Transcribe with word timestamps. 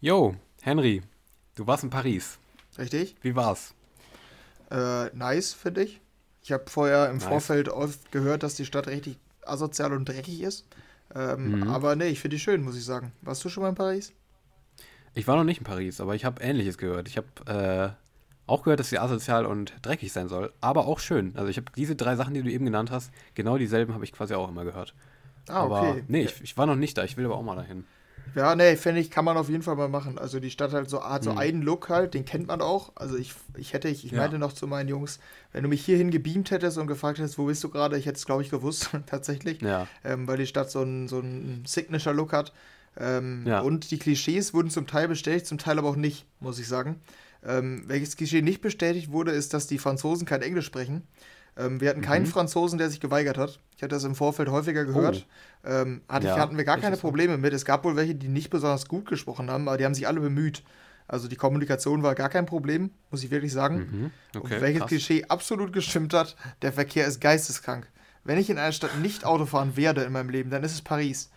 Yo, 0.00 0.34
Henry, 0.62 1.02
du 1.54 1.66
warst 1.66 1.84
in 1.84 1.90
Paris. 1.90 2.38
Richtig? 2.78 3.16
Wie 3.22 3.34
war's? 3.34 3.74
Äh, 4.70 5.06
nice, 5.16 5.54
finde 5.54 5.84
ich. 5.84 6.00
Ich 6.42 6.52
habe 6.52 6.64
vorher 6.68 7.08
im 7.08 7.16
Nice. 7.16 7.24
Vorfeld 7.24 7.68
oft 7.68 8.12
gehört, 8.12 8.42
dass 8.42 8.54
die 8.54 8.66
Stadt 8.66 8.86
richtig 8.88 9.18
asozial 9.44 9.92
und 9.92 10.08
dreckig 10.08 10.42
ist. 10.42 10.66
Ähm, 11.14 11.60
Mhm. 11.60 11.68
Aber 11.68 11.96
nee, 11.96 12.08
ich 12.08 12.20
finde 12.20 12.36
die 12.36 12.40
schön, 12.40 12.62
muss 12.62 12.76
ich 12.76 12.84
sagen. 12.84 13.12
Warst 13.22 13.44
du 13.44 13.48
schon 13.48 13.62
mal 13.62 13.70
in 13.70 13.74
Paris? 13.74 14.12
Ich 15.14 15.26
war 15.26 15.36
noch 15.36 15.44
nicht 15.44 15.58
in 15.58 15.64
Paris, 15.64 16.00
aber 16.00 16.14
ich 16.14 16.24
habe 16.24 16.42
Ähnliches 16.42 16.76
gehört. 16.78 17.08
Ich 17.08 17.16
habe 17.16 17.26
äh, 17.46 17.90
auch 18.46 18.62
gehört, 18.64 18.80
dass 18.80 18.90
sie 18.90 18.98
asozial 18.98 19.46
und 19.46 19.74
dreckig 19.82 20.12
sein 20.12 20.28
soll, 20.28 20.52
aber 20.60 20.86
auch 20.86 21.00
schön. 21.00 21.34
Also 21.36 21.48
ich 21.48 21.56
habe 21.56 21.72
diese 21.74 21.96
drei 21.96 22.16
Sachen, 22.16 22.34
die 22.34 22.42
du 22.42 22.50
eben 22.50 22.64
genannt 22.64 22.90
hast, 22.90 23.10
genau 23.34 23.56
dieselben 23.56 23.94
habe 23.94 24.04
ich 24.04 24.12
quasi 24.12 24.34
auch 24.34 24.48
immer 24.48 24.64
gehört. 24.64 24.94
Ah, 25.48 25.62
aber 25.62 25.90
okay. 25.90 26.04
nee, 26.08 26.22
ich, 26.24 26.40
ich 26.42 26.56
war 26.58 26.66
noch 26.66 26.76
nicht 26.76 26.98
da. 26.98 27.04
Ich 27.04 27.16
will 27.16 27.24
aber 27.24 27.36
auch 27.36 27.42
mal 27.42 27.56
dahin. 27.56 27.84
Ja, 28.34 28.54
nee, 28.54 28.76
finde 28.76 29.00
ich, 29.00 29.10
kann 29.10 29.24
man 29.24 29.38
auf 29.38 29.48
jeden 29.48 29.62
Fall 29.62 29.76
mal 29.76 29.88
machen. 29.88 30.18
Also 30.18 30.40
die 30.40 30.50
Stadt 30.50 30.72
halt 30.74 30.90
so, 30.90 31.02
hat 31.02 31.24
so 31.24 31.32
Mhm. 31.32 31.38
einen 31.38 31.62
Look 31.62 31.88
halt, 31.88 32.12
den 32.12 32.26
kennt 32.26 32.48
man 32.48 32.60
auch. 32.60 32.92
Also 32.94 33.16
ich, 33.16 33.32
ich 33.56 33.72
hätte, 33.72 33.88
ich, 33.88 34.04
ich 34.04 34.12
Ja. 34.12 34.18
meinte 34.18 34.38
noch 34.38 34.52
zu 34.52 34.66
meinen 34.66 34.88
Jungs, 34.88 35.20
wenn 35.52 35.62
du 35.62 35.70
mich 35.70 35.82
hierhin 35.84 36.10
gebeamt 36.10 36.50
hättest 36.50 36.76
und 36.76 36.86
gefragt 36.86 37.18
hättest, 37.18 37.38
wo 37.38 37.46
bist 37.46 37.64
du 37.64 37.70
gerade, 37.70 37.96
ich 37.96 38.04
hätte 38.04 38.16
es, 38.18 38.26
glaube 38.26 38.42
ich, 38.42 38.50
gewusst, 38.50 38.90
tatsächlich. 39.06 39.62
Ja, 39.62 39.86
ähm, 40.04 40.28
weil 40.28 40.36
die 40.36 40.46
Stadt 40.46 40.70
so 40.70 40.80
einen 40.80 41.08
so 41.08 41.18
einen 41.18 41.64
Signature-Look 41.66 42.32
hat. 42.32 42.52
Ähm, 42.98 43.44
Ja. 43.46 43.60
Und 43.60 43.90
die 43.90 43.98
Klischees 43.98 44.52
wurden 44.52 44.70
zum 44.70 44.86
Teil 44.86 45.08
bestätigt, 45.08 45.46
zum 45.46 45.58
Teil 45.58 45.78
aber 45.78 45.88
auch 45.88 45.96
nicht, 45.96 46.26
muss 46.40 46.58
ich 46.58 46.68
sagen. 46.68 47.00
Ähm, 47.44 47.84
welches 47.86 48.16
Klischee 48.16 48.42
nicht 48.42 48.60
bestätigt 48.60 49.12
wurde, 49.12 49.30
ist, 49.32 49.54
dass 49.54 49.66
die 49.66 49.78
Franzosen 49.78 50.26
kein 50.26 50.42
Englisch 50.42 50.66
sprechen. 50.66 51.06
Ähm, 51.56 51.80
wir 51.80 51.88
hatten 51.90 52.02
keinen 52.02 52.24
Mhm. 52.24 52.30
Franzosen, 52.30 52.78
der 52.78 52.90
sich 52.90 53.00
geweigert 53.00 53.38
hat. 53.38 53.60
Ich 53.76 53.82
hatte 53.82 53.94
das 53.94 54.04
im 54.04 54.14
Vorfeld 54.14 54.48
häufiger 54.50 54.84
gehört. 54.84 55.26
Ähm, 55.64 56.02
hatte 56.08 56.26
Oh. 56.26 56.30
Ja, 56.30 56.38
hatten 56.38 56.56
wir 56.56 56.64
gar 56.64 56.76
keine 56.78 56.92
das 56.92 57.00
so? 57.00 57.08
Probleme 57.08 57.38
mit. 57.38 57.52
Es 57.52 57.64
gab 57.64 57.84
wohl 57.84 57.96
welche, 57.96 58.14
die 58.14 58.28
nicht 58.28 58.50
besonders 58.50 58.86
gut 58.88 59.06
gesprochen 59.06 59.50
haben, 59.50 59.68
aber 59.68 59.78
die 59.78 59.84
haben 59.84 59.94
sich 59.94 60.06
alle 60.06 60.20
bemüht. 60.20 60.62
Also 61.08 61.28
die 61.28 61.36
Kommunikation 61.36 62.02
war 62.02 62.14
gar 62.14 62.28
kein 62.28 62.46
Problem, 62.46 62.90
muss 63.10 63.22
ich 63.22 63.30
wirklich 63.30 63.52
sagen. 63.52 64.10
mhm. 64.32 64.38
okay. 64.40 64.54
Und 64.56 64.60
welches 64.60 64.80
krass. 64.80 64.88
Klischee 64.88 65.24
absolut 65.28 65.72
gestimmt 65.72 66.12
hat, 66.14 66.36
der 66.62 66.72
Verkehr 66.72 67.06
ist 67.06 67.20
geisteskrank. 67.20 67.86
Wenn 68.24 68.38
ich 68.38 68.50
in 68.50 68.58
einer 68.58 68.72
Stadt 68.72 68.98
nicht 69.00 69.24
Auto 69.24 69.46
fahren 69.46 69.76
werde 69.76 70.02
in 70.02 70.12
meinem 70.12 70.30
Leben, 70.30 70.50
dann 70.50 70.64
ist 70.64 70.72
es 70.72 70.82
Paris. 70.82 71.30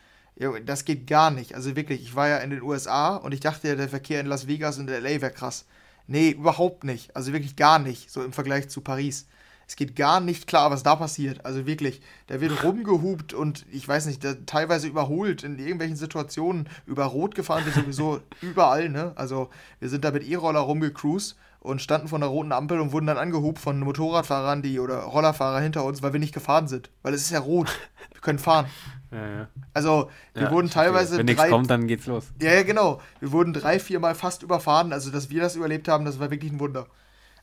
Das 0.66 0.86
geht 0.86 1.06
gar 1.06 1.32
nicht. 1.32 1.54
Also 1.54 1.76
wirklich, 1.76 2.02
ich 2.02 2.16
war 2.16 2.28
ja 2.30 2.38
in 2.38 2.50
den 2.50 2.62
USA 2.62 3.16
und 3.18 3.34
ich 3.34 3.42
dachte 3.42 3.68
ja, 3.68 3.76
der 3.76 3.90
Verkehr 3.90 4.22
in 4.22 4.26
Las 4.26 4.48
Vegas 4.48 4.80
und 4.80 4.90
LA 4.90 5.22
wäre 5.22 5.32
krass. 5.32 5.66
Nee, 6.08 6.32
überhaupt 6.32 6.84
nicht. 6.84 7.16
Also 7.16 7.34
wirklich 7.34 7.56
gar 7.56 7.78
nicht, 7.78 8.10
so 8.10 8.24
im 8.24 8.32
Vergleich 8.34 8.70
zu 8.70 8.82
Paris. 8.82 9.28
Es 9.70 9.76
geht 9.76 9.96
gar 9.96 10.20
nicht 10.20 10.48
klar, 10.48 10.72
was 10.72 10.82
da 10.82 10.96
passiert. 10.96 11.46
Also 11.46 11.68
wirklich, 11.68 12.02
da 12.26 12.42
wird 12.42 12.64
rumgehupt 12.64 13.36
und 13.36 13.68
ich 13.72 13.88
weiß 13.88 14.08
nicht, 14.08 14.26
teilweise 14.48 14.88
überholt 14.88 15.44
in 15.44 15.60
irgendwelchen 15.60 15.96
Situationen. 15.96 16.68
Über 16.88 17.06
Rot 17.06 17.36
gefahren 17.36 17.64
wird 17.66 17.76
sowieso 17.76 18.20
überall, 18.42 18.90
ne? 18.90 19.12
Also 19.16 19.52
wir 19.80 19.90
sind 19.90 20.04
da 20.04 20.10
mit 20.10 20.24
E-Roller 20.28 20.62
rumgecruised 20.62 21.36
und 21.60 21.84
standen 21.84 22.08
vor 22.08 22.18
einer 22.18 22.26
roten 22.26 22.52
Ampel 22.52 22.80
und 22.80 22.94
wurden 22.94 23.06
dann 23.06 23.20
angehupt 23.20 23.60
von 23.60 23.80
Motorradfahrern, 23.80 24.64
die 24.64 24.80
oder 24.80 25.02
Rollerfahrer 25.02 25.60
hinter 25.60 25.84
uns, 25.86 26.02
weil 26.02 26.14
wir 26.14 26.20
nicht 26.20 26.34
gefahren 26.34 26.68
sind. 26.68 26.90
Weil 27.04 27.14
es 27.14 27.22
ist 27.22 27.30
ja 27.32 27.40
rot. 27.40 27.70
Wir 28.12 28.22
können 28.22 28.40
fahren. 28.40 28.66
Ja, 29.12 29.28
ja. 29.28 29.48
Also, 29.74 30.10
wir 30.34 30.44
Ja, 30.46 30.52
wurden 30.52 30.72
teilweise 30.72 31.18
Wenn 31.20 31.28
nichts 31.28 31.42
drei, 31.42 31.50
kommt, 31.50 31.70
dann 31.70 31.86
geht's 31.86 32.08
los. 32.08 32.26
ja, 32.42 32.54
ja, 32.54 32.64
genau. 32.64 33.02
Wir 33.20 33.32
wurden 33.32 33.54
drei, 33.54 33.80
vier 33.80 34.00
Mal 34.00 34.16
fast 34.16 34.42
überfahren. 34.42 34.94
Also, 34.94 35.12
dass 35.12 35.30
wir 35.30 35.42
das 35.42 35.56
überlebt 35.56 35.88
haben, 35.88 36.06
das 36.06 36.20
war 36.20 36.32
wirklich 36.32 36.52
ein 36.52 36.60
Wunder. 36.60 36.88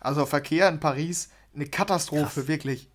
Also, 0.01 0.27
Verkehr 0.27 0.69
in 0.69 0.81
Paris, 0.81 1.31
eine 1.57 1.67
Katastrophe, 1.67 2.23
Krass. 2.41 2.49
wirklich. 2.49 2.89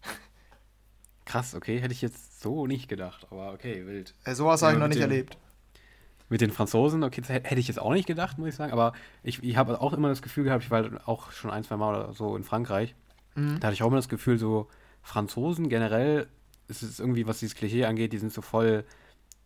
Krass, 1.25 1.55
okay, 1.55 1.79
hätte 1.79 1.93
ich 1.93 2.01
jetzt 2.01 2.41
so 2.41 2.65
nicht 2.67 2.87
gedacht, 2.87 3.27
aber 3.29 3.53
okay, 3.53 3.85
wild. 3.85 4.15
Äh, 4.25 4.35
sowas 4.35 4.61
habe 4.61 4.73
ich 4.73 4.79
noch 4.79 4.87
nicht 4.87 4.97
dem- 4.97 5.09
erlebt. 5.09 5.37
Mit 6.29 6.39
den 6.39 6.51
Franzosen, 6.51 7.03
okay, 7.03 7.19
das 7.19 7.29
hätte 7.29 7.49
hätte 7.49 7.59
ich 7.59 7.67
jetzt 7.67 7.77
auch 7.79 7.91
nicht 7.91 8.07
gedacht, 8.07 8.37
muss 8.37 8.47
ich 8.49 8.55
sagen, 8.55 8.71
aber 8.71 8.93
ich, 9.21 9.43
ich 9.43 9.57
habe 9.57 9.81
auch 9.81 9.91
immer 9.91 10.07
das 10.07 10.21
Gefühl 10.21 10.45
gehabt, 10.45 10.63
ich 10.63 10.71
war 10.71 10.83
halt 10.83 11.05
auch 11.05 11.31
schon 11.33 11.51
ein, 11.51 11.63
zwei 11.65 11.75
Mal 11.75 11.93
oder 12.03 12.13
so 12.13 12.35
in 12.37 12.43
Frankreich, 12.43 12.95
Mhm. 13.35 13.59
da 13.59 13.67
hatte 13.67 13.73
ich 13.75 13.83
auch 13.83 13.87
immer 13.87 13.97
das 13.97 14.07
Gefühl, 14.09 14.37
so 14.37 14.67
Franzosen 15.01 15.67
generell, 15.69 16.27
es 16.69 16.83
ist 16.83 16.99
irgendwie, 17.01 17.27
was 17.27 17.39
dieses 17.39 17.55
Klischee 17.55 17.83
angeht, 17.85 18.13
die 18.13 18.17
sind 18.17 18.31
so 18.33 18.41
voll, 18.41 18.85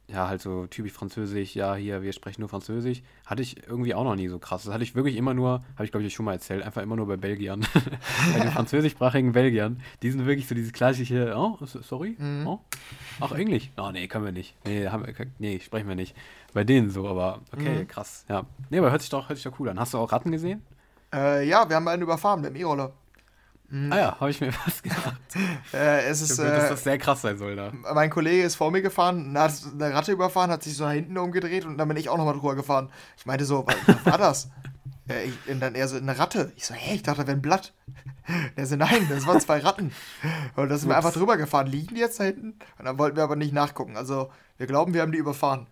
ja, 0.08 0.28
halt 0.28 0.40
so 0.42 0.68
typisch 0.68 0.92
französisch, 0.94 1.56
ja, 1.56 1.74
hier, 1.76 2.02
wir 2.04 2.14
sprechen 2.14 2.42
nur 2.42 2.50
Französisch, 2.50 3.02
hatte 3.26 3.42
ich 3.42 3.68
irgendwie 3.68 3.96
auch 3.96 4.04
noch 4.04 4.16
nie 4.16 4.28
so 4.28 4.38
krass. 4.38 4.64
Das 4.64 4.74
hatte 4.74 4.84
ich 4.84 4.94
wirklich 4.94 5.16
immer 5.16 5.34
nur, 5.34 5.64
habe 5.76 5.86
ich 5.86 5.92
glaube 5.92 6.06
ich 6.06 6.14
schon 6.14 6.26
mal 6.26 6.34
erzählt, 6.34 6.64
einfach 6.64 6.82
immer 6.84 6.96
nur 6.96 7.08
bei 7.08 7.18
Belgiern. 7.18 7.66
bei 8.34 8.40
den 8.40 8.52
französischsprachigen 8.52 9.32
Belgiern, 9.32 9.82
die 10.04 10.12
sind 10.12 10.26
wirklich 10.26 10.48
so 10.48 10.54
dieses 10.54 10.74
klassische, 10.74 11.34
oh, 11.36 11.58
sorry, 11.66 12.16
Mhm. 12.20 12.46
oh, 12.48 12.60
ach, 13.20 13.32
Englisch? 13.32 13.72
Oh, 13.78 13.90
nee, 13.92 14.08
können 14.08 14.26
wir 14.26 14.32
nicht. 14.32 14.56
Nee, 14.66 14.88
haben 14.88 15.06
nee, 15.40 15.60
sprechen 15.60 15.88
wir 15.88 15.96
nicht. 15.96 16.16
Bei 16.54 16.64
denen 16.64 16.90
so, 16.92 17.08
aber 17.08 17.42
okay, 17.52 17.82
Mhm. 17.82 17.88
krass, 17.88 18.26
ja. 18.30 18.46
Nee, 18.70 18.78
aber 18.80 18.92
hört 18.92 19.02
sich 19.02 19.10
doch, 19.10 19.28
hört 19.28 19.38
sich 19.38 19.44
doch 19.52 19.60
cool 19.60 19.70
an. 19.70 19.80
Hast 19.80 19.94
du 19.94 19.98
auch 19.98 20.12
Ratten 20.12 20.32
gesehen? 20.32 20.62
Äh, 21.14 21.48
ja, 21.48 21.68
wir 21.68 21.76
haben 21.78 21.88
einen 21.88 22.02
überfahren 22.04 22.42
mit 22.42 22.52
dem 22.52 22.56
E-Roller. 22.58 22.94
Mhm. 23.70 23.92
Ah 23.92 23.98
ja, 23.98 24.20
habe 24.20 24.30
ich 24.30 24.40
mir 24.42 24.52
fast 24.52 24.84
gedacht. 24.84 25.16
Äh, 25.74 26.06
es 26.06 26.22
Ich 26.22 26.30
ist, 26.32 26.38
gehört, 26.38 26.58
dass 26.58 26.66
äh, 26.66 26.70
das 26.70 26.84
sehr 26.84 26.98
krass 26.98 27.22
sein 27.22 27.38
soll 27.38 27.56
da. 27.56 27.72
mein 27.94 28.10
Kollege 28.10 28.44
ist 28.44 28.56
vor 28.56 28.72
mir 28.72 28.82
gefahren, 28.82 29.38
hat 29.38 29.52
eine 29.74 29.94
Ratte 29.94 30.12
überfahren, 30.12 30.52
hat 30.52 30.64
sich 30.64 30.76
so 30.78 30.86
nach 30.86 30.92
hinten 30.94 31.18
umgedreht 31.18 31.66
und 31.66 31.78
dann 31.78 31.88
bin 31.88 31.98
ich 31.98 32.08
auch 32.10 32.18
nochmal 32.18 32.36
drüber 32.36 32.56
gefahren. 32.56 32.90
Ich 33.18 33.26
meinte 33.26 33.44
so, 33.46 33.66
was, 33.68 33.76
was 33.88 34.06
war 34.06 34.18
das? 34.18 34.50
Äh, 35.08 35.26
ich, 35.26 35.52
und 35.52 35.60
dann 35.60 35.76
er 35.76 35.88
so, 35.88 35.98
eine 35.98 36.18
Ratte. 36.18 36.52
Ich 36.56 36.66
so, 36.66 36.74
hey, 36.74 36.96
ich 36.96 37.04
dachte, 37.04 37.22
da 37.22 37.28
wäre 37.28 37.38
ein 37.38 37.42
Blatt. 37.44 37.74
Er 38.56 38.66
so, 38.66 38.76
nein, 38.76 39.06
das 39.08 39.28
waren 39.28 39.40
zwei 39.40 39.60
Ratten. 39.60 39.92
Und 40.56 40.70
da 40.70 40.78
sind 40.80 40.90
wir 40.90 40.98
Ups. 40.98 41.06
einfach 41.06 41.20
drüber 41.20 41.38
gefahren. 41.38 41.68
Liegen 41.68 41.94
die 41.94 42.02
jetzt 42.02 42.20
da 42.20 42.24
hinten? 42.24 42.56
Und 42.80 42.86
dann 42.86 42.98
wollten 42.98 43.16
wir 43.16 43.24
aber 43.24 43.36
nicht 43.36 43.54
nachgucken. 43.54 43.98
Also, 43.98 44.32
wir 44.58 44.66
glauben, 44.66 44.96
wir 44.96 45.04
haben 45.04 45.12
die 45.12 45.20
überfahren. 45.20 45.68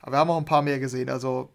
Aber 0.00 0.12
wir 0.12 0.18
haben 0.20 0.30
auch 0.30 0.38
ein 0.38 0.46
paar 0.46 0.62
mehr 0.62 0.78
gesehen. 0.78 1.10
Also, 1.10 1.50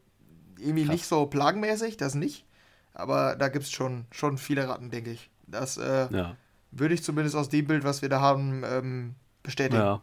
irgendwie 0.59 0.84
Krass. 0.84 0.94
nicht 0.94 1.07
so 1.07 1.25
plagenmäßig, 1.25 1.97
das 1.97 2.13
nicht. 2.13 2.45
Aber 2.94 3.35
da 3.35 3.47
gibt 3.47 3.66
es 3.66 3.72
schon, 3.72 4.06
schon 4.12 4.38
viele 4.38 4.69
Ratten, 4.69 4.91
denke 4.91 5.09
ich. 5.09 5.31
Das 5.47 5.78
äh, 5.78 6.07
Ja. 6.11 6.35
würde 6.72 6.94
ich 6.94 7.03
zumindest 7.03 7.35
aus 7.35 7.50
dem 7.50 7.66
Bild, 7.67 7.83
was 7.83 8.01
wir 8.01 8.09
da 8.09 8.19
haben, 8.19 8.63
ähm, 8.66 9.16
bestätigen. 9.44 9.81
Ja. 9.81 10.01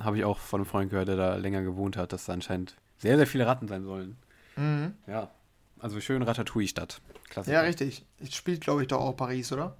Habe 0.00 0.18
ich 0.18 0.24
auch 0.24 0.38
von 0.38 0.60
einem 0.60 0.66
Freund 0.66 0.90
gehört, 0.90 1.08
der 1.08 1.16
da 1.16 1.36
länger 1.36 1.62
gewohnt 1.62 1.96
hat, 1.96 2.12
dass 2.12 2.24
da 2.26 2.32
anscheinend 2.32 2.76
sehr, 2.98 3.16
sehr 3.16 3.26
viele 3.26 3.46
Ratten 3.46 3.68
sein 3.68 3.84
sollen. 3.84 4.16
Mhm. 4.56 4.94
Ja. 5.06 5.30
Also 5.78 6.00
schön 6.00 6.22
Ratatouille-Stadt. 6.22 7.00
Klasse. 7.28 7.52
Ja, 7.52 7.60
richtig. 7.60 8.04
Es 8.18 8.34
spielt, 8.34 8.60
glaube 8.60 8.82
ich, 8.82 8.88
doch 8.88 9.00
auch 9.00 9.16
Paris, 9.16 9.52
oder? 9.52 9.76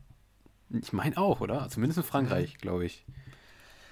Ich 0.70 0.92
meine 0.92 1.16
auch, 1.18 1.40
oder? 1.40 1.68
Zumindest 1.68 1.98
in 1.98 2.04
Mhm. 2.04 2.08
Frankreich, 2.08 2.58
glaube 2.58 2.84
ich. 2.84 3.04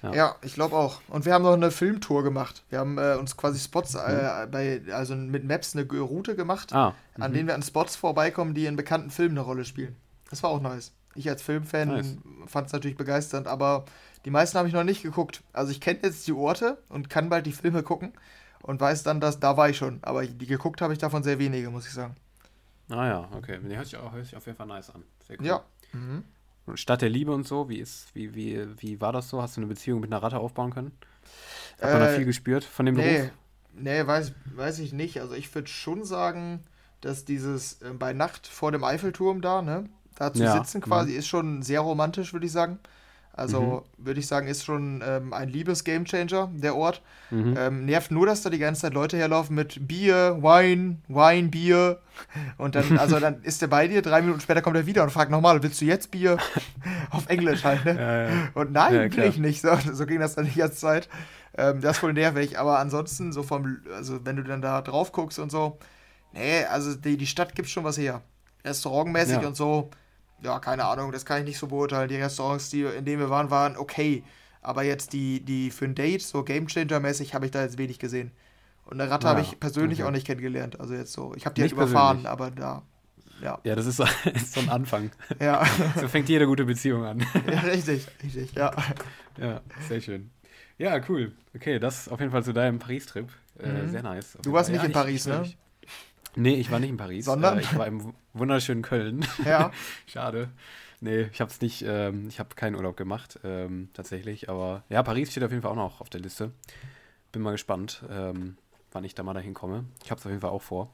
Ja. 0.01 0.13
Ja, 0.13 0.35
ich 0.41 0.53
glaube 0.55 0.75
auch. 0.75 0.99
Und 1.07 1.25
wir 1.25 1.33
haben 1.33 1.43
noch 1.43 1.53
eine 1.53 1.71
Filmtour 1.71 2.23
gemacht. 2.23 2.63
Wir 2.69 2.79
haben 2.79 2.97
äh, 2.97 3.15
uns 3.15 3.37
quasi 3.37 3.57
Spots, 3.59 3.95
äh, 3.95 4.47
bei, 4.51 4.81
also 4.91 5.15
mit 5.15 5.45
Maps 5.45 5.75
eine 5.77 5.87
Route 5.89 6.35
gemacht, 6.35 6.73
Ah. 6.73 6.93
an 7.17 7.31
mhm. 7.31 7.35
denen 7.35 7.47
wir 7.47 7.55
an 7.55 7.63
Spots 7.63 7.95
vorbeikommen, 7.95 8.53
die 8.53 8.65
in 8.65 8.75
bekannten 8.75 9.11
Filmen 9.11 9.37
eine 9.37 9.45
Rolle 9.45 9.63
spielen. 9.63 9.95
Das 10.29 10.43
war 10.43 10.49
auch 10.49 10.59
nice. 10.61 10.91
Ich 11.15 11.29
als 11.29 11.41
Filmfan 11.41 11.89
Nice. 11.89 12.17
fand 12.47 12.67
es 12.67 12.73
natürlich 12.73 12.97
begeisternd, 12.97 13.47
aber 13.47 13.85
die 14.25 14.31
meisten 14.31 14.57
habe 14.57 14.67
ich 14.67 14.73
noch 14.73 14.83
nicht 14.83 15.03
geguckt. 15.03 15.43
Also 15.53 15.71
ich 15.71 15.79
kenne 15.81 15.99
jetzt 16.03 16.25
die 16.27 16.33
Orte 16.33 16.77
und 16.89 17.09
kann 17.09 17.29
bald 17.29 17.45
die 17.45 17.51
Filme 17.51 17.83
gucken 17.83 18.13
und 18.61 18.79
weiß 18.81 19.03
dann, 19.03 19.19
dass 19.21 19.39
da 19.39 19.57
war 19.57 19.69
ich 19.69 19.77
schon. 19.77 19.99
Aber 20.01 20.25
die 20.25 20.45
geguckt 20.47 20.81
habe 20.81 20.93
ich 20.93 20.99
davon 20.99 21.23
sehr 21.23 21.39
wenige, 21.39 21.69
muss 21.69 21.85
ich 21.85 21.93
sagen. 21.93 22.15
Ah 22.89 23.07
ja, 23.07 23.29
okay. 23.35 23.59
Nee, 23.61 23.75
hört 23.75 23.85
sich, 23.85 23.97
auch, 23.97 24.11
hört 24.11 24.25
sich 24.25 24.35
auf 24.35 24.45
jeden 24.45 24.57
Fall 24.57 24.67
nice 24.67 24.89
an. 24.89 25.03
Sehr 25.27 25.39
cool. 25.39 25.45
Ja. 25.45 25.63
Mhm. 25.93 26.23
Und 26.65 26.79
Stadt 26.79 27.01
der 27.01 27.09
Liebe 27.09 27.31
und 27.33 27.45
so, 27.45 27.67
wie 27.69 27.77
ist, 27.79 28.07
wie, 28.15 28.33
wie, 28.35 28.65
wie 28.81 29.01
war 29.01 29.11
das 29.11 29.29
so? 29.29 29.41
Hast 29.41 29.57
du 29.57 29.61
eine 29.61 29.67
Beziehung 29.67 29.99
mit 29.99 30.11
einer 30.11 30.23
Ratte 30.23 30.39
aufbauen 30.39 30.73
können? 30.73 30.91
Hat 31.81 31.91
man 31.91 31.99
da 32.01 32.09
Äh, 32.11 32.15
viel 32.15 32.25
gespürt 32.25 32.63
von 32.63 32.85
dem 32.85 32.95
Nee, 32.95 33.17
Beruf? 33.17 33.31
nee 33.73 34.07
weiß, 34.07 34.33
weiß 34.55 34.79
ich 34.79 34.93
nicht. 34.93 35.19
Also 35.19 35.33
ich 35.35 35.53
würde 35.53 35.67
schon 35.67 36.05
sagen, 36.05 36.61
dass 37.01 37.25
dieses 37.25 37.81
äh, 37.81 37.89
bei 37.93 38.13
Nacht 38.13 38.47
vor 38.47 38.71
dem 38.71 38.83
Eiffelturm 38.83 39.41
da, 39.41 39.61
ne, 39.61 39.89
da 40.15 40.33
zu 40.33 40.43
Ja, 40.43 40.53
sitzen 40.53 40.81
quasi, 40.81 41.13
ist 41.13 41.27
schon 41.27 41.61
sehr 41.61 41.81
romantisch, 41.81 42.33
würde 42.33 42.45
ich 42.45 42.51
sagen. 42.51 42.79
Also 43.35 43.83
würde 43.97 44.19
ich 44.19 44.27
sagen, 44.27 44.47
ist 44.47 44.63
schon 44.63 45.03
ähm, 45.03 45.33
ein 45.33 45.49
Liebes-Gamechanger, 45.49 46.51
der 46.53 46.75
Ort. 46.75 47.01
Mhm. 47.31 47.55
Ähm, 47.57 47.85
nervt 47.85 48.11
nur, 48.11 48.27
dass 48.27 48.43
da 48.43 48.51
die 48.51 48.59
ganze 48.59 48.81
Zeit 48.81 48.93
Leute 48.93 49.17
herlaufen 49.17 49.55
mit 49.55 49.87
Bier, 49.87 50.37
Wein, 50.41 51.01
Wein, 51.07 51.49
Bier. 51.49 51.99
Und 52.59 52.75
dann, 52.75 52.91
also 52.99 53.19
dann 53.19 53.41
ist 53.41 53.59
er 53.63 53.69
bei 53.69 53.87
dir, 53.87 54.03
drei 54.03 54.21
Minuten 54.21 54.39
später 54.39 54.61
kommt 54.61 54.75
er 54.75 54.85
wieder 54.85 55.01
und 55.03 55.09
fragt 55.09 55.31
nochmal, 55.31 55.63
willst 55.63 55.81
du 55.81 55.85
jetzt 55.85 56.11
Bier? 56.11 56.37
Auf 57.09 57.27
Englisch 57.27 57.63
halt, 57.63 57.85
ne? 57.85 57.97
Ja, 57.97 58.29
ja. 58.29 58.49
Und 58.53 58.71
nein, 58.71 58.93
Ja, 58.93 59.17
will 59.17 59.23
ich 59.25 59.37
nicht. 59.39 59.61
So, 59.61 59.75
so 59.91 60.05
ging 60.05 60.19
das 60.19 60.35
dann 60.35 60.45
die 60.45 60.59
ganze 60.59 60.77
Zeit. 60.77 61.09
Ähm, 61.57 61.81
das 61.81 61.93
ist 61.93 61.99
voll 61.99 62.13
nervig. 62.13 62.59
Aber 62.59 62.77
ansonsten, 62.77 63.33
so 63.33 63.41
vom, 63.41 63.79
also 63.95 64.23
wenn 64.25 64.35
du 64.35 64.43
dann 64.43 64.61
da 64.61 64.79
drauf 64.83 65.11
guckst 65.11 65.39
und 65.39 65.51
so, 65.51 65.79
nee, 66.33 66.63
also 66.65 66.95
die, 66.95 67.17
die 67.17 67.27
Stadt 67.27 67.55
gibt 67.55 67.67
schon 67.69 67.83
was 67.83 67.97
her. 67.97 68.21
Restaurantmäßig 68.63 69.43
und 69.45 69.55
so, 69.55 69.89
ja, 70.43 70.59
keine 70.59 70.85
Ahnung, 70.85 71.11
das 71.11 71.25
kann 71.25 71.39
ich 71.39 71.45
nicht 71.45 71.57
so 71.57 71.67
beurteilen. 71.67 72.09
Die 72.09 72.15
Restaurants, 72.17 72.69
die, 72.69 72.81
in 72.83 73.05
denen 73.05 73.19
wir 73.19 73.29
waren, 73.29 73.49
waren 73.49 73.77
okay. 73.77 74.23
Aber 74.61 74.83
jetzt 74.83 75.13
die, 75.13 75.41
die 75.41 75.71
für 75.71 75.85
ein 75.85 75.95
Date, 75.95 76.21
so 76.21 76.39
Gamechanger-mäßig, 76.43 77.33
habe 77.33 77.45
ich 77.45 77.51
da 77.51 77.61
jetzt 77.63 77.77
wenig 77.77 77.99
gesehen. 77.99 78.31
Und 78.85 78.99
eine 78.99 79.09
Ratte 79.09 79.27
Ah, 79.27 79.31
habe 79.31 79.41
ich 79.41 79.59
persönlich 79.59 79.99
okay. 79.99 80.07
auch 80.07 80.11
nicht 80.11 80.25
kennengelernt. 80.27 80.79
Also 80.79 80.93
jetzt 80.93 81.13
so, 81.13 81.33
ich 81.35 81.45
habe 81.45 81.55
die 81.55 81.61
halt 81.61 81.71
Nicht 81.71 81.77
überfahren, 81.81 82.23
persönlich? 82.23 82.29
aber 82.29 82.51
da, 82.51 82.81
ja. 83.41 83.59
Ja, 83.63 83.75
das 83.75 83.85
ist 83.85 83.97
so, 83.97 84.05
ist 84.33 84.53
so 84.53 84.59
ein 84.61 84.69
Anfang. 84.69 85.11
Ja, 85.41 85.65
So 85.99 86.07
fängt 86.07 86.29
jede 86.29 86.45
gute 86.47 86.65
Beziehung 86.65 87.03
an. 87.03 87.19
ja 87.51 87.59
richtig, 87.61 88.07
richtig, 88.23 88.53
ja. 88.53 88.71
Ja, 89.37 89.61
sehr 89.87 89.99
schön. 90.01 90.29
Ja, 90.77 90.99
cool. 91.09 91.33
Okay, 91.55 91.79
das 91.79 92.07
auf 92.09 92.19
jeden 92.19 92.31
Fall 92.31 92.43
zu 92.43 92.53
deinem 92.53 92.79
Paris-Trip. 92.79 93.27
Äh, 93.59 93.67
Mhm. 93.67 93.89
sehr 93.89 94.03
nice. 94.03 94.37
Du 94.43 94.51
warst 94.53 94.69
Fall. 94.69 94.73
nicht 94.73 94.81
ja, 94.83 94.87
in 94.87 94.93
Paris, 94.93 95.27
ne? 95.27 95.43
Nee, 96.35 96.55
ich 96.55 96.71
war 96.71 96.79
nicht 96.79 96.89
in 96.89 96.97
Paris. 96.97 97.25
Sondern? 97.25 97.57
Äh, 97.59 97.61
ich 97.61 97.77
war 97.77 97.85
im 97.87 98.13
wunderschönen 98.33 98.81
Köln. 98.81 99.25
Ja. 99.45 99.71
Schade. 100.05 100.49
Nee, 100.99 101.23
ich 101.33 101.41
habe 101.41 101.51
es 101.51 101.59
nicht, 101.59 101.83
ähm, 101.85 102.27
ich 102.29 102.39
habe 102.39 102.55
keinen 102.55 102.75
Urlaub 102.75 102.95
gemacht, 102.95 103.39
ähm, 103.43 103.89
tatsächlich. 103.93 104.49
Aber 104.49 104.83
ja, 104.89 105.03
Paris 105.03 105.31
steht 105.31 105.43
auf 105.43 105.51
jeden 105.51 105.61
Fall 105.61 105.71
auch 105.71 105.75
noch 105.75 106.01
auf 106.01 106.09
der 106.09 106.21
Liste. 106.21 106.51
Bin 107.31 107.41
mal 107.41 107.51
gespannt, 107.51 108.03
ähm, 108.09 108.57
wann 108.91 109.03
ich 109.03 109.13
da 109.13 109.23
mal 109.23 109.33
dahin 109.33 109.53
komme. 109.53 109.85
Ich 110.03 110.11
habe 110.11 110.19
es 110.19 110.25
auf 110.25 110.31
jeden 110.31 110.41
Fall 110.41 110.51
auch 110.51 110.61
vor. 110.61 110.89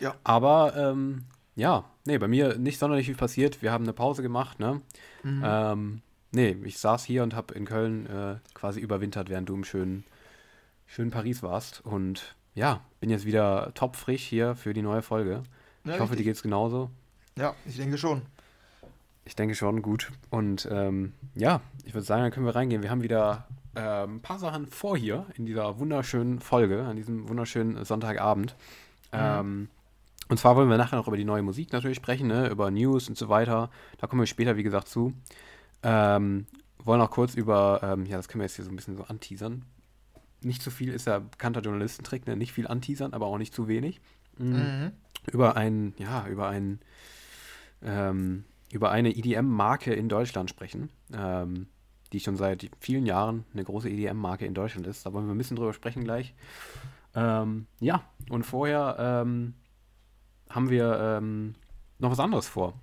Ja. 0.00 0.14
Aber 0.22 0.76
ähm, 0.76 1.24
ja, 1.56 1.84
nee, 2.04 2.18
bei 2.18 2.28
mir 2.28 2.56
nicht 2.56 2.78
sonderlich 2.78 3.06
viel 3.06 3.16
passiert. 3.16 3.62
Wir 3.62 3.72
haben 3.72 3.84
eine 3.84 3.92
Pause 3.92 4.22
gemacht, 4.22 4.60
ne? 4.60 4.80
Mhm. 5.22 5.42
Ähm, 5.44 6.02
nee, 6.30 6.56
ich 6.64 6.78
saß 6.78 7.04
hier 7.04 7.22
und 7.22 7.34
habe 7.34 7.54
in 7.54 7.64
Köln 7.64 8.06
äh, 8.06 8.36
quasi 8.54 8.78
überwintert, 8.80 9.28
während 9.28 9.48
du 9.48 9.54
im 9.54 9.64
schönen, 9.64 10.04
schönen 10.86 11.10
Paris 11.10 11.42
warst. 11.42 11.84
Und 11.84 12.36
ja, 12.54 12.80
bin 13.00 13.10
jetzt 13.10 13.26
wieder 13.26 13.72
topfrisch 13.74 14.22
hier 14.22 14.54
für 14.54 14.72
die 14.72 14.82
neue 14.82 15.02
Folge. 15.02 15.42
Ja, 15.86 15.94
ich 15.94 16.00
hoffe, 16.00 16.12
dir 16.12 16.18
richtig. 16.18 16.26
geht's 16.26 16.42
genauso. 16.42 16.90
Ja, 17.38 17.54
ich 17.66 17.76
denke 17.76 17.98
schon. 17.98 18.22
Ich 19.24 19.36
denke 19.36 19.54
schon, 19.54 19.82
gut. 19.82 20.12
Und 20.30 20.68
ähm, 20.70 21.12
ja, 21.34 21.60
ich 21.84 21.94
würde 21.94 22.06
sagen, 22.06 22.22
dann 22.22 22.30
können 22.30 22.46
wir 22.46 22.54
reingehen. 22.54 22.82
Wir 22.82 22.90
haben 22.90 23.02
wieder 23.02 23.46
ähm, 23.74 24.16
ein 24.16 24.20
paar 24.22 24.38
Sachen 24.38 24.66
vor 24.66 24.96
hier 24.96 25.26
in 25.34 25.46
dieser 25.46 25.78
wunderschönen 25.78 26.40
Folge, 26.40 26.84
an 26.84 26.96
diesem 26.96 27.28
wunderschönen 27.28 27.84
Sonntagabend. 27.84 28.54
Ähm, 29.12 29.68
und 30.28 30.38
zwar 30.38 30.56
wollen 30.56 30.68
wir 30.68 30.76
nachher 30.76 30.96
noch 30.96 31.08
über 31.08 31.16
die 31.16 31.24
neue 31.24 31.42
Musik 31.42 31.72
natürlich 31.72 31.96
sprechen, 31.96 32.26
ne? 32.26 32.48
über 32.48 32.70
News 32.70 33.08
und 33.08 33.16
so 33.16 33.28
weiter. 33.28 33.70
Da 33.98 34.06
kommen 34.06 34.22
wir 34.22 34.26
später, 34.26 34.56
wie 34.56 34.62
gesagt, 34.62 34.88
zu. 34.88 35.12
Ähm, 35.82 36.46
wollen 36.82 37.00
auch 37.00 37.10
kurz 37.10 37.34
über, 37.34 37.80
ähm, 37.82 38.06
ja, 38.06 38.16
das 38.16 38.28
können 38.28 38.40
wir 38.40 38.46
jetzt 38.46 38.56
hier 38.56 38.64
so 38.64 38.70
ein 38.70 38.76
bisschen 38.76 38.96
so 38.96 39.04
anteasern. 39.04 39.64
Nicht 40.42 40.62
zu 40.62 40.70
viel 40.70 40.92
ist 40.92 41.06
ja 41.06 41.18
bekannter 41.18 41.60
Journalistentrick, 41.60 42.26
ne? 42.26 42.36
nicht 42.36 42.52
viel 42.52 42.66
anteasern, 42.66 43.12
aber 43.12 43.26
auch 43.26 43.38
nicht 43.38 43.54
zu 43.54 43.68
wenig. 43.68 44.00
Mhm. 44.38 44.92
Über 45.32 45.56
ein, 45.56 45.94
ja, 45.98 46.26
über 46.28 46.48
ein, 46.48 46.80
ähm, 47.82 48.44
über 48.72 48.90
eine 48.90 49.10
EDM-Marke 49.10 49.92
in 49.92 50.08
Deutschland 50.08 50.50
sprechen, 50.50 50.90
ähm, 51.12 51.66
die 52.12 52.20
schon 52.20 52.36
seit 52.36 52.70
vielen 52.80 53.06
Jahren 53.06 53.44
eine 53.52 53.64
große 53.64 53.88
EDM-Marke 53.88 54.46
in 54.46 54.54
Deutschland 54.54 54.86
ist. 54.86 55.04
Da 55.04 55.12
wollen 55.12 55.26
wir 55.26 55.34
ein 55.34 55.38
bisschen 55.38 55.56
drüber 55.56 55.72
sprechen 55.72 56.04
gleich. 56.04 56.34
Ähm, 57.14 57.66
ja, 57.80 58.02
und 58.30 58.44
vorher 58.44 58.96
ähm, 58.98 59.54
haben 60.50 60.70
wir 60.70 60.98
ähm, 61.00 61.54
noch 61.98 62.10
was 62.10 62.20
anderes 62.20 62.46
vor. 62.46 62.74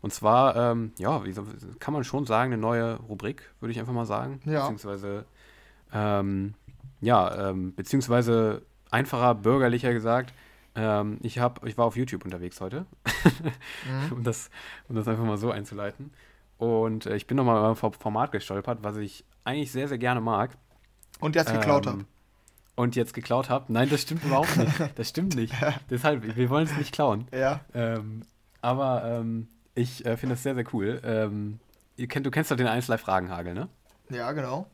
Und 0.00 0.12
zwar, 0.12 0.54
ähm, 0.56 0.92
ja, 0.98 1.24
wie 1.24 1.34
kann 1.78 1.94
man 1.94 2.04
schon 2.04 2.26
sagen, 2.26 2.52
eine 2.52 2.60
neue 2.60 2.96
Rubrik, 2.96 3.50
würde 3.60 3.72
ich 3.72 3.80
einfach 3.80 3.92
mal 3.92 4.06
sagen. 4.06 4.40
Ja. 4.44 4.60
Beziehungsweise, 4.60 5.24
ja, 7.00 7.52
beziehungsweise 7.54 8.62
einfacher, 8.90 9.34
bürgerlicher 9.34 9.92
gesagt, 9.92 10.32
ähm, 10.76 11.18
ich, 11.22 11.38
hab, 11.38 11.64
ich 11.66 11.76
war 11.78 11.86
auf 11.86 11.96
YouTube 11.96 12.24
unterwegs 12.24 12.60
heute, 12.60 12.86
Mhm. 13.88 14.12
um, 14.16 14.22
das, 14.24 14.50
um 14.88 14.96
das 14.96 15.08
einfach 15.08 15.24
mal 15.24 15.38
so 15.38 15.50
einzuleiten. 15.50 16.12
Und 16.58 17.06
äh, 17.06 17.16
ich 17.16 17.26
bin 17.26 17.36
nochmal 17.36 17.58
über 17.58 17.68
ein 17.86 17.92
Format 17.92 18.32
gestolpert, 18.32 18.78
was 18.82 18.96
ich 18.96 19.24
eigentlich 19.44 19.72
sehr, 19.72 19.88
sehr 19.88 19.98
gerne 19.98 20.20
mag. 20.20 20.56
Und 21.20 21.34
jetzt 21.34 21.52
geklaut 21.52 21.86
Ähm, 21.86 21.92
habe. 21.92 22.04
Und 22.76 22.94
jetzt 22.94 23.14
geklaut 23.14 23.48
habe. 23.48 23.72
Nein, 23.72 23.88
das 23.88 24.02
stimmt 24.02 24.24
überhaupt 24.24 24.56
nicht. 24.56 24.72
Das 24.96 25.08
stimmt 25.08 25.34
nicht. 25.34 25.54
Deshalb, 25.90 26.36
wir 26.36 26.50
wollen 26.50 26.66
es 26.66 26.76
nicht 26.76 26.92
klauen. 26.92 27.26
Ja. 27.32 27.60
Ähm, 27.74 28.22
aber 28.60 29.04
ähm, 29.04 29.48
ich 29.74 30.04
äh, 30.04 30.16
finde 30.16 30.34
das 30.34 30.42
sehr, 30.42 30.54
sehr 30.54 30.64
cool. 30.74 31.00
Ähm, 31.04 31.58
ihr 31.96 32.06
kennt, 32.08 32.26
du 32.26 32.30
kennst 32.30 32.50
doch 32.50 32.56
den 32.56 32.66
1 32.66 32.88
Live 32.88 33.00
Fragenhagel, 33.02 33.54
ne? 33.54 33.68
Ja, 34.10 34.32
genau. 34.32 34.66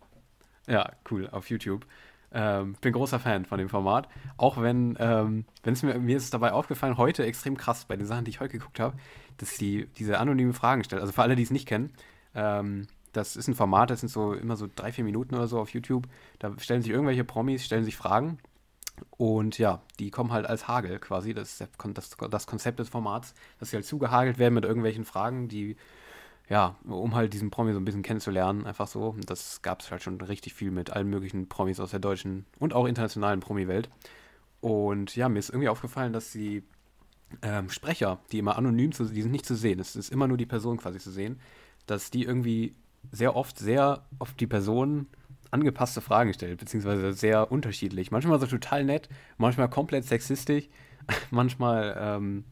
Ja, 0.67 0.91
cool, 1.11 1.29
auf 1.31 1.49
YouTube. 1.51 1.87
Ähm, 2.35 2.77
bin 2.81 2.93
großer 2.93 3.21
Fan 3.21 3.45
von 3.45 3.59
dem 3.59 3.69
Format. 3.69 4.09
Auch 4.37 4.61
wenn, 4.61 4.97
ähm, 4.99 5.45
wenn 5.63 5.75
es 5.75 5.83
mir, 5.83 5.99
mir 5.99 6.17
ist 6.17 6.33
dabei 6.33 6.53
aufgefallen, 6.53 6.97
heute 6.97 7.25
extrem 7.27 7.57
krass 7.57 7.85
bei 7.85 7.97
den 7.97 8.07
Sachen, 8.07 8.25
die 8.25 8.31
ich 8.31 8.41
heute 8.41 8.59
geguckt 8.59 8.81
habe, 8.81 8.97
dass 9.37 9.59
die 9.59 9.87
diese 9.99 10.19
anonyme 10.19 10.55
Fragen 10.55 10.83
stellt. 10.85 11.03
Also 11.03 11.13
für 11.13 11.23
alle, 11.23 11.37
die 11.37 11.43
es 11.43 11.51
nicht 11.51 11.69
kennen, 11.69 11.93
ähm, 12.35 12.87
das 13.13 13.37
ist 13.37 13.49
ein 13.49 13.55
Format, 13.55 13.91
das 13.91 14.01
sind 14.01 14.09
so 14.09 14.33
immer 14.33 14.57
so 14.57 14.69
drei, 14.75 14.93
vier 14.93 15.05
Minuten 15.05 15.35
oder 15.35 15.47
so 15.47 15.61
auf 15.61 15.71
YouTube. 15.75 16.09
Da 16.39 16.59
stellen 16.59 16.81
sich 16.81 16.91
irgendwelche 16.91 17.25
Promis, 17.25 17.65
stellen 17.65 17.85
sich 17.85 17.97
Fragen. 17.97 18.39
Und 19.11 19.59
ja, 19.59 19.83
die 19.99 20.11
kommen 20.11 20.33
halt 20.33 20.47
als 20.47 20.69
Hagel 20.69 20.99
quasi. 20.99 21.35
Das 21.35 21.59
das, 21.59 22.17
das 22.31 22.47
Konzept 22.47 22.79
des 22.79 22.89
Formats, 22.89 23.35
dass 23.59 23.71
sie 23.71 23.77
halt 23.77 23.85
zugehagelt 23.85 24.39
werden 24.39 24.55
mit 24.55 24.65
irgendwelchen 24.65 25.05
Fragen, 25.05 25.49
die 25.49 25.77
ja, 26.53 26.77
um 26.85 27.15
halt 27.15 27.33
diesen 27.33 27.51
Promi 27.51 27.73
so 27.73 27.81
ein 27.81 27.85
bisschen 27.87 28.03
kennenzulernen, 28.03 28.67
einfach 28.67 28.87
so. 28.87 29.17
Das 29.25 29.63
gab 29.63 29.81
es 29.81 29.91
halt 29.91 30.03
schon 30.03 30.21
richtig 30.21 30.53
viel 30.53 30.71
mit 30.71 30.91
allen 30.91 31.09
möglichen 31.09 31.49
Promis 31.49 31.81
aus 31.81 31.93
der 31.93 31.99
deutschen 31.99 32.45
und 32.59 32.75
auch 32.75 32.85
internationalen 32.85 33.41
Promi-Welt. 33.41 33.89
Und 34.61 35.17
ja, 35.17 35.31
mir 35.31 35.39
ist 35.39 35.49
irgendwie 35.49 35.71
aufgefallen, 35.71 36.13
dass 36.13 36.31
die 36.31 36.63
ähm, 37.41 37.71
Sprecher, 37.71 38.19
die 38.33 38.39
immer 38.39 38.59
anonym 38.59 38.93
zu 38.93 39.07
die 39.07 39.23
sind 39.23 39.31
nicht 39.33 39.47
zu 39.47 39.55
sehen, 39.55 39.81
es 39.81 39.97
ist 39.97 40.13
immer 40.13 40.29
nur 40.29 40.37
die 40.37 40.45
Person 40.45 40.77
quasi 40.77 40.99
zu 40.99 41.11
sehen, 41.11 41.41
dass 41.87 42.11
die 42.11 42.25
irgendwie 42.25 42.75
sehr 43.11 43.35
oft 43.35 43.59
sehr 43.59 44.05
auf 44.19 44.35
die 44.35 44.47
Person 44.47 45.07
angepasste 45.51 46.03
Fragen 46.03 46.35
stellt, 46.35 46.59
beziehungsweise 46.59 47.15
sehr 47.15 47.51
unterschiedlich. 47.51 48.11
Manchmal 48.11 48.39
so 48.41 48.47
total 48.47 48.85
nett, 48.85 49.09
manchmal 49.39 49.71
komplett 49.71 50.05
sexistisch, 50.05 50.69
manchmal 51.31 51.97
ähm, 51.99 52.45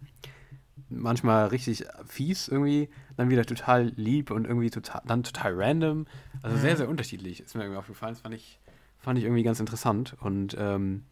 manchmal 0.91 1.47
richtig 1.47 1.85
fies 2.07 2.49
irgendwie, 2.49 2.89
dann 3.17 3.31
wieder 3.31 3.45
total 3.47 3.93
lieb 3.97 4.31
und 4.31 4.47
irgendwie 4.47 4.71
total, 4.71 5.01
dann 5.07 5.23
total 5.23 5.55
random. 5.55 6.07
Also 6.43 6.57
sehr, 6.59 6.77
sehr 6.77 6.89
unterschiedlich. 6.89 7.41
Ist 7.41 7.55
mir 7.55 7.63
irgendwie 7.63 7.79
aufgefallen. 7.79 8.13
Das 8.15 8.21
fand 8.23 8.35
ich, 8.35 8.59
fand 8.99 9.19
ich 9.19 9.25
irgendwie 9.25 9.43
ganz 9.45 9.61
interessant. 9.61 10.17
Und 10.21 10.57
ähm, 10.59 11.05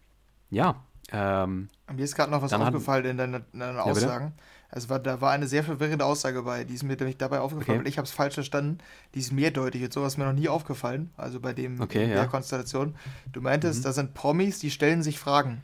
ja, 0.51 0.83
ähm, 1.11 1.69
Mir 1.95 2.05
ist 2.05 2.15
gerade 2.17 2.31
noch 2.31 2.43
was 2.43 2.51
Dann 2.51 2.61
hat- 2.61 2.69
aufgefallen 2.69 3.05
in 3.07 3.17
deinen, 3.17 3.45
in 3.53 3.61
deinen? 3.61 3.79
Aussagen. 3.79 4.35
Es 4.71 4.91
war, 4.91 4.99
da 4.99 5.23
war 5.23 5.31
eine 5.31 5.47
sehr 5.47 5.65
verwirrende 5.65 6.05
Aussage 6.05 6.43
bei, 6.43 6.65
die 6.65 6.75
ist 6.75 6.83
mir 6.83 6.95
nämlich 6.97 7.17
dabei 7.17 7.41
aufgefallen, 7.41 7.79
Okay. 7.79 7.85
weil 7.87 7.89
ich 7.89 7.97
habe 7.97 8.05
es 8.05 8.11
falsch 8.13 8.35
verstanden. 8.35 8.77
Die 9.15 9.21
ist 9.21 9.33
mehrdeutig 9.33 9.83
und 9.83 9.93
sowas 9.95 10.13
ist 10.13 10.19
mir 10.19 10.27
noch 10.27 10.35
nie 10.35 10.49
aufgefallen. 10.51 11.11
Also 11.17 11.41
bei 11.41 11.55
dem 11.55 11.81
Okay, 11.81 12.07
der 12.09 12.17
ja. 12.17 12.27
Konstellation. 12.27 12.95
Du 13.33 13.41
meintest, 13.41 13.79
Mhm. 13.81 13.85
da 13.85 13.93
sind 13.93 14.13
Promis, 14.13 14.59
die 14.59 14.71
stellen 14.71 15.03
sich 15.03 15.19
Fragen. 15.19 15.63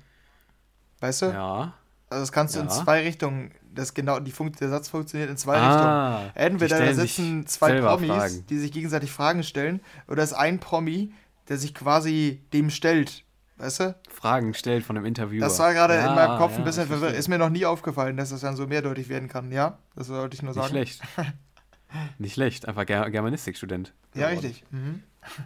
Weißt 1.00 1.20
du? 1.22 1.26
ja. 1.26 1.74
Also 2.10 2.22
das 2.22 2.32
kannst 2.32 2.54
du 2.54 2.60
in 2.60 2.66
Ja. 2.66 2.70
zwei 2.72 3.02
Richtungen. 3.02 3.52
Das 3.74 3.92
genau, 3.94 4.20
die 4.20 4.30
Funkt, 4.30 4.60
der 4.60 4.68
Satz 4.68 4.88
funktioniert 4.88 5.28
in 5.30 5.36
zwei 5.36 5.54
Richtungen. 5.54 5.86
Ah, 5.88 6.30
Entweder 6.34 6.78
die 6.80 6.86
da 6.86 6.94
sitzen 6.94 7.46
zwei 7.46 7.80
Promis, 7.80 8.08
Fragen. 8.08 8.46
die 8.48 8.58
sich 8.58 8.70
gegenseitig 8.70 9.10
Fragen 9.10 9.42
stellen, 9.42 9.80
oder 10.06 10.22
ist 10.22 10.32
ein 10.32 10.60
Promi, 10.60 11.12
der 11.48 11.58
sich 11.58 11.74
quasi 11.74 12.40
dem 12.52 12.70
stellt. 12.70 13.24
Weißt 13.56 13.80
du? 13.80 13.94
Fragen 14.10 14.54
stellt 14.54 14.84
von 14.84 14.96
einem 14.96 15.06
Interviewer. 15.06 15.44
Das 15.44 15.58
war 15.58 15.72
gerade 15.74 15.94
in 15.94 16.00
Ja, 16.04 16.14
meinem 16.14 16.38
Kopf 16.38 16.52
ein 16.54 16.60
ja, 16.60 16.64
bisschen 16.64 16.84
ich 16.84 16.88
verwirrt. 16.88 17.14
Ist 17.16 17.28
mir 17.28 17.38
noch 17.38 17.50
nie 17.50 17.66
aufgefallen, 17.66 18.16
dass 18.16 18.30
das 18.30 18.40
dann 18.40 18.56
so 18.56 18.66
mehrdeutig 18.66 19.08
werden 19.08 19.28
kann. 19.28 19.50
Ja, 19.52 19.78
das 19.96 20.08
wollte 20.08 20.34
ich 20.36 20.42
nur 20.42 20.50
Nicht 20.52 20.60
sagen. 20.60 20.70
schlecht. 20.70 21.02
Nicht 22.18 22.34
schlecht. 22.34 22.66
Einfach 22.68 22.86
Ger 22.86 23.10
Germanistikstudent. 23.10 23.92
Ja, 24.14 24.28
richtig. 24.28 24.64
Mhm. 24.70 25.02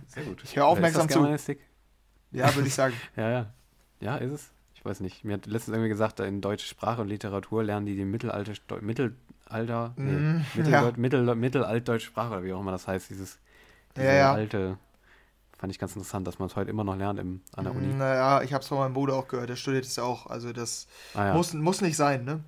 Sehr 0.09 0.23
gut. 0.25 0.43
Ich 0.45 0.57
höre 0.57 0.67
aufmerksam 0.67 1.09
zu. 1.09 1.19
Germanistik? 1.19 1.61
Ja, 2.31 2.55
würde 2.55 2.69
ich 2.69 2.75
sagen. 2.75 2.95
Ja, 3.17 3.31
ja. 3.31 3.47
Ja, 4.00 4.17
ist 4.17 4.33
es? 4.33 4.50
Ich 4.79 4.85
weiß 4.85 5.01
nicht. 5.01 5.25
Mir 5.25 5.35
hat 5.35 5.47
letztens 5.47 5.75
irgendwie 5.75 5.89
gesagt, 5.89 6.21
in 6.21 6.41
deutsche 6.41 6.67
Sprache 6.67 7.01
und 7.03 7.09
Literatur 7.09 7.65
lernen 7.65 7.85
die 7.87 7.97
die 7.97 8.05
Mittelalter, 8.05 8.53
Mittelalter, 8.81 9.93
nee, 9.97 10.13
Mm, 10.13 10.45
Mitteldeut, 10.55 10.97
Mittel, 10.99 11.35
Mittelaltdeutsche 11.35 12.07
Sprache 12.07 12.35
oder 12.35 12.45
wie 12.45 12.53
auch 12.53 12.61
immer 12.61 12.71
das 12.73 12.87
heißt, 12.87 13.11
dieses 13.11 13.39
diese 13.97 14.07
Ja, 14.07 14.15
ja. 14.15 14.33
alte, 14.33 14.79
fand 15.59 15.73
ich 15.73 15.79
ganz 15.81 15.97
interessant, 15.97 16.27
dass 16.29 16.39
man 16.39 16.47
es 16.49 16.55
heute 16.55 16.71
immer 16.71 16.85
noch 16.85 16.95
lernt 16.97 17.19
im, 17.19 17.41
an 17.57 17.65
der 17.65 17.75
Uni. 17.75 17.89
Naja, 17.93 18.43
ich 18.43 18.53
habe 18.53 18.63
es 18.63 18.69
von 18.69 18.79
meinem 18.79 18.95
Bruder 18.95 19.15
auch 19.17 19.27
gehört. 19.27 19.49
Der 19.51 19.57
studiert 19.57 19.85
es 19.85 19.97
ja 19.97 20.05
auch. 20.05 20.27
Also 20.27 20.53
das 20.53 20.87
Ah, 21.15 21.27
ja. 21.27 21.35
muss, 21.35 21.53
muss 21.55 21.81
nicht 21.81 21.97
sein, 21.97 22.25
ne? 22.25 22.45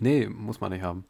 Nee, 0.00 0.28
muss 0.28 0.60
man 0.60 0.70
nicht 0.70 0.82
haben. 0.82 1.04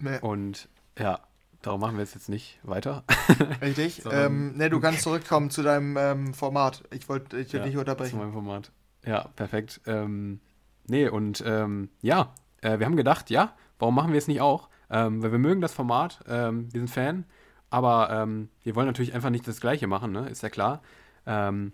Nee, 0.00 0.18
Und 0.20 0.68
ja, 0.98 1.20
darum 1.62 1.80
machen 1.80 1.96
wir 1.96 2.02
es 2.02 2.14
jetzt 2.14 2.28
nicht 2.28 2.58
weiter. 2.64 3.04
richtig. 3.62 4.02
ähm, 4.10 4.56
ne, 4.56 4.70
du 4.70 4.80
kannst 4.80 5.02
zurückkommen 5.02 5.50
zu 5.50 5.62
deinem 5.62 5.96
ähm, 5.96 6.34
Format. 6.34 6.82
Ich 6.90 7.08
wollte 7.08 7.36
ich 7.38 7.52
wollt 7.52 7.60
Ja, 7.60 7.64
nicht 7.64 7.74
zu 7.74 7.78
unterbrechen. 7.80 8.18
meinem 8.18 8.32
Format. 8.32 8.72
Ja, 9.08 9.28
perfekt. 9.36 9.80
Ähm, 9.86 10.38
nee, 10.86 11.08
und 11.08 11.42
ähm, 11.46 11.88
ja, 12.02 12.34
äh, 12.60 12.78
wir 12.78 12.84
haben 12.84 12.96
gedacht, 12.96 13.30
ja, 13.30 13.54
warum 13.78 13.94
machen 13.94 14.12
wir 14.12 14.18
es 14.18 14.28
nicht 14.28 14.42
auch? 14.42 14.68
Ähm, 14.90 15.22
weil 15.22 15.32
wir 15.32 15.38
mögen 15.38 15.62
das 15.62 15.72
Format, 15.72 16.20
ähm, 16.28 16.68
wir 16.70 16.80
sind 16.80 16.90
Fan, 16.90 17.24
aber 17.70 18.10
ähm, 18.10 18.50
wir 18.62 18.76
wollen 18.76 18.86
natürlich 18.86 19.14
einfach 19.14 19.30
nicht 19.30 19.48
das 19.48 19.62
Gleiche 19.62 19.86
machen, 19.86 20.12
ne? 20.12 20.28
ist 20.28 20.42
ja 20.42 20.50
klar. 20.50 20.82
Ähm, 21.26 21.72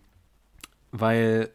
weil, 0.92 1.50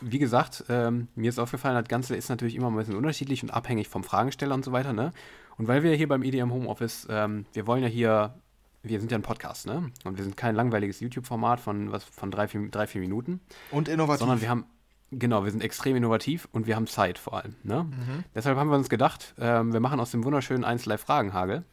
wie 0.00 0.18
gesagt, 0.18 0.64
ähm, 0.68 1.06
mir 1.14 1.28
ist 1.28 1.38
aufgefallen, 1.38 1.76
das 1.76 1.88
Ganze 1.88 2.16
ist 2.16 2.28
natürlich 2.28 2.56
immer 2.56 2.68
ein 2.68 2.76
bisschen 2.76 2.96
unterschiedlich 2.96 3.44
und 3.44 3.50
abhängig 3.50 3.88
vom 3.88 4.02
Fragesteller 4.02 4.54
und 4.54 4.64
so 4.64 4.72
weiter. 4.72 4.92
Ne? 4.92 5.12
Und 5.56 5.68
weil 5.68 5.84
wir 5.84 5.94
hier 5.94 6.08
beim 6.08 6.24
EDM 6.24 6.50
Homeoffice, 6.50 7.06
wir 7.06 7.66
wollen 7.68 7.84
ja 7.84 7.88
hier, 7.88 8.34
wir 8.82 8.98
sind 8.98 9.12
ja 9.12 9.18
ein 9.18 9.22
Podcast, 9.22 9.66
ne? 9.66 9.92
Und 10.02 10.16
wir 10.16 10.24
sind 10.24 10.36
kein 10.36 10.56
langweiliges 10.56 10.98
YouTube-Format 10.98 11.60
von, 11.60 11.92
was, 11.92 12.02
von 12.02 12.32
drei, 12.32 12.48
vier, 12.48 12.68
drei, 12.68 12.88
vier 12.88 13.00
Minuten. 13.00 13.40
Und 13.70 13.88
innovativ. 13.88 14.18
Sondern 14.18 14.40
wir 14.40 14.50
haben, 14.50 14.66
genau, 15.18 15.44
wir 15.44 15.50
sind 15.50 15.62
extrem 15.62 15.96
innovativ 15.96 16.48
und 16.52 16.66
wir 16.66 16.76
haben 16.76 16.86
Zeit 16.86 17.18
vor 17.18 17.34
allem. 17.34 17.54
Ne? 17.62 17.84
Mhm. 17.84 18.24
Deshalb 18.34 18.56
haben 18.58 18.70
wir 18.70 18.76
uns 18.76 18.88
gedacht, 18.88 19.34
ähm, 19.38 19.72
wir 19.72 19.80
machen 19.80 20.00
aus 20.00 20.10
dem 20.10 20.24
wunderschönen 20.24 20.64
1 20.64 20.86
Live 20.86 21.02
Fragenhagel 21.02 21.64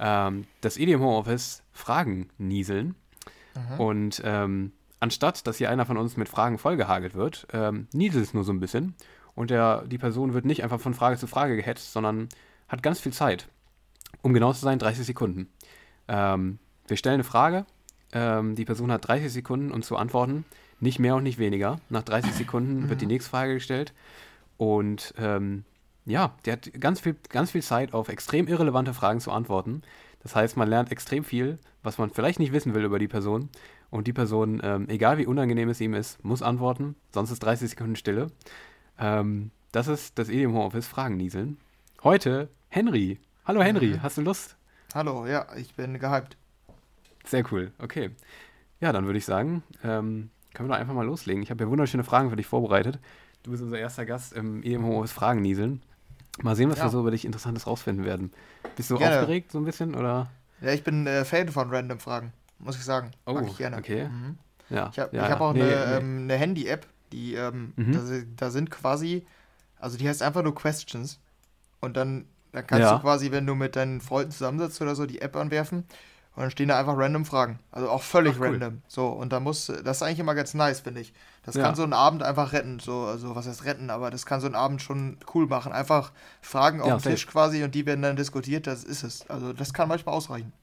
ähm, 0.00 0.46
das 0.62 0.76
EDM 0.78 1.00
Homeoffice 1.00 1.62
Fragen 1.72 2.30
nieseln. 2.38 2.96
Mhm. 3.54 3.80
Und 3.80 4.22
ähm, 4.24 4.72
anstatt, 4.98 5.46
dass 5.46 5.58
hier 5.58 5.70
einer 5.70 5.86
von 5.86 5.96
uns 5.96 6.16
mit 6.16 6.28
Fragen 6.28 6.58
vollgehagelt 6.58 7.14
wird, 7.14 7.46
ähm, 7.52 7.86
nieselt 7.92 8.24
es 8.24 8.34
nur 8.34 8.44
so 8.44 8.52
ein 8.52 8.60
bisschen. 8.60 8.94
und 9.34 9.50
der, 9.50 9.84
die 9.86 9.98
Person 9.98 10.34
wird 10.34 10.44
nicht 10.44 10.62
einfach 10.62 10.80
von 10.80 10.94
Frage 10.94 11.16
zu 11.16 11.26
Frage 11.26 11.56
gehetzt, 11.56 11.92
sondern 11.92 12.28
hat 12.68 12.82
ganz 12.82 13.00
viel 13.00 13.12
Zeit. 13.12 13.48
Um 14.22 14.34
genau 14.34 14.52
zu 14.52 14.60
sein, 14.60 14.78
30 14.78 15.06
Sekunden. 15.06 15.48
Ähm, 16.08 16.58
wir 16.88 16.96
stellen 16.96 17.14
eine 17.14 17.24
Frage, 17.24 17.64
ähm, 18.12 18.54
die 18.54 18.64
Person 18.64 18.90
hat 18.92 19.06
30 19.08 19.32
Sekunden, 19.32 19.70
um 19.72 19.82
zu 19.82 19.96
antworten. 19.96 20.44
Nicht 20.80 20.98
mehr 20.98 21.14
und 21.16 21.22
nicht 21.24 21.38
weniger. 21.38 21.78
Nach 21.90 22.02
30 22.02 22.32
Sekunden 22.32 22.88
wird 22.88 23.00
die 23.00 23.06
nächste 23.06 23.30
Frage 23.30 23.54
gestellt. 23.54 23.92
Und 24.56 25.14
ähm, 25.18 25.64
ja, 26.06 26.34
der 26.44 26.54
hat 26.54 26.70
ganz 26.80 27.00
viel, 27.00 27.16
ganz 27.28 27.50
viel 27.50 27.62
Zeit, 27.62 27.92
auf 27.92 28.08
extrem 28.08 28.46
irrelevante 28.48 28.94
Fragen 28.94 29.20
zu 29.20 29.30
antworten. 29.30 29.82
Das 30.22 30.34
heißt, 30.34 30.56
man 30.56 30.68
lernt 30.68 30.90
extrem 30.92 31.24
viel, 31.24 31.58
was 31.82 31.98
man 31.98 32.10
vielleicht 32.10 32.38
nicht 32.38 32.52
wissen 32.52 32.74
will 32.74 32.84
über 32.84 32.98
die 32.98 33.08
Person. 33.08 33.48
Und 33.90 34.06
die 34.06 34.12
Person, 34.12 34.60
ähm, 34.62 34.88
egal 34.88 35.18
wie 35.18 35.26
unangenehm 35.26 35.68
es 35.68 35.80
ihm 35.80 35.94
ist, 35.94 36.22
muss 36.24 36.42
antworten, 36.42 36.94
sonst 37.12 37.30
ist 37.30 37.40
30 37.40 37.70
Sekunden 37.70 37.96
Stille. 37.96 38.28
Ähm, 38.98 39.50
das 39.72 39.88
ist 39.88 40.18
das 40.18 40.28
Idiom 40.28 40.52
Homeoffice 40.54 40.86
Fragen 40.86 41.16
nieseln. 41.16 41.58
Heute 42.04 42.48
Henry. 42.68 43.18
Hallo 43.44 43.62
Henry, 43.62 43.88
Mhm. 43.88 44.02
hast 44.02 44.16
du 44.18 44.22
Lust? 44.22 44.56
Hallo, 44.94 45.26
ja, 45.26 45.46
ich 45.56 45.74
bin 45.74 45.98
gehypt. 45.98 46.36
Sehr 47.24 47.44
cool, 47.52 47.72
okay. 47.78 48.10
Ja, 48.80 48.92
dann 48.92 49.04
würde 49.06 49.18
ich 49.18 49.24
sagen, 49.24 49.62
ähm, 49.84 50.30
können 50.54 50.68
wir 50.68 50.74
doch 50.74 50.80
einfach 50.80 50.94
mal 50.94 51.04
loslegen. 51.06 51.42
Ich 51.42 51.50
habe 51.50 51.62
ja 51.64 51.70
wunderschöne 51.70 52.02
Fragen 52.04 52.30
für 52.30 52.36
dich 52.36 52.46
vorbereitet. 52.46 52.98
Du 53.42 53.50
bist 53.50 53.62
unser 53.62 53.78
erster 53.78 54.04
Gast 54.06 54.32
im 54.32 54.62
Homeoffice 54.64 55.12
Fragen 55.12 55.42
nieseln. 55.42 55.82
Mal 56.42 56.56
sehen, 56.56 56.70
was 56.70 56.78
Ja. 56.78 56.84
wir 56.84 56.90
so 56.90 57.00
über 57.00 57.10
dich 57.10 57.24
Interessantes 57.24 57.66
rausfinden 57.66 58.04
werden. 58.04 58.32
Bist 58.76 58.90
du 58.90 58.96
Gerne. 58.96 59.16
aufgeregt 59.18 59.52
so 59.52 59.58
ein 59.58 59.64
bisschen 59.64 59.94
oder? 59.94 60.30
Ja, 60.60 60.72
ich 60.72 60.82
bin 60.84 61.06
äh, 61.06 61.24
Fan 61.24 61.48
von 61.48 61.70
random 61.70 62.00
Fragen, 62.00 62.32
muss 62.58 62.76
ich 62.76 62.84
sagen. 62.84 63.10
Oh, 63.26 63.34
Mag 63.34 63.46
ich 63.46 63.56
gerne. 63.58 63.76
okay. 63.76 64.08
Mhm. 64.08 64.38
Ja. 64.70 64.88
Ich 64.92 64.98
habe 64.98 65.14
ja, 65.16 65.28
hab 65.28 65.40
auch 65.40 65.52
nee, 65.52 65.62
eine, 65.62 65.70
nee. 65.70 65.96
Ähm, 65.96 66.18
eine 66.24 66.34
Handy-App, 66.36 66.86
die, 67.12 67.34
ähm, 67.34 67.72
Mhm. 67.76 67.92
da, 67.92 68.00
da 68.36 68.50
sind 68.50 68.70
quasi, 68.70 69.26
also 69.78 69.98
die 69.98 70.08
heißt 70.08 70.22
einfach 70.22 70.42
nur 70.42 70.54
Questions. 70.54 71.18
Und 71.80 71.96
dann, 71.96 72.24
dann 72.52 72.66
kannst 72.66 72.90
du 72.90 72.98
quasi, 73.00 73.30
wenn 73.30 73.46
du 73.46 73.54
mit 73.54 73.76
deinen 73.76 74.00
Freunden 74.00 74.30
zusammensitzt 74.32 74.80
oder 74.80 74.94
so, 74.94 75.06
die 75.06 75.20
App 75.20 75.36
anwerfen. 75.36 75.84
Und 76.40 76.44
dann 76.44 76.50
stehen 76.52 76.68
da 76.68 76.78
einfach 76.80 76.96
random 76.96 77.26
Fragen. 77.26 77.58
Also 77.70 77.90
auch 77.90 78.00
völlig 78.00 78.36
Ach, 78.36 78.40
cool. 78.40 78.52
random. 78.52 78.80
So, 78.88 79.08
und 79.08 79.30
da 79.30 79.40
muss, 79.40 79.66
das 79.66 79.98
ist 79.98 80.02
eigentlich 80.02 80.20
immer 80.20 80.34
ganz 80.34 80.54
nice, 80.54 80.80
finde 80.80 81.02
ich. 81.02 81.12
Das 81.42 81.54
Ja. 81.54 81.64
kann 81.64 81.74
so 81.74 81.82
einen 81.82 81.92
Abend 81.92 82.22
einfach 82.22 82.54
retten. 82.54 82.78
So, 82.78 83.02
also 83.04 83.36
was 83.36 83.46
heißt 83.46 83.66
retten, 83.66 83.90
aber 83.90 84.10
das 84.10 84.24
kann 84.24 84.40
so 84.40 84.46
einen 84.46 84.54
Abend 84.54 84.80
schon 84.80 85.18
cool 85.34 85.46
machen. 85.46 85.70
Einfach 85.72 86.12
Fragen 86.40 86.80
auf 86.80 86.88
Ja, 86.88 86.94
dem 86.96 87.00
safe. 87.00 87.14
Tisch 87.16 87.26
quasi 87.26 87.62
und 87.62 87.74
die 87.74 87.84
werden 87.84 88.00
dann 88.00 88.16
diskutiert, 88.16 88.66
das 88.66 88.84
ist 88.84 89.02
es. 89.02 89.28
Also 89.28 89.52
das 89.52 89.74
kann 89.74 89.86
manchmal 89.86 90.14
ausreichen. 90.14 90.54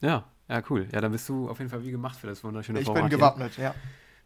Ja, 0.00 0.24
ja, 0.48 0.60
cool. 0.70 0.88
Ja, 0.90 1.00
dann 1.00 1.12
bist 1.12 1.28
du 1.28 1.48
auf 1.48 1.60
jeden 1.60 1.70
Fall 1.70 1.84
wie 1.84 1.92
gemacht 1.92 2.18
für 2.18 2.26
das 2.26 2.42
wunderschöne 2.42 2.80
Ich 2.80 2.86
Format 2.86 3.02
bin 3.04 3.08
hier. 3.10 3.18
gewappnet, 3.18 3.56
ja. 3.58 3.76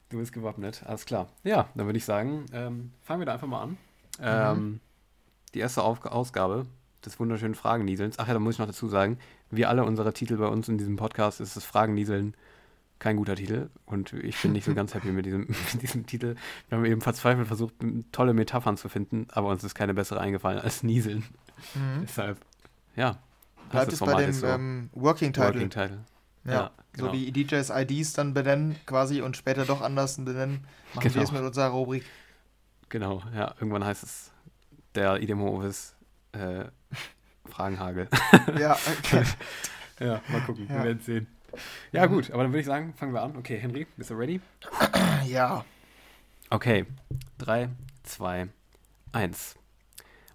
Du 0.08 0.16
bist 0.16 0.32
gewappnet, 0.32 0.82
alles 0.86 1.04
klar. 1.04 1.26
Ja, 1.44 1.68
dann 1.74 1.84
würde 1.84 1.98
ich 1.98 2.06
sagen, 2.06 2.46
ähm, 2.54 2.92
fangen 3.02 3.20
wir 3.20 3.26
da 3.26 3.34
einfach 3.34 3.46
mal 3.46 3.60
an. 3.64 3.76
Ähm, 4.18 4.80
die 5.52 5.58
erste 5.58 5.82
Auf 5.82 6.06
Ausgabe 6.06 6.64
des 7.04 7.20
wunderschönen 7.20 7.54
Fragennieselns. 7.54 8.18
Ach 8.18 8.26
ja, 8.26 8.32
da 8.32 8.40
muss 8.40 8.54
ich 8.54 8.58
noch 8.58 8.66
dazu 8.66 8.88
sagen, 8.88 9.18
wie 9.50 9.66
alle 9.66 9.84
unsere 9.84 10.12
Titel 10.12 10.36
bei 10.36 10.46
uns 10.46 10.68
in 10.68 10.78
diesem 10.78 10.96
Podcast 10.96 11.40
ist 11.40 11.56
das 11.56 11.64
Fragennieseln 11.64 12.34
kein 12.98 13.16
guter 13.16 13.34
Titel. 13.34 13.70
Und 13.86 14.12
ich 14.12 14.40
bin 14.42 14.52
nicht 14.52 14.64
so 14.64 14.74
ganz 14.74 14.94
happy 14.94 15.08
mit 15.10 15.26
diesem, 15.26 15.46
mit 15.72 15.82
diesem 15.82 16.06
Titel. 16.06 16.36
Wir 16.68 16.78
haben 16.78 16.84
eben 16.84 17.00
verzweifelt 17.00 17.46
versucht, 17.46 17.74
tolle 18.12 18.34
Metaphern 18.34 18.76
zu 18.76 18.88
finden, 18.88 19.26
aber 19.32 19.48
uns 19.48 19.64
ist 19.64 19.74
keine 19.74 19.94
bessere 19.94 20.20
eingefallen 20.20 20.60
als 20.60 20.82
Nieseln. 20.82 21.24
Mhm. 21.74 22.02
Deshalb, 22.02 22.38
ja. 22.96 23.18
Bleibt 23.70 23.86
das 23.92 23.94
es 23.94 24.00
bei 24.00 24.14
dem 24.20 24.30
ist 24.30 24.40
so. 24.40 24.46
ähm, 24.46 24.90
Working 24.92 25.32
Title. 25.32 25.54
Working 25.54 25.70
Title. 25.70 25.98
Ja, 26.44 26.52
Ja, 26.52 26.70
genau. 26.92 27.06
so 27.08 27.12
wie 27.12 27.30
DJs 27.32 27.70
IDs 27.70 28.12
dann 28.14 28.34
benennen 28.34 28.76
quasi 28.86 29.20
und 29.22 29.36
später 29.36 29.64
doch 29.64 29.80
anders 29.80 30.16
benennen, 30.16 30.66
machen 30.94 31.04
wir 31.04 31.10
Genau. 31.12 31.22
es 31.24 31.32
mit 31.32 31.42
unserer 31.42 31.68
Rubrik. 31.68 32.04
Genau, 32.88 33.22
ja. 33.34 33.54
Irgendwann 33.60 33.84
heißt 33.84 34.02
es 34.02 34.30
der 34.94 35.20
Idem 35.22 35.40
Hovis 35.40 35.94
äh, 36.32 36.64
Fragenhagel. 37.50 38.08
ja, 38.58 38.72
okay. 39.04 39.24
ja, 40.00 40.20
mal 40.28 40.40
gucken, 40.46 40.66
Ja. 40.68 40.76
wir 40.76 40.84
werden 40.84 41.00
sehen. 41.02 41.26
Ja, 41.92 42.06
Mhm. 42.06 42.12
gut, 42.12 42.30
aber 42.30 42.42
dann 42.44 42.52
würde 42.52 42.60
ich 42.60 42.66
sagen, 42.66 42.94
fangen 42.96 43.12
wir 43.12 43.22
an. 43.22 43.36
Okay, 43.36 43.58
Henry, 43.58 43.86
bist 43.96 44.10
du 44.10 44.14
ready? 44.14 44.40
ja. 45.26 45.64
Okay, 46.48 46.86
3, 47.38 47.68
2, 48.04 48.48
1. 49.12 49.54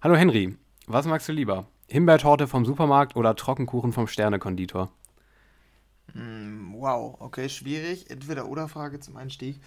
Hallo 0.02 0.14
Henry, 0.16 0.56
was 0.86 1.06
magst 1.06 1.28
du 1.28 1.32
lieber? 1.32 1.66
Himbeertorte 1.88 2.46
vom 2.48 2.64
Supermarkt 2.66 3.16
oder 3.16 3.34
Trockenkuchen 3.34 3.92
vom 3.92 4.06
Sternekonditor? 4.08 4.90
Mm, 6.14 6.74
Wow, 6.74 7.16
okay, 7.20 7.48
schwierig. 7.48 8.10
Entweder 8.10 8.46
oder 8.48 8.68
Frage 8.68 9.00
zum 9.00 9.16
Einstieg. 9.16 9.58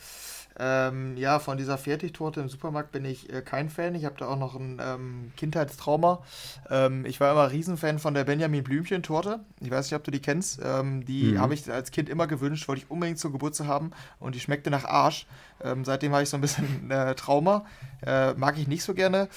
Ähm, 0.60 1.16
ja, 1.16 1.40
von 1.40 1.58
dieser 1.58 1.78
Fertigtorte 1.78 2.42
im 2.42 2.50
Supermarkt 2.50 2.92
bin 2.92 3.06
ich 3.06 3.32
äh, 3.32 3.42
kein 3.42 3.70
Fan. 3.70 3.96
Ich 3.96 4.04
habe 4.06 4.16
da 4.18 4.28
auch 4.28 4.38
noch 4.38 4.56
ein 4.56 4.82
ähm, 4.84 5.32
Kindheitstrauma. 5.38 6.22
Ähm, 6.70 7.06
ich 7.06 7.20
war 7.20 7.32
immer 7.32 7.50
Riesenfan 7.52 7.98
von 8.00 8.14
der 8.14 8.26
Benjamin 8.26 8.64
Blümchen-Torte. 8.64 9.40
Ich 9.62 9.72
weiß 9.72 9.86
nicht, 9.86 9.96
ob 9.96 10.04
du 10.04 10.12
die 10.12 10.20
kennst. 10.22 10.60
Ähm, 10.64 11.06
die 11.06 11.34
Mhm. 11.34 11.40
habe 11.40 11.54
ich 11.54 11.72
als 11.72 11.92
Kind 11.92 12.10
immer 12.10 12.28
gewünscht, 12.28 12.68
wollte 12.68 12.82
ich 12.84 12.92
unbedingt 12.92 13.20
zum 13.20 13.32
Geburtstag 13.32 13.68
haben. 13.68 13.92
Und 14.20 14.36
die 14.36 14.40
schmeckte 14.42 14.70
nach 14.70 14.84
Arsch. 14.86 15.26
Ähm, 15.64 15.86
seitdem 15.86 16.12
habe 16.12 16.24
ich 16.24 16.30
so 16.30 16.38
ein 16.38 16.42
bisschen 16.42 16.66
äh, 16.92 17.16
Trauma. 17.16 17.66
Äh, 18.06 18.34
mag 18.34 18.58
ich 18.58 18.68
nicht 18.68 18.84
so 18.84 18.94
gerne. 18.94 19.30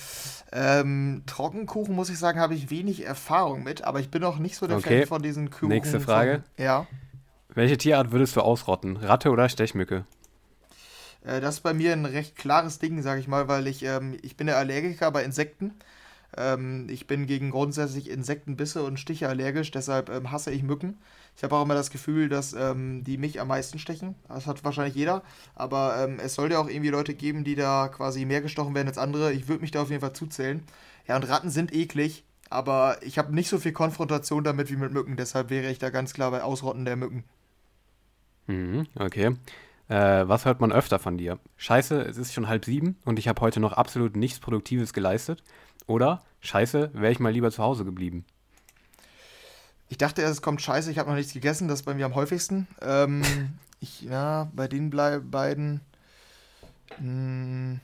Ähm, 0.52 1.22
Trockenkuchen, 1.26 1.94
muss 1.94 2.10
ich 2.10 2.18
sagen, 2.18 2.40
habe 2.40 2.54
ich 2.54 2.70
wenig 2.70 3.06
Erfahrung 3.06 3.62
mit. 3.62 3.84
Aber 3.84 4.00
ich 4.00 4.10
bin 4.10 4.24
auch 4.24 4.38
nicht 4.38 4.56
so 4.56 4.66
der 4.66 4.78
Okay. 4.78 5.00
Fan 5.00 5.06
von 5.08 5.22
diesen 5.22 5.50
Kuchen. 5.50 5.68
Nächste 5.68 6.00
Frage. 6.00 6.42
Von, 6.56 6.64
ja. 6.64 6.86
Welche 7.54 7.76
Tierart 7.76 8.12
würdest 8.12 8.34
du 8.36 8.40
ausrotten? 8.40 8.96
Ratte 8.96 9.30
oder 9.30 9.48
Stechmücke? 9.48 10.04
Äh, 11.24 11.40
Das 11.40 11.56
ist 11.56 11.60
bei 11.62 11.74
mir 11.74 11.92
ein 11.92 12.04
recht 12.06 12.36
klares 12.36 12.78
Ding, 12.78 13.02
sage 13.02 13.20
ich 13.20 13.28
mal, 13.28 13.48
weil 13.48 13.66
ich, 13.66 13.82
ähm, 13.84 14.16
ich 14.22 14.36
bin 14.36 14.48
ja 14.48 14.54
Allergiker 14.56 15.10
bei 15.10 15.24
Insekten. 15.24 15.74
Ähm, 16.36 16.88
ich 16.90 17.06
bin 17.06 17.26
gegen 17.26 17.50
grundsätzlich 17.50 18.10
Insektenbisse 18.10 18.82
und 18.84 18.98
Stiche 18.98 19.28
allergisch, 19.28 19.70
deshalb 19.70 20.08
ähm, 20.10 20.30
hasse 20.32 20.50
ich 20.50 20.62
Mücken. 20.62 20.98
Ich 21.36 21.44
habe 21.44 21.56
auch 21.56 21.62
immer 21.64 21.74
das 21.74 21.90
Gefühl, 21.90 22.28
dass 22.28 22.54
ähm, 22.54 23.04
die 23.04 23.18
mich 23.18 23.40
am 23.40 23.48
meisten 23.48 23.78
stechen. 23.78 24.14
Das 24.28 24.46
hat 24.46 24.64
wahrscheinlich 24.64 24.94
jeder. 24.94 25.22
Aber 25.54 25.96
ähm, 25.98 26.18
es 26.20 26.34
soll 26.34 26.52
ja 26.52 26.58
auch 26.58 26.68
irgendwie 26.68 26.90
Leute 26.90 27.14
geben, 27.14 27.44
die 27.44 27.54
da 27.54 27.88
quasi 27.88 28.24
mehr 28.26 28.42
gestochen 28.42 28.74
werden 28.74 28.88
als 28.88 28.98
andere. 28.98 29.32
Ich 29.32 29.48
würde 29.48 29.62
mich 29.62 29.70
da 29.72 29.82
auf 29.82 29.90
jeden 29.90 30.00
Fall 30.02 30.12
zuzählen. 30.14 30.62
Ja, 31.08 31.16
und 31.16 31.24
Ratten 31.24 31.50
sind 31.50 31.74
eklig, 31.74 32.24
aber 32.50 32.98
ich 33.02 33.18
habe 33.18 33.34
nicht 33.34 33.48
so 33.48 33.58
viel 33.58 33.72
Konfrontation 33.72 34.44
damit 34.44 34.70
wie 34.70 34.76
mit 34.76 34.92
Mücken. 34.92 35.16
Deshalb 35.16 35.50
wäre 35.50 35.70
ich 35.70 35.78
da 35.78 35.90
ganz 35.90 36.14
klar 36.14 36.30
bei 36.30 36.42
Ausrotten 36.42 36.84
der 36.84 36.96
Mücken. 36.96 37.24
Mhm, 38.48 38.86
okay. 38.96 39.36
Äh, 39.92 40.26
was 40.26 40.46
hört 40.46 40.58
man 40.62 40.72
öfter 40.72 40.98
von 40.98 41.18
dir? 41.18 41.38
Scheiße, 41.58 42.00
es 42.00 42.16
ist 42.16 42.32
schon 42.32 42.48
halb 42.48 42.64
sieben 42.64 42.96
und 43.04 43.18
ich 43.18 43.28
habe 43.28 43.42
heute 43.42 43.60
noch 43.60 43.74
absolut 43.74 44.16
nichts 44.16 44.40
Produktives 44.40 44.94
geleistet. 44.94 45.42
Oder 45.86 46.22
Scheiße, 46.40 46.92
wäre 46.94 47.12
ich 47.12 47.18
mal 47.18 47.30
lieber 47.30 47.50
zu 47.50 47.62
Hause 47.62 47.84
geblieben. 47.84 48.24
Ich 49.90 49.98
dachte 49.98 50.22
erst, 50.22 50.36
es 50.36 50.40
kommt 50.40 50.62
scheiße, 50.62 50.90
ich 50.90 50.98
habe 50.98 51.10
noch 51.10 51.16
nichts 51.16 51.34
gegessen, 51.34 51.68
das 51.68 51.80
ist 51.80 51.84
bei 51.84 51.92
mir 51.92 52.06
am 52.06 52.14
häufigsten. 52.14 52.68
Ähm, 52.80 53.20
ich, 53.80 54.00
ja, 54.00 54.50
bei 54.54 54.66
den 54.66 54.88
beiden. 54.88 55.82
Mh, 56.98 57.80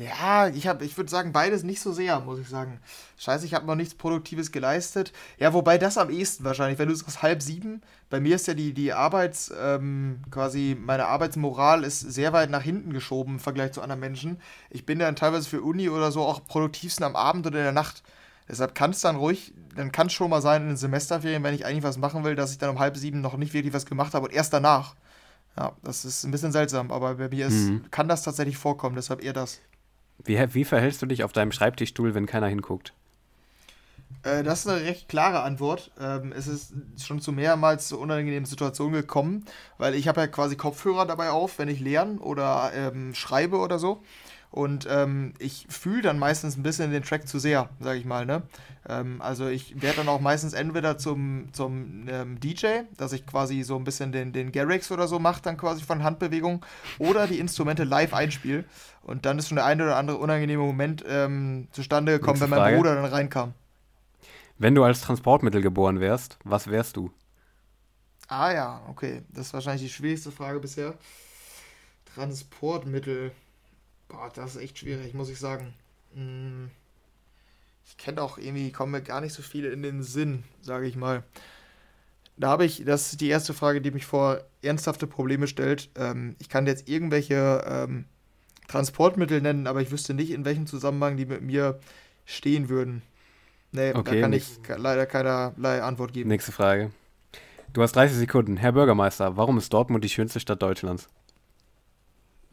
ja, 0.00 0.48
ich, 0.48 0.66
hab- 0.66 0.82
ich 0.82 0.96
würde 0.96 1.10
sagen, 1.10 1.32
beides 1.32 1.62
nicht 1.62 1.80
so 1.80 1.92
sehr, 1.92 2.20
muss 2.20 2.38
ich 2.38 2.48
sagen. 2.48 2.80
Scheiße, 3.18 3.44
ich 3.46 3.54
habe 3.54 3.66
noch 3.66 3.74
nichts 3.74 3.94
Produktives 3.94 4.52
geleistet. 4.52 5.12
Ja, 5.38 5.52
wobei 5.52 5.78
das 5.78 5.98
am 5.98 6.10
ehesten 6.10 6.44
wahrscheinlich, 6.44 6.78
wenn 6.78 6.88
du 6.88 6.94
sagst 6.94 7.22
halb 7.22 7.42
sieben, 7.42 7.82
bei 8.10 8.20
mir 8.20 8.36
ist 8.36 8.46
ja 8.46 8.54
die, 8.54 8.72
die 8.74 8.92
Arbeits, 8.92 9.52
ähm, 9.60 10.20
quasi, 10.30 10.76
meine 10.80 11.06
Arbeitsmoral 11.06 11.84
ist 11.84 12.00
sehr 12.00 12.32
weit 12.32 12.50
nach 12.50 12.62
hinten 12.62 12.92
geschoben 12.92 13.34
im 13.34 13.40
Vergleich 13.40 13.72
zu 13.72 13.82
anderen 13.82 14.00
Menschen. 14.00 14.40
Ich 14.70 14.84
bin 14.86 14.98
dann 14.98 15.16
teilweise 15.16 15.48
für 15.48 15.62
Uni 15.62 15.88
oder 15.88 16.12
so 16.12 16.22
auch 16.22 16.44
produktivsten 16.46 17.04
am 17.04 17.16
Abend 17.16 17.46
oder 17.46 17.58
in 17.58 17.64
der 17.64 17.72
Nacht. 17.72 18.02
Deshalb 18.48 18.74
kann 18.74 18.90
es 18.92 19.00
dann 19.00 19.16
ruhig, 19.16 19.52
dann 19.76 19.92
kann 19.92 20.06
es 20.06 20.14
schon 20.14 20.30
mal 20.30 20.40
sein 20.40 20.62
in 20.62 20.68
den 20.68 20.76
Semesterferien, 20.78 21.42
wenn 21.42 21.54
ich 21.54 21.66
eigentlich 21.66 21.82
was 21.84 21.98
machen 21.98 22.24
will, 22.24 22.34
dass 22.34 22.52
ich 22.52 22.58
dann 22.58 22.70
um 22.70 22.78
halb 22.78 22.96
sieben 22.96 23.20
noch 23.20 23.36
nicht 23.36 23.52
wirklich 23.52 23.74
was 23.74 23.84
gemacht 23.86 24.14
habe 24.14 24.26
und 24.26 24.32
erst 24.32 24.52
danach. 24.54 24.94
Ja, 25.56 25.72
das 25.82 26.04
ist 26.04 26.24
ein 26.24 26.30
bisschen 26.30 26.52
seltsam, 26.52 26.90
aber 26.92 27.16
bei 27.16 27.28
mir 27.28 27.48
ist, 27.48 27.68
Mhm. 27.68 27.90
kann 27.90 28.08
das 28.08 28.22
tatsächlich 28.22 28.56
vorkommen, 28.56 28.94
deshalb 28.96 29.22
eher 29.22 29.32
das. 29.32 29.60
Wie, 30.24 30.38
wie 30.54 30.64
verhältst 30.64 31.00
du 31.02 31.06
dich 31.06 31.24
auf 31.24 31.32
deinem 31.32 31.52
Schreibtischstuhl, 31.52 32.14
wenn 32.14 32.26
keiner 32.26 32.48
hinguckt? 32.48 32.92
Äh, 34.22 34.42
das 34.42 34.60
ist 34.60 34.68
eine 34.68 34.84
recht 34.84 35.08
klare 35.08 35.42
Antwort. 35.42 35.90
Ähm, 36.00 36.32
es 36.32 36.46
ist 36.46 36.72
schon 37.00 37.20
zu 37.20 37.32
mehrmals 37.32 37.88
zu 37.88 37.98
unangenehmen 37.98 38.46
Situationen 38.46 38.92
gekommen, 38.92 39.44
weil 39.78 39.94
ich 39.94 40.08
habe 40.08 40.20
ja 40.20 40.26
quasi 40.26 40.56
Kopfhörer 40.56 41.06
dabei 41.06 41.30
auf, 41.30 41.58
wenn 41.58 41.68
ich 41.68 41.80
lerne 41.80 42.18
oder 42.18 42.72
ähm, 42.74 43.14
schreibe 43.14 43.58
oder 43.58 43.78
so. 43.78 44.02
Und 44.50 44.86
ähm, 44.90 45.34
ich 45.38 45.66
fühle 45.68 46.02
dann 46.02 46.18
meistens 46.18 46.56
ein 46.56 46.62
bisschen 46.62 46.90
den 46.90 47.02
Track 47.02 47.28
zu 47.28 47.38
sehr, 47.38 47.68
sage 47.80 47.98
ich 47.98 48.06
mal. 48.06 48.24
Ne? 48.24 48.42
Ähm, 48.88 49.20
also 49.20 49.46
ich 49.46 49.82
werde 49.82 49.98
dann 49.98 50.08
auch 50.08 50.20
meistens 50.20 50.54
entweder 50.54 50.96
zum, 50.96 51.52
zum 51.52 52.06
ähm, 52.08 52.40
DJ, 52.40 52.82
dass 52.96 53.12
ich 53.12 53.26
quasi 53.26 53.62
so 53.62 53.76
ein 53.76 53.84
bisschen 53.84 54.10
den, 54.10 54.32
den 54.32 54.50
Garrix 54.50 54.90
oder 54.90 55.06
so 55.06 55.18
mache, 55.18 55.42
dann 55.42 55.58
quasi 55.58 55.82
von 55.82 56.02
Handbewegung, 56.02 56.64
oder 56.98 57.26
die 57.26 57.38
Instrumente 57.38 57.84
live 57.84 58.14
einspiele. 58.14 58.64
Und 59.02 59.26
dann 59.26 59.38
ist 59.38 59.48
schon 59.48 59.56
der 59.56 59.66
eine 59.66 59.84
oder 59.84 59.96
andere 59.96 60.16
unangenehme 60.16 60.62
Moment 60.62 61.04
ähm, 61.06 61.68
zustande 61.72 62.12
gekommen, 62.12 62.40
wenn 62.40 62.50
mein 62.50 62.58
Frage. 62.58 62.76
Bruder 62.76 62.94
dann 62.94 63.04
reinkam. 63.04 63.54
Wenn 64.56 64.74
du 64.74 64.82
als 64.82 65.02
Transportmittel 65.02 65.62
geboren 65.62 66.00
wärst, 66.00 66.38
was 66.44 66.68
wärst 66.68 66.96
du? 66.96 67.10
Ah 68.28 68.52
ja, 68.52 68.82
okay. 68.88 69.22
Das 69.28 69.46
ist 69.46 69.54
wahrscheinlich 69.54 69.82
die 69.82 69.88
schwierigste 69.88 70.32
Frage 70.32 70.58
bisher. 70.58 70.94
Transportmittel. 72.14 73.32
Boah, 74.08 74.30
das 74.34 74.56
ist 74.56 74.62
echt 74.62 74.78
schwierig, 74.78 75.14
muss 75.14 75.28
ich 75.28 75.38
sagen. 75.38 75.74
Hm, 76.14 76.70
ich 77.86 77.96
kenne 77.96 78.22
auch 78.22 78.38
irgendwie, 78.38 78.72
kommen 78.72 78.92
mir 78.92 79.02
gar 79.02 79.20
nicht 79.20 79.32
so 79.32 79.42
viele 79.42 79.70
in 79.70 79.82
den 79.82 80.02
Sinn, 80.02 80.44
sage 80.60 80.86
ich 80.86 80.96
mal. 80.96 81.22
Da 82.36 82.48
habe 82.48 82.64
ich, 82.64 82.84
das 82.84 83.12
ist 83.12 83.20
die 83.20 83.28
erste 83.28 83.52
Frage, 83.52 83.80
die 83.80 83.90
mich 83.90 84.06
vor 84.06 84.42
ernsthafte 84.62 85.06
Probleme 85.06 85.46
stellt. 85.46 85.90
Ähm, 85.96 86.36
ich 86.38 86.48
kann 86.48 86.66
jetzt 86.66 86.88
irgendwelche 86.88 87.64
ähm, 87.66 88.04
Transportmittel 88.68 89.40
nennen, 89.40 89.66
aber 89.66 89.80
ich 89.80 89.90
wüsste 89.90 90.14
nicht, 90.14 90.30
in 90.30 90.44
welchem 90.44 90.66
Zusammenhang 90.66 91.16
die 91.16 91.26
mit 91.26 91.42
mir 91.42 91.80
stehen 92.26 92.68
würden. 92.68 93.02
Nee, 93.72 93.92
Okay, 93.92 94.16
da 94.16 94.20
kann 94.20 94.32
ich 94.32 94.58
leider 94.76 95.06
keinerlei 95.06 95.82
Antwort 95.82 96.12
geben. 96.12 96.28
Nächste 96.28 96.52
Frage. 96.52 96.90
Du 97.72 97.82
hast 97.82 97.96
30 97.96 98.16
Sekunden. 98.16 98.56
Herr 98.56 98.72
Bürgermeister, 98.72 99.36
warum 99.36 99.58
ist 99.58 99.72
Dortmund 99.72 100.04
die 100.04 100.08
schönste 100.08 100.40
Stadt 100.40 100.62
Deutschlands? 100.62 101.08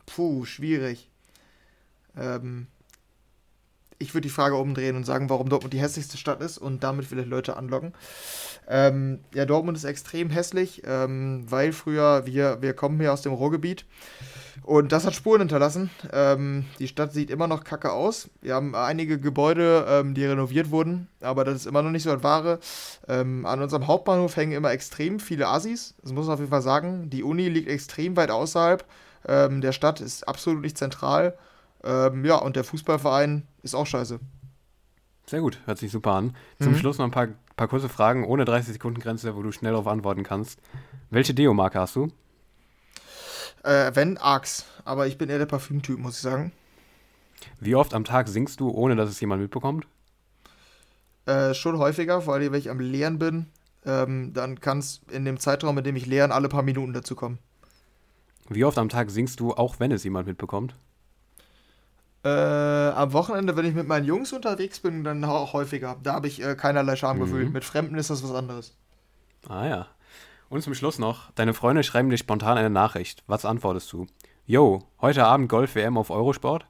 Puh, 0.05 0.45
schwierig. 0.45 1.09
Ähm, 2.17 2.67
ich 3.98 4.13
würde 4.13 4.27
die 4.27 4.34
Frage 4.34 4.55
umdrehen 4.55 4.95
und 4.95 5.05
sagen, 5.05 5.29
warum 5.29 5.50
Dortmund 5.50 5.74
die 5.74 5.79
hässlichste 5.79 6.17
Stadt 6.17 6.41
ist 6.41 6.57
und 6.57 6.84
damit 6.84 7.05
vielleicht 7.05 7.29
Leute 7.29 7.55
anlocken. 7.55 7.93
Ähm, 8.67 9.19
ja, 9.34 9.45
Dortmund 9.45 9.77
ist 9.77 9.84
extrem 9.84 10.29
hässlich, 10.29 10.84
ähm, 10.86 11.45
weil 11.50 11.72
früher, 11.72 12.25
wir, 12.25 12.62
wir 12.62 12.74
kommen 12.74 13.00
hier 13.00 13.13
aus 13.13 13.22
dem 13.22 13.34
Ruhrgebiet 13.34 13.86
und 14.63 14.91
das 14.91 15.05
hat 15.05 15.15
Spuren 15.15 15.41
hinterlassen. 15.41 15.89
Ähm, 16.12 16.65
die 16.79 16.88
Stadt 16.88 17.13
sieht 17.13 17.29
immer 17.29 17.48
noch 17.48 17.63
kacke 17.63 17.93
aus. 17.93 18.29
Wir 18.41 18.55
haben 18.55 18.75
einige 18.75 19.19
Gebäude, 19.19 19.86
ähm, 19.88 20.13
die 20.13 20.25
renoviert 20.25 20.72
wurden, 20.72 21.07
aber 21.22 21.45
das 21.45 21.55
ist 21.55 21.65
immer 21.65 21.81
noch 21.81 21.91
nicht 21.91 22.03
so 22.03 22.13
das 22.13 22.24
Wahre. 22.24 22.60
Ähm, 23.07 23.45
an 23.45 23.62
unserem 23.62 23.88
Hauptbahnhof 23.88 24.36
hängen 24.36 24.53
immer 24.53 24.72
extrem 24.72 25.19
viele 25.19 25.48
Assis. 25.48 25.93
Das 26.01 26.12
muss 26.12 26.25
man 26.25 26.34
auf 26.34 26.39
jeden 26.39 26.51
Fall 26.51 26.62
sagen. 26.62 27.10
Die 27.10 27.24
Uni 27.24 27.48
liegt 27.48 27.69
extrem 27.69 28.17
weit 28.17 28.31
außerhalb 28.31 28.84
ähm, 29.27 29.62
der 29.62 29.72
Stadt, 29.72 30.01
ist 30.01 30.27
absolut 30.27 30.62
nicht 30.62 30.77
zentral. 30.77 31.38
Ähm, 31.85 32.25
ja, 32.25 32.35
und 32.37 32.55
der 32.55 32.63
Fußballverein 32.63 33.47
ist 33.61 33.75
auch 33.75 33.85
scheiße. 33.85 34.19
Sehr 35.27 35.41
gut, 35.41 35.59
hört 35.65 35.77
sich 35.77 35.91
super 35.91 36.13
an. 36.13 36.35
Zum 36.59 36.73
Mhm. 36.73 36.77
Schluss 36.77 36.97
noch 36.97 37.05
ein 37.05 37.11
paar, 37.11 37.27
paar 37.55 37.67
kurze 37.67 37.89
Fragen 37.89 38.25
ohne 38.25 38.43
30 38.45 38.73
Sekunden 38.73 38.99
Grenze, 38.99 39.35
wo 39.35 39.41
du 39.43 39.51
schnell 39.51 39.71
darauf 39.71 39.87
antworten 39.87 40.23
kannst. 40.23 40.59
Welche 41.09 41.33
Deo-Marke 41.33 41.79
hast 41.79 41.95
du? 41.95 42.09
Äh, 43.63 43.91
wenn, 43.95 44.17
Axe. 44.17 44.63
Aber 44.83 45.07
ich 45.07 45.17
bin 45.17 45.29
eher 45.29 45.39
der 45.39 45.45
Parfümtyp, 45.47 45.97
muss 45.97 46.15
ich 46.17 46.21
sagen. 46.21 46.51
Wie 47.59 47.75
oft 47.75 47.93
am 47.93 48.03
Tag 48.03 48.27
singst 48.27 48.59
du, 48.59 48.69
ohne 48.69 48.95
dass 48.95 49.09
es 49.09 49.19
jemand 49.19 49.41
mitbekommt? 49.41 49.87
Äh, 51.25 51.53
schon 51.55 51.77
häufiger, 51.79 52.21
vor 52.21 52.35
allem 52.35 52.51
wenn 52.51 52.59
ich 52.59 52.69
am 52.69 52.79
Lehren 52.79 53.17
bin. 53.17 53.47
Ähm, 53.83 54.33
dann 54.33 54.59
kann 54.59 54.79
es 54.79 55.01
in 55.11 55.25
dem 55.25 55.39
Zeitraum, 55.39 55.77
in 55.77 55.83
dem 55.83 55.95
ich 55.95 56.05
lehren, 56.05 56.31
alle 56.31 56.49
paar 56.49 56.63
Minuten 56.63 56.93
dazu 56.93 57.15
kommen. 57.15 57.39
Wie 58.49 58.63
oft 58.63 58.77
am 58.77 58.89
Tag 58.89 59.09
singst 59.09 59.39
du, 59.39 59.53
auch 59.53 59.79
wenn 59.79 59.91
es 59.91 60.03
jemand 60.03 60.27
mitbekommt? 60.27 60.75
Äh, 62.25 62.89
am 62.89 63.13
Wochenende, 63.13 63.55
wenn 63.55 63.65
ich 63.65 63.75
mit 63.75 63.88
meinen 63.88 64.05
Jungs 64.05 64.34
unterwegs 64.34 64.79
bin, 64.79 65.03
dann 65.03 65.24
auch 65.24 65.53
häufiger. 65.53 65.98
Da 66.01 66.13
habe 66.13 66.27
ich 66.27 66.41
äh, 66.44 66.55
keinerlei 66.55 66.96
Schamgefühl. 66.96 67.46
Mhm. 67.46 67.51
Mit 67.51 67.63
Fremden 67.63 68.00
ist 68.00 68.10
das 68.10 68.24
was 68.24 68.32
anderes. 68.32 68.75
Ah 69.48 69.67
ja. 69.67 69.88
Und 70.50 70.63
zum 70.63 70.74
Schluss 70.74 70.98
noch, 70.98 71.32
deine 71.34 71.53
Freunde 71.53 71.84
schreiben 71.84 72.10
dir 72.10 72.17
spontan 72.17 72.58
eine 72.58 72.72
Nachricht. 72.72 73.24
Was 73.27 73.46
antwortest 73.46 73.94
du? 73.94 74.08
Yo, 74.48 74.88
heute 75.01 75.24
Abend 75.24 75.50
Golf-WM 75.50 76.00
auf 76.00 76.10
Eurosport? 76.10 76.65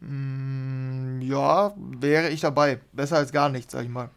Mm, 0.00 1.20
ja, 1.20 1.74
wäre 1.76 2.30
ich 2.30 2.40
dabei. 2.40 2.80
Besser 2.92 3.18
als 3.18 3.30
gar 3.30 3.50
nichts, 3.50 3.72
sag 3.72 3.84
ich 3.84 3.90
mal. 3.90 4.08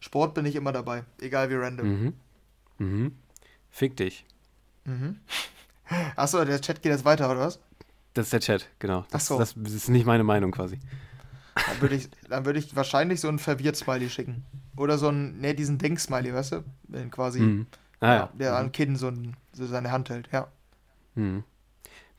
Sport 0.00 0.34
bin 0.34 0.44
ich 0.44 0.56
immer 0.56 0.72
dabei. 0.72 1.04
Egal 1.22 1.48
wie 1.48 1.54
random. 1.54 1.88
Mhm. 1.88 2.14
Mhm. 2.76 3.12
Fick 3.70 3.96
dich. 3.96 4.26
Mhm. 4.84 5.20
Achso, 6.16 6.44
der 6.44 6.60
Chat 6.60 6.82
geht 6.82 6.92
jetzt 6.92 7.06
weiter, 7.06 7.30
oder 7.30 7.40
was? 7.40 7.60
Das 8.18 8.26
ist 8.26 8.32
der 8.32 8.40
Chat, 8.40 8.68
genau. 8.80 9.04
Das, 9.10 9.26
so. 9.26 9.38
das 9.38 9.54
ist 9.54 9.88
nicht 9.88 10.04
meine 10.04 10.24
Meinung 10.24 10.50
quasi. 10.50 10.80
Dann 11.54 11.80
würde 11.80 11.94
ich, 11.94 12.10
dann 12.28 12.44
würde 12.44 12.58
ich 12.58 12.74
wahrscheinlich 12.74 13.20
so 13.20 13.28
ein 13.28 13.38
Verwirrt-Smiley 13.38 14.10
schicken. 14.10 14.44
Oder 14.76 14.98
so 14.98 15.08
ein, 15.08 15.38
ne, 15.38 15.54
diesen 15.54 15.78
Denk-Smiley, 15.78 16.34
weißt 16.34 16.50
du? 16.50 16.64
Wenn 16.88 17.12
quasi, 17.12 17.38
Mhm. 17.38 17.66
Ah, 18.00 18.14
ja, 18.14 18.28
der 18.32 18.56
am 18.56 18.72
Kinn 18.72 18.96
so, 18.96 19.06
ein, 19.06 19.36
so 19.52 19.66
seine 19.66 19.92
Hand 19.92 20.10
hält, 20.10 20.30
ja. 20.32 20.48
Mhm. 21.14 21.44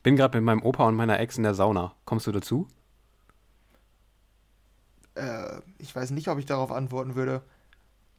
Bin 0.02 0.16
gerade 0.16 0.38
mit 0.38 0.46
meinem 0.46 0.62
Opa 0.64 0.88
und 0.88 0.96
meiner 0.96 1.20
Ex 1.20 1.36
in 1.36 1.44
der 1.44 1.54
Sauna. 1.54 1.94
Kommst 2.06 2.26
du 2.28 2.32
dazu? 2.32 2.70
Äh, 5.16 5.60
ich 5.80 5.94
weiß 5.94 6.12
nicht, 6.12 6.30
ob 6.30 6.40
ich 6.40 6.46
darauf 6.46 6.72
antworten 6.72 7.16
würde. 7.16 7.42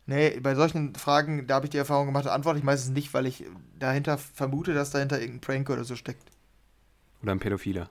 Nee, 0.05 0.39
bei 0.41 0.55
solchen 0.55 0.95
Fragen, 0.97 1.47
da 1.47 1.55
habe 1.55 1.65
ich 1.65 1.71
die 1.71 1.79
Erfahrung 1.79 2.05
gemacht, 2.09 2.27
da 2.27 2.35
antworte 2.35 2.59
ich 2.59 2.65
meistens 2.65 2.93
nicht, 2.93 3.15
weil 3.15 3.25
ich 3.25 3.47
dahinter 3.79 4.19
vermute, 4.19 4.75
dass 4.75 4.91
dahinter 4.91 5.19
irgendein 5.19 5.41
Prank 5.41 5.71
oder 5.71 5.85
so 5.85 5.97
steckt. 5.97 6.31
Oder 7.23 7.33
ein 7.33 7.39
Pädophiler? 7.41 7.89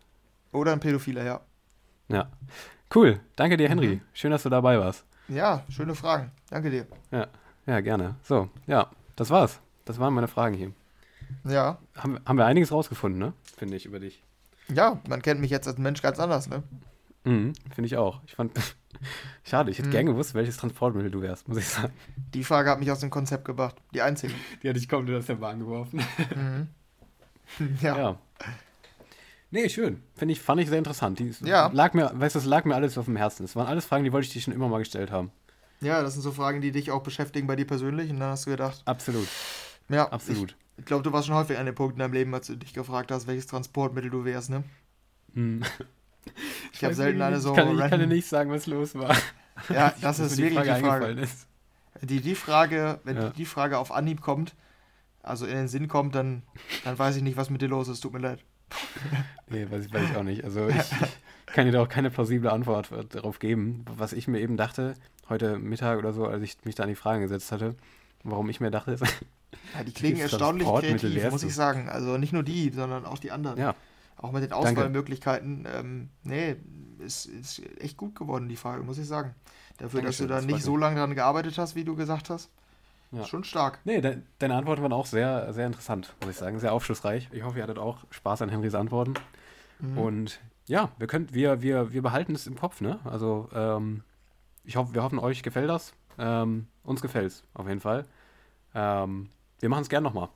Oder 0.51 0.73
ein 0.73 0.79
Pädophiler, 0.79 1.23
ja. 1.23 1.41
Ja. 2.07 2.29
Cool. 2.93 3.19
Danke 3.35 3.57
dir, 3.57 3.69
Henry. 3.69 3.95
Mhm. 3.97 4.01
Schön, 4.13 4.31
dass 4.31 4.43
du 4.43 4.49
dabei 4.49 4.79
warst. 4.79 5.05
Ja, 5.27 5.63
schöne 5.69 5.93
Fragen. 5.93 6.31
Danke 6.49 6.71
dir. 6.71 6.87
Ja, 7.67 7.79
gerne. 7.81 8.15
So, 8.23 8.49
ja, 8.65 8.89
das 9.15 9.29
war's. 9.29 9.59
Das 9.85 9.99
waren 9.99 10.13
meine 10.15 10.27
Fragen 10.27 10.55
hier. 10.55 10.71
Ja. 11.43 11.77
Haben, 11.95 12.19
haben 12.25 12.37
wir 12.37 12.45
einiges 12.47 12.71
rausgefunden, 12.71 13.19
ne? 13.19 13.33
Finde 13.57 13.75
ich, 13.75 13.85
über 13.85 13.99
dich. 13.99 14.23
Ja, 14.69 14.99
man 15.07 15.21
kennt 15.21 15.39
mich 15.39 15.51
jetzt 15.51 15.67
als 15.67 15.77
Mensch 15.77 16.01
ganz 16.01 16.19
anders, 16.19 16.49
ne? 16.49 16.63
Mhm, 17.25 17.53
finde 17.75 17.85
ich 17.85 17.97
auch. 17.97 18.21
Ich 18.25 18.33
fand. 18.35 18.57
Schade, 19.43 19.69
ich 19.69 19.77
hätte 19.77 19.89
Mhm. 19.89 19.91
gern 19.93 20.05
gewusst, 20.07 20.33
welches 20.33 20.57
Transportmittel 20.57 21.11
du 21.11 21.21
wärst, 21.21 21.47
muss 21.47 21.57
ich 21.59 21.67
sagen. 21.67 21.93
Die 22.33 22.43
Frage 22.43 22.71
hat 22.71 22.79
mich 22.79 22.89
aus 22.91 22.99
dem 23.01 23.11
Konzept 23.11 23.45
gebracht. 23.45 23.75
Die 23.93 24.01
einzige. 24.01 24.33
Die 24.63 24.69
hatte 24.69 24.79
ich 24.79 24.89
komplett 24.89 25.19
aus 25.19 25.25
der 25.27 25.35
Bahn 25.35 25.59
geworfen. 25.59 26.01
Mhm. 26.35 26.67
ja. 27.81 27.97
Ja. 27.97 28.19
Nee, 29.51 29.67
schön. 29.69 30.03
Finde 30.15 30.33
ich, 30.33 30.41
fand 30.41 30.61
ich 30.61 30.69
sehr 30.69 30.77
interessant. 30.77 31.19
Die 31.19 31.33
Ja. 31.43 31.69
lag 31.73 31.93
mir, 31.93 32.11
weißt 32.13 32.35
du, 32.35 32.39
es 32.39 32.45
lag 32.45 32.65
mir 32.65 32.75
alles 32.75 32.97
auf 32.97 33.05
dem 33.05 33.15
Herzen. 33.15 33.43
Es 33.45 33.55
waren 33.55 33.67
alles 33.67 33.85
Fragen, 33.85 34.03
die 34.03 34.11
wollte 34.13 34.27
ich 34.27 34.33
dir 34.33 34.41
schon 34.41 34.53
immer 34.53 34.67
mal 34.67 34.77
gestellt 34.79 35.11
haben. 35.11 35.31
Ja, 35.81 36.01
das 36.03 36.13
sind 36.13 36.21
so 36.21 36.31
Fragen, 36.31 36.61
die 36.61 36.71
dich 36.71 36.91
auch 36.91 37.01
beschäftigen 37.01 37.47
bei 37.47 37.55
dir 37.55 37.65
persönlich. 37.65 38.09
Und 38.11 38.19
dann 38.19 38.29
hast 38.31 38.45
du 38.45 38.51
gedacht, 38.51 38.81
Absolut, 38.85 39.27
ja, 39.89 40.07
absolut. 40.09 40.51
Ich, 40.51 40.79
ich 40.79 40.85
glaube, 40.85 41.03
du 41.03 41.11
warst 41.13 41.27
schon 41.27 41.35
häufig 41.35 41.57
an 41.57 41.65
dem 41.65 41.73
Punkt 41.75 41.93
in 41.95 41.99
deinem 41.99 42.13
Leben, 42.13 42.33
als 42.33 42.47
du 42.47 42.55
dich 42.55 42.73
gefragt 42.73 43.11
hast, 43.11 43.25
welches 43.27 43.47
Transportmittel 43.47 44.09
du 44.11 44.23
wärst, 44.25 44.49
ne? 44.49 44.63
Hm. 45.33 45.63
Ich 46.73 46.83
habe 46.83 46.93
selten 46.93 47.21
eine 47.21 47.39
so 47.39 47.51
ich 47.51 47.55
kann, 47.55 47.73
ich 47.79 47.89
kann 47.89 47.99
dir 47.99 48.07
nicht 48.07 48.27
sagen, 48.27 48.51
was 48.51 48.67
los 48.67 48.93
war. 48.95 49.15
Ja, 49.69 49.93
das 50.01 50.19
ist 50.19 50.37
wirklich 50.37 50.59
die 50.59 50.65
Frage. 50.67 50.73
eingefallen 50.73 51.17
Ist. 51.17 51.47
Die, 52.01 52.21
die 52.21 52.35
Frage, 52.35 52.99
wenn 53.03 53.17
Ja. 53.17 53.29
die 53.31 53.45
Frage 53.45 53.77
auf 53.79 53.91
Anhieb 53.91 54.21
kommt, 54.21 54.53
also 55.23 55.45
in 55.45 55.55
den 55.55 55.67
Sinn 55.67 55.87
kommt, 55.87 56.13
dann, 56.13 56.43
dann 56.83 56.99
weiß 56.99 57.15
ich 57.15 57.23
nicht, 57.23 57.35
was 57.37 57.49
mit 57.49 57.61
dir 57.61 57.67
los 57.67 57.87
ist. 57.87 58.01
Tut 58.01 58.13
mir 58.13 58.19
leid. 58.19 58.43
Nee, 59.51 59.65
weiß 59.69 59.85
ich, 59.85 59.93
weiß 59.93 60.11
ich 60.11 60.15
auch 60.15 60.23
nicht. 60.23 60.43
Also 60.43 60.67
ich, 60.67 60.75
ich 60.77 61.53
kann 61.53 61.65
dir 61.65 61.71
da 61.71 61.81
auch 61.81 61.89
keine 61.89 62.11
plausible 62.11 62.51
Antwort 62.51 62.91
darauf 63.09 63.39
geben. 63.39 63.83
Was 63.97 64.13
ich 64.13 64.27
mir 64.27 64.39
eben 64.39 64.57
dachte, 64.57 64.93
heute 65.27 65.57
Mittag 65.57 65.97
oder 65.97 66.13
so, 66.13 66.27
als 66.27 66.43
ich 66.43 66.57
mich 66.65 66.75
da 66.75 66.83
an 66.83 66.89
die 66.89 66.95
Fragen 66.95 67.21
gesetzt 67.21 67.51
hatte, 67.51 67.75
warum 68.23 68.47
ich 68.49 68.59
mir 68.59 68.69
dachte, 68.69 68.91
ist, 68.91 69.03
Ja, 69.75 69.83
die 69.83 69.91
klingen 69.91 70.19
erstaunlich 70.19 70.67
kreativ, 70.67 71.31
muss 71.31 71.43
ich 71.43 71.55
sagen. 71.55 71.89
Also 71.89 72.17
nicht 72.17 72.33
nur 72.33 72.43
die, 72.43 72.69
sondern 72.69 73.05
auch 73.05 73.17
die 73.17 73.31
anderen. 73.31 73.57
ja, 73.57 73.75
Auch 74.17 74.31
mit 74.31 74.43
den. 74.43 74.51
Auswahlmöglichkeiten. 74.53 75.67
Ähm, 75.73 76.09
nee, 76.23 76.55
ist, 76.99 77.25
ist 77.25 77.61
echt 77.79 77.97
gut 77.97 78.15
geworden, 78.15 78.49
die 78.49 78.55
Frage, 78.55 78.83
muss 78.83 78.97
ich 78.97 79.07
sagen. 79.07 79.35
Dafür, 79.77 80.01
dass 80.01 80.17
Dankeschön, 80.17 80.27
du 80.27 80.33
da 80.33 80.41
nicht 80.41 80.63
so 80.63 80.75
lange 80.77 80.97
dran 80.97 81.15
gearbeitet 81.15 81.57
hast, 81.57 81.75
wie 81.75 81.83
du 81.83 81.95
gesagt 81.95 82.29
hast. 82.29 82.49
Ja. 83.11 83.25
Schon 83.25 83.43
stark. 83.43 83.79
Nee, 83.85 84.01
de 84.01 84.17
deine 84.37 84.55
Antworten 84.55 84.83
waren 84.83 84.93
auch 84.93 85.07
sehr, 85.07 85.51
sehr 85.53 85.65
interessant, 85.65 86.13
muss 86.21 86.29
ich 86.31 86.37
sagen. 86.37 86.59
Sehr 86.59 86.73
aufschlussreich. 86.73 87.27
Ich 87.31 87.43
hoffe, 87.43 87.57
ihr 87.57 87.63
hattet 87.63 87.79
auch 87.79 87.97
Spaß 88.11 88.43
an 88.43 88.49
Henrys 88.49 88.75
Antworten. 88.75 89.15
Mhm. 89.79 89.97
Und 89.97 90.39
ja, 90.67 90.91
wir 90.99 91.07
können, 91.07 91.33
wir, 91.33 91.61
wir, 91.63 91.91
wir 91.91 92.03
behalten 92.03 92.35
es 92.35 92.45
im 92.45 92.55
Kopf, 92.59 92.81
ne? 92.81 92.99
Also, 93.05 93.49
ähm, 93.53 94.03
ich 94.63 94.75
hoffe, 94.75 94.93
wir 94.93 95.01
hoffen, 95.01 95.17
euch 95.17 95.41
gefällt 95.41 95.69
das. 95.69 95.93
Ähm, 96.19 96.67
uns 96.83 97.01
gefällt 97.01 97.27
es, 97.27 97.43
auf 97.55 97.67
jeden 97.67 97.79
Fall. 97.79 98.05
Ähm, 98.75 99.29
wir 99.59 99.69
machen 99.69 99.81
es 99.81 99.89
gern 99.89 100.03
nochmal. 100.03 100.29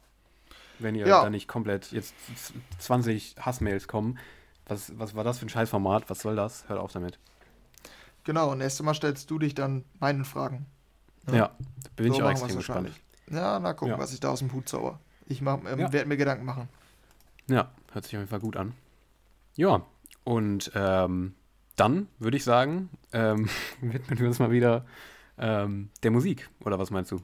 Wenn 0.79 0.95
ihr 0.95 1.05
Ja. 1.05 1.21
da 1.23 1.29
nicht 1.29 1.47
komplett 1.47 1.91
jetzt 1.91 2.15
z- 2.35 2.55
20 2.79 3.35
Hassmails 3.39 3.87
kommen. 3.87 4.17
Was, 4.65 4.97
was 4.97 5.13
war 5.13 5.23
das 5.23 5.37
für 5.37 5.45
ein 5.45 5.49
Scheißformat? 5.49 6.09
Was 6.09 6.21
soll 6.21 6.35
das? 6.35 6.67
Hört 6.69 6.79
auf 6.79 6.91
damit. 6.91 7.19
Genau, 8.23 8.55
nächstes 8.55 8.83
Mal 8.83 8.93
stellst 8.95 9.29
du 9.29 9.37
dich 9.37 9.53
dann 9.53 9.83
meinen 9.99 10.25
Fragen. 10.25 10.65
Ja. 11.27 11.35
Ja, 11.35 11.51
bin 11.95 12.07
So 12.07 12.13
ich 12.15 12.23
auch 12.23 12.29
extrem 12.31 12.57
gespannt. 12.57 12.67
wahrscheinlich. 12.87 13.01
Ja, 13.31 13.59
na 13.59 13.73
gucken, 13.73 13.93
Ja. 13.93 13.99
was 13.99 14.13
ich 14.13 14.19
da 14.19 14.29
aus 14.29 14.39
dem 14.39 14.51
Hut 14.53 14.67
zauber. 14.67 14.99
Ich 15.27 15.41
ähm, 15.41 15.47
Ja. 15.65 15.93
werde 15.93 16.05
mir 16.07 16.17
Gedanken 16.17 16.45
machen. 16.45 16.67
Ja, 17.47 17.71
hört 17.91 18.05
sich 18.05 18.15
auf 18.15 18.21
jeden 18.21 18.29
Fall 18.29 18.39
gut 18.39 18.57
an. 18.57 18.73
Ja, 19.55 19.83
und 20.23 20.71
ähm, 20.75 21.33
dann 21.75 22.07
würde 22.19 22.37
ich 22.37 22.43
sagen, 22.43 22.89
ähm, 23.13 23.49
widmen 23.81 24.19
wir 24.19 24.27
uns 24.27 24.39
mal 24.39 24.51
wieder 24.51 24.85
ähm, 25.37 25.89
der 26.03 26.11
Musik. 26.11 26.49
Oder 26.63 26.77
was 26.79 26.91
meinst 26.91 27.11
du? 27.11 27.21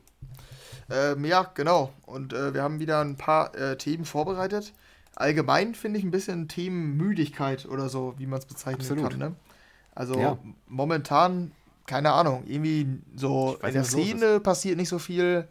Ähm, 0.89 1.23
ja, 1.25 1.43
genau. 1.53 1.93
Und 2.05 2.33
äh, 2.33 2.53
wir 2.53 2.63
haben 2.63 2.79
wieder 2.79 3.01
ein 3.01 3.15
paar 3.17 3.53
äh, 3.55 3.77
Themen 3.77 4.05
vorbereitet. 4.05 4.73
Allgemein 5.15 5.75
finde 5.75 5.99
ich 5.99 6.05
ein 6.05 6.11
bisschen 6.11 6.47
Themenmüdigkeit 6.47 7.65
oder 7.67 7.89
so, 7.89 8.15
wie 8.17 8.25
man 8.25 8.39
es 8.39 8.45
bezeichnen 8.45 8.81
Absolut. 8.81 9.09
kann. 9.11 9.19
Ne? 9.19 9.35
Also 9.93 10.17
Ja. 10.19 10.37
momentan, 10.67 11.51
keine 11.89 12.11
Ahnung, 12.13 12.43
irgendwie 12.45 12.87
so 13.15 13.57
in 13.65 13.73
der 13.73 13.83
Szene 13.83 14.39
passiert 14.39 14.77
nicht 14.77 14.89
so 14.89 14.99
viel. 14.99 15.47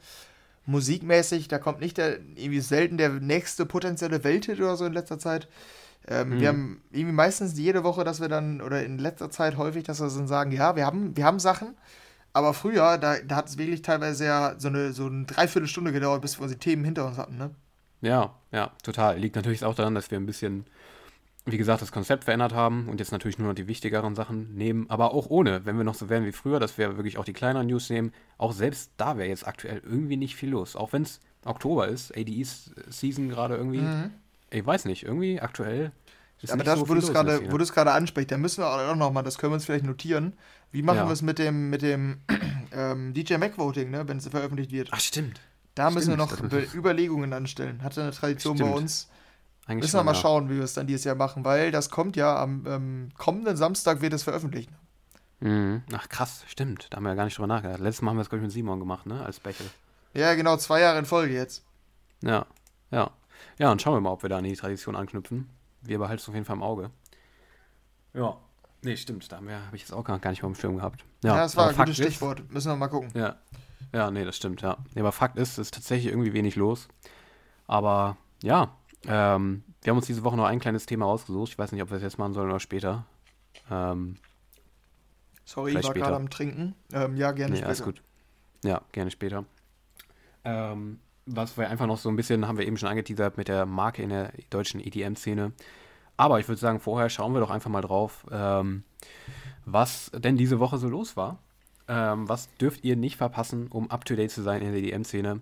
Musikmäßig, 0.66 1.48
da 1.48 1.58
kommt 1.58 1.80
nicht 1.80 1.96
der, 1.96 2.18
irgendwie 2.36 2.60
selten 2.60 2.98
der 2.98 3.08
nächste 3.08 3.64
potenzielle 3.64 4.22
Welthit 4.22 4.58
oder 4.60 4.76
so 4.76 4.84
in 4.84 4.92
letzter 4.92 5.18
Zeit. 5.18 5.48
Ähm, 6.06 6.28
Mhm. 6.28 6.40
Wir 6.40 6.48
haben 6.48 6.82
irgendwie 6.90 7.14
meistens 7.14 7.58
jede 7.58 7.84
Woche, 7.84 8.04
dass 8.04 8.20
wir 8.20 8.28
dann, 8.28 8.60
oder 8.60 8.84
in 8.84 8.98
letzter 8.98 9.30
Zeit 9.30 9.56
häufig, 9.56 9.84
dass 9.84 10.00
wir 10.00 10.08
dann 10.08 10.28
sagen, 10.28 10.52
ja, 10.52 10.76
wir 10.76 10.84
haben, 10.84 11.16
wir 11.16 11.24
haben 11.24 11.38
Sachen, 11.38 11.74
aber 12.34 12.52
früher, 12.54 12.98
da, 12.98 13.16
da 13.26 13.36
hat 13.36 13.48
es 13.48 13.56
wirklich 13.58 13.80
teilweise 13.82 14.26
ja 14.26 14.54
so 14.58 14.68
eine, 14.68 14.92
so 14.92 15.06
eine 15.06 15.24
Dreiviertelstunde 15.24 15.90
gedauert, 15.92 16.20
bis 16.22 16.38
wir 16.38 16.42
unsere 16.42 16.60
Themen 16.60 16.84
hinter 16.84 17.06
uns 17.06 17.16
hatten, 17.16 17.38
ne? 17.38 17.50
Ja, 18.00 18.34
ja, 18.52 18.70
total. 18.82 19.18
Liegt 19.18 19.36
natürlich 19.36 19.64
auch 19.64 19.74
daran, 19.74 19.94
dass 19.94 20.10
wir 20.10 20.18
ein 20.18 20.26
bisschen, 20.26 20.66
wie 21.52 21.58
gesagt, 21.58 21.82
das 21.82 21.92
Konzept 21.92 22.24
verändert 22.24 22.52
haben 22.52 22.88
und 22.88 23.00
jetzt 23.00 23.12
natürlich 23.12 23.38
nur 23.38 23.48
noch 23.48 23.54
die 23.54 23.68
wichtigeren 23.68 24.14
Sachen 24.14 24.54
nehmen, 24.54 24.86
aber 24.88 25.12
auch 25.14 25.26
ohne, 25.30 25.64
wenn 25.66 25.76
wir 25.76 25.84
noch 25.84 25.94
so 25.94 26.08
wären 26.08 26.24
wie 26.24 26.32
früher, 26.32 26.60
dass 26.60 26.78
wir 26.78 26.96
wirklich 26.96 27.18
auch 27.18 27.24
die 27.24 27.32
kleineren 27.32 27.66
News 27.66 27.90
nehmen, 27.90 28.12
auch 28.38 28.52
selbst 28.52 28.92
da 28.96 29.16
wäre 29.16 29.28
jetzt 29.28 29.46
aktuell 29.46 29.82
irgendwie 29.84 30.16
nicht 30.16 30.36
viel 30.36 30.50
los. 30.50 30.76
Auch 30.76 30.92
wenn 30.92 31.02
es 31.02 31.20
Oktober 31.44 31.88
ist, 31.88 32.16
ADE-Season 32.16 33.28
gerade 33.28 33.56
irgendwie, 33.56 33.88
ich 34.50 34.64
weiß 34.66 34.84
nicht, 34.86 35.04
irgendwie 35.04 35.40
aktuell 35.40 35.92
ist 36.40 36.52
Aber 36.52 36.62
das, 36.62 36.78
so 36.78 36.88
wo 36.88 36.94
du 36.94 37.62
es 37.62 37.72
gerade, 37.72 37.92
ansprichst, 37.92 38.30
da 38.30 38.38
müssen 38.38 38.62
wir 38.62 38.68
auch 38.68 38.94
nochmal, 38.96 39.22
das 39.24 39.38
können 39.38 39.52
wir 39.52 39.54
uns 39.54 39.64
vielleicht 39.64 39.84
notieren. 39.84 40.34
Wie 40.70 40.82
machen 40.82 40.98
Ja. 40.98 41.06
wir 41.06 41.12
es 41.12 41.22
mit 41.22 41.38
dem, 41.38 41.70
mit 41.70 41.82
dem 41.82 42.18
ähm, 42.72 43.12
DJ 43.12 43.38
Mac 43.38 43.58
Voting, 43.58 43.90
ne, 43.90 44.06
wenn 44.06 44.18
es 44.18 44.28
veröffentlicht 44.28 44.70
wird? 44.70 44.88
Ach, 44.92 45.00
stimmt. 45.00 45.40
Da 45.74 45.90
müssen 45.90 46.10
wir 46.10 46.16
noch 46.16 46.32
Überlegungen 46.74 47.32
anstellen. 47.32 47.82
Hatte 47.82 48.02
eine 48.02 48.10
Tradition 48.10 48.56
bei 48.58 48.64
Stimmt. 48.64 48.78
uns. 48.78 49.08
Eigentlich 49.68 49.82
Müssen 49.82 49.98
wir 49.98 50.04
mal 50.04 50.14
ja. 50.14 50.20
schauen, 50.20 50.48
wie 50.48 50.56
wir 50.56 50.64
es 50.64 50.72
dann 50.74 50.86
dieses 50.86 51.04
Jahr 51.04 51.14
machen, 51.14 51.44
weil 51.44 51.70
das 51.70 51.90
kommt 51.90 52.16
ja 52.16 52.36
am 52.42 52.64
ähm, 52.66 53.08
kommenden 53.16 53.56
Samstag 53.56 54.00
wird 54.00 54.12
es 54.14 54.22
veröffentlicht. 54.24 54.70
Mhm. 55.40 55.82
Ach, 55.92 56.08
krass, 56.08 56.42
stimmt. 56.48 56.88
Da 56.90 56.96
haben 56.96 57.04
wir 57.04 57.10
ja 57.10 57.14
gar 57.14 57.24
nicht 57.26 57.36
drüber 57.38 57.46
nachgedacht. 57.46 57.78
Letztes 57.78 58.02
Mal 58.02 58.10
haben 58.10 58.16
wir 58.16 58.22
es, 58.22 58.28
glaube 58.28 58.40
ich, 58.40 58.44
mit 58.46 58.52
Simon 58.52 58.80
gemacht, 58.80 59.06
ne? 59.06 59.24
Als 59.24 59.38
Bechel. 59.38 59.66
Ja, 60.14 60.34
genau, 60.34 60.56
zwei 60.56 60.80
Jahre 60.80 60.98
in 60.98 61.04
Folge 61.04 61.34
jetzt. 61.34 61.64
Ja, 62.22 62.46
ja. 62.90 63.10
Ja, 63.58 63.70
und 63.70 63.80
schauen 63.80 63.94
wir 63.94 64.00
mal, 64.00 64.10
ob 64.10 64.22
wir 64.22 64.30
da 64.30 64.38
an 64.38 64.44
die 64.44 64.56
Tradition 64.56 64.96
anknüpfen. 64.96 65.48
Wir 65.82 65.98
behalten 65.98 66.20
es 66.20 66.28
auf 66.28 66.34
jeden 66.34 66.46
Fall 66.46 66.56
im 66.56 66.62
Auge. 66.62 66.90
Ja. 68.14 68.36
Nee, 68.82 68.96
stimmt. 68.96 69.30
Da 69.30 69.36
habe 69.36 69.52
hab 69.54 69.74
ich 69.74 69.82
jetzt 69.82 69.92
auch 69.92 70.02
gar 70.02 70.18
gar 70.18 70.30
nicht 70.30 70.42
mal 70.42 70.48
im 70.48 70.54
Schirm 70.54 70.76
gehabt. 70.76 71.04
Ja, 71.22 71.36
das 71.36 71.56
war 71.56 71.68
ein 71.68 71.74
Fakt 71.74 71.88
gutes 71.88 71.98
ist- 72.00 72.06
Stichwort. 72.06 72.50
Müssen 72.50 72.70
wir 72.72 72.76
mal 72.76 72.88
gucken. 72.88 73.10
Ja. 73.14 73.36
Ja, 73.92 74.10
nee, 74.10 74.24
das 74.24 74.36
stimmt, 74.36 74.60
ja. 74.62 74.76
Nee, 74.94 75.00
aber 75.00 75.12
Fakt 75.12 75.36
ist, 75.36 75.52
es 75.52 75.58
ist 75.58 75.74
tatsächlich 75.74 76.12
irgendwie 76.12 76.32
wenig 76.32 76.56
los. 76.56 76.88
Aber 77.66 78.16
ja, 78.42 78.74
ähm, 79.06 79.62
wir 79.82 79.90
haben 79.90 79.98
uns 79.98 80.06
diese 80.06 80.24
Woche 80.24 80.36
noch 80.36 80.44
ein 80.44 80.58
kleines 80.58 80.86
Thema 80.86 81.06
rausgesucht. 81.06 81.52
Ich 81.52 81.58
weiß 81.58 81.72
nicht, 81.72 81.82
ob 81.82 81.90
wir 81.90 81.96
es 81.98 82.02
jetzt 82.02 82.18
machen 82.18 82.32
sollen 82.32 82.50
oder 82.50 82.60
später. 82.60 83.06
Ähm, 83.70 84.16
Sorry, 85.44 85.70
ich 85.70 85.76
war 85.76 85.82
später. 85.84 86.00
gerade 86.00 86.16
am 86.16 86.30
Trinken. 86.30 86.74
Ähm, 86.92 87.16
ja, 87.16 87.32
gerne 87.32 87.54
nee, 87.54 87.62
alles 87.62 87.78
später. 87.78 87.92
gut. 87.92 88.02
Ja, 88.64 88.82
gerne 88.92 89.10
später. 89.10 89.44
Ähm, 90.44 90.98
was 91.26 91.56
wir 91.56 91.68
einfach 91.68 91.86
noch 91.86 91.98
so 91.98 92.08
ein 92.08 92.16
bisschen, 92.16 92.46
haben 92.48 92.58
wir 92.58 92.66
eben 92.66 92.76
schon 92.76 92.88
angeteasert 92.88 93.36
mit 93.36 93.48
der 93.48 93.66
Marke 93.66 94.02
in 94.02 94.10
der 94.10 94.32
deutschen 94.50 94.80
EDM-Szene. 94.80 95.52
Aber 96.16 96.40
ich 96.40 96.48
würde 96.48 96.60
sagen, 96.60 96.80
vorher 96.80 97.08
schauen 97.10 97.32
wir 97.32 97.40
doch 97.40 97.50
einfach 97.50 97.70
mal 97.70 97.80
drauf, 97.80 98.26
ähm, 98.30 98.82
was 99.64 100.10
denn 100.12 100.36
diese 100.36 100.58
Woche 100.58 100.78
so 100.78 100.88
los 100.88 101.16
war. 101.16 101.38
Ähm, 101.86 102.28
was 102.28 102.54
dürft 102.56 102.84
ihr 102.84 102.96
nicht 102.96 103.16
verpassen, 103.16 103.68
um 103.68 103.90
up-to-date 103.90 104.30
zu 104.30 104.42
sein 104.42 104.60
in 104.60 104.72
der 104.72 104.82
EDM-Szene? 104.82 105.40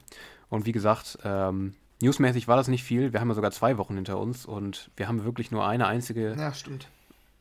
Und 0.48 0.66
wie 0.66 0.72
gesagt, 0.72 1.18
ähm, 1.24 1.74
newsmäßig 2.00 2.48
war 2.48 2.56
das 2.56 2.68
nicht 2.68 2.84
viel. 2.84 3.12
Wir 3.12 3.20
haben 3.20 3.28
ja 3.28 3.34
sogar 3.34 3.50
zwei 3.50 3.78
Wochen 3.78 3.94
hinter 3.94 4.18
uns 4.18 4.46
und 4.46 4.90
wir 4.96 5.08
haben 5.08 5.24
wirklich 5.24 5.50
nur 5.50 5.66
eine 5.66 5.86
einzige 5.86 6.34
Ja, 6.36 6.52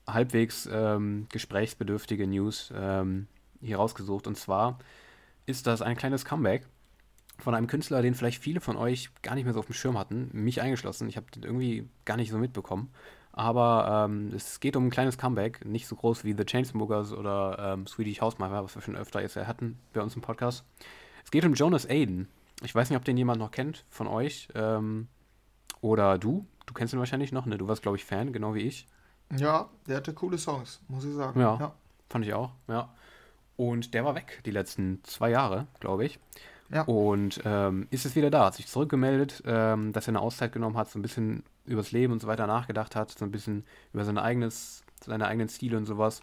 halbwegs 0.08 0.70
ähm, 0.72 1.28
gesprächsbedürftige 1.32 2.28
News 2.28 2.72
ähm, 2.76 3.28
hier 3.62 3.78
rausgesucht. 3.78 4.28
Und 4.28 4.38
zwar 4.38 4.80
ist 5.46 5.68
das 5.68 5.82
ein 5.82 5.98
kleines 5.98 6.26
Comeback 6.26 6.66
von 7.40 7.54
einem 7.54 7.68
Künstler, 7.68 8.02
den 8.02 8.16
vielleicht 8.16 8.42
viele 8.42 8.62
von 8.62 8.78
euch 8.78 9.10
gar 9.22 9.36
nicht 9.36 9.44
mehr 9.44 9.54
so 9.54 9.60
auf 9.60 9.66
dem 9.66 9.74
Schirm 9.74 9.98
hatten, 9.98 10.30
mich 10.32 10.62
eingeschlossen. 10.62 11.10
Ich 11.10 11.18
habe 11.18 11.28
den 11.32 11.44
irgendwie 11.44 11.90
gar 12.06 12.18
nicht 12.18 12.32
so 12.32 12.38
mitbekommen. 12.38 12.92
Aber 13.34 14.08
ähm, 14.08 14.32
es 14.34 14.62
geht 14.62 14.78
um 14.78 14.86
ein 14.88 14.90
kleines 14.90 15.18
Comeback, 15.18 15.66
nicht 15.66 15.88
so 15.88 15.98
groß 15.98 16.24
wie 16.24 16.34
The 16.38 16.46
Chainsmokers 16.46 17.12
oder 17.12 17.74
ähm, 17.74 17.86
Swedish 17.86 18.22
House 18.22 18.38
Mafia, 18.38 18.64
was 18.64 18.76
wir 18.76 18.82
schon 18.82 18.96
öfter 18.96 19.22
jetzt 19.22 19.36
hatten 19.36 19.78
bei 19.92 20.02
uns 20.02 20.16
im 20.16 20.22
Podcast. 20.22 20.64
Es 21.26 21.32
geht 21.32 21.44
um 21.44 21.54
Jonas 21.54 21.86
Aiden. 21.90 22.30
Ich 22.66 22.76
weiß 22.76 22.90
nicht, 22.90 22.98
ob 22.98 23.06
den 23.06 23.18
jemand 23.18 23.40
noch 23.40 23.52
kennt 23.52 23.86
von 23.90 24.08
euch. 24.08 24.50
Ähm, 24.56 25.08
oder 25.82 26.18
du. 26.18 26.46
Du 26.66 26.74
kennst 26.74 26.94
ihn 26.94 27.00
wahrscheinlich 27.00 27.32
noch, 27.32 27.46
ne? 27.46 27.58
Du 27.58 27.68
warst, 27.68 27.84
glaube 27.84 27.98
ich, 27.98 28.06
Fan, 28.06 28.34
genau 28.34 28.56
wie 28.56 28.62
ich. 28.62 28.88
Ja, 29.36 29.70
der 29.88 29.98
hatte 29.98 30.14
coole 30.14 30.38
Songs, 30.38 30.82
muss 30.88 31.06
ich 31.06 31.14
sagen. 31.14 31.40
Ja. 31.40 31.76
Fand 32.10 32.26
ich 32.26 32.34
auch, 32.34 32.52
ja. 32.68 32.90
Und 33.56 33.94
der 33.94 34.04
war 34.04 34.16
weg 34.16 34.42
die 34.46 34.52
letzten 34.52 35.04
zwei 35.04 35.30
Jahre, 35.30 35.68
glaube 35.80 36.06
ich. 36.06 36.20
Ja. 36.72 36.82
Und 36.84 37.42
ähm, 37.46 37.88
ist 37.92 38.06
es 38.06 38.16
wieder 38.16 38.30
da, 38.30 38.46
hat 38.46 38.56
sich 38.56 38.68
zurückgemeldet, 38.68 39.44
ähm, 39.46 39.94
dass 39.94 40.08
er 40.08 40.10
eine 40.10 40.22
Auszeit 40.22 40.52
genommen 40.52 40.78
hat, 40.78 40.90
so 40.90 41.00
ein 41.00 41.02
bisschen 41.02 41.44
übers 41.66 41.92
Leben 41.92 42.14
und 42.14 42.22
so 42.22 42.28
weiter 42.28 42.48
nachgedacht 42.48 42.96
hat, 42.96 43.12
so 43.12 43.26
ein 43.26 43.32
bisschen 43.32 43.66
über 43.94 44.04
sein 44.04 44.18
eigenes, 44.18 44.84
seine 45.04 45.28
eigenen 45.28 45.50
Stile 45.50 45.78
und 45.78 45.86
sowas. 45.86 46.22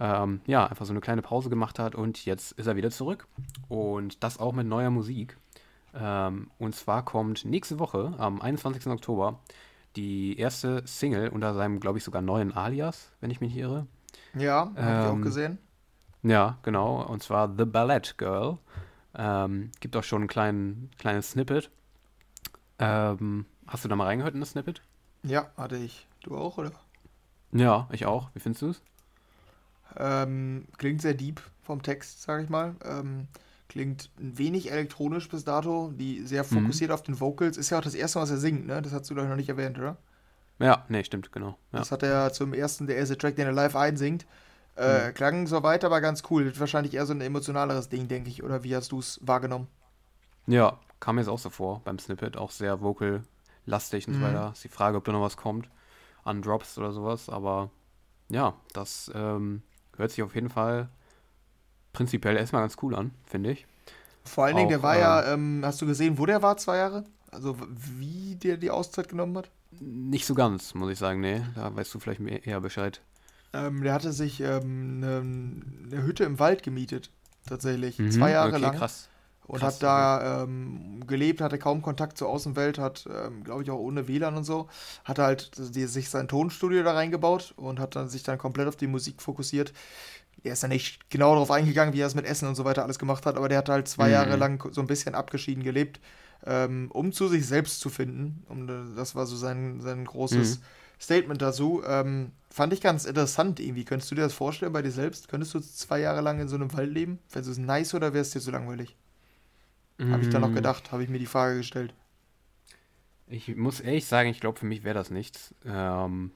Ähm, 0.00 0.40
ja, 0.46 0.66
einfach 0.66 0.86
so 0.86 0.92
eine 0.92 1.00
kleine 1.00 1.22
Pause 1.22 1.50
gemacht 1.50 1.78
hat 1.78 1.94
und 1.94 2.24
jetzt 2.24 2.52
ist 2.52 2.66
er 2.66 2.76
wieder 2.76 2.90
zurück. 2.90 3.26
Und 3.68 4.22
das 4.22 4.38
auch 4.38 4.52
mit 4.52 4.66
neuer 4.66 4.90
Musik. 4.90 5.36
Ähm, 5.94 6.50
und 6.58 6.74
zwar 6.74 7.04
kommt 7.04 7.44
nächste 7.44 7.78
Woche, 7.78 8.14
am 8.18 8.40
21. 8.40 8.86
Oktober, 8.88 9.40
die 9.96 10.38
erste 10.38 10.86
Single 10.86 11.28
unter 11.28 11.54
seinem, 11.54 11.80
glaube 11.80 11.98
ich, 11.98 12.04
sogar 12.04 12.22
neuen 12.22 12.52
Alias, 12.52 13.12
wenn 13.20 13.30
ich 13.30 13.40
mich 13.40 13.54
nicht 13.54 13.62
irre. 13.62 13.86
Ja, 14.34 14.72
hab 14.80 14.96
ich 14.98 15.06
auch 15.06 15.12
Ähm, 15.12 15.22
gesehen. 15.22 15.58
Ja, 16.22 16.58
genau. 16.62 17.02
Und 17.02 17.22
zwar 17.22 17.54
The 17.56 17.64
Ballet 17.66 18.16
Girl. 18.18 18.58
Ähm, 19.14 19.70
gibt 19.80 19.96
auch 19.96 20.04
schon 20.04 20.22
ein 20.24 20.28
kleinen, 20.28 20.90
kleines 20.98 21.32
Snippet. 21.32 21.70
Ähm, 22.78 23.46
hast 23.66 23.84
du 23.84 23.88
da 23.88 23.96
mal 23.96 24.04
reingehört 24.06 24.34
in 24.34 24.40
das 24.40 24.50
Snippet? 24.50 24.82
Ja, 25.24 25.50
hatte 25.56 25.76
ich. 25.76 26.06
Du 26.22 26.36
auch, 26.36 26.56
oder? 26.58 26.70
Ja, 27.52 27.88
ich 27.90 28.04
auch. 28.06 28.28
Wie 28.34 28.40
findest 28.40 28.62
du 28.62 28.68
es? 28.70 28.82
Ähm, 29.96 30.66
klingt 30.78 31.02
sehr 31.02 31.14
deep 31.14 31.40
vom 31.62 31.82
Text, 31.82 32.22
sage 32.22 32.42
ich 32.44 32.48
mal. 32.50 32.74
Ähm, 32.84 33.28
klingt 33.68 34.10
ein 34.18 34.38
wenig 34.38 34.70
elektronisch 34.70 35.28
bis 35.28 35.44
dato, 35.44 35.92
die 35.94 36.22
sehr 36.26 36.44
Mhm. 36.50 36.50
fokussiert 36.62 36.90
auf 36.90 37.02
den 37.02 37.20
Vocals. 37.20 37.56
Ist 37.56 37.70
ja 37.70 37.78
auch 37.78 37.82
das 37.82 37.94
erste 37.94 38.18
Mal, 38.18 38.24
was 38.24 38.30
er 38.30 38.38
singt, 38.38 38.66
ne? 38.66 38.82
Das 38.82 38.92
hast 38.92 39.10
du 39.10 39.14
doch 39.14 39.26
noch 39.26 39.36
nicht 39.36 39.48
erwähnt, 39.48 39.78
oder? 39.78 39.96
Ja, 40.58 40.84
nee, 40.88 41.02
stimmt, 41.04 41.32
genau. 41.32 41.58
Ja. 41.72 41.80
Das 41.80 41.90
hat 41.92 42.02
er 42.02 42.32
zum 42.32 42.54
ersten, 42.54 42.86
der 42.86 42.96
erste 42.96 43.18
Track, 43.18 43.36
den 43.36 43.46
er 43.46 43.52
live 43.52 43.76
einsingt. 43.76 44.26
Äh, 44.76 45.10
Mhm. 45.10 45.14
Klang 45.14 45.46
soweit 45.46 45.84
aber 45.84 46.00
ganz 46.00 46.22
cool. 46.30 46.44
Wird 46.44 46.60
Wahrscheinlich 46.60 46.94
eher 46.94 47.06
so 47.06 47.12
ein 47.14 47.20
emotionaleres 47.20 47.88
Ding, 47.88 48.08
denke 48.08 48.30
ich. 48.30 48.42
Oder 48.42 48.62
wie 48.64 48.74
hast 48.76 48.92
du 48.92 48.98
es 49.00 49.20
wahrgenommen? 49.22 49.68
ja, 50.46 50.78
kam 51.00 51.16
mir 51.16 51.22
jetzt 51.22 51.28
auch 51.28 51.38
so 51.38 51.50
vor 51.50 51.80
beim 51.84 51.98
Snippet. 51.98 52.36
Auch 52.36 52.50
sehr 52.50 52.80
vocal-lastig 52.80 54.06
und 54.08 54.14
so 54.14 54.20
Mhm. 54.20 54.24
weiter. 54.24 54.50
Ist 54.52 54.64
die 54.64 54.68
Frage, 54.68 54.96
ob 54.96 55.04
da 55.04 55.12
noch 55.12 55.20
was 55.20 55.36
kommt 55.36 55.68
an 56.24 56.42
Drops 56.42 56.78
oder 56.78 56.92
sowas. 56.92 57.28
Aber 57.28 57.70
ja, 58.30 58.54
das 58.72 59.10
ähm, 59.14 59.62
hört 59.96 60.10
sich 60.10 60.22
auf 60.22 60.34
jeden 60.34 60.50
Fall 60.50 60.88
prinzipiell 61.94 62.36
erstmal 62.36 62.62
ganz 62.62 62.76
cool 62.82 62.94
an, 62.94 63.12
finde 63.24 63.52
ich. 63.52 63.66
Vor 64.24 64.44
allen 64.44 64.56
Dingen, 64.56 64.68
der 64.68 64.82
war 64.82 64.98
ja, 64.98 65.32
ähm, 65.32 65.62
hast 65.64 65.80
du 65.80 65.86
gesehen, 65.86 66.18
wo 66.18 66.26
der 66.26 66.42
war 66.42 66.56
zwei 66.56 66.76
Jahre? 66.78 67.04
Also 67.30 67.56
wie 67.68 68.36
der 68.36 68.56
die 68.58 68.70
Auszeit 68.70 69.08
genommen 69.08 69.36
hat? 69.38 69.50
Nicht 69.80 70.26
so 70.26 70.34
ganz, 70.34 70.74
muss 70.74 70.90
ich 70.90 70.98
sagen, 70.98 71.20
nee. 71.20 71.42
Da 71.54 71.74
weißt 71.74 71.92
du 71.94 71.98
vielleicht 71.98 72.20
mehr, 72.20 72.46
eher 72.46 72.60
Bescheid. 72.60 73.00
Ähm, 73.52 73.82
der 73.82 73.92
hatte 73.92 74.12
sich 74.12 74.40
ähm, 74.40 75.00
eine, 75.02 75.18
eine 75.92 76.02
Hütte 76.04 76.24
im 76.24 76.38
Wald 76.38 76.62
gemietet, 76.62 77.10
tatsächlich. 77.46 77.98
Mhm, 77.98 78.10
Zwei 78.10 78.30
Jahre 78.30 78.50
okay, 78.50 78.60
lang. 78.60 78.76
krass. 78.76 79.08
Und 79.46 79.60
Krass, 79.60 79.74
hat 79.74 79.82
da 79.82 80.42
ähm, 80.44 81.06
gelebt, 81.06 81.42
hatte 81.42 81.58
kaum 81.58 81.82
Kontakt 81.82 82.16
zur 82.16 82.28
Außenwelt, 82.30 82.78
hat, 82.78 83.06
ähm, 83.14 83.44
glaube 83.44 83.62
ich, 83.62 83.70
auch 83.70 83.78
ohne 83.78 84.08
WLAN 84.08 84.36
und 84.36 84.44
so, 84.44 84.68
hat 85.04 85.18
halt 85.18 85.50
die, 85.74 85.84
sich 85.84 86.08
sein 86.08 86.28
Tonstudio 86.28 86.82
da 86.82 86.94
reingebaut 86.94 87.52
und 87.56 87.78
hat 87.78 87.94
dann 87.94 88.08
sich 88.08 88.22
dann 88.22 88.38
komplett 88.38 88.68
auf 88.68 88.76
die 88.76 88.86
Musik 88.86 89.20
fokussiert. 89.20 89.74
Er 90.44 90.52
ist 90.54 90.62
ja 90.62 90.68
nicht 90.68 91.10
genau 91.10 91.32
darauf 91.34 91.50
eingegangen, 91.50 91.94
wie 91.94 92.00
er 92.00 92.06
es 92.06 92.14
mit 92.14 92.26
Essen 92.26 92.48
und 92.48 92.54
so 92.54 92.64
weiter 92.64 92.84
alles 92.84 92.98
gemacht 93.00 93.26
hat, 93.26 93.36
aber 93.36 93.48
der 93.48 93.58
hat 93.58 93.68
halt 93.70 93.88
zwei 93.88 94.10
Mhm. 94.10 94.10
Jahre 94.10 94.36
lang 94.36 94.72
so 94.72 94.80
ein 94.82 94.86
bisschen 94.86 95.14
abgeschieden 95.16 95.64
gelebt, 95.64 96.00
ähm, 96.46 96.90
um 96.92 97.12
zu 97.12 97.28
sich 97.28 97.46
selbst 97.46 97.80
zu 97.80 97.90
finden. 97.90 98.44
Um, 98.48 98.68
äh, 98.68 98.96
das 98.96 99.14
war 99.16 99.26
so 99.26 99.36
sein, 99.36 99.80
sein 99.80 100.04
großes 100.04 100.60
Mhm. 100.60 100.64
Statement 101.00 101.42
dazu. 101.42 101.82
Ähm, 101.86 102.32
fand 102.50 102.72
ich 102.74 102.80
ganz 102.82 103.06
interessant 103.06 103.58
irgendwie. 103.60 103.84
Könntest 103.86 104.10
du 104.10 104.14
dir 104.16 104.22
das 104.22 104.34
vorstellen 104.34 104.72
bei 104.72 104.82
dir 104.82 104.92
selbst? 104.92 105.28
Könntest 105.28 105.54
du 105.54 105.60
zwei 105.60 106.00
Jahre 106.00 106.20
lang 106.20 106.40
in 106.40 106.48
so 106.48 106.56
einem 106.56 106.72
Wald 106.74 106.92
leben? 106.92 107.18
Du 107.32 107.40
es 107.40 107.58
nice 107.58 107.94
oder 107.94 108.12
wäre 108.12 108.22
es 108.22 108.30
dir 108.30 108.40
so 108.40 108.50
langweilig? 108.52 108.96
Habe 110.08 110.22
ich 110.22 110.30
da 110.30 110.38
noch 110.40 110.52
Mm, 110.52 110.54
gedacht, 110.54 110.92
habe 110.92 111.02
ich 111.02 111.10
mir 111.10 111.18
die 111.18 111.26
Frage 111.26 111.58
gestellt. 111.58 111.92
Ich 113.26 113.54
muss 113.56 113.80
ehrlich 113.80 114.06
sagen, 114.06 114.28
ich 114.28 114.40
glaube, 114.40 114.58
für 114.58 114.66
mich 114.66 114.84
wäre 114.84 114.94
das 114.94 115.10
nichts. 115.10 115.54
Ähm, 115.64 116.30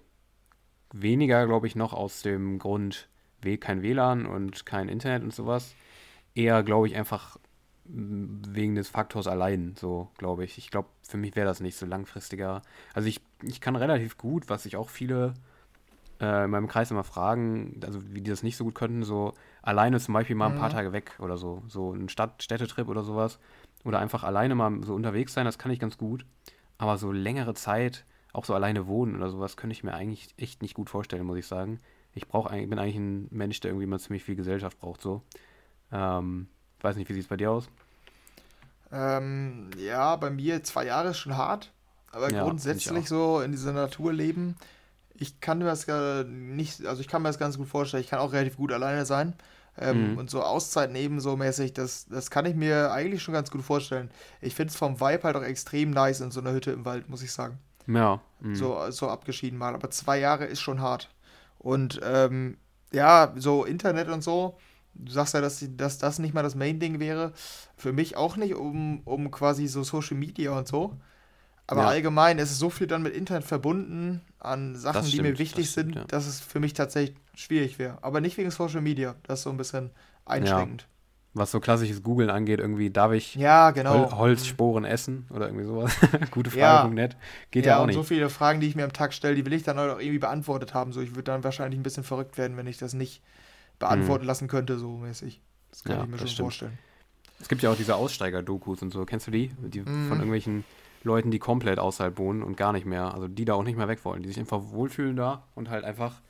weniger, 0.93 1.47
glaube 1.47 1.67
ich, 1.67 1.77
noch 1.77 1.93
aus 1.95 2.23
dem 2.23 2.59
Grund, 2.59 3.09
kein 3.61 3.83
WLAN 3.83 4.27
und 4.27 4.67
kein 4.67 4.89
Internet 4.89 5.23
und 5.23 5.35
sowas. 5.35 5.75
Eher, 6.35 6.63
glaube 6.63 6.87
ich, 6.89 6.97
einfach 6.97 7.39
wegen 7.85 8.75
des 8.75 8.89
Faktors 8.91 9.27
allein, 9.27 9.75
so, 9.79 10.11
glaube 10.19 10.45
ich. 10.45 10.59
Ich 10.59 10.71
glaube, 10.71 10.89
für 11.03 11.17
mich 11.17 11.35
wäre 11.37 11.47
das 11.47 11.61
nicht 11.61 11.77
so 11.77 11.87
langfristiger. 11.87 12.63
Also 12.93 13.09
ich, 13.09 13.21
ich 13.43 13.61
kann 13.61 13.77
relativ 13.77 14.19
gut, 14.19 14.49
was 14.51 14.65
sich 14.65 14.77
auch 14.77 14.91
viele 14.91 15.35
äh, 16.21 16.45
in 16.45 16.51
meinem 16.51 16.69
Kreis 16.69 16.91
immer 16.91 17.05
fragen, 17.05 17.81
also 17.85 18.01
wie 18.13 18.21
die 18.21 18.31
das 18.31 18.43
nicht 18.43 18.57
so 18.57 18.65
gut 18.65 18.75
könnten, 18.75 19.05
so 19.05 19.33
alleine 19.63 19.99
zum 20.01 20.15
Beispiel 20.15 20.37
mal 20.37 20.47
ein 20.49 20.55
paar 20.55 20.69
Mhm. 20.69 20.73
Tage 20.73 20.93
weg 20.93 21.13
oder 21.21 21.37
so. 21.39 21.63
So 21.69 21.93
ein 21.93 22.09
Stadt 22.09 22.43
Städtetrip 22.43 22.89
oder 22.89 23.03
sowas. 23.03 23.39
Oder 23.85 24.01
einfach 24.01 24.25
alleine 24.25 24.55
mal 24.55 24.83
so 24.85 24.95
unterwegs 24.95 25.33
sein, 25.33 25.45
das 25.47 25.59
kann 25.59 25.71
ich 25.71 25.79
ganz 25.79 25.97
gut. 25.97 26.27
Aber 26.77 26.99
so 26.99 27.13
längere 27.13 27.55
Zeit 27.55 28.05
auch 28.33 28.45
so 28.45 28.55
alleine 28.55 28.87
wohnen 28.87 29.17
oder 29.17 29.31
sowas, 29.31 29.57
könnte 29.57 29.73
ich 29.73 29.85
mir 29.85 29.95
eigentlich 29.95 30.29
echt 30.37 30.63
nicht 30.63 30.75
gut 30.75 30.91
vorstellen, 30.91 31.25
muss 31.25 31.39
ich 31.39 31.47
sagen. 31.47 31.79
Ich 32.19 32.29
brauche 32.29 32.51
eigentlich, 32.51 32.69
bin 32.71 32.79
eigentlich 32.79 32.97
ein 32.97 33.29
Mensch, 33.31 33.61
der 33.61 33.71
irgendwie 33.71 33.87
mal 33.87 33.99
ziemlich 34.01 34.25
viel 34.25 34.37
Gesellschaft 34.37 34.79
braucht, 34.79 35.01
so. 35.01 35.23
Ähm, 35.93 36.49
weiß 36.83 36.97
nicht, 36.97 37.09
wie 37.09 37.15
sieht 37.15 37.23
es 37.25 37.29
bei 37.29 37.37
dir 37.37 37.51
aus? 37.51 37.69
Ähm, 38.91 39.71
ja, 39.79 40.17
bei 40.17 40.31
mir 40.31 40.63
zwei 40.65 40.87
Jahre 40.87 41.11
ist 41.11 41.19
schon 41.19 41.37
hart, 41.37 41.73
aber 42.11 42.31
Ja, 42.31 42.43
grundsätzlich 42.45 43.09
so 43.09 43.41
in 43.41 43.53
dieser 43.53 43.73
Natur 43.73 44.13
leben, 44.13 44.57
ich 45.15 45.41
kann 45.41 45.59
mir 45.59 45.65
das 45.67 45.87
gar 45.87 46.25
nicht, 46.25 46.87
also 46.87 47.01
ich 47.01 47.09
kann 47.09 47.23
mir 47.23 47.29
das 47.29 47.39
ganz 47.39 47.59
gut 47.59 47.69
vorstellen. 47.69 48.03
Ich 48.03 48.11
kann 48.11 48.21
auch 48.21 48.33
relativ 48.33 48.57
gut 48.57 48.73
alleine 48.73 49.05
sein. 49.07 49.35
Ähm, 49.81 50.13
Mhm. 50.13 50.19
und 50.19 50.31
so 50.31 50.43
Auszeit 50.43 50.91
nehmen, 50.93 51.21
so 51.21 51.37
mäßig, 51.37 51.73
das, 51.73 52.07
das 52.09 52.31
kann 52.31 52.47
ich 52.47 52.57
mir 52.57 52.91
eigentlich 52.93 53.23
schon 53.23 53.35
ganz 53.35 53.51
gut 53.51 53.63
vorstellen. 53.63 54.11
Ich 54.41 54.55
finde 54.57 54.73
es 54.73 54.77
vom 54.77 55.01
Vibe 55.01 55.23
halt 55.23 55.37
auch 55.37 55.43
extrem 55.43 55.91
nice 55.93 56.21
in 56.21 56.33
so 56.33 56.41
einer 56.41 56.53
Hütte 56.53 56.73
im 56.73 56.85
Wald, 56.85 57.09
muss 57.09 57.23
ich 57.23 57.33
sagen. 57.33 57.59
Ja. 57.87 58.21
mhm. 58.41 58.55
So, 58.57 58.91
so 58.91 59.09
abgeschieden 59.09 59.59
mal. 59.59 59.75
Aber 59.75 59.91
zwei 59.91 60.19
Jahre 60.19 60.47
ist 60.47 60.61
schon 60.61 60.81
hart. 60.81 61.09
Und 61.59 62.01
ähm, 62.03 62.57
ja, 62.93 63.33
so 63.37 63.65
Internet 63.65 64.09
und 64.09 64.23
so, 64.23 64.57
du 64.95 65.13
sagst 65.13 65.35
ja, 65.35 65.41
dass, 65.41 65.65
dass 65.77 65.99
das 65.99 66.19
nicht 66.19 66.35
mal 66.35 66.43
das 66.43 66.55
Main-Ding 66.55 67.01
wäre. 67.01 67.33
Für 67.77 67.93
mich 67.93 68.17
auch 68.17 68.37
nicht, 68.37 68.55
um, 68.55 69.01
um 69.05 69.31
quasi 69.31 69.67
so 69.67 69.83
Social 69.83 70.17
Media 70.17 70.53
und 70.57 70.67
so. 70.69 70.97
Aber 71.67 71.83
Ja. 71.83 71.89
allgemein 71.89 72.39
ist 72.39 72.51
es 72.51 72.59
so 72.59 72.71
viel 72.71 72.87
dann 72.87 73.03
mit 73.03 73.15
Internet 73.15 73.45
verbunden 73.45 74.23
an 74.39 74.75
Sachen, 74.77 74.95
Das 75.01 75.07
die 75.07 75.13
stimmt, 75.13 75.29
mir 75.29 75.39
wichtig 75.39 75.69
stimmt, 75.71 75.95
sind, 75.95 75.97
ja. 75.97 76.05
dass 76.07 76.27
es 76.27 76.41
für 76.41 76.61
mich 76.61 76.73
tatsächlich 76.73 77.17
schwierig 77.35 77.79
wäre. 77.79 77.99
Aber 78.03 78.21
nicht 78.21 78.39
wegen 78.39 78.51
Social 78.51 78.81
Media. 78.81 79.17
Das 79.25 79.41
ist 79.41 79.45
so 79.45 79.51
ein 79.51 79.57
bisschen 79.59 79.91
einschränkend. 80.25 80.87
Was 81.35 81.51
so 81.51 81.61
klassisches 81.61 82.03
Googeln 82.03 82.31
angeht, 82.31 82.59
irgendwie 82.59 82.91
darf 82.91 83.13
ich 83.13 83.35
Ja, 83.35 83.71
genau. 83.71 84.11
Hol 84.11 84.19
Holzsporen 84.19 84.85
essen 84.85 85.27
oder 85.31 85.47
irgendwie 85.47 85.67
sowas. 85.67 85.95
Gute 86.31 86.51
Ja. 86.57 86.79
Frage.net. 86.81 87.17
Geht 87.51 87.67
ja, 87.67 87.79
auch 87.79 87.83
und 87.83 87.89
nicht. 87.89 87.97
so 87.97 88.03
viele 88.03 88.29
Fragen, 88.31 88.61
die 88.61 88.67
ich 88.67 88.75
mir 88.77 88.85
am 88.85 88.93
Tag 88.93 89.13
stelle, 89.13 89.35
die 89.35 89.45
will 89.47 89.53
ich 89.53 89.63
dann 89.63 89.79
auch 89.79 89.99
irgendwie 90.01 90.19
beantwortet 90.19 90.75
haben. 90.75 90.93
So, 90.93 91.01
ich 91.01 91.11
würde 91.11 91.25
dann 91.25 91.45
wahrscheinlich 91.45 91.79
ein 91.79 91.83
bisschen 91.83 92.03
verrückt 92.05 92.39
werden, 92.39 92.57
wenn 92.57 92.67
ich 92.67 92.79
das 92.79 92.95
nicht 92.95 93.23
beantworten 93.79 94.25
lassen 94.25 94.49
könnte, 94.49 94.79
so 94.79 94.97
mäßig. 94.97 95.41
Das 95.71 95.85
kann 95.85 95.93
Mhm. 95.97 95.99
Ja, 95.99 96.05
ich 96.05 96.11
mir 96.11 96.19
schon 96.19 96.27
stimmt. 96.29 96.45
vorstellen. 96.47 96.79
Es 97.41 97.49
gibt 97.49 97.63
ja 97.63 97.71
auch 97.71 97.77
diese 97.77 97.95
Aussteiger-Dokus 97.95 98.83
und 98.83 98.91
so. 98.93 99.05
Kennst 99.05 99.27
du 99.29 99.31
die? 99.31 99.53
Die 99.59 99.81
Mhm. 99.81 100.09
von 100.09 100.19
irgendwelchen 100.19 100.65
Leuten, 101.05 101.31
die 101.31 101.39
komplett 101.39 101.79
außerhalb 101.79 102.19
wohnen 102.19 102.43
und 102.43 102.57
gar 102.57 102.73
nicht 102.73 102.87
mehr, 102.87 103.15
also 103.15 103.29
die 103.29 103.45
da 103.45 103.55
auch 103.55 103.63
nicht 103.63 103.77
mehr 103.79 103.87
weg 103.87 104.05
wollen, 104.05 104.23
die 104.23 104.29
sich 104.29 104.41
einfach 104.41 104.61
wohlfühlen 104.71 105.15
da 105.15 105.45
und 105.55 105.71
halt 105.71 105.85
einfach 105.85 106.21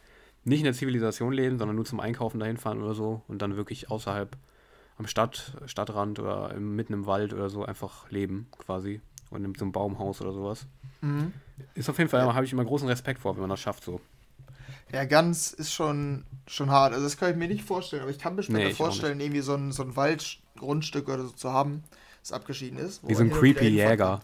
nicht 0.44 0.58
in 0.60 0.64
der 0.64 0.74
Zivilisation 0.74 1.32
leben, 1.32 1.58
sondern 1.58 1.76
nur 1.76 1.86
zum 1.86 2.00
Einkaufen 2.00 2.38
dahin 2.40 2.58
fahren 2.58 2.82
oder 2.82 2.94
so 2.94 3.22
und 3.28 3.40
dann 3.40 3.56
wirklich 3.56 3.90
außerhalb 3.90 4.36
am 4.98 5.06
Stadt, 5.06 5.52
Stadtrand 5.66 6.18
oder 6.18 6.52
im, 6.54 6.74
mitten 6.76 6.92
im 6.92 7.06
Wald 7.06 7.32
oder 7.32 7.48
so 7.48 7.64
einfach 7.64 8.10
leben 8.10 8.48
quasi 8.58 9.00
und 9.30 9.44
in 9.44 9.54
so 9.54 9.64
einem 9.64 9.72
Baumhaus 9.72 10.20
oder 10.20 10.32
sowas. 10.32 10.66
Mhm. 11.00 11.32
Ist 11.74 11.88
auf 11.88 11.98
jeden 11.98 12.10
Fall, 12.10 12.20
Ja. 12.26 12.34
habe 12.34 12.44
ich 12.44 12.52
immer 12.52 12.64
großen 12.64 12.88
Respekt 12.88 13.20
vor, 13.20 13.34
wenn 13.34 13.42
man 13.42 13.50
das 13.50 13.60
schafft 13.60 13.84
so. 13.84 14.00
Ja, 14.92 15.04
ganz 15.04 15.52
ist 15.52 15.72
schon, 15.72 16.24
schon 16.46 16.70
hart. 16.70 16.92
Also 16.92 17.04
das 17.04 17.16
kann 17.16 17.30
ich 17.30 17.36
mir 17.36 17.48
nicht 17.48 17.62
vorstellen, 17.64 18.02
aber 18.02 18.10
ich 18.10 18.18
kann 18.18 18.34
mir 18.34 18.40
Nee, 18.42 18.44
später 18.44 18.68
auch 18.68 18.72
vorstellen, 18.72 19.20
irgendwie 19.20 19.40
so 19.40 19.54
ein, 19.54 19.70
so 19.72 19.82
ein 19.82 19.96
Waldgrundstück 19.96 21.08
oder 21.08 21.24
so 21.24 21.30
zu 21.30 21.52
haben, 21.52 21.84
das 22.22 22.32
abgeschieden 22.32 22.78
ist. 22.78 23.06
Wie 23.06 23.14
so 23.14 23.22
ein 23.22 23.30
creepy 23.30 23.68
Jäger, 23.68 24.20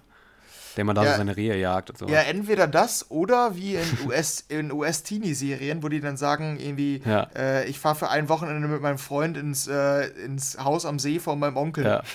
der 0.77 0.85
man 0.85 0.95
da 0.97 1.05
Ja. 1.05 1.13
so 1.13 1.17
seine 1.19 1.37
Rehe 1.37 1.57
jagt 1.57 1.91
und 1.91 1.99
so. 1.99 2.07
Ja, 2.09 2.21
entweder 2.23 2.67
das 2.67 3.11
oder 3.11 3.55
wie 3.57 3.77
in 3.77 3.83
US, 4.07 4.41
in 4.49 4.73
US-Teenie-Serien, 4.73 5.83
wo 5.83 5.89
die 5.89 6.01
dann 6.01 6.17
sagen, 6.17 6.59
irgendwie, 6.59 7.03
Ja. 7.05 7.29
äh, 7.37 7.67
ich 7.69 7.79
fahre 7.79 7.95
für 7.95 8.09
ein 8.11 8.29
Wochenende 8.29 8.67
mit 8.69 8.81
meinem 8.83 8.99
Freund 8.99 9.37
ins, 9.37 9.67
äh, 9.69 10.07
ins 10.25 10.59
Haus 10.63 10.85
am 10.87 10.99
See 10.99 11.19
von 11.21 11.39
meinem 11.39 11.57
Onkel. 11.57 11.85
Ja. 11.85 12.03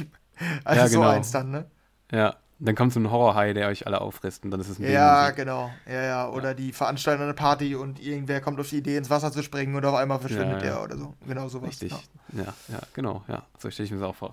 Also 0.64 0.82
Ja, 0.82 0.88
so 0.88 1.00
genau. 1.02 1.12
eins 1.12 1.32
dann, 1.32 1.52
ne? 1.52 1.66
Ja, 2.14 2.38
dann 2.60 2.74
kommt 2.74 2.94
so 2.94 3.00
ein 3.02 3.12
Horrorhai, 3.12 3.52
der 3.52 3.68
euch 3.68 3.86
alle 3.88 4.00
auffrisst 4.00 4.46
und 4.46 4.52
dann 4.52 4.62
ist 4.62 4.70
es 4.70 4.80
ein 4.80 4.90
Ja, 4.90 5.32
genau. 5.32 5.70
Ja, 5.86 6.02
ja. 6.02 6.30
Oder 6.30 6.54
die 6.54 6.72
veranstalten 6.72 7.24
eine 7.24 7.34
Party 7.34 7.76
und 7.76 8.00
irgendwer 8.02 8.40
kommt 8.40 8.58
auf 8.58 8.70
die 8.70 8.78
Idee, 8.78 8.96
ins 8.96 9.10
Wasser 9.10 9.34
zu 9.34 9.44
springen 9.44 9.76
und 9.76 9.84
auf 9.84 9.96
einmal 9.96 10.18
verschwindet 10.20 10.62
der 10.62 10.82
oder 10.82 10.96
so. 10.98 11.14
Genau 11.28 11.50
sowas. 11.50 11.68
Richtig. 11.72 11.92
Ja. 11.92 12.44
Ja, 12.46 12.54
ja, 12.70 12.80
genau, 12.94 13.22
ja. 13.28 13.44
So 13.58 13.70
stelle 13.70 13.86
ich 13.88 13.92
mir 13.92 14.00
das 14.00 14.08
auch 14.08 14.16
vor. 14.16 14.32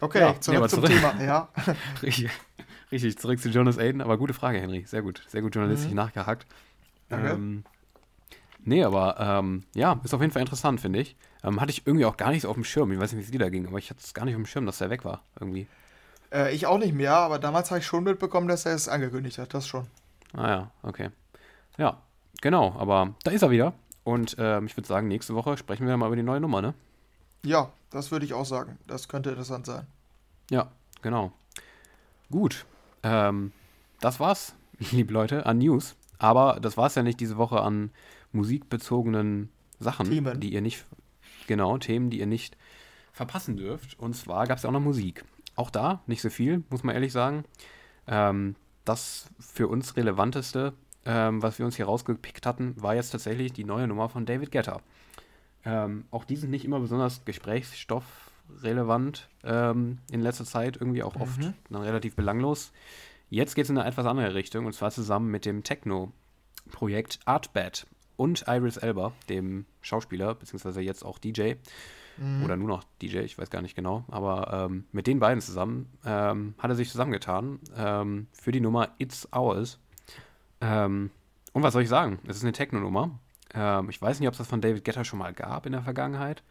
Okay, 0.00 0.20
Ja, 0.20 0.32
nee, 0.32 0.40
zurück 0.40 0.58
aber 0.58 0.68
zum 0.70 0.84
zurück- 0.84 0.96
Thema. 0.98 1.22
Ja. 1.22 1.48
Richtig, 2.02 2.30
richtig, 2.92 3.18
zurück 3.18 3.38
zu 3.40 3.48
Jonas 3.48 3.78
Aiden, 3.78 4.00
aber 4.00 4.18
gute 4.18 4.34
Frage, 4.34 4.60
Henry. 4.60 4.84
Sehr 4.86 5.02
gut, 5.02 5.22
sehr 5.28 5.42
gut 5.42 5.54
journalistisch 5.54 5.90
Mhm. 5.90 5.96
nachgehakt. 5.96 6.46
Danke. 7.08 7.30
Ähm, 7.30 7.64
nee, 8.64 8.82
aber 8.84 9.18
ähm, 9.20 9.64
ja, 9.74 10.00
ist 10.04 10.14
auf 10.14 10.20
jeden 10.20 10.32
Fall 10.32 10.42
interessant, 10.42 10.80
finde 10.80 11.00
ich. 11.00 11.16
Ähm, 11.42 11.60
hatte 11.60 11.70
ich 11.70 11.86
irgendwie 11.86 12.06
auch 12.06 12.16
gar 12.16 12.30
nicht 12.30 12.42
so 12.42 12.48
auf 12.48 12.54
dem 12.54 12.64
Schirm. 12.64 12.90
Ich 12.92 12.98
weiß 12.98 13.12
nicht, 13.12 13.20
wie 13.20 13.24
es 13.24 13.30
dir 13.30 13.38
da 13.38 13.50
ging, 13.50 13.66
aber 13.66 13.78
ich 13.78 13.90
hatte 13.90 14.00
es 14.02 14.14
gar 14.14 14.24
nicht 14.24 14.34
auf 14.34 14.40
dem 14.40 14.46
Schirm, 14.46 14.66
dass 14.66 14.78
der 14.78 14.90
weg 14.90 15.04
war, 15.04 15.22
irgendwie. 15.38 15.66
Äh, 16.32 16.54
ich 16.54 16.66
auch 16.66 16.78
nicht 16.78 16.94
mehr, 16.94 17.14
aber 17.16 17.38
damals 17.38 17.70
habe 17.70 17.80
ich 17.80 17.86
schon 17.86 18.04
mitbekommen, 18.04 18.48
dass 18.48 18.64
er 18.66 18.74
es 18.74 18.88
angekündigt 18.88 19.38
hat. 19.38 19.52
Das 19.54 19.66
schon. 19.68 19.86
Ah 20.32 20.48
ja, 20.48 20.70
okay. 20.82 21.10
Ja, 21.76 21.98
genau, 22.40 22.74
aber 22.78 23.14
da 23.24 23.30
ist 23.30 23.42
er 23.42 23.50
wieder. 23.50 23.74
Und 24.04 24.36
ähm, 24.38 24.66
ich 24.66 24.76
würde 24.76 24.86
sagen, 24.86 25.08
nächste 25.08 25.34
Woche 25.34 25.56
sprechen 25.56 25.86
wir 25.86 25.96
mal 25.96 26.06
über 26.06 26.16
die 26.16 26.22
neue 26.22 26.40
Nummer, 26.40 26.60
ne? 26.62 26.74
Ja, 27.42 27.70
das 27.90 28.10
würde 28.10 28.24
ich 28.24 28.32
auch 28.34 28.44
sagen. 28.46 28.78
Das 28.86 29.08
könnte 29.08 29.30
interessant 29.30 29.66
sein. 29.66 29.86
Ja, 30.50 30.68
genau. 31.02 31.32
Gut. 32.30 32.64
Ähm, 33.04 33.52
das 34.00 34.18
war's, 34.18 34.56
liebe 34.90 35.12
Leute, 35.12 35.46
an 35.46 35.58
News. 35.58 35.94
Aber 36.18 36.58
das 36.60 36.76
war's 36.76 36.94
ja 36.96 37.02
nicht 37.02 37.20
diese 37.20 37.36
Woche 37.36 37.60
an 37.60 37.90
musikbezogenen 38.32 39.50
Sachen, 39.78 40.08
Themen. 40.08 40.40
die 40.40 40.52
ihr 40.52 40.60
nicht, 40.60 40.84
genau, 41.46 41.78
Themen, 41.78 42.10
die 42.10 42.18
ihr 42.18 42.26
nicht 42.26 42.56
verpassen 43.12 43.56
dürft. 43.56 43.98
Und 43.98 44.14
zwar 44.16 44.46
gab 44.46 44.56
es 44.56 44.64
ja 44.64 44.70
auch 44.70 44.72
noch 44.72 44.80
Musik. 44.80 45.24
Auch 45.54 45.70
da 45.70 46.02
nicht 46.06 46.22
so 46.22 46.30
viel, 46.30 46.64
muss 46.70 46.82
man 46.82 46.94
ehrlich 46.94 47.12
sagen. 47.12 47.44
Ähm, 48.06 48.56
das 48.84 49.28
für 49.38 49.68
uns 49.68 49.96
relevanteste, 49.96 50.74
ähm, 51.06 51.42
was 51.42 51.58
wir 51.58 51.66
uns 51.66 51.76
hier 51.76 51.86
rausgepickt 51.86 52.46
hatten, 52.46 52.74
war 52.80 52.94
jetzt 52.94 53.10
tatsächlich 53.10 53.52
die 53.52 53.64
neue 53.64 53.86
Nummer 53.86 54.08
von 54.08 54.26
David 54.26 54.50
Guetta. 54.50 54.80
Ähm, 55.64 56.04
auch 56.10 56.24
die 56.24 56.36
sind 56.36 56.50
nicht 56.50 56.64
immer 56.64 56.80
besonders 56.80 57.20
gesprächsstoffrelevant 58.48 59.28
ähm, 59.44 59.98
in 60.10 60.20
letzter 60.20 60.44
Zeit, 60.44 60.76
irgendwie 60.76 61.02
auch 61.02 61.16
oft 61.16 61.40
Mhm. 61.40 61.54
dann 61.70 61.82
relativ 61.82 62.16
belanglos. 62.16 62.72
Jetzt 63.30 63.54
geht 63.54 63.64
es 63.64 63.70
in 63.70 63.78
eine 63.78 63.88
etwas 63.88 64.06
andere 64.06 64.34
Richtung 64.34 64.66
und 64.66 64.72
zwar 64.74 64.90
zusammen 64.90 65.30
mit 65.30 65.44
dem 65.44 65.62
Techno-Projekt 65.64 67.20
Artbat 67.24 67.86
und 68.16 68.44
Iris 68.46 68.76
Elba, 68.76 69.12
dem 69.28 69.66
Schauspieler, 69.80 70.34
beziehungsweise 70.34 70.80
jetzt 70.80 71.04
auch 71.04 71.18
DJ 71.18 71.54
Mhm. 72.16 72.44
oder 72.44 72.56
nur 72.56 72.68
noch 72.68 72.84
DJ, 73.02 73.18
ich 73.18 73.38
weiß 73.38 73.50
gar 73.50 73.60
nicht 73.60 73.74
genau, 73.74 74.04
aber 74.06 74.68
ähm, 74.70 74.84
mit 74.92 75.08
den 75.08 75.18
beiden 75.18 75.40
zusammen 75.40 75.88
ähm, 76.04 76.54
hat 76.58 76.70
er 76.70 76.76
sich 76.76 76.88
zusammengetan 76.88 77.58
ähm, 77.76 78.28
für 78.32 78.52
die 78.52 78.60
Nummer 78.60 78.90
It's 78.98 79.26
Ours. 79.32 79.80
Ähm, 80.60 81.10
und 81.54 81.62
was 81.64 81.72
soll 81.72 81.82
ich 81.82 81.88
sagen? 81.88 82.20
Es 82.28 82.36
ist 82.36 82.44
eine 82.44 82.52
Techno-Nummer. 82.52 83.18
Ähm, 83.52 83.90
ich 83.90 84.00
weiß 84.00 84.20
nicht, 84.20 84.28
ob 84.28 84.34
es 84.34 84.38
das 84.38 84.46
von 84.46 84.60
David 84.60 84.84
Guetta 84.84 85.02
schon 85.02 85.18
mal 85.18 85.32
gab 85.34 85.66
in 85.66 85.72
der 85.72 85.82
Vergangenheit, 85.82 86.44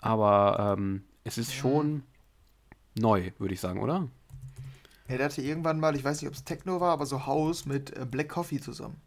aber 0.00 0.76
ähm, 0.78 1.02
es 1.24 1.38
ist 1.38 1.52
schon 1.54 2.02
neu, 2.98 3.32
würde 3.38 3.54
ich 3.54 3.60
sagen, 3.60 3.80
oder? 3.80 4.08
Ja, 5.08 5.16
der 5.18 5.26
hatte 5.26 5.42
irgendwann 5.42 5.80
mal, 5.80 5.94
ich 5.96 6.04
weiß 6.04 6.20
nicht, 6.22 6.28
ob 6.28 6.34
es 6.34 6.44
Techno 6.44 6.80
war, 6.80 6.92
aber 6.92 7.06
so 7.06 7.26
House 7.26 7.66
mit 7.66 7.96
äh, 7.96 8.06
Black 8.06 8.28
Coffee 8.30 8.60
zusammen. 8.60 9.00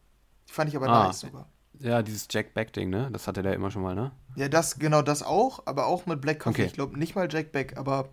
Die 0.48 0.54
fand 0.54 0.70
ich 0.70 0.76
aber 0.76 0.88
Ah. 0.90 1.08
nice 1.08 1.22
sogar. 1.22 1.48
Ja, 1.80 2.02
dieses 2.02 2.28
Jack 2.32 2.54
Back-Ding, 2.56 2.90
ne? 2.90 3.10
Das 3.12 3.28
hatte 3.28 3.44
der 3.44 3.54
immer 3.54 3.70
schon 3.70 3.84
mal, 3.84 3.94
ne? 3.94 4.12
Ja, 4.36 4.50
das, 4.50 4.80
genau 4.80 5.02
das 5.04 5.22
auch, 5.22 5.64
aber 5.68 5.86
auch 5.86 6.06
mit 6.08 6.22
Black 6.22 6.40
Coffee. 6.40 6.62
Okay. 6.62 6.66
Ich 6.66 6.74
glaube 6.74 6.98
nicht 6.98 7.16
mal 7.16 7.28
Jack 7.32 7.52
Beck, 7.52 7.78
aber 7.78 8.10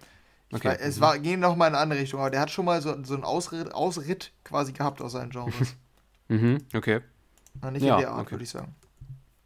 Okay, 0.52 0.68
weiß, 0.68 0.80
es 0.80 0.96
mhm. 0.96 1.00
war, 1.00 1.18
ging 1.18 1.40
noch 1.40 1.56
mal 1.56 1.66
in 1.68 1.74
eine 1.74 1.82
andere 1.82 2.00
Richtung. 2.00 2.20
Aber 2.20 2.30
der 2.30 2.40
hat 2.40 2.50
schon 2.50 2.64
mal 2.64 2.80
so, 2.82 3.02
so 3.04 3.14
einen 3.14 3.24
Ausritt, 3.24 3.72
Ausritt 3.74 4.32
quasi 4.44 4.72
gehabt 4.72 5.00
aus 5.02 5.12
seinen 5.12 5.30
Genres. 5.30 5.74
Mhm, 6.28 6.58
okay. 6.74 7.00
Na, 7.60 7.70
nicht 7.70 7.82
Ja, 7.82 7.96
in 7.96 8.00
der 8.00 8.12
Art, 8.12 8.22
okay. 8.22 8.32
würde 8.32 8.44
ich 8.44 8.50
sagen. 8.50 8.74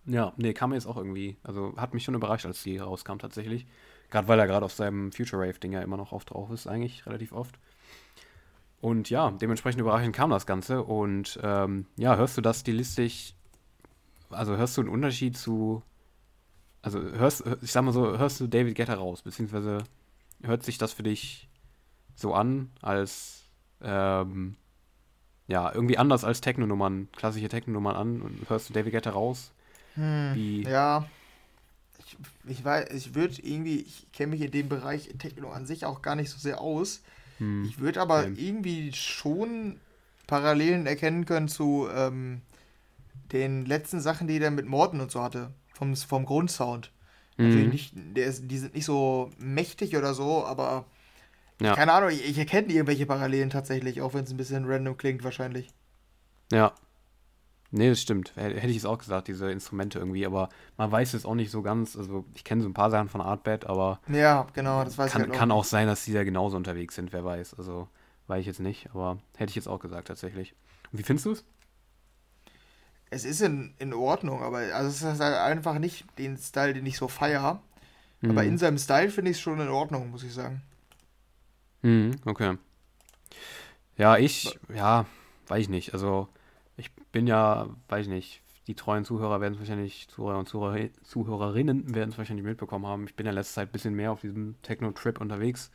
Ja, 0.07 0.33
nee, 0.37 0.55
kam 0.55 0.71
mir 0.71 0.77
jetzt 0.77 0.87
auch 0.87 0.97
irgendwie, 0.97 1.37
also 1.43 1.75
hat 1.77 1.93
mich 1.93 2.05
schon 2.05 2.15
überrascht, 2.15 2.47
als 2.47 2.63
die 2.63 2.79
rauskam 2.79 3.19
tatsächlich. 3.19 3.67
Gerade 4.11 4.29
weil 4.29 4.39
er 4.39 4.47
gerade 4.47 4.65
auf 4.65 4.73
seinem 4.73 5.13
Future 5.13 5.43
Rave-Ding 5.43 5.73
ja 5.73 5.81
immer 5.81 5.97
noch 5.97 6.13
oft 6.13 6.31
drauf 6.31 6.51
ist, 6.51 6.67
eigentlich 6.67 7.07
relativ 7.07 7.33
oft. 7.33 7.59
Und 8.81 9.11
ja, 9.11 9.31
dementsprechend 9.31 9.81
überraschend 9.81 10.15
kam 10.15 10.31
das 10.31 10.47
Ganze. 10.47 10.83
Und 10.83 11.39
ähm, 11.43 11.87
ja, 11.97 12.17
hörst 12.17 12.37
du 12.37 12.41
das 12.41 12.61
stilistisch, 12.61 13.35
also 14.31 14.57
hörst 14.57 14.77
du 14.77 14.83
einen 14.83 14.91
Unterschied 14.91 15.37
zu, 15.37 15.83
also 16.81 17.01
hörst, 17.01 17.45
ich 17.61 17.73
sag 17.73 17.83
mal 17.83 17.93
so, 17.93 18.19
hörst 18.19 18.41
du 18.41 18.47
David 18.47 18.77
Guetta 18.77 18.95
raus, 18.95 19.23
beziehungsweise 19.23 19.79
hört 20.43 20.63
sich 20.63 20.79
das 20.79 20.93
für 20.93 21.03
dich 21.03 21.49
so 22.15 22.35
an, 22.35 22.71
als 22.81 23.45
ähm, 23.83 24.57
ja, 25.49 25.73
irgendwie 25.73 25.99
anders 25.99 26.25
als 26.25 26.41
Techno-Nummern, 26.41 27.09
klassische 27.17 27.49
Techno-Nummern 27.49 27.97
an 27.97 28.23
und 28.23 28.49
hörst 28.49 28.69
du 28.69 28.75
David 28.75 28.93
Guetta 28.93 29.11
raus? 29.11 29.53
Hm, 29.95 30.33
Wie, 30.35 30.63
ja. 30.63 31.07
Ich, 32.09 32.17
ich 32.59 32.65
weiß, 32.65 32.91
ich 32.93 33.15
würde 33.15 33.35
irgendwie, 33.43 33.81
ich 33.81 34.07
kenne 34.13 34.31
mich 34.33 34.41
in 34.43 34.51
dem 34.51 34.69
Bereich 34.69 35.11
Techno 35.19 35.51
an 35.51 35.67
sich 35.67 35.85
auch 35.85 36.03
gar 36.03 36.17
nicht 36.17 36.31
so 36.31 36.39
sehr 36.39 36.61
aus. 36.61 37.03
hm, 37.39 37.65
Ich 37.65 37.79
würde 37.79 38.01
aber 38.01 38.27
Ähm. 38.27 38.39
irgendwie 38.39 38.93
schon 38.93 39.81
Parallelen 40.27 40.87
erkennen 40.87 41.27
können 41.27 41.49
zu 41.49 41.89
ähm, 41.95 42.43
den 43.33 43.67
letzten 43.67 44.01
Sachen, 44.01 44.29
die 44.29 44.39
er 44.41 44.51
mit 44.51 44.67
Morten 44.67 45.01
und 45.01 45.11
so 45.11 45.23
hatte. 45.23 45.53
Vom, 45.75 45.95
vom 45.97 46.25
Grundsound. 46.27 46.93
Natürlich 47.41 47.69
mhm. 47.69 47.73
nicht, 47.73 47.93
der 48.17 48.27
ist, 48.27 48.51
die 48.51 48.59
sind 48.59 48.75
nicht 48.75 48.85
so 48.87 49.31
mächtig 49.39 49.97
oder 49.97 50.15
so, 50.15 50.45
aber 50.47 50.87
Ja. 51.61 51.79
keine 51.79 51.93
Ahnung, 51.93 52.11
ich, 52.11 52.25
ich 52.29 52.39
erkenne 52.39 52.69
irgendwelche 52.73 53.07
Parallelen 53.07 53.51
tatsächlich, 53.51 54.03
auch 54.03 54.15
wenn 54.15 54.25
es 54.25 54.31
ein 54.33 54.37
bisschen 54.39 54.67
random 54.67 54.97
klingt 54.99 55.25
wahrscheinlich. 55.25 55.73
Ja. 56.53 56.75
Nee, 57.71 57.91
das 57.91 58.01
stimmt. 58.01 58.35
Hätte 58.37 58.67
ich 58.67 58.79
es 58.79 58.85
auch 58.87 58.99
gesagt, 58.99 59.29
diese 59.29 59.51
Instrumente 59.51 59.99
irgendwie, 59.99 60.25
aber 60.25 60.49
man 60.79 60.91
weiß 60.91 61.13
es 61.15 61.27
auch 61.27 61.35
nicht 61.35 61.51
so 61.51 61.61
ganz. 61.63 61.97
Also 61.97 62.25
ich 62.35 62.45
kenne 62.45 62.63
so 62.63 62.69
ein 62.69 62.75
paar 62.75 62.91
Sachen 62.91 63.09
von 63.11 63.21
Artbed, 63.21 63.67
aber 63.67 64.01
Ja, 64.09 64.47
genau, 64.55 64.85
das 64.85 64.97
weiß 64.97 65.13
kann, 65.13 65.23
ich 65.23 65.29
halt 65.29 65.39
kann 65.39 65.51
auch. 65.51 65.65
sein, 65.65 65.87
dass 65.87 66.05
die 66.05 66.15
da 66.15 66.25
genauso 66.25 66.57
unterwegs 66.57 66.95
sind, 66.95 67.13
wer 67.13 67.25
weiß. 67.25 67.55
Also 67.55 67.89
weiß 68.27 68.41
ich 68.41 68.47
jetzt 68.47 68.61
nicht, 68.61 68.89
aber 68.95 69.19
hätte 69.37 69.51
ich 69.51 69.57
jetzt 69.57 69.69
auch 69.69 69.81
gesagt 69.81 70.09
tatsächlich. 70.09 70.55
Und 70.93 70.99
wie 70.99 71.03
findest 71.03 71.27
du 71.27 71.33
es? 71.33 71.45
Es 73.11 73.25
ist 73.25 73.41
in, 73.41 73.75
in 73.79 73.95
Ordnung, 73.95 74.43
aber 74.43 74.59
also 74.75 74.89
es 74.89 75.03
ist 75.03 75.21
halt 75.21 75.35
einfach 75.37 75.79
nicht 75.79 76.05
den 76.19 76.37
Style, 76.37 76.75
den 76.75 76.87
ich 76.87 76.97
so 76.99 77.09
feier. 77.09 77.63
Aber 78.29 78.45
in 78.45 78.59
seinem 78.59 78.79
Style 78.79 79.11
finde 79.11 79.31
ich 79.31 79.37
es 79.39 79.41
schon 79.43 79.61
in 79.61 79.69
Ordnung, 79.69 80.11
muss 80.11 80.25
ich 80.25 80.35
sagen. 80.35 80.63
Mhm, 81.83 82.17
okay. 82.25 82.57
Ja, 83.97 84.17
ich, 84.17 84.59
ja, 84.75 85.07
weiß 85.49 85.63
ich 85.63 85.69
nicht. 85.69 85.93
Also, 85.93 86.29
bin 87.19 87.27
ja, 87.27 87.69
weiß 87.89 88.07
ich 88.07 88.13
nicht, 88.13 88.43
die 88.69 88.77
treuen 88.77 89.05
Zuhörer 89.05 89.41
werden 89.41 89.55
es 89.55 89.59
wahrscheinlich, 89.59 90.07
Zuhörer 90.07 90.39
und 90.39 90.49
Zuhörer, 90.49 90.89
Zuhörerinnen 91.03 91.93
werden 91.93 92.11
es 92.11 92.19
wahrscheinlich 92.19 92.47
mitbekommen 92.47 92.87
haben. 92.87 93.09
Ich 93.09 93.17
bin 93.17 93.27
ja 93.27 93.33
letzte 93.33 93.55
Zeit 93.55 93.71
ein 93.71 93.73
bisschen 93.73 93.95
mehr 93.95 94.13
auf 94.13 94.21
diesem 94.21 94.55
Techno-Trip 94.63 95.21
unterwegs. 95.21 95.73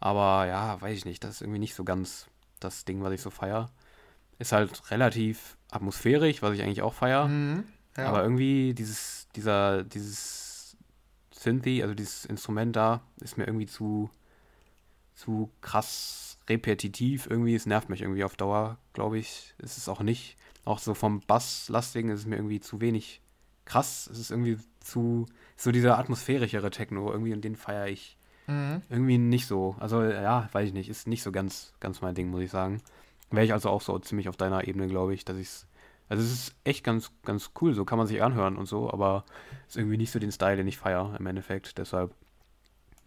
Aber 0.00 0.44
ja, 0.48 0.80
weiß 0.80 0.98
ich 0.98 1.04
nicht, 1.04 1.22
das 1.22 1.36
ist 1.36 1.42
irgendwie 1.42 1.60
nicht 1.60 1.76
so 1.76 1.84
ganz 1.84 2.26
das 2.58 2.84
Ding, 2.84 3.00
was 3.04 3.12
ich 3.12 3.22
so 3.22 3.30
feier. 3.30 3.70
Ist 4.40 4.50
halt 4.50 4.90
relativ 4.90 5.56
atmosphärisch, 5.70 6.42
was 6.42 6.54
ich 6.54 6.62
eigentlich 6.62 6.82
auch 6.82 6.94
feier. 6.94 7.28
Mhm. 7.28 7.62
Ja. 7.96 8.08
Aber 8.08 8.24
irgendwie 8.24 8.74
dieses, 8.74 9.28
dieser, 9.36 9.84
dieses 9.84 10.76
Synthi, 11.30 11.80
also 11.80 11.94
dieses 11.94 12.24
Instrument 12.24 12.74
da, 12.74 13.02
ist 13.20 13.38
mir 13.38 13.46
irgendwie 13.46 13.66
zu, 13.66 14.10
zu 15.14 15.48
krass 15.60 16.38
repetitiv 16.48 17.28
irgendwie. 17.30 17.54
Es 17.54 17.66
nervt 17.66 17.88
mich 17.88 18.02
irgendwie 18.02 18.24
auf 18.24 18.34
Dauer, 18.34 18.78
glaube 18.94 19.20
ich. 19.20 19.54
Es 19.58 19.78
ist 19.78 19.88
auch 19.88 20.00
nicht, 20.00 20.36
auch 20.64 20.78
so 20.78 20.94
vom 20.94 21.20
Basslastigen 21.20 22.10
ist 22.10 22.20
es 22.20 22.26
mir 22.26 22.36
irgendwie 22.36 22.60
zu 22.60 22.80
wenig 22.80 23.20
krass. 23.64 24.08
Es 24.10 24.18
ist 24.18 24.30
irgendwie 24.30 24.58
zu, 24.80 25.26
so 25.56 25.72
dieser 25.72 25.98
atmosphärischere 25.98 26.70
Techno 26.70 27.10
irgendwie 27.10 27.32
und 27.32 27.42
den 27.42 27.56
feiere 27.56 27.88
ich 27.88 28.16
mhm. 28.46 28.82
irgendwie 28.88 29.18
nicht 29.18 29.46
so. 29.46 29.76
Also 29.80 30.02
ja, 30.02 30.48
weiß 30.52 30.68
ich 30.68 30.74
nicht, 30.74 30.88
ist 30.88 31.06
nicht 31.06 31.22
so 31.22 31.32
ganz, 31.32 31.72
ganz 31.80 32.00
mein 32.00 32.14
Ding, 32.14 32.30
muss 32.30 32.42
ich 32.42 32.50
sagen. 32.50 32.80
Wäre 33.30 33.44
ich 33.44 33.52
also 33.52 33.70
auch 33.70 33.80
so 33.80 33.98
ziemlich 33.98 34.28
auf 34.28 34.36
deiner 34.36 34.66
Ebene, 34.68 34.88
glaube 34.88 35.14
ich, 35.14 35.24
dass 35.24 35.36
ich 35.36 35.48
es. 35.48 35.66
Also 36.08 36.22
es 36.22 36.32
ist 36.32 36.54
echt 36.64 36.84
ganz, 36.84 37.10
ganz 37.24 37.52
cool, 37.60 37.72
so 37.72 37.86
kann 37.86 37.96
man 37.96 38.06
sich 38.06 38.22
anhören 38.22 38.56
und 38.56 38.66
so, 38.66 38.92
aber 38.92 39.24
ist 39.66 39.78
irgendwie 39.78 39.96
nicht 39.96 40.10
so 40.10 40.18
den 40.18 40.30
Style, 40.30 40.56
den 40.56 40.68
ich 40.68 40.76
feiere 40.76 41.16
im 41.18 41.24
Endeffekt. 41.24 41.78
Deshalb, 41.78 42.14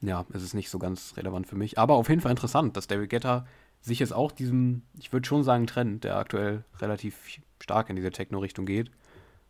ja, 0.01 0.25
es 0.33 0.41
ist 0.41 0.55
nicht 0.55 0.71
so 0.71 0.79
ganz 0.79 1.15
relevant 1.15 1.45
für 1.45 1.55
mich. 1.55 1.77
Aber 1.77 1.95
auf 1.95 2.09
jeden 2.09 2.21
Fall 2.21 2.31
interessant, 2.31 2.75
dass 2.75 2.87
David 2.87 3.11
Guetta 3.11 3.45
sich 3.85 3.99
jetzt 3.99 4.13
auch 4.13 4.31
diesem, 4.31 4.81
ich 4.97 5.13
würde 5.13 5.27
schon 5.27 5.43
sagen, 5.43 5.67
Trend, 5.67 6.03
der 6.03 6.17
aktuell 6.17 6.63
relativ 6.79 7.39
stark 7.61 7.89
in 7.89 7.95
diese 7.95 8.11
Techno-Richtung 8.11 8.65
geht. 8.65 8.91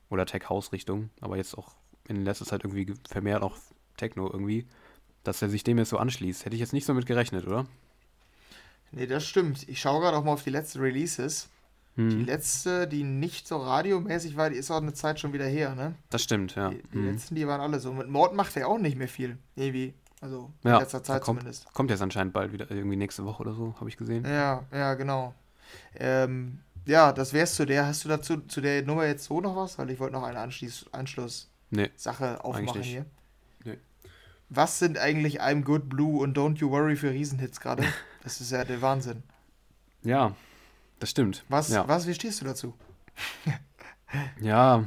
Oder 0.09 0.25
Tech-House-Richtung, 0.27 1.09
aber 1.19 1.35
jetzt 1.37 1.57
auch 1.57 1.73
in 2.07 2.23
letzter 2.25 2.45
Zeit 2.45 2.63
irgendwie 2.63 2.85
ge- 2.85 2.95
vermehrt 3.09 3.41
auch 3.41 3.57
Techno 3.97 4.29
irgendwie, 4.31 4.67
dass 5.23 5.41
er 5.41 5.49
sich 5.49 5.63
dem 5.63 5.79
jetzt 5.79 5.89
so 5.89 5.97
anschließt. 5.97 6.45
Hätte 6.45 6.53
ich 6.55 6.59
jetzt 6.59 6.73
nicht 6.73 6.85
so 6.85 6.93
mit 6.93 7.07
gerechnet, 7.07 7.47
oder? 7.47 7.65
Nee, 8.91 9.07
das 9.07 9.25
stimmt. 9.25 9.67
Ich 9.67 9.79
schaue 9.81 10.01
gerade 10.01 10.15
auch 10.17 10.23
mal 10.23 10.33
auf 10.33 10.43
die 10.43 10.51
letzten 10.51 10.79
Releases. 10.79 11.49
Die 11.97 12.01
Hm, 12.01 12.25
letzte, 12.25 12.87
die 12.89 13.03
nicht 13.03 13.47
so 13.47 13.57
radiomäßig 13.57 14.35
war, 14.35 14.49
die 14.49 14.57
ist 14.57 14.69
auch 14.69 14.81
eine 14.81 14.93
Zeit 14.93 15.17
schon 15.19 15.31
wieder 15.31 15.45
her, 15.47 15.75
ne? 15.75 15.95
das 16.09 16.23
stimmt, 16.23 16.53
ja. 16.55 16.69
Die, 16.69 16.83
die 16.93 16.97
Hm. 16.97 17.05
letzten, 17.11 17.35
die 17.35 17.47
waren 17.47 17.61
alle 17.61 17.79
so. 17.79 17.93
Mit 17.93 18.09
Mord 18.09 18.35
macht 18.35 18.55
er 18.57 18.67
auch 18.67 18.77
nicht 18.77 18.97
mehr 18.97 19.07
viel. 19.07 19.37
Irgendwie. 19.55 19.93
Also 20.21 20.51
in 20.63 20.69
Ja, 20.71 20.79
letzter 20.79 21.03
Zeit 21.03 21.21
kommt, 21.21 21.39
zumindest. 21.41 21.71
kommt 21.73 21.89
jetzt 21.91 22.01
anscheinend 22.01 22.33
bald 22.33 22.51
wieder, 22.53 22.69
irgendwie 22.71 22.95
nächste 22.95 23.25
Woche 23.25 23.41
oder 23.41 23.53
so, 23.53 23.75
habe 23.79 23.89
ich 23.89 23.97
gesehen. 23.97 24.23
Ja, 24.25 24.63
ja, 24.71 24.93
genau. 24.95 25.33
Ähm, 25.95 26.59
ja, 26.85 27.11
das 27.11 27.33
wär's 27.33 27.55
zu 27.55 27.65
der. 27.65 27.85
Hast 27.87 28.05
du 28.05 28.09
dazu 28.09 28.37
zu 28.41 28.61
der 28.61 28.83
Nummer 28.83 29.05
jetzt 29.05 29.25
so 29.25 29.41
noch 29.41 29.55
was? 29.55 29.77
Weil 29.77 29.89
ich 29.89 29.99
wollte 29.99 30.13
noch 30.13 30.23
eine 30.23 30.39
Anschließ 30.39 30.85
Anschlusssache 30.91 31.45
Nee, 31.71 31.89
aufmachen 31.99 32.79
nicht. 32.79 32.89
hier. 32.89 33.05
Nee. 33.63 33.77
Was 34.49 34.79
sind 34.79 34.97
eigentlich 34.97 35.41
I'm 35.41 35.63
Good 35.63 35.89
Blue 35.89 36.21
und 36.21 36.37
Don't 36.37 36.57
You 36.59 36.69
Worry 36.69 36.95
für 36.95 37.11
Riesenhits 37.11 37.59
gerade? 37.59 37.83
Das 38.23 38.41
ist 38.41 38.51
ja 38.51 38.63
der 38.63 38.81
Wahnsinn. 38.81 39.21
ja, 40.01 40.35
das 40.99 41.11
stimmt. 41.11 41.43
Was, 41.49 41.69
Ja, 41.69 41.87
was, 41.87 42.07
wie 42.07 42.13
stehst 42.15 42.41
du 42.41 42.45
dazu? 42.45 42.73
ja 44.41 44.85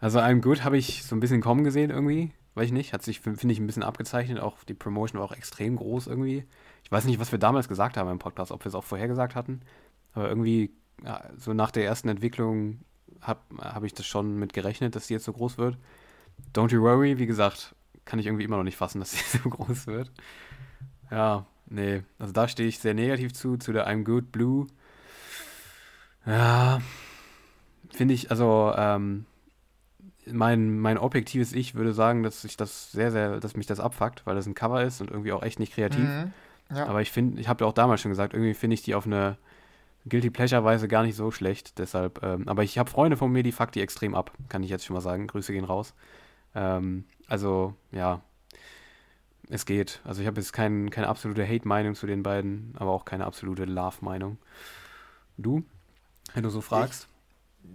also 0.00 0.18
I'm 0.18 0.40
Good 0.40 0.64
habe 0.64 0.76
ich 0.76 1.04
so 1.04 1.14
ein 1.16 1.20
bisschen 1.20 1.40
kommen 1.40 1.62
gesehen 1.64 1.90
irgendwie, 1.90 2.32
weiß 2.54 2.66
ich 2.66 2.72
nicht, 2.72 2.92
hat 2.92 3.02
sich, 3.02 3.20
finde 3.20 3.52
ich, 3.52 3.58
ein 3.58 3.66
bisschen 3.66 3.82
abgezeichnet, 3.82 4.40
auch 4.40 4.62
die 4.64 4.74
Promotion 4.74 5.20
war 5.20 5.26
auch 5.26 5.36
extrem 5.36 5.76
groß 5.76 6.06
irgendwie. 6.06 6.44
Ich 6.84 6.92
weiß 6.92 7.04
nicht, 7.04 7.18
was 7.18 7.32
wir 7.32 7.38
damals 7.38 7.68
gesagt 7.68 7.96
haben 7.96 8.10
im 8.10 8.18
Podcast, 8.18 8.52
ob 8.52 8.64
wir 8.64 8.68
es 8.68 8.74
auch 8.74 8.84
vorher 8.84 9.08
gesagt 9.08 9.34
hatten, 9.34 9.60
aber 10.12 10.28
irgendwie, 10.28 10.72
ja, 11.04 11.22
so 11.36 11.52
nach 11.52 11.70
der 11.70 11.84
ersten 11.84 12.08
Entwicklung 12.08 12.80
habe 13.20 13.40
hab 13.58 13.84
ich 13.84 13.94
das 13.94 14.06
schon 14.06 14.38
mit 14.38 14.52
gerechnet, 14.52 14.94
dass 14.94 15.06
die 15.08 15.14
jetzt 15.14 15.24
so 15.24 15.32
groß 15.32 15.58
wird. 15.58 15.78
Don't 16.54 16.72
You 16.72 16.82
Worry, 16.82 17.18
wie 17.18 17.26
gesagt, 17.26 17.74
kann 18.04 18.18
ich 18.18 18.26
irgendwie 18.26 18.44
immer 18.44 18.56
noch 18.56 18.64
nicht 18.64 18.76
fassen, 18.76 19.00
dass 19.00 19.12
sie 19.32 19.38
so 19.38 19.48
groß 19.48 19.86
wird. 19.86 20.12
Ja, 21.10 21.46
nee, 21.66 22.02
also 22.18 22.32
da 22.32 22.48
stehe 22.48 22.68
ich 22.68 22.78
sehr 22.78 22.94
negativ 22.94 23.32
zu, 23.32 23.56
zu 23.56 23.72
der 23.72 23.88
I'm 23.88 24.04
Good 24.04 24.30
Blue. 24.30 24.66
Ja, 26.26 26.80
finde 27.90 28.14
ich, 28.14 28.30
also, 28.30 28.72
ähm, 28.76 29.26
mein, 30.30 30.78
mein 30.78 30.98
objektives 30.98 31.52
Ich 31.52 31.74
würde 31.74 31.92
sagen, 31.92 32.22
dass 32.22 32.44
ich 32.44 32.56
das 32.56 32.92
sehr, 32.92 33.10
sehr, 33.10 33.40
dass 33.40 33.56
mich 33.56 33.66
das 33.66 33.80
abfuckt, 33.80 34.26
weil 34.26 34.34
das 34.34 34.46
ein 34.46 34.54
Cover 34.54 34.82
ist 34.82 35.00
und 35.00 35.10
irgendwie 35.10 35.32
auch 35.32 35.42
echt 35.42 35.58
nicht 35.58 35.74
kreativ. 35.74 36.04
Mhm. 36.08 36.32
Ja. 36.74 36.86
Aber 36.86 37.02
ich 37.02 37.10
finde, 37.10 37.40
ich 37.40 37.48
habe 37.48 37.64
ja 37.64 37.68
auch 37.68 37.74
damals 37.74 38.00
schon 38.00 38.10
gesagt, 38.10 38.32
irgendwie 38.32 38.54
finde 38.54 38.74
ich 38.74 38.82
die 38.82 38.94
auf 38.94 39.06
eine 39.06 39.36
Guilty 40.08 40.30
Pleasure-Weise 40.30 40.88
gar 40.88 41.02
nicht 41.02 41.16
so 41.16 41.30
schlecht. 41.30 41.78
Deshalb, 41.78 42.22
ähm, 42.22 42.48
aber 42.48 42.62
ich 42.62 42.78
habe 42.78 42.90
Freunde 42.90 43.16
von 43.16 43.30
mir, 43.32 43.42
die 43.42 43.52
fuckt 43.52 43.74
die 43.74 43.80
extrem 43.80 44.14
ab, 44.14 44.32
kann 44.48 44.62
ich 44.62 44.70
jetzt 44.70 44.84
schon 44.84 44.94
mal 44.94 45.00
sagen. 45.00 45.26
Grüße 45.26 45.52
gehen 45.52 45.64
raus. 45.64 45.94
Ähm, 46.54 47.04
also, 47.26 47.74
ja, 47.92 48.20
es 49.50 49.66
geht. 49.66 50.00
Also 50.04 50.20
ich 50.20 50.26
habe 50.26 50.40
jetzt 50.40 50.52
kein, 50.52 50.90
keine 50.90 51.08
absolute 51.08 51.46
Hate-Meinung 51.46 51.94
zu 51.94 52.06
den 52.06 52.22
beiden, 52.22 52.74
aber 52.78 52.92
auch 52.92 53.04
keine 53.04 53.26
absolute 53.26 53.64
Love-Meinung. 53.64 54.38
Du, 55.36 55.64
wenn 56.32 56.42
du 56.42 56.50
so 56.50 56.60
fragst? 56.60 57.08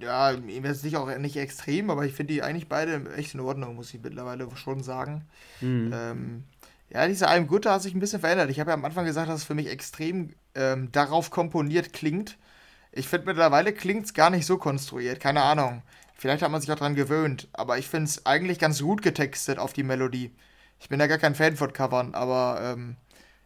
Ja, 0.01 0.31
jetzt 0.31 0.83
nicht 0.83 0.97
auch 0.97 1.17
nicht 1.17 1.35
extrem, 1.35 1.89
aber 1.89 2.05
ich 2.05 2.13
finde 2.13 2.33
die 2.33 2.43
eigentlich 2.43 2.69
beide 2.69 3.11
echt 3.15 3.33
in 3.33 3.39
Ordnung, 3.39 3.75
muss 3.75 3.93
ich 3.93 4.01
mittlerweile 4.01 4.47
schon 4.55 4.83
sagen. 4.83 5.25
Mhm. 5.61 5.91
Ähm, 5.93 6.43
ja, 6.89 7.07
dieser 7.07 7.29
I'm 7.29 7.45
Good 7.45 7.65
hat 7.65 7.81
sich 7.81 7.93
ein 7.95 7.99
bisschen 7.99 8.19
verändert. 8.21 8.49
Ich 8.49 8.59
habe 8.59 8.69
ja 8.71 8.75
am 8.75 8.85
Anfang 8.85 9.05
gesagt, 9.05 9.29
dass 9.29 9.41
es 9.41 9.45
für 9.45 9.55
mich 9.55 9.67
extrem 9.67 10.33
ähm, 10.55 10.91
darauf 10.91 11.31
komponiert 11.31 11.93
klingt. 11.93 12.37
Ich 12.91 13.07
finde 13.07 13.27
mittlerweile 13.27 13.73
klingt 13.73 14.05
es 14.05 14.13
gar 14.13 14.29
nicht 14.29 14.45
so 14.45 14.57
konstruiert, 14.57 15.19
keine 15.19 15.43
Ahnung. 15.43 15.83
Vielleicht 16.15 16.43
hat 16.43 16.51
man 16.51 16.61
sich 16.61 16.71
auch 16.71 16.75
dran 16.77 16.95
gewöhnt, 16.95 17.47
aber 17.53 17.77
ich 17.77 17.87
finde 17.87 18.05
es 18.05 18.25
eigentlich 18.25 18.59
ganz 18.59 18.81
gut 18.81 19.01
getextet 19.01 19.59
auf 19.59 19.73
die 19.73 19.83
Melodie. 19.83 20.35
Ich 20.79 20.89
bin 20.89 20.99
ja 20.99 21.07
gar 21.07 21.17
kein 21.17 21.35
Fan 21.35 21.55
von 21.57 21.73
Covern, 21.73 22.13
aber 22.15 22.59
ähm, 22.63 22.97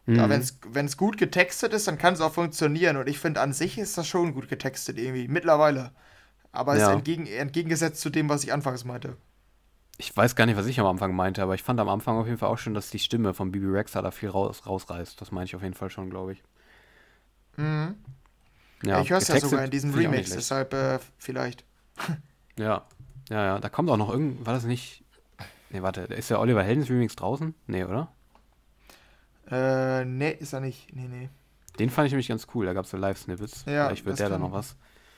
ja, 0.06 0.26
Mhm. 0.26 0.42
wenn 0.70 0.86
es 0.86 0.96
gut 0.96 1.16
getextet 1.18 1.72
ist, 1.72 1.88
dann 1.88 1.98
kann 1.98 2.14
es 2.14 2.20
auch 2.20 2.32
funktionieren. 2.32 2.96
Und 2.98 3.08
ich 3.08 3.18
finde, 3.18 3.40
an 3.40 3.52
sich 3.52 3.78
ist 3.78 3.96
das 3.98 4.06
schon 4.06 4.34
gut 4.34 4.48
getextet 4.48 4.98
irgendwie, 4.98 5.28
mittlerweile. 5.28 5.92
Aber 6.54 6.72
es 6.74 6.78
ist 6.82 6.88
Ja. 6.88 6.92
entgegen, 6.94 7.26
entgegengesetzt 7.26 8.00
zu 8.00 8.10
dem, 8.10 8.28
was 8.28 8.44
ich 8.44 8.52
anfangs 8.52 8.84
meinte. 8.84 9.16
Ich 9.98 10.16
weiß 10.16 10.34
gar 10.36 10.46
nicht, 10.46 10.56
was 10.56 10.66
ich 10.66 10.80
am 10.80 10.86
Anfang 10.86 11.14
meinte, 11.14 11.42
aber 11.42 11.54
ich 11.54 11.62
fand 11.62 11.78
am 11.80 11.88
Anfang 11.88 12.16
auf 12.18 12.26
jeden 12.26 12.38
Fall 12.38 12.48
auch 12.48 12.58
schon, 12.58 12.74
dass 12.74 12.90
die 12.90 12.98
Stimme 12.98 13.32
von 13.34 13.52
Bibi 13.52 13.66
Rexa 13.66 14.02
da 14.02 14.10
viel 14.10 14.28
raus, 14.28 14.66
rausreißt. 14.66 15.20
Das 15.20 15.30
meine 15.30 15.44
ich 15.46 15.54
auf 15.54 15.62
jeden 15.62 15.74
Fall 15.74 15.90
schon, 15.90 16.10
glaube 16.10 16.32
ich. 16.32 16.42
Mhm. 17.56 17.96
Ja, 18.82 19.00
ich 19.00 19.10
höre 19.10 19.18
es 19.18 19.28
ja 19.28 19.38
sogar 19.38 19.64
in 19.64 19.70
diesem 19.70 19.94
Remix, 19.94 20.30
deshalb 20.30 20.72
äh, 20.74 20.98
vielleicht. 21.18 21.64
Ja, 22.56 22.84
ja, 23.30 23.44
ja. 23.44 23.58
Da 23.58 23.68
kommt 23.68 23.90
auch 23.90 23.96
noch 23.96 24.10
irgend. 24.10 24.46
War 24.46 24.52
das 24.54 24.62
nicht. 24.62 25.02
Nee, 25.70 25.82
warte. 25.82 26.02
Ist 26.02 26.30
der 26.30 26.38
Oliver 26.38 26.62
Heldens 26.62 26.88
Remix 26.88 27.16
draußen? 27.16 27.52
Nee, 27.66 27.82
oder? 27.82 28.12
Äh, 29.50 30.04
nee, 30.04 30.30
ist 30.30 30.52
er 30.52 30.60
nicht. 30.60 30.94
Nee, 30.94 31.08
nee. 31.08 31.28
Den 31.80 31.90
fand 31.90 32.06
ich 32.06 32.12
nämlich 32.12 32.28
ganz 32.28 32.46
cool. 32.54 32.64
Da 32.66 32.72
gab 32.72 32.84
es 32.84 32.92
so 32.92 32.96
Live-Snippets. 32.96 33.64
Ja, 33.66 33.86
Vielleicht 33.86 34.04
wird 34.04 34.20
der 34.20 34.28
da 34.28 34.38
noch 34.38 34.52
was. 34.52 34.76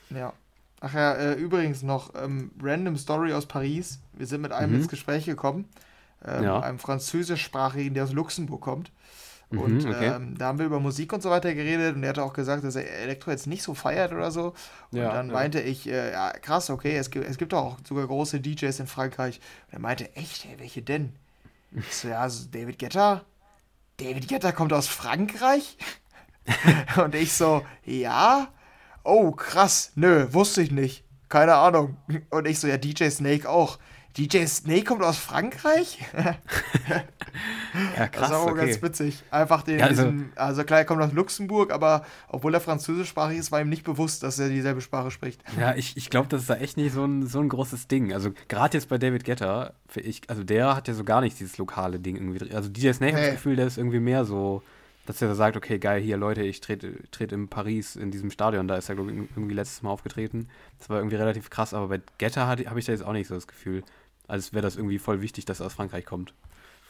Ja. 0.08 0.32
Ach 0.80 0.92
ja, 0.94 1.14
äh, 1.14 1.32
übrigens 1.34 1.82
noch, 1.82 2.12
ähm, 2.14 2.50
random 2.62 2.96
Story 2.96 3.32
aus 3.32 3.46
Paris. 3.46 3.98
Wir 4.12 4.26
sind 4.26 4.42
mit 4.42 4.52
einem 4.52 4.72
Mhm. 4.72 4.76
ins 4.78 4.88
Gespräch 4.88 5.24
gekommen. 5.24 5.68
Ähm, 6.24 6.44
Ja. 6.44 6.60
Einem 6.60 6.78
französischsprachigen, 6.78 7.94
der 7.94 8.04
aus 8.04 8.12
Luxemburg 8.12 8.60
kommt. 8.60 8.90
Mhm, 9.50 9.58
Und 9.58 9.86
okay. 9.86 10.08
ähm, 10.16 10.36
da 10.38 10.46
haben 10.46 10.58
wir 10.58 10.66
über 10.66 10.80
Musik 10.80 11.12
und 11.12 11.22
so 11.22 11.30
weiter 11.30 11.54
geredet 11.54 11.94
und 11.96 12.02
er 12.02 12.10
hatte 12.10 12.22
auch 12.24 12.32
gesagt, 12.32 12.64
dass 12.64 12.74
er 12.76 12.90
Elektro 12.90 13.30
jetzt 13.30 13.46
nicht 13.46 13.62
so 13.62 13.74
feiert 13.74 14.12
oder 14.12 14.30
so. 14.30 14.54
Und 14.90 14.98
Ja, 14.98 15.12
dann 15.12 15.28
ja. 15.28 15.32
meinte 15.32 15.60
ich, 15.60 15.88
äh, 15.88 16.12
ja, 16.12 16.32
krass, 16.32 16.68
okay, 16.70 16.96
es 16.96 17.10
gibt, 17.10 17.26
es 17.26 17.38
gibt 17.38 17.54
auch 17.54 17.78
sogar 17.88 18.06
große 18.06 18.40
DJs 18.40 18.80
in 18.80 18.86
Frankreich. 18.86 19.40
Und 19.68 19.74
er 19.74 19.80
meinte, 19.80 20.14
echt, 20.16 20.44
ey, 20.46 20.58
welche 20.58 20.82
denn? 20.82 21.12
Ich 21.72 21.94
so, 21.94 22.08
ja, 22.08 22.28
so 22.28 22.48
David 22.50 22.78
Guetta? 22.78 23.24
David 23.98 24.28
Guetta 24.28 24.52
kommt 24.52 24.72
aus 24.72 24.88
Frankreich? 24.88 25.76
und 27.02 27.14
ich 27.14 27.32
so, 27.32 27.64
ja? 27.84 28.48
Oh, 29.06 29.30
krass, 29.30 29.92
nö, 29.94 30.26
wusste 30.32 30.62
ich 30.62 30.72
nicht. 30.72 31.04
Keine 31.28 31.54
Ahnung. 31.54 31.96
Und 32.30 32.46
ich 32.46 32.58
so, 32.58 32.66
ja, 32.66 32.76
DJ 32.76 33.08
Snake 33.10 33.48
auch. 33.48 33.78
DJ 34.16 34.46
Snake 34.46 34.84
kommt 34.84 35.02
aus 35.02 35.18
Frankreich? 35.18 35.98
ja, 37.96 38.08
krass. 38.08 38.30
Das 38.30 38.30
ist 38.30 38.34
auch 38.34 38.50
okay. 38.50 38.66
ganz 38.66 38.82
witzig. 38.82 39.22
Einfach 39.30 39.62
den, 39.62 39.78
ja, 39.78 39.86
also, 39.86 40.02
diesen, 40.04 40.32
also 40.34 40.64
klar, 40.64 40.80
er 40.80 40.84
kommt 40.86 41.02
aus 41.02 41.12
Luxemburg, 41.12 41.70
aber 41.70 42.04
obwohl 42.28 42.54
er 42.54 42.60
französischsprachig 42.60 43.38
ist, 43.38 43.52
war 43.52 43.60
ihm 43.60 43.68
nicht 43.68 43.84
bewusst, 43.84 44.22
dass 44.22 44.38
er 44.38 44.48
dieselbe 44.48 44.80
Sprache 44.80 45.10
spricht. 45.10 45.40
Ja, 45.60 45.74
ich, 45.76 45.96
ich 45.96 46.10
glaube, 46.10 46.28
das 46.28 46.42
ist 46.42 46.50
da 46.50 46.56
echt 46.56 46.76
nicht 46.76 46.92
so 46.92 47.04
ein, 47.04 47.26
so 47.26 47.40
ein 47.40 47.48
großes 47.48 47.88
Ding. 47.88 48.12
Also 48.12 48.30
gerade 48.48 48.76
jetzt 48.76 48.88
bei 48.88 48.98
David 48.98 49.24
Getter, 49.24 49.74
ich, 49.94 50.22
also 50.28 50.42
der 50.42 50.74
hat 50.74 50.88
ja 50.88 50.94
so 50.94 51.04
gar 51.04 51.20
nicht 51.20 51.38
dieses 51.38 51.58
lokale 51.58 52.00
Ding 52.00 52.16
irgendwie. 52.16 52.52
Also 52.54 52.70
DJ 52.70 52.92
Snake 52.92 53.14
nee. 53.14 53.20
hat 53.20 53.26
das 53.28 53.34
Gefühl, 53.34 53.56
der 53.56 53.66
ist 53.66 53.76
irgendwie 53.76 54.00
mehr 54.00 54.24
so 54.24 54.62
dass 55.06 55.22
er 55.22 55.34
sagt, 55.34 55.56
okay, 55.56 55.78
geil, 55.78 56.02
hier 56.02 56.16
Leute, 56.16 56.42
ich 56.42 56.60
trete, 56.60 56.94
trete 57.10 57.34
in 57.34 57.48
Paris 57.48 57.96
in 57.96 58.10
diesem 58.10 58.30
Stadion, 58.30 58.68
da 58.68 58.76
ist 58.76 58.88
er, 58.88 58.96
glaube 58.96 59.12
ich, 59.12 59.16
irgendwie 59.16 59.54
letztes 59.54 59.82
Mal 59.82 59.90
aufgetreten. 59.90 60.48
Das 60.78 60.90
war 60.90 60.98
irgendwie 60.98 61.16
relativ 61.16 61.48
krass, 61.48 61.72
aber 61.72 61.88
bei 61.88 62.00
Getter 62.18 62.46
habe 62.46 62.78
ich 62.78 62.84
da 62.84 62.92
jetzt 62.92 63.04
auch 63.04 63.12
nicht 63.12 63.28
so 63.28 63.34
das 63.34 63.46
Gefühl, 63.46 63.82
als 64.26 64.52
wäre 64.52 64.62
das 64.62 64.76
irgendwie 64.76 64.98
voll 64.98 65.22
wichtig, 65.22 65.44
dass 65.44 65.60
er 65.60 65.66
aus 65.66 65.74
Frankreich 65.74 66.04
kommt. 66.04 66.34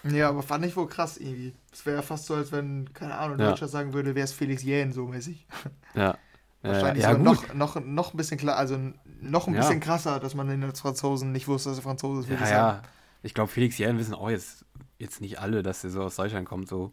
Ja, 0.05 0.29
aber 0.29 0.43
fand 0.43 0.65
ich 0.65 0.77
wohl 0.77 0.89
krass 0.89 1.17
irgendwie. 1.19 1.55
Es 1.73 1.85
wäre 1.85 1.97
ja 1.97 2.03
fast 2.03 2.27
so, 2.27 2.35
als 2.35 2.53
wenn, 2.53 2.93
keine 2.93 3.17
Ahnung, 3.17 3.39
ja. 3.39 3.51
Deutscher 3.51 3.69
sagen 3.69 3.93
würde, 3.93 4.15
wäre 4.15 4.25
es 4.25 4.33
Felix 4.33 4.63
Jähn 4.63 4.93
so 4.93 5.07
mäßig. 5.07 5.47
Ja. 5.95 6.17
Wahrscheinlich 6.63 7.05
ja, 7.05 7.13
so 7.13 7.19
noch, 7.19 7.55
noch, 7.55 7.81
noch 7.81 8.15
ein 8.15 8.17
bisschen 8.17 8.39
klar, 8.39 8.57
also 8.57 8.77
noch 9.21 9.47
ein 9.47 9.55
ja. 9.55 9.61
bisschen 9.61 9.79
krasser, 9.79 10.19
dass 10.19 10.35
man 10.35 10.49
den 10.49 10.75
Franzosen 10.75 11.31
nicht 11.31 11.47
wusste, 11.47 11.69
dass 11.69 11.79
er 11.79 11.83
Franzose 11.83 12.23
ist, 12.23 12.29
würde 12.29 12.43
ja, 12.43 12.49
ich 12.49 12.55
sagen. 12.55 12.83
Ja, 12.83 12.91
ich 13.23 13.35
glaube, 13.35 13.51
Felix 13.51 13.79
Jähn 13.79 13.99
wissen 13.99 14.15
auch 14.15 14.31
jetzt, 14.31 14.65
jetzt 14.99 15.21
nicht 15.21 15.39
alle, 15.39 15.63
dass 15.63 15.85
er 15.85 15.91
so 15.91 16.03
aus 16.03 16.17
Deutschland 16.17 16.49
kommt, 16.49 16.69
so. 16.69 16.93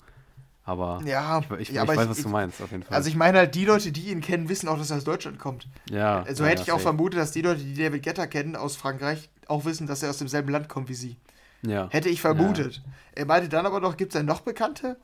Aber 0.66 1.02
ja, 1.06 1.40
ich, 1.40 1.70
ich, 1.70 1.70
ja, 1.70 1.84
ich 1.84 1.90
weiß, 1.90 2.08
was 2.08 2.22
du 2.22 2.30
meinst, 2.30 2.62
auf 2.62 2.72
jeden 2.72 2.84
Fall. 2.84 2.96
Also 2.96 3.10
ich 3.10 3.16
meine 3.16 3.40
halt, 3.40 3.56
die 3.56 3.66
Leute, 3.66 3.92
die 3.92 4.12
ihn 4.12 4.22
kennen, 4.22 4.48
wissen 4.48 4.70
auch, 4.70 4.78
dass 4.78 4.92
er 4.92 4.98
aus 4.98 5.04
Deutschland 5.04 5.38
kommt. 5.38 5.68
Ja. 5.90 6.22
So 6.24 6.30
also 6.30 6.46
hätte 6.46 6.62
ich 6.62 6.72
auch 6.72 6.80
vermutet, 6.80 7.20
dass 7.20 7.32
die 7.32 7.42
Leute, 7.42 7.62
die 7.62 7.74
David 7.74 8.02
Getter 8.02 8.28
kennen 8.28 8.56
aus 8.56 8.78
Frankreich, 8.78 9.30
auch 9.48 9.66
wissen, 9.66 9.88
dass 9.88 10.04
er 10.04 10.10
aus 10.10 10.20
demselben 10.20 10.50
Land 10.50 10.70
kommt 10.70 10.88
wie 10.88 10.94
sie. 10.94 11.18
Ja. 11.64 11.90
Hätte 11.90 12.10
ich 12.10 12.22
vermutet. 12.22 12.82
Er 13.14 13.26
meinte 13.26 13.50
dann 13.50 13.66
aber 13.66 13.82
noch, 13.82 13.98
gibt 13.98 14.14
es 14.14 14.20
denn 14.20 14.26
noch 14.26 14.42
Bekannte? 14.42 14.98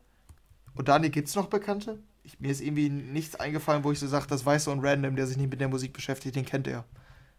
Und 0.75 0.87
Dani, 0.87 1.09
gibt 1.09 1.27
es 1.27 1.35
noch 1.35 1.47
Bekannte? 1.47 1.99
Ich, 2.23 2.39
mir 2.39 2.51
ist 2.51 2.61
irgendwie 2.61 2.89
nichts 2.89 3.35
eingefallen, 3.37 3.83
wo 3.83 3.91
ich 3.91 3.99
so 3.99 4.07
sage, 4.07 4.27
das 4.27 4.45
weiß 4.45 4.65
so 4.65 4.71
ein 4.71 4.79
Random, 4.79 5.15
der 5.15 5.27
sich 5.27 5.37
nicht 5.37 5.49
mit 5.49 5.59
der 5.59 5.67
Musik 5.67 5.91
beschäftigt, 5.91 6.35
den 6.35 6.45
kennt 6.45 6.67
er. 6.67 6.85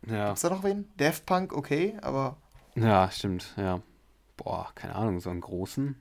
Ja. 0.07 0.27
Gibt's 0.27 0.43
da 0.43 0.51
noch 0.51 0.63
wen? 0.63 0.89
Daft 0.97 1.25
Punk, 1.27 1.55
okay, 1.55 1.97
aber. 2.03 2.37
Ja, 2.75 3.11
stimmt, 3.11 3.55
ja. 3.57 3.81
Boah, 4.37 4.71
keine 4.75 4.95
Ahnung, 4.95 5.21
so 5.21 5.31
einen 5.31 5.41
großen. 5.41 5.97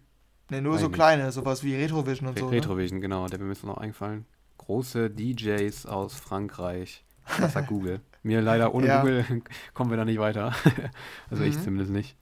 Ne, 0.50 0.62
nur 0.62 0.80
so 0.80 0.90
kleine, 0.90 1.32
sowas 1.32 1.64
wie 1.64 1.76
Retrovision 1.76 2.28
und 2.28 2.36
Re 2.36 2.40
so. 2.40 2.50
Ne? 2.50 2.58
Retrovision, 2.58 2.98
ne? 2.98 3.02
genau, 3.02 3.28
der 3.28 3.40
mir 3.40 3.52
ist 3.52 3.64
noch 3.64 3.78
eingefallen. 3.78 4.26
Große 4.58 5.10
DJs 5.10 5.86
aus 5.86 6.16
Frankreich. 6.16 7.04
Das 7.38 7.54
sagt 7.54 7.68
Google. 7.68 8.02
Mir 8.24 8.42
leider 8.42 8.74
ohne 8.74 8.88
ja. 8.88 9.02
Google 9.02 9.26
kommen 9.74 9.92
wir 9.92 9.98
da 9.98 10.04
nicht 10.04 10.20
weiter. 10.20 10.54
also 11.30 11.44
mhm. 11.44 11.50
ich 11.50 11.62
zumindest 11.62 11.92
nicht. 11.92 12.18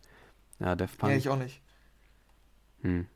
Ja, 0.60 0.76
Def 0.76 0.98
Punk. 0.98 1.12
Ja, 1.12 1.18
ich 1.18 1.30
auch 1.30 1.38
nicht. 1.38 1.62
Hm. 2.82 3.08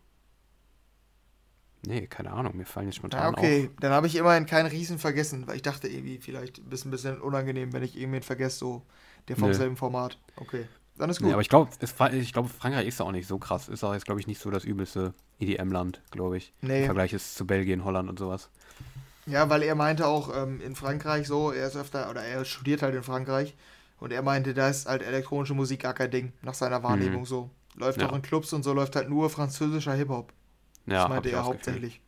Nee, 1.85 2.07
keine 2.07 2.31
Ahnung, 2.31 2.55
mir 2.55 2.65
fallen 2.65 2.87
jetzt 2.87 2.97
spontan 2.97 3.21
ja, 3.21 3.29
okay, 3.29 3.69
auf. 3.69 3.75
dann 3.79 3.91
habe 3.91 4.05
ich 4.05 4.15
immerhin 4.15 4.45
keinen 4.45 4.67
Riesen 4.67 4.99
vergessen, 4.99 5.47
weil 5.47 5.55
ich 5.55 5.61
dachte 5.63 5.87
irgendwie, 5.87 6.19
vielleicht 6.19 6.59
ist 6.59 6.85
ein 6.85 6.91
bisschen 6.91 7.19
unangenehm, 7.19 7.73
wenn 7.73 7.81
ich 7.81 7.97
irgendwen 7.97 8.21
vergesse, 8.21 8.57
so 8.57 8.85
der 9.27 9.35
vom 9.35 9.49
nee. 9.49 9.55
selben 9.55 9.77
Format. 9.77 10.19
Okay. 10.35 10.67
Dann 10.97 11.09
ist 11.09 11.19
gut. 11.19 11.27
Nee, 11.27 11.33
aber 11.33 11.41
ich 11.41 11.49
glaube, 11.49 11.71
ich 12.11 12.33
glaub, 12.33 12.49
Frankreich 12.49 12.87
ist 12.87 13.01
auch 13.01 13.11
nicht 13.11 13.27
so 13.27 13.37
krass. 13.37 13.69
Ist 13.69 13.83
auch 13.83 13.93
jetzt, 13.93 14.05
glaube 14.05 14.19
ich, 14.19 14.27
nicht 14.27 14.41
so 14.41 14.51
das 14.51 14.63
übelste 14.63 15.13
EDM-Land, 15.39 16.01
glaube 16.11 16.37
ich. 16.37 16.53
Nee. 16.61 16.81
Im 16.81 16.85
Vergleich 16.85 17.13
ist 17.13 17.35
zu 17.35 17.45
Belgien, 17.47 17.83
Holland 17.83 18.09
und 18.09 18.19
sowas. 18.19 18.49
Ja, 19.25 19.49
weil 19.49 19.63
er 19.63 19.75
meinte 19.75 20.07
auch 20.07 20.35
ähm, 20.35 20.61
in 20.61 20.75
Frankreich 20.75 21.27
so, 21.27 21.51
er 21.51 21.67
ist 21.67 21.75
öfter, 21.75 22.09
oder 22.09 22.23
er 22.23 22.43
studiert 22.45 22.81
halt 22.81 22.95
in 22.95 23.03
Frankreich 23.03 23.55
und 23.99 24.11
er 24.11 24.21
meinte, 24.23 24.53
da 24.53 24.69
ist 24.69 24.87
halt 24.87 25.03
elektronische 25.03 25.53
Musik 25.53 25.81
gar 25.81 25.93
kein 25.93 26.11
Ding, 26.11 26.33
nach 26.41 26.55
seiner 26.55 26.83
Wahrnehmung 26.83 27.21
mhm. 27.21 27.25
so. 27.25 27.49
Läuft 27.75 28.01
ja. 28.01 28.09
auch 28.09 28.15
in 28.15 28.21
Clubs 28.21 28.51
und 28.53 28.63
so, 28.63 28.73
läuft 28.73 28.95
halt 28.95 29.09
nur 29.09 29.29
französischer 29.29 29.93
Hip-Hop. 29.93 30.33
Ja, 30.87 31.03
das 31.03 31.09
meinte 31.09 31.31
er 31.31 31.45
hauptsächlich. 31.45 32.01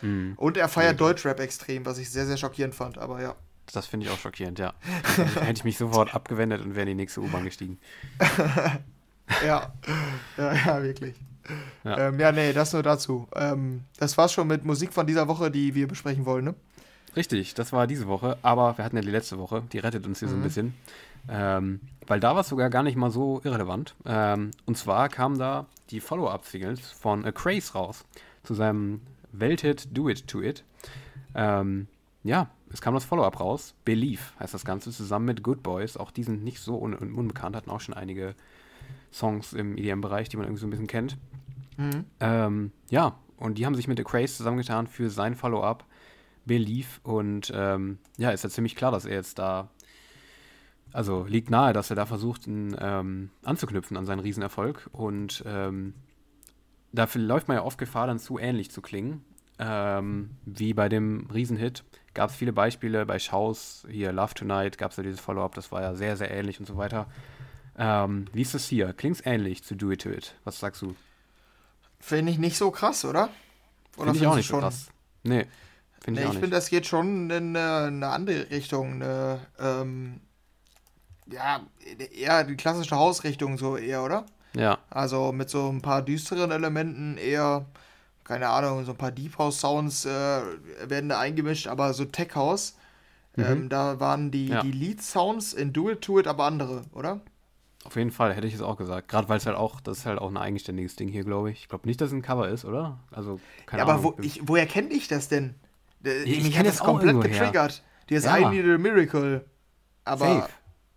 Mhm. 0.00 0.34
Und 0.36 0.56
er 0.56 0.68
feiert 0.68 0.92
ja. 0.92 1.06
Deutschrap 1.06 1.40
extrem, 1.40 1.84
was 1.84 1.98
ich 1.98 2.10
sehr, 2.10 2.26
sehr 2.26 2.36
schockierend 2.36 2.74
fand, 2.74 2.98
aber 2.98 3.20
ja. 3.20 3.36
Das 3.72 3.86
finde 3.86 4.06
ich 4.06 4.12
auch 4.12 4.18
schockierend, 4.18 4.58
ja. 4.58 4.74
hätte 5.16 5.52
ich 5.52 5.64
mich 5.64 5.78
sofort 5.78 6.14
abgewendet 6.14 6.62
und 6.62 6.74
wäre 6.74 6.82
in 6.82 6.88
die 6.88 7.02
nächste 7.02 7.20
U-Bahn 7.20 7.44
gestiegen. 7.44 7.78
ja. 9.46 9.72
ja, 10.36 10.54
ja, 10.54 10.82
wirklich. 10.82 11.16
Ja. 11.84 12.08
Ähm, 12.08 12.20
ja, 12.20 12.32
nee, 12.32 12.52
das 12.52 12.72
nur 12.72 12.82
dazu. 12.82 13.28
Ähm, 13.34 13.82
das 13.98 14.16
war's 14.18 14.32
schon 14.32 14.46
mit 14.46 14.64
Musik 14.64 14.92
von 14.92 15.06
dieser 15.06 15.28
Woche, 15.28 15.50
die 15.50 15.74
wir 15.74 15.88
besprechen 15.88 16.26
wollen, 16.26 16.44
ne? 16.44 16.54
Richtig, 17.16 17.54
das 17.54 17.72
war 17.72 17.86
diese 17.86 18.06
Woche, 18.06 18.38
aber 18.42 18.78
wir 18.78 18.84
hatten 18.84 18.96
ja 18.96 19.02
die 19.02 19.10
letzte 19.10 19.38
Woche, 19.38 19.64
die 19.72 19.78
rettet 19.78 20.06
uns 20.06 20.20
hier 20.20 20.28
mhm. 20.28 20.32
so 20.32 20.36
ein 20.36 20.40
mhm. 20.40 20.44
bisschen. 20.44 20.74
Ähm, 21.28 21.80
weil 22.06 22.20
da 22.20 22.34
war 22.34 22.40
es 22.40 22.48
sogar 22.48 22.70
gar 22.70 22.82
nicht 22.82 22.96
mal 22.96 23.10
so 23.10 23.40
irrelevant. 23.44 23.94
Ähm, 24.06 24.52
und 24.66 24.78
zwar 24.78 25.08
kamen 25.08 25.38
da 25.38 25.66
die 25.90 26.00
Follow-up-Singles 26.00 26.92
von 26.92 27.24
A 27.24 27.32
Craze 27.32 27.72
raus 27.72 28.04
zu 28.42 28.54
seinem 28.54 29.00
Welthit 29.32 29.88
Do 29.96 30.08
It 30.08 30.26
To 30.28 30.40
It. 30.40 30.64
Ähm, 31.34 31.88
ja, 32.22 32.48
es 32.72 32.80
kam 32.80 32.94
das 32.94 33.04
Follow-up 33.04 33.40
raus. 33.40 33.74
Believe 33.84 34.20
heißt 34.38 34.54
das 34.54 34.64
Ganze, 34.64 34.90
zusammen 34.90 35.26
mit 35.26 35.42
Good 35.42 35.62
Boys. 35.62 35.96
Auch 35.96 36.10
die 36.10 36.22
sind 36.22 36.44
nicht 36.44 36.60
so 36.60 36.80
un 36.80 36.94
unbekannt, 36.94 37.56
hatten 37.56 37.70
auch 37.70 37.80
schon 37.80 37.94
einige 37.94 38.34
Songs 39.12 39.52
im 39.52 39.76
EDM-Bereich, 39.76 40.28
die 40.28 40.36
man 40.36 40.46
irgendwie 40.46 40.60
so 40.60 40.66
ein 40.66 40.70
bisschen 40.70 40.86
kennt. 40.86 41.16
Mhm. 41.76 42.04
Ähm, 42.20 42.72
ja, 42.90 43.18
und 43.36 43.58
die 43.58 43.66
haben 43.66 43.74
sich 43.74 43.88
mit 43.88 43.98
The 43.98 44.04
Craze 44.04 44.36
zusammengetan 44.36 44.86
für 44.86 45.10
sein 45.10 45.34
Follow-up 45.34 45.84
Believe. 46.44 47.00
Und 47.02 47.52
ähm, 47.54 47.98
ja, 48.18 48.30
ist 48.30 48.44
ja 48.44 48.50
ziemlich 48.50 48.76
klar, 48.76 48.92
dass 48.92 49.04
er 49.04 49.14
jetzt 49.14 49.38
da. 49.38 49.70
Also 50.92 51.24
liegt 51.24 51.50
nahe, 51.50 51.72
dass 51.72 51.90
er 51.90 51.96
da 51.96 52.04
versucht, 52.04 52.48
ein, 52.48 52.76
ähm, 52.80 53.30
anzuknüpfen 53.44 53.96
an 53.96 54.06
seinen 54.06 54.18
Riesenerfolg. 54.20 54.88
Und 54.92 55.42
ähm, 55.46 55.94
dafür 56.92 57.22
läuft 57.22 57.48
man 57.48 57.56
ja 57.56 57.62
oft 57.62 57.78
Gefahr, 57.78 58.08
dann 58.08 58.18
zu 58.18 58.38
ähnlich 58.38 58.70
zu 58.70 58.82
klingen. 58.82 59.24
Ähm, 59.58 60.30
wie 60.44 60.74
bei 60.74 60.88
dem 60.88 61.28
Riesenhit 61.32 61.84
gab 62.14 62.30
es 62.30 62.36
viele 62.36 62.52
Beispiele 62.52 63.06
bei 63.06 63.18
Shows, 63.18 63.86
hier 63.88 64.12
Love 64.12 64.34
Tonight 64.34 64.78
gab 64.78 64.90
es 64.90 64.96
ja 64.96 65.02
dieses 65.02 65.20
Follow-up, 65.20 65.54
das 65.54 65.70
war 65.72 65.82
ja 65.82 65.94
sehr, 65.94 66.16
sehr 66.16 66.30
ähnlich 66.30 66.60
und 66.60 66.66
so 66.66 66.76
weiter. 66.76 67.06
Ähm, 67.78 68.26
wie 68.32 68.42
ist 68.42 68.54
das 68.54 68.66
hier? 68.66 68.92
Klingt 68.92 69.16
es 69.16 69.26
ähnlich 69.26 69.64
zu 69.64 69.74
Do 69.74 69.90
It 69.90 70.02
To 70.02 70.10
It? 70.10 70.34
Was 70.44 70.58
sagst 70.58 70.82
du? 70.82 70.94
Finde 71.98 72.32
ich 72.32 72.38
nicht 72.38 72.56
so 72.56 72.70
krass, 72.70 73.04
oder? 73.04 73.28
Oder 73.96 74.12
finde 74.12 74.18
ich 74.18 74.26
auch 74.26 74.36
nicht 74.36 74.46
schon? 74.46 74.60
so 74.60 74.66
krass. 74.66 74.88
Nee, 75.22 75.46
finde 76.00 76.20
nee, 76.20 76.24
ich 76.24 76.26
auch 76.26 76.34
Ich 76.34 76.40
finde, 76.40 76.56
das 76.56 76.68
geht 76.68 76.86
schon 76.86 77.30
in 77.30 77.56
eine, 77.56 77.86
eine 77.86 78.08
andere 78.08 78.50
Richtung. 78.50 78.94
Eine, 78.94 79.40
ähm, 79.58 80.20
ja, 81.26 81.60
eher 82.12 82.44
die 82.44 82.56
klassische 82.56 82.96
Hausrichtung 82.96 83.56
so 83.56 83.76
eher, 83.76 84.02
oder? 84.02 84.26
Ja. 84.54 84.78
Also 84.90 85.32
mit 85.32 85.48
so 85.48 85.68
ein 85.68 85.80
paar 85.80 86.02
düsteren 86.02 86.50
Elementen 86.50 87.16
eher 87.16 87.66
keine 88.30 88.48
Ahnung, 88.48 88.84
so 88.84 88.92
ein 88.92 88.96
paar 88.96 89.10
Deep 89.10 89.38
House 89.38 89.58
Sounds 89.58 90.04
äh, 90.04 90.40
werden 90.86 91.08
da 91.08 91.18
eingemischt, 91.18 91.66
aber 91.66 91.92
so 91.94 92.04
Tech 92.04 92.36
House, 92.36 92.76
mhm. 93.34 93.44
ähm, 93.44 93.68
da 93.68 93.98
waren 93.98 94.30
die, 94.30 94.46
ja. 94.46 94.62
die 94.62 94.70
Lead 94.70 95.02
Sounds 95.02 95.52
in 95.52 95.72
Do 95.72 95.90
It 95.90 96.02
To 96.02 96.20
It 96.20 96.28
aber 96.28 96.44
andere, 96.44 96.84
oder? 96.92 97.22
Auf 97.82 97.96
jeden 97.96 98.12
Fall, 98.12 98.32
hätte 98.32 98.46
ich 98.46 98.54
es 98.54 98.62
auch 98.62 98.76
gesagt. 98.76 99.08
Gerade 99.08 99.28
weil 99.28 99.38
es 99.38 99.46
halt 99.46 99.56
auch, 99.56 99.80
das 99.80 99.98
ist 99.98 100.06
halt 100.06 100.20
auch 100.20 100.30
ein 100.30 100.36
eigenständiges 100.36 100.94
Ding 100.94 101.08
hier, 101.08 101.24
glaube 101.24 101.50
ich. 101.50 101.62
Ich 101.62 101.68
glaube 101.68 101.88
nicht, 101.88 102.00
dass 102.00 102.10
es 102.10 102.12
ein 102.12 102.22
Cover 102.22 102.48
ist, 102.48 102.64
oder? 102.64 103.00
Also, 103.10 103.40
keine 103.66 103.80
ja, 103.80 103.84
aber 103.84 103.94
Ahnung. 103.94 104.14
Wo, 104.16 104.22
ich, 104.22 104.46
woher 104.46 104.66
kenne 104.66 104.90
ich 104.90 105.08
das 105.08 105.26
denn? 105.26 105.56
Ich, 106.04 106.46
ich 106.46 106.52
kenne 106.52 106.68
das 106.68 106.78
komplett 106.78 107.20
getriggert. 107.20 107.82
Dieses 108.08 108.26
ja. 108.26 108.38
I 108.38 108.44
Need 108.46 108.64
a 108.64 108.78
Miracle. 108.78 109.44
Aber. 110.04 110.26
Safe. 110.26 110.48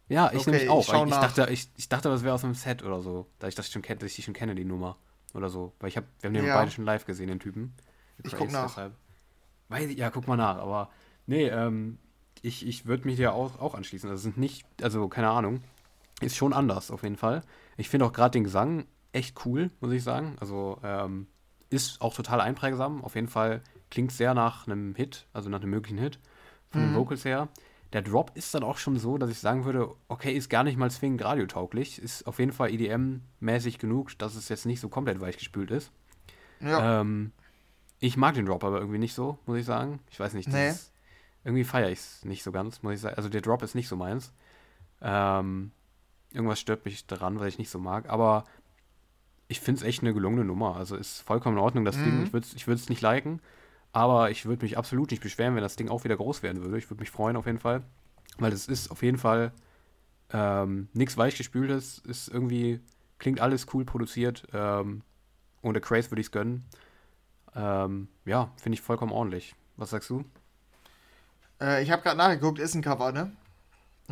Ja, 0.08 0.30
ich 0.32 0.42
okay, 0.42 0.52
nämlich 0.52 0.70
auch. 0.70 0.82
Ich, 0.82 0.94
ich, 0.94 1.16
dachte, 1.16 1.48
ich, 1.50 1.70
ich 1.78 1.90
dachte, 1.90 2.10
das 2.10 2.24
wäre 2.24 2.36
aus 2.36 2.44
einem 2.44 2.54
Set 2.54 2.84
oder 2.84 3.02
so. 3.02 3.26
Da 3.40 3.48
ich 3.48 3.56
das 3.56 3.72
schon 3.72 3.82
dass 3.82 4.04
ich 4.04 4.16
die 4.18 4.22
schon 4.22 4.36
kenne, 4.36 4.54
die 4.54 4.66
Nummer 4.66 4.98
oder 5.34 5.50
so. 5.50 5.74
Weil 5.80 5.90
ich 5.90 5.98
hab, 5.98 6.06
wir 6.20 6.28
haben 6.28 6.34
den 6.34 6.46
ja. 6.46 6.56
beide 6.56 6.72
schon 6.72 6.86
live 6.86 7.06
gesehen, 7.06 7.28
den 7.28 7.40
Typen. 7.40 7.74
Ich 8.24 8.36
guck 8.36 8.52
nach. 8.52 8.68
Deshalb. 8.68 8.94
Weiß 9.70 9.90
ich, 9.90 9.98
ja, 9.98 10.10
guck 10.10 10.28
mal 10.28 10.38
nach. 10.38 10.58
Aber 10.58 10.90
nee, 11.26 11.48
ähm, 11.48 11.98
ich, 12.42 12.68
ich 12.68 12.86
würde 12.86 13.06
mich 13.06 13.16
dir 13.16 13.34
auch, 13.34 13.60
auch 13.60 13.74
anschließen. 13.74 14.10
Das 14.10 14.22
sind 14.22 14.38
nicht, 14.38 14.66
also 14.82 15.08
keine 15.08 15.30
Ahnung. 15.30 15.62
Ist 16.22 16.36
schon 16.36 16.54
anders 16.54 16.92
auf 16.92 17.04
jeden 17.04 17.18
Fall. 17.18 17.42
Ich 17.78 17.90
finde 17.90 18.06
auch 18.06 18.14
gerade 18.14 18.32
den 18.32 18.44
Gesang 18.44 18.86
echt 19.12 19.46
cool, 19.46 19.72
muss 19.80 19.92
ich 19.92 20.04
sagen. 20.04 20.36
Also 20.40 20.80
ähm, 20.84 21.28
ist 21.70 22.02
auch 22.02 22.14
total 22.14 22.40
einprägsam. 22.42 23.04
Auf 23.04 23.16
jeden 23.16 23.28
Fall 23.28 23.62
klingt 23.90 24.12
sehr 24.12 24.34
nach 24.34 24.68
einem 24.68 24.96
Hit, 24.96 25.28
also 25.34 25.50
nach 25.50 25.62
einem 25.62 25.72
möglichen 25.72 25.98
Hit. 25.98 26.20
Von 26.70 26.82
mhm. 26.82 26.86
den 26.88 26.96
Vocals 26.96 27.26
her. 27.26 27.48
Der 27.94 28.02
Drop 28.02 28.32
ist 28.34 28.54
dann 28.56 28.64
auch 28.64 28.78
schon 28.78 28.98
so, 28.98 29.20
dass 29.20 29.30
ich 29.30 29.40
sagen 29.40 29.66
würde, 29.66 29.94
okay, 30.08 30.34
ist 30.34 30.50
gar 30.50 30.64
nicht 30.64 30.78
mal 30.78 30.90
zwingend 30.90 31.24
radiotauglich. 31.24 32.02
Ist 32.02 32.26
auf 32.26 32.40
jeden 32.40 32.52
Fall 32.52 32.70
EDM-mäßig 32.72 33.78
genug, 33.78 34.18
dass 34.18 34.36
es 34.36 34.50
jetzt 34.50 34.66
nicht 34.66 34.80
so 34.80 34.90
komplett 34.90 35.22
weichgespült 35.22 35.70
ist. 35.70 35.92
Ja. 36.60 37.02
Ähm, 37.02 37.32
ich 38.00 38.18
mag 38.18 38.34
den 38.34 38.48
Drop 38.48 38.64
aber 38.64 38.80
irgendwie 38.80 38.98
nicht 38.98 39.14
so, 39.14 39.38
muss 39.46 39.60
ich 39.60 39.66
sagen. 39.66 40.00
Ich 40.10 40.20
weiß 40.20 40.34
nicht, 40.34 40.50
nee. 40.50 40.70
ist, 40.70 40.92
irgendwie 41.44 41.64
feiere 41.64 41.92
ich 41.92 42.00
es 42.00 42.26
nicht 42.26 42.44
so 42.44 42.52
ganz, 42.52 42.82
muss 42.82 42.96
ich 42.96 43.02
sagen. 43.02 43.16
Also 43.16 43.30
der 43.30 43.42
Drop 43.42 43.62
ist 43.62 43.76
nicht 43.76 43.88
so 43.88 43.96
meins. 43.96 44.34
Ähm, 45.02 45.72
irgendwas 46.32 46.60
stört 46.60 46.86
mich 46.86 47.06
daran, 47.06 47.40
weil 47.40 47.48
ich 47.48 47.60
nicht 47.60 47.70
so 47.70 47.80
mag. 47.80 48.10
Aber 48.10 48.46
ich 49.48 49.60
finde 49.60 49.82
es 49.82 49.88
echt 49.88 50.02
eine 50.02 50.14
gelungene 50.14 50.46
Nummer. 50.46 50.78
Also 50.78 50.96
ist 50.96 51.22
vollkommen 51.22 51.58
in 51.58 51.64
Ordnung, 51.64 51.86
das 51.86 51.98
mhm. 51.98 52.04
Ding. 52.04 52.24
Ich 52.24 52.34
würde 52.34 52.76
es 52.76 52.84
ich 52.84 52.90
nicht 52.90 53.02
liken. 53.02 53.40
Aber 53.94 54.32
ich 54.32 54.46
würde 54.46 54.66
mich 54.66 54.78
absolut 54.78 55.12
nicht 55.12 55.22
beschweren, 55.22 55.56
wenn 55.56 55.62
das 55.62 55.76
Ding 55.76 55.90
auch 55.90 56.04
wieder 56.04 56.18
groß 56.18 56.44
werden 56.44 56.64
würde. 56.64 56.80
Ich 56.80 56.90
würde 56.90 57.02
mich 57.02 57.12
freuen 57.12 57.36
auf 57.36 57.46
jeden 57.46 57.60
Fall. 57.60 57.84
Weil 58.40 58.52
es 58.52 58.68
ist 58.68 58.90
auf 58.90 59.04
jeden 59.04 59.20
Fall 59.20 59.54
ähm, 60.32 60.90
nichts 60.94 61.16
weichgespültes. 61.16 62.00
Ist 62.00 62.28
irgendwie, 62.28 62.82
klingt 63.20 63.40
alles 63.40 63.68
cool 63.74 63.86
produziert. 63.86 64.48
Ähm, 64.52 65.04
ohne 65.62 65.80
Craze 65.80 66.10
würde 66.10 66.22
ich 66.22 66.28
es 66.28 66.32
gönnen. 66.32 66.66
Ähm, 67.56 68.08
ja, 68.26 68.52
finde 68.62 68.74
ich 68.74 68.82
vollkommen 68.82 69.12
ordentlich. 69.12 69.56
Was 69.78 69.92
sagst 69.92 70.10
du? 70.10 70.26
Äh, 71.62 71.84
ich 71.84 71.92
habe 71.92 72.02
gerade 72.02 72.18
nachgeguckt, 72.18 72.58
ist 72.58 72.74
ein 72.74 72.82
Cover, 72.82 73.12
ne? 73.12 73.32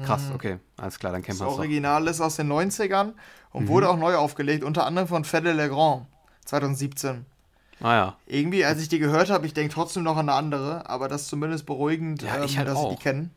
Krass, 0.03 0.29
mhm. 0.29 0.35
okay, 0.35 0.59
alles 0.77 0.99
klar, 0.99 1.11
dann 1.11 1.21
kennt 1.21 1.39
man 1.39 1.47
es. 1.47 1.53
Das 1.53 1.59
Original 1.59 2.07
ist 2.07 2.21
aus 2.21 2.37
den 2.37 2.51
90ern 2.51 3.13
und 3.51 3.63
mhm. 3.63 3.67
wurde 3.67 3.89
auch 3.89 3.97
neu 3.97 4.15
aufgelegt, 4.15 4.63
unter 4.63 4.85
anderem 4.85 5.07
von 5.07 5.25
Fede 5.25 5.51
Legrand 5.51 6.05
2017. 6.45 7.25
Ah 7.81 7.93
ja. 7.93 8.17
Irgendwie, 8.27 8.65
als 8.65 8.81
ich 8.81 8.89
die 8.89 8.99
gehört 8.99 9.29
habe, 9.29 9.45
ich 9.45 9.53
denke 9.53 9.73
trotzdem 9.73 10.03
noch 10.03 10.17
an 10.17 10.29
eine 10.29 10.37
andere, 10.37 10.89
aber 10.89 11.07
das 11.07 11.23
ist 11.23 11.27
zumindest 11.29 11.65
beruhigend, 11.65 12.21
ja, 12.21 12.43
ich 12.43 12.53
ähm, 12.53 12.57
halt 12.59 12.67
dass 12.67 12.77
auch. 12.77 12.91
ich 12.91 12.97
die 12.97 13.03
kenne. 13.03 13.29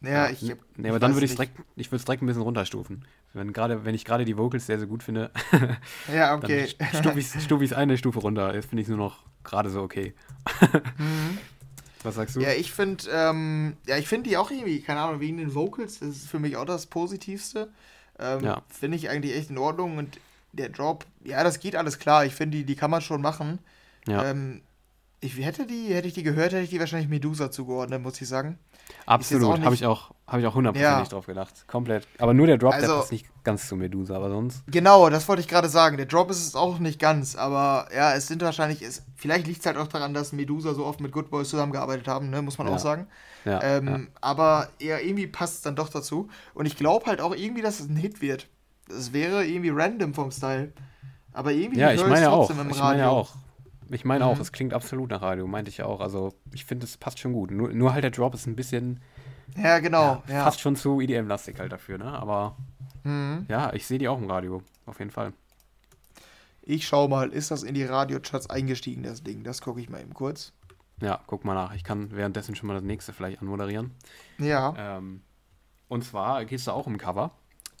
Ja, 0.00 0.10
ja, 0.10 0.30
ich. 0.30 0.42
Nee, 0.76 0.88
aber 0.88 0.98
dann 0.98 1.14
würde 1.14 1.26
ich 1.26 1.32
direkt, 1.32 1.58
ich 1.76 1.88
würde 1.88 1.96
es 1.96 2.04
direkt 2.04 2.22
ein 2.22 2.26
bisschen 2.26 2.42
runterstufen. 2.42 3.04
Wenn, 3.32 3.52
grade, 3.52 3.84
wenn 3.84 3.94
ich 3.94 4.04
gerade 4.04 4.24
die 4.24 4.36
Vocals 4.36 4.66
sehr, 4.66 4.78
sehr 4.78 4.86
gut 4.86 5.02
finde, 5.02 5.30
ja, 6.14 6.34
okay. 6.34 6.68
stufe 6.94 7.18
ich 7.18 7.34
es 7.34 7.44
stuf 7.44 7.72
eine 7.72 7.98
Stufe 7.98 8.20
runter. 8.20 8.54
Jetzt 8.54 8.68
finde 8.68 8.82
ich 8.82 8.88
es 8.88 8.90
nur 8.90 8.98
noch 8.98 9.20
gerade 9.42 9.70
so 9.70 9.82
okay. 9.82 10.14
mhm. 10.98 11.38
Was 12.04 12.16
sagst 12.16 12.36
du? 12.36 12.40
Ja, 12.40 12.50
ich 12.52 12.70
finde, 12.70 13.04
ähm, 13.10 13.78
ja, 13.86 13.96
ich 13.96 14.06
finde 14.06 14.28
die 14.28 14.36
auch 14.36 14.50
irgendwie, 14.50 14.80
keine 14.82 15.00
Ahnung, 15.00 15.20
wegen 15.20 15.38
den 15.38 15.54
Vocals, 15.54 16.00
das 16.00 16.10
ist 16.10 16.28
für 16.28 16.38
mich 16.38 16.56
auch 16.56 16.66
das 16.66 16.84
Positivste. 16.84 17.70
Ähm, 18.18 18.44
ja. 18.44 18.62
Finde 18.68 18.98
ich 18.98 19.08
eigentlich 19.08 19.34
echt 19.34 19.48
in 19.48 19.56
Ordnung 19.56 19.96
und 19.96 20.20
der 20.52 20.68
Drop, 20.68 21.06
ja, 21.24 21.42
das 21.42 21.60
geht 21.60 21.74
alles 21.74 21.98
klar. 21.98 22.26
Ich 22.26 22.34
finde, 22.34 22.58
die, 22.58 22.64
die 22.64 22.76
kann 22.76 22.90
man 22.90 23.00
schon 23.00 23.22
machen. 23.22 23.58
Ja. 24.06 24.24
Ähm, 24.24 24.62
ich 25.20 25.38
hätte 25.38 25.66
die, 25.66 25.94
hätte 25.94 26.06
ich 26.06 26.12
die 26.12 26.22
gehört, 26.22 26.52
hätte 26.52 26.64
ich 26.64 26.70
die 26.70 26.78
wahrscheinlich 26.78 27.08
Medusa 27.08 27.50
zugeordnet, 27.50 28.02
muss 28.02 28.20
ich 28.20 28.28
sagen. 28.28 28.58
Absolut, 29.06 29.62
habe 29.62 29.74
ich 29.74 29.86
auch, 29.86 30.10
habe 30.26 30.40
ich 30.40 30.46
auch 30.46 30.54
hundertprozentig 30.54 31.08
ja. 31.08 31.10
drauf 31.10 31.24
gedacht. 31.24 31.66
Komplett. 31.66 32.06
Aber 32.18 32.34
nur 32.34 32.46
der 32.46 32.58
Drop, 32.58 32.74
also, 32.74 32.86
der 32.86 32.94
passt 32.96 33.12
nicht 33.12 33.26
ganz 33.42 33.66
zu 33.66 33.76
Medusa, 33.76 34.16
aber 34.16 34.28
sonst. 34.28 34.62
Genau, 34.66 35.08
das 35.08 35.26
wollte 35.26 35.40
ich 35.40 35.48
gerade 35.48 35.70
sagen. 35.70 35.96
Der 35.96 36.04
Drop 36.04 36.30
ist 36.30 36.46
es 36.46 36.54
auch 36.54 36.78
nicht 36.78 37.00
ganz, 37.00 37.36
aber 37.36 37.88
ja, 37.94 38.14
es 38.14 38.26
sind 38.26 38.42
wahrscheinlich, 38.42 38.82
es, 38.82 39.02
vielleicht 39.16 39.46
liegt 39.46 39.60
es 39.60 39.66
halt 39.66 39.78
auch 39.78 39.88
daran, 39.88 40.12
dass 40.12 40.32
Medusa 40.32 40.74
so 40.74 40.84
oft 40.84 41.00
mit 41.00 41.12
Good 41.12 41.30
Boys 41.30 41.48
zusammengearbeitet 41.48 42.06
haben, 42.06 42.28
ne, 42.28 42.42
muss 42.42 42.58
man 42.58 42.66
ja. 42.66 42.74
auch 42.74 42.78
sagen. 42.78 43.06
Ja, 43.46 43.62
ähm, 43.62 43.86
ja. 43.86 44.00
Aber 44.20 44.68
ja, 44.78 44.98
irgendwie 44.98 45.26
passt 45.26 45.56
es 45.56 45.62
dann 45.62 45.76
doch 45.76 45.88
dazu. 45.88 46.28
Und 46.52 46.66
ich 46.66 46.76
glaube 46.76 47.06
halt 47.06 47.22
auch 47.22 47.34
irgendwie, 47.34 47.62
dass 47.62 47.80
es 47.80 47.88
ein 47.88 47.96
Hit 47.96 48.20
wird. 48.20 48.48
Es 48.90 49.14
wäre 49.14 49.46
irgendwie 49.46 49.70
random 49.70 50.12
vom 50.12 50.30
Style. 50.30 50.72
Aber 51.32 51.52
irgendwie 51.52 51.80
ja, 51.80 51.92
ich 51.92 52.06
meine 52.06 52.30
auch. 52.30 52.50
Ich 52.50 52.78
meine 52.78 53.08
auch. 53.08 53.30
Ich 53.90 54.04
meine 54.04 54.24
mhm. 54.24 54.30
auch, 54.30 54.40
es 54.40 54.52
klingt 54.52 54.74
absolut 54.74 55.10
nach 55.10 55.22
Radio, 55.22 55.46
meinte 55.46 55.70
ich 55.70 55.78
ja 55.78 55.86
auch. 55.86 56.00
Also 56.00 56.34
ich 56.52 56.64
finde, 56.64 56.84
es 56.84 56.96
passt 56.96 57.18
schon 57.18 57.32
gut. 57.32 57.50
Nur, 57.50 57.72
nur 57.72 57.92
halt 57.92 58.04
der 58.04 58.10
Drop 58.10 58.34
ist 58.34 58.46
ein 58.46 58.56
bisschen 58.56 59.00
ja, 59.56 59.78
genau. 59.78 60.22
Ja, 60.26 60.34
ja. 60.34 60.44
Fast 60.44 60.60
schon 60.60 60.76
zu 60.76 61.00
EDM-lastig 61.00 61.58
halt 61.58 61.72
dafür, 61.72 61.98
ne? 61.98 62.06
Aber 62.06 62.56
mhm. 63.04 63.46
ja, 63.48 63.72
ich 63.72 63.86
sehe 63.86 63.98
die 63.98 64.08
auch 64.08 64.18
im 64.18 64.30
Radio, 64.30 64.62
auf 64.86 64.98
jeden 64.98 65.10
Fall. 65.10 65.32
Ich 66.62 66.86
schau 66.86 67.08
mal, 67.08 67.28
ist 67.30 67.50
das 67.50 67.62
in 67.62 67.74
die 67.74 67.84
Radiocharts 67.84 68.48
eingestiegen, 68.48 69.02
das 69.02 69.22
Ding? 69.22 69.44
Das 69.44 69.60
gucke 69.60 69.80
ich 69.80 69.90
mal 69.90 70.00
eben 70.00 70.14
kurz. 70.14 70.52
Ja, 71.00 71.20
guck 71.26 71.44
mal 71.44 71.54
nach. 71.54 71.74
Ich 71.74 71.84
kann 71.84 72.10
währenddessen 72.12 72.54
schon 72.54 72.68
mal 72.68 72.74
das 72.74 72.82
nächste 72.82 73.12
vielleicht 73.12 73.42
anmoderieren. 73.42 73.92
Ja. 74.38 74.74
Ähm, 74.76 75.22
und 75.88 76.04
zwar 76.04 76.44
geht 76.44 76.60
es 76.60 76.64
da 76.64 76.72
auch 76.72 76.86
um 76.86 76.96
Cover. 76.96 77.32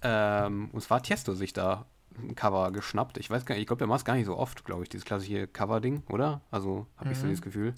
Ähm, 0.02 0.68
und 0.72 0.82
zwar 0.82 1.02
Tiesto 1.02 1.34
sich 1.34 1.54
da 1.54 1.86
Cover 2.34 2.70
geschnappt. 2.72 3.18
Ich 3.18 3.30
weiß 3.30 3.44
gar 3.44 3.54
nicht, 3.54 3.62
ich 3.62 3.66
glaube, 3.66 3.78
der 3.78 3.86
macht 3.86 3.98
es 3.98 4.04
gar 4.04 4.14
nicht 4.14 4.26
so 4.26 4.36
oft, 4.36 4.64
glaube 4.64 4.82
ich, 4.82 4.88
dieses 4.88 5.04
klassische 5.04 5.46
Cover-Ding, 5.46 6.02
oder? 6.08 6.40
Also 6.50 6.86
habe 6.96 7.12
ich 7.12 7.18
so 7.18 7.24
mhm. 7.24 7.30
dieses 7.30 7.42
Gefühl. 7.42 7.74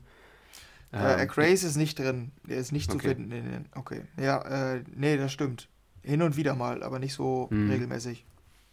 Äh, 0.92 1.22
ähm, 1.22 1.28
Craze 1.28 1.66
ist 1.66 1.76
nicht 1.76 1.98
drin. 1.98 2.32
Der 2.48 2.58
ist 2.58 2.72
nicht 2.72 2.90
okay. 2.90 2.98
zu 2.98 3.08
finden. 3.08 3.28
Nee, 3.28 3.42
nee. 3.42 3.64
Okay. 3.74 4.02
Ja, 4.16 4.74
äh, 4.74 4.84
nee, 4.94 5.16
das 5.16 5.32
stimmt. 5.32 5.68
Hin 6.02 6.22
und 6.22 6.36
wieder 6.36 6.54
mal, 6.54 6.82
aber 6.82 6.98
nicht 6.98 7.14
so 7.14 7.48
hm. 7.50 7.68
regelmäßig. 7.68 8.24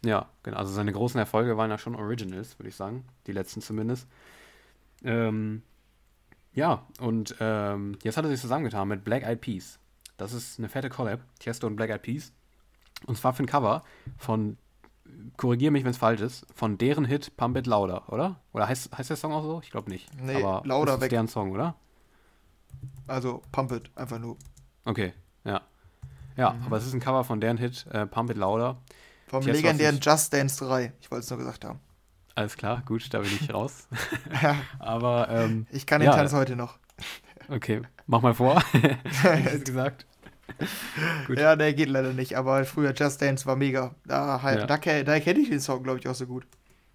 Ja, 0.05 0.30
genau. 0.43 0.57
Also 0.57 0.72
seine 0.72 0.91
großen 0.91 1.20
Erfolge 1.20 1.57
waren 1.57 1.72
ja 1.72 1.78
schon 1.78 1.95
Originals, 1.95 2.59
würde 2.59 2.70
ich 2.70 2.76
sagen. 2.76 3.05
Die 3.26 3.32
letzten 3.32 3.61
zumindest. 3.61 4.07
Ähm, 5.03 5.64
ja, 6.53 6.86
und 6.99 7.36
ähm, 7.39 7.97
jetzt 8.03 8.18
hat 8.18 8.26
er 8.26 8.30
sich 8.30 8.41
zusammengetan 8.41 8.88
mit 8.88 9.03
Black 9.03 9.24
Eyed 9.24 9.41
Peas. 9.41 9.80
Das 10.18 10.34
ist 10.34 10.59
eine 10.59 10.70
fette 10.70 10.89
Collab, 10.89 11.22
Tiesto 11.39 11.66
und 11.66 11.76
Black 11.76 11.89
Eyed 11.89 12.01
Peas. 12.03 12.32
Und 13.07 13.18
zwar 13.18 13.34
für 13.34 13.43
ein 13.43 13.47
Cover 13.47 13.84
von, 14.18 14.57
korrigiere 15.38 15.72
mich, 15.72 15.84
wenn 15.84 15.91
es 15.91 15.97
falsch 15.97 16.22
ist, 16.22 16.45
von 16.53 16.78
deren 16.78 17.05
Hit 17.05 17.36
Pump 17.38 17.57
It 17.57 17.68
Louder, 17.68 18.11
oder? 18.11 18.39
Oder 18.53 18.68
heißt, 18.68 18.95
heißt 18.97 19.09
der 19.09 19.18
Song 19.18 19.34
auch 19.34 19.43
so? 19.43 19.61
Ich 19.64 19.72
glaube 19.72 19.89
nicht. 19.89 20.09
Nee, 20.22 20.43
Aber 20.43 20.61
Lauder 20.66 20.86
das 20.88 20.95
ist 20.95 21.01
weg. 21.01 21.09
deren 21.11 21.28
Song, 21.28 21.51
oder? 21.51 21.76
Also 23.07 23.41
Pump 23.51 23.72
It, 23.72 23.91
einfach 23.95 24.20
nur. 24.20 24.38
Okay, 24.86 25.14
ja. 25.43 25.61
Ja, 26.36 26.51
mhm. 26.51 26.66
aber 26.66 26.78
es 26.78 26.86
ist 26.86 26.93
ein 26.93 26.99
Cover 26.99 27.24
von 27.24 27.39
deren 27.41 27.57
Hit 27.57 27.86
äh, 27.91 28.05
Pump 28.05 28.30
It 28.32 28.38
Louder. 28.38 28.78
Vom 29.28 29.43
legendären 29.43 29.99
Just 29.99 30.34
Dance 30.34 30.64
3. 30.64 30.93
Ich 31.01 31.09
wollte 31.09 31.24
es 31.24 31.30
nur 31.30 31.39
gesagt 31.39 31.66
haben. 31.66 31.80
Alles 32.36 32.57
klar, 32.57 32.82
gut, 32.86 33.14
da 33.14 33.20
bin 33.20 33.30
ich 33.32 33.53
raus. 33.53 33.88
ja. 34.41 34.55
Aber 34.80 35.30
ähm, 35.30 35.68
ich 35.72 35.86
kann 35.86 36.01
den 36.01 36.09
ja, 36.09 36.16
Tanz 36.16 36.34
heute 36.34 36.55
noch. 36.55 36.78
Okay, 37.49 37.82
mach 38.07 38.22
mal 38.22 38.34
vor. 38.34 38.64
Gesagt. 39.64 40.05
Ja, 41.36 41.56
der 41.56 41.74
geht 41.74 41.89
leider 41.89 42.14
nicht, 42.14 42.38
aber 42.38 42.66
früher 42.66 42.94
Just 42.94 43.22
Dance 43.22 43.46
war 43.46 43.56
mega. 43.56 43.96
Da, 44.06 44.41
halt, 44.41 44.60
ja. 44.60 44.66
da, 44.66 44.78
da 44.78 45.20
kenne 45.20 45.39
ich 45.39 45.50
den 45.50 45.60
Song, 45.60 45.84
glaube 45.84 46.00
ich, 46.00 46.08
auch 46.08 46.16
so 46.16 46.26
gut. 46.26 46.46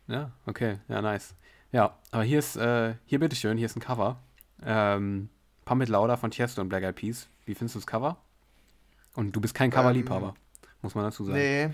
Ja, 0.07 0.31
okay, 0.47 0.79
ja, 0.89 1.03
nice. 1.03 1.35
Ja, 1.73 1.97
aber 2.11 2.23
hier 2.23 2.39
ist, 2.39 2.57
äh, 2.57 2.95
hier 3.05 3.21
bitteschön, 3.21 3.59
hier 3.59 3.67
ist 3.67 3.77
ein 3.77 3.81
Cover. 3.81 4.19
Ähm, 4.65 5.29
Pump 5.65 5.83
It 5.83 5.89
Lauder 5.89 6.17
von 6.17 6.31
Tiesto 6.31 6.63
und 6.63 6.69
Black 6.69 6.83
Eyed 6.83 6.97
Peas. 6.97 7.29
Wie 7.45 7.55
findest 7.55 7.75
du 7.75 7.81
das 7.81 7.87
Cover? 7.87 8.17
Und 9.15 9.33
du 9.33 9.41
bist 9.41 9.55
kein 9.55 9.71
Coverliebhaber, 9.71 10.29
ähm, 10.29 10.69
muss 10.83 10.95
man 10.95 11.05
dazu 11.05 11.25
sagen. 11.25 11.39
Nee. 11.39 11.71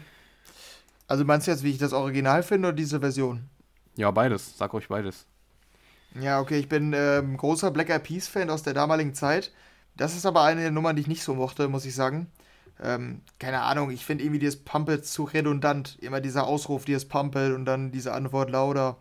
Also 1.07 1.25
meinst 1.25 1.47
du 1.47 1.51
jetzt, 1.51 1.62
wie 1.62 1.70
ich 1.70 1.79
das 1.79 1.93
Original 1.93 2.43
finde 2.43 2.68
oder 2.68 2.77
diese 2.77 3.01
Version? 3.01 3.49
Ja, 3.97 4.11
beides. 4.11 4.57
Sag 4.57 4.72
ruhig 4.72 4.89
beides. 4.89 5.27
Ja, 6.20 6.41
okay, 6.41 6.59
ich 6.59 6.68
bin 6.68 6.93
ähm, 6.93 7.37
großer 7.37 7.70
Black 7.70 7.91
Eyed 7.91 8.03
Peas 8.03 8.29
Fan 8.29 8.51
aus 8.51 8.62
der 8.62 8.75
damaligen 8.75 9.14
Zeit. 9.14 9.53
Das 9.97 10.16
ist 10.16 10.26
aber 10.26 10.42
eine 10.42 10.62
der 10.62 10.70
Nummern, 10.70 10.97
die 10.97 11.03
ich 11.03 11.09
nicht 11.09 11.22
so 11.22 11.34
mochte, 11.34 11.68
muss 11.68 11.84
ich 11.84 11.95
sagen. 11.95 12.26
Ähm, 12.82 13.20
keine 13.38 13.62
Ahnung, 13.62 13.90
ich 13.90 14.05
finde 14.05 14.24
irgendwie 14.24 14.40
dieses 14.40 14.62
Pump 14.62 14.88
It 14.88 15.07
zu 15.07 15.24
redundant. 15.24 15.97
Immer 16.01 16.20
dieser 16.20 16.47
Ausruf, 16.47 16.84
dieses 16.84 17.07
Pump 17.07 17.36
It 17.36 17.53
und 17.53 17.64
dann 17.64 17.92
diese 17.92 18.12
Antwort 18.12 18.51
lauter. 18.51 18.97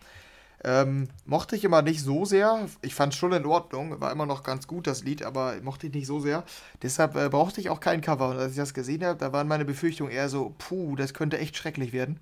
Ähm, 0.65 1.09
mochte 1.25 1.55
ich 1.57 1.65
immer 1.65 1.81
nicht 1.81 2.01
so 2.01 2.23
sehr. 2.23 2.69
Ich 2.81 2.95
fand 2.95 3.13
es 3.13 3.19
schon 3.19 3.33
in 3.33 3.45
Ordnung, 3.45 3.99
war 3.99 4.11
immer 4.11 4.25
noch 4.25 4.43
ganz 4.43 4.65
gut 4.65 4.87
das 4.87 5.03
Lied, 5.03 5.23
aber 5.23 5.55
mochte 5.61 5.87
ich 5.87 5.93
nicht 5.93 6.07
so 6.07 6.21
sehr. 6.21 6.43
Deshalb 6.81 7.15
äh, 7.15 7.27
brauchte 7.27 7.59
ich 7.59 7.69
auch 7.69 7.81
kein 7.81 7.99
Cover. 8.01 8.29
Und 8.29 8.37
als 8.37 8.51
ich 8.51 8.57
das 8.57 8.73
gesehen 8.73 9.03
habe, 9.03 9.19
da 9.19 9.33
waren 9.33 9.47
meine 9.47 9.65
Befürchtungen 9.65 10.11
eher 10.11 10.29
so, 10.29 10.55
puh, 10.57 10.95
das 10.95 11.13
könnte 11.13 11.37
echt 11.37 11.57
schrecklich 11.57 11.91
werden. 11.91 12.19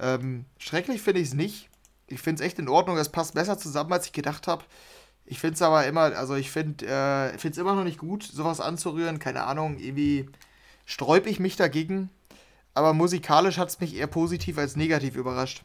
Ähm, 0.00 0.46
schrecklich 0.58 1.02
finde 1.02 1.20
ich 1.20 1.28
es 1.28 1.34
nicht. 1.34 1.68
Ich 2.06 2.20
finde 2.20 2.42
es 2.42 2.46
echt 2.46 2.58
in 2.58 2.68
Ordnung. 2.68 2.96
Es 2.96 3.10
passt 3.10 3.34
besser 3.34 3.58
zusammen, 3.58 3.92
als 3.92 4.06
ich 4.06 4.12
gedacht 4.12 4.46
habe. 4.46 4.64
Ich 5.30 5.40
finde 5.40 5.54
es 5.54 5.62
aber 5.62 5.86
immer, 5.86 6.16
also 6.16 6.36
ich 6.36 6.50
finde 6.50 6.86
es 6.86 7.44
äh, 7.44 7.60
immer 7.60 7.74
noch 7.74 7.84
nicht 7.84 7.98
gut, 7.98 8.22
sowas 8.22 8.60
anzurühren. 8.60 9.18
Keine 9.18 9.44
Ahnung, 9.44 9.78
irgendwie 9.78 10.26
sträube 10.86 11.28
ich 11.28 11.38
mich 11.38 11.56
dagegen. 11.56 12.08
Aber 12.72 12.94
musikalisch 12.94 13.58
hat 13.58 13.68
es 13.68 13.78
mich 13.78 13.94
eher 13.94 14.06
positiv 14.06 14.56
als 14.56 14.74
negativ 14.74 15.16
überrascht. 15.16 15.64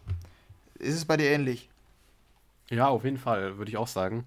Ist 0.79 0.95
es 0.95 1.05
bei 1.05 1.15
dir 1.15 1.31
ähnlich? 1.31 1.69
Ja, 2.69 2.89
auf 2.89 3.05
jeden 3.05 3.17
Fall, 3.17 3.57
würde 3.57 3.69
ich 3.69 3.77
auch 3.77 3.87
sagen. 3.87 4.25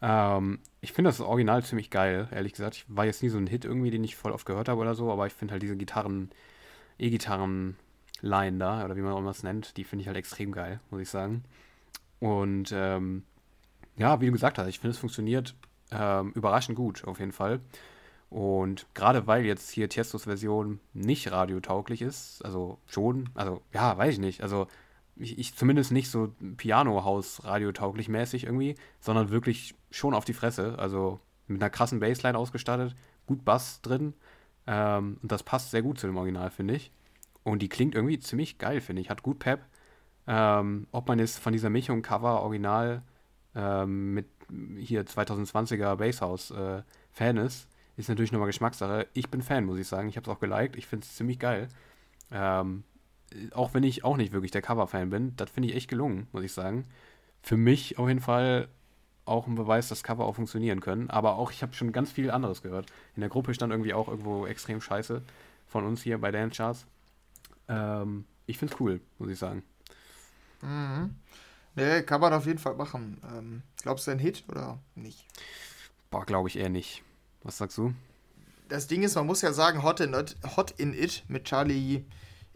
Ähm, 0.00 0.60
ich 0.80 0.92
finde 0.92 1.08
das 1.08 1.20
Original 1.20 1.64
ziemlich 1.64 1.90
geil, 1.90 2.28
ehrlich 2.30 2.52
gesagt. 2.52 2.76
Ich 2.76 2.84
war 2.86 3.06
jetzt 3.06 3.24
nie 3.24 3.28
so 3.28 3.38
ein 3.38 3.48
Hit 3.48 3.64
irgendwie, 3.64 3.90
den 3.90 4.04
ich 4.04 4.14
voll 4.14 4.30
oft 4.30 4.46
gehört 4.46 4.68
habe 4.68 4.80
oder 4.80 4.94
so, 4.94 5.10
aber 5.10 5.26
ich 5.26 5.32
finde 5.32 5.52
halt 5.52 5.62
diese 5.64 5.76
Gitarren, 5.76 6.30
E-Gitarren-Line 6.98 8.58
da, 8.58 8.84
oder 8.84 8.94
wie 8.94 9.00
man 9.00 9.14
auch 9.14 9.18
immer 9.18 9.30
es 9.30 9.42
nennt, 9.42 9.76
die 9.78 9.84
finde 9.84 10.02
ich 10.02 10.06
halt 10.06 10.16
extrem 10.16 10.52
geil, 10.52 10.78
muss 10.90 11.00
ich 11.00 11.08
sagen. 11.10 11.42
Und 12.20 12.70
ähm, 12.72 13.24
ja, 13.96 14.20
wie 14.20 14.26
du 14.26 14.32
gesagt 14.32 14.58
hast, 14.58 14.68
ich 14.68 14.78
finde 14.78 14.92
es 14.92 14.98
funktioniert 14.98 15.54
ähm, 15.90 16.32
überraschend 16.32 16.76
gut, 16.76 17.04
auf 17.04 17.20
jeden 17.20 17.32
Fall. 17.32 17.60
Und 18.28 18.86
gerade 18.94 19.26
weil 19.26 19.44
jetzt 19.44 19.70
hier 19.70 19.88
Tiestos 19.88 20.24
Version 20.24 20.80
nicht 20.92 21.30
radiotauglich 21.30 22.02
ist, 22.02 22.44
also 22.44 22.78
schon, 22.86 23.30
also 23.34 23.62
ja, 23.72 23.96
weiß 23.96 24.14
ich 24.14 24.20
nicht, 24.20 24.42
also 24.42 24.66
ich, 25.16 25.38
ich 25.38 25.54
zumindest 25.54 25.92
nicht 25.92 26.10
so 26.10 26.34
Piano-Haus 26.56 27.44
radiotauglich 27.44 28.08
mäßig 28.08 28.44
irgendwie, 28.44 28.74
sondern 29.00 29.30
wirklich 29.30 29.74
schon 29.90 30.14
auf 30.14 30.24
die 30.24 30.34
Fresse. 30.34 30.78
Also 30.78 31.20
mit 31.46 31.62
einer 31.62 31.70
krassen 31.70 32.00
Bassline 32.00 32.36
ausgestattet, 32.36 32.94
gut 33.26 33.44
Bass 33.44 33.80
drin. 33.80 34.14
Ähm, 34.66 35.18
und 35.22 35.32
das 35.32 35.42
passt 35.42 35.70
sehr 35.70 35.82
gut 35.82 35.98
zu 35.98 36.06
dem 36.06 36.16
Original, 36.16 36.50
finde 36.50 36.74
ich. 36.74 36.90
Und 37.44 37.62
die 37.62 37.68
klingt 37.68 37.94
irgendwie 37.94 38.18
ziemlich 38.18 38.58
geil, 38.58 38.80
finde 38.80 39.02
ich. 39.02 39.10
Hat 39.10 39.22
gut 39.22 39.38
Pep. 39.38 39.60
Ähm, 40.26 40.88
ob 40.90 41.08
man 41.08 41.18
jetzt 41.18 41.38
von 41.38 41.52
dieser 41.52 41.70
Mischung 41.70 42.02
Cover 42.02 42.42
Original 42.42 43.02
ähm, 43.56 44.14
mit 44.14 44.26
hier 44.78 45.04
2020er 45.04 45.96
Basshouse 45.96 46.52
äh, 46.52 46.82
Fan 47.10 47.38
ist, 47.38 47.68
ist 47.96 48.08
natürlich 48.08 48.30
nochmal 48.30 48.48
Geschmackssache. 48.48 49.08
Ich 49.14 49.30
bin 49.30 49.42
Fan, 49.42 49.64
muss 49.64 49.78
ich 49.78 49.88
sagen. 49.88 50.08
Ich 50.08 50.16
habe 50.16 50.30
es 50.30 50.36
auch 50.36 50.40
geliked. 50.40 50.76
Ich 50.76 50.86
finde 50.86 51.04
es 51.04 51.16
ziemlich 51.16 51.38
geil. 51.38 51.68
Ähm, 52.30 52.84
auch 53.52 53.74
wenn 53.74 53.82
ich 53.82 54.04
auch 54.04 54.16
nicht 54.16 54.32
wirklich 54.32 54.52
der 54.52 54.62
Cover-Fan 54.62 55.10
bin, 55.10 55.34
das 55.36 55.50
finde 55.50 55.70
ich 55.70 55.74
echt 55.74 55.88
gelungen, 55.88 56.28
muss 56.32 56.44
ich 56.44 56.52
sagen. 56.52 56.84
Für 57.42 57.56
mich 57.56 57.98
auf 57.98 58.08
jeden 58.08 58.20
Fall 58.20 58.68
auch 59.24 59.46
ein 59.46 59.56
Beweis, 59.56 59.88
dass 59.88 60.04
Cover 60.04 60.24
auch 60.24 60.36
funktionieren 60.36 60.80
können. 60.80 61.10
Aber 61.10 61.36
auch, 61.36 61.50
ich 61.50 61.62
habe 61.62 61.72
schon 61.72 61.92
ganz 61.92 62.12
viel 62.12 62.30
anderes 62.30 62.62
gehört. 62.62 62.86
In 63.16 63.20
der 63.20 63.30
Gruppe 63.30 63.54
stand 63.54 63.72
irgendwie 63.72 63.94
auch 63.94 64.08
irgendwo 64.08 64.46
extrem 64.46 64.80
scheiße 64.80 65.22
von 65.66 65.84
uns 65.84 66.02
hier 66.02 66.18
bei 66.18 66.30
Dance 66.30 66.56
Charts. 66.56 66.86
Ähm, 67.68 68.24
ich 68.46 68.58
finde 68.58 68.74
es 68.74 68.80
cool, 68.80 69.00
muss 69.18 69.30
ich 69.30 69.38
sagen. 69.38 69.62
Mhm. 70.62 71.16
Nee, 71.76 72.02
kann 72.02 72.20
man 72.20 72.32
auf 72.32 72.46
jeden 72.46 72.58
Fall 72.58 72.74
machen. 72.74 73.20
Ähm, 73.32 73.62
glaubst 73.82 74.06
du 74.06 74.10
ein 74.10 74.18
Hit 74.18 74.44
oder 74.48 74.78
nicht? 74.94 75.24
Boah, 76.10 76.24
glaube 76.24 76.48
ich 76.48 76.58
eher 76.58 76.70
nicht. 76.70 77.02
Was 77.42 77.58
sagst 77.58 77.78
du? 77.78 77.94
Das 78.68 78.86
Ding 78.88 79.02
ist, 79.02 79.14
man 79.14 79.26
muss 79.26 79.42
ja 79.42 79.52
sagen, 79.52 79.82
Hot 79.82 80.00
in 80.00 80.14
It, 80.14 80.36
Hot 80.56 80.72
in 80.72 80.92
It 80.92 81.22
mit 81.28 81.44
Charlie 81.44 82.04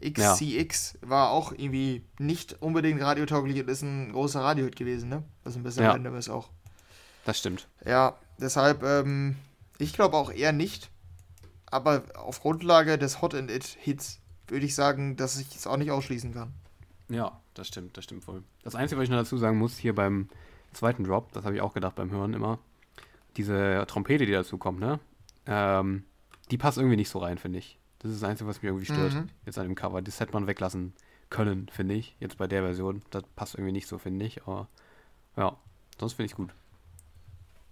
XCX 0.03 0.99
ja. 1.03 1.11
war 1.11 1.31
auch 1.31 1.53
irgendwie 1.53 2.05
nicht 2.19 2.61
unbedingt 2.63 3.03
radiotauglich 3.03 3.61
und 3.61 3.69
ist 3.69 3.83
ein 3.83 4.13
großer 4.13 4.41
Radiohit 4.41 4.75
gewesen, 4.75 5.11
ne? 5.11 5.23
Was 5.45 5.55
ein 5.55 5.63
bisschen 5.63 5.85
ja. 5.85 5.93
random 5.93 6.17
ist 6.17 6.31
auch. 6.31 6.49
Das 7.27 7.39
stimmt. 7.39 7.69
Ja, 7.85 8.17
deshalb, 8.39 8.83
ähm, 8.83 9.37
ich 9.79 9.93
glaube 9.93 10.17
auch 10.17 10.33
eher 10.33 10.53
nicht. 10.53 10.91
Aber 11.67 12.03
auf 12.15 12.41
Grundlage 12.41 12.99
des 12.99 13.21
Hot 13.21 13.35
in 13.35 13.49
It 13.49 13.77
Hits 13.79 14.19
würde 14.49 14.67
ich 14.67 14.75
sagen, 14.75 15.17
dass 15.17 15.39
ich 15.39 15.55
es 15.55 15.67
auch 15.67 15.77
nicht 15.77 15.91
ausschließen 15.91 16.33
kann. 16.33 16.55
Ja, 17.09 17.41
das 17.61 17.69
stimmt, 17.69 17.97
das 17.97 18.05
stimmt 18.05 18.25
voll. 18.25 18.43
Das 18.63 18.75
Einzige, 18.75 18.99
was 18.99 19.05
ich 19.05 19.11
noch 19.11 19.19
dazu 19.19 19.37
sagen 19.37 19.59
muss, 19.59 19.77
hier 19.77 19.95
beim 19.95 20.29
zweiten 20.73 21.05
Drop, 21.05 21.31
das 21.33 21.45
habe 21.45 21.55
ich 21.55 21.61
auch 21.61 21.75
gedacht 21.75 21.95
beim 21.95 22.11
Hören 22.11 22.35
immer, 22.35 22.59
diese 23.37 23.85
Trompete, 23.87 24.27
die 24.27 24.33
dazu 24.33 24.59
kommt, 24.59 24.81
ne? 24.81 24.99
Ähm, 25.47 26.05
die 26.51 26.59
passt 26.59 26.79
irgendwie 26.79 26.97
nicht 26.97 27.11
so 27.11 27.19
rein, 27.19 27.39
finde 27.39 27.59
ich. 27.59 27.79
Das 28.01 28.11
ist 28.11 28.23
das 28.23 28.29
Einzige, 28.29 28.49
was 28.49 28.57
mich 28.57 28.65
irgendwie 28.65 28.87
stört. 28.87 29.13
Mhm. 29.13 29.29
Jetzt 29.45 29.59
an 29.59 29.67
dem 29.67 29.75
Cover. 29.75 30.01
Das 30.03 30.21
hätte 30.21 30.33
man 30.33 30.47
weglassen 30.47 30.95
können, 31.29 31.69
finde 31.71 31.95
ich. 31.95 32.17
Jetzt 32.19 32.39
bei 32.39 32.47
der 32.47 32.63
Version. 32.63 33.03
Das 33.11 33.23
passt 33.37 33.55
irgendwie 33.55 33.73
nicht 33.73 33.87
so, 33.87 33.99
finde 33.99 34.25
ich. 34.25 34.43
Aber 34.43 34.69
ja, 35.37 35.57
sonst 35.99 36.15
finde 36.15 36.27
ich 36.27 36.35
gut. 36.35 36.51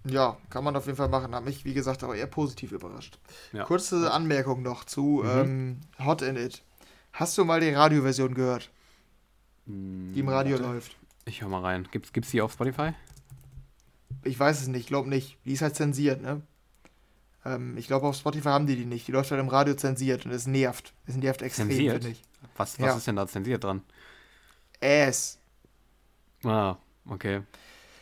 Ja, 0.04 0.36
kann 0.50 0.64
man 0.64 0.76
auf 0.76 0.86
jeden 0.86 0.96
Fall 0.96 1.08
machen. 1.08 1.34
Hat 1.34 1.44
mich, 1.44 1.64
wie 1.64 1.74
gesagt, 1.74 2.04
aber 2.04 2.14
eher 2.14 2.26
positiv 2.26 2.72
überrascht. 2.72 3.18
Ja. 3.52 3.64
Kurze 3.64 4.12
Anmerkung 4.12 4.62
noch 4.62 4.84
zu 4.84 5.22
mhm. 5.24 5.30
ähm, 5.30 5.80
Hot 5.98 6.22
in 6.22 6.36
It. 6.36 6.62
Hast 7.12 7.36
du 7.38 7.44
mal 7.44 7.60
die 7.60 7.70
Radioversion 7.70 8.34
gehört? 8.34 8.70
Mm, 9.68 10.12
die 10.14 10.20
im 10.20 10.28
Radio 10.28 10.58
warte. 10.58 10.72
läuft. 10.72 10.96
Ich 11.26 11.42
höre 11.42 11.48
mal 11.48 11.60
rein. 11.60 11.86
Gibt's, 11.90 12.12
gibt's 12.12 12.30
die 12.30 12.40
auf 12.40 12.52
Spotify? 12.52 12.92
Ich 14.24 14.38
weiß 14.38 14.62
es 14.62 14.68
nicht, 14.68 14.88
glaub 14.88 15.06
nicht. 15.06 15.36
Die 15.44 15.52
ist 15.52 15.62
halt 15.62 15.76
zensiert, 15.76 16.22
ne? 16.22 16.42
Ähm, 17.44 17.76
ich 17.76 17.86
glaube, 17.86 18.06
auf 18.06 18.16
Spotify 18.16 18.48
haben 18.48 18.66
die 18.66 18.76
die 18.76 18.86
nicht. 18.86 19.06
Die 19.06 19.12
läuft 19.12 19.30
halt 19.30 19.40
im 19.40 19.48
Radio 19.48 19.74
zensiert 19.74 20.26
und 20.26 20.32
es 20.32 20.46
nervt. 20.46 20.92
Es 21.06 21.16
nervt 21.16 21.42
extrem, 21.42 21.70
finde 21.70 22.08
ich. 22.08 22.22
Was, 22.56 22.78
was 22.80 22.86
ja. 22.86 22.96
ist 22.96 23.06
denn 23.06 23.16
da 23.16 23.26
zensiert 23.26 23.62
dran? 23.62 23.82
Ass. 24.82 25.38
Ah, 26.44 26.76
okay. 27.08 27.42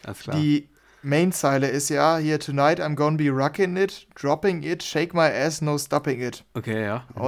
Alles 0.04 0.20
klar. 0.20 0.36
Die 0.36 0.68
Mainzeile 1.02 1.68
ist 1.68 1.88
ja 1.88 2.18
hier 2.18 2.38
Tonight 2.38 2.80
I'm 2.80 2.94
gonna 2.94 3.16
be 3.16 3.30
rocking 3.30 3.76
it, 3.76 4.06
dropping 4.14 4.62
it, 4.62 4.82
shake 4.82 5.14
my 5.14 5.28
ass, 5.28 5.60
no 5.60 5.78
stopping 5.78 6.20
it. 6.20 6.44
Okay, 6.54 6.84
ja. 6.84 7.06
Mhm. 7.14 7.22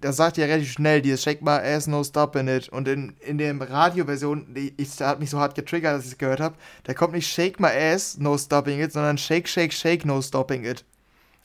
Das 0.00 0.16
sagt 0.16 0.36
ja 0.36 0.46
relativ 0.46 0.72
schnell, 0.72 1.02
dieses 1.02 1.22
Shake 1.22 1.42
my 1.42 1.50
ass, 1.50 1.86
no 1.86 2.02
stopping 2.02 2.48
it. 2.48 2.68
Und 2.68 2.88
in, 2.88 3.14
in 3.20 3.38
der 3.38 3.58
Radioversion, 3.60 4.54
die 4.54 4.72
ich, 4.76 5.00
hat 5.00 5.20
mich 5.20 5.30
so 5.30 5.38
hart 5.38 5.54
getriggert, 5.54 5.96
dass 5.96 6.04
ich 6.04 6.12
es 6.12 6.18
gehört 6.18 6.40
habe, 6.40 6.56
da 6.84 6.94
kommt 6.94 7.12
nicht 7.12 7.30
Shake 7.30 7.60
my 7.60 7.68
ass, 7.68 8.18
no 8.18 8.36
stopping 8.38 8.80
it, 8.80 8.92
sondern 8.92 9.18
Shake, 9.18 9.48
shake, 9.48 9.72
shake, 9.72 10.04
no 10.04 10.22
stopping 10.22 10.64
it. 10.64 10.84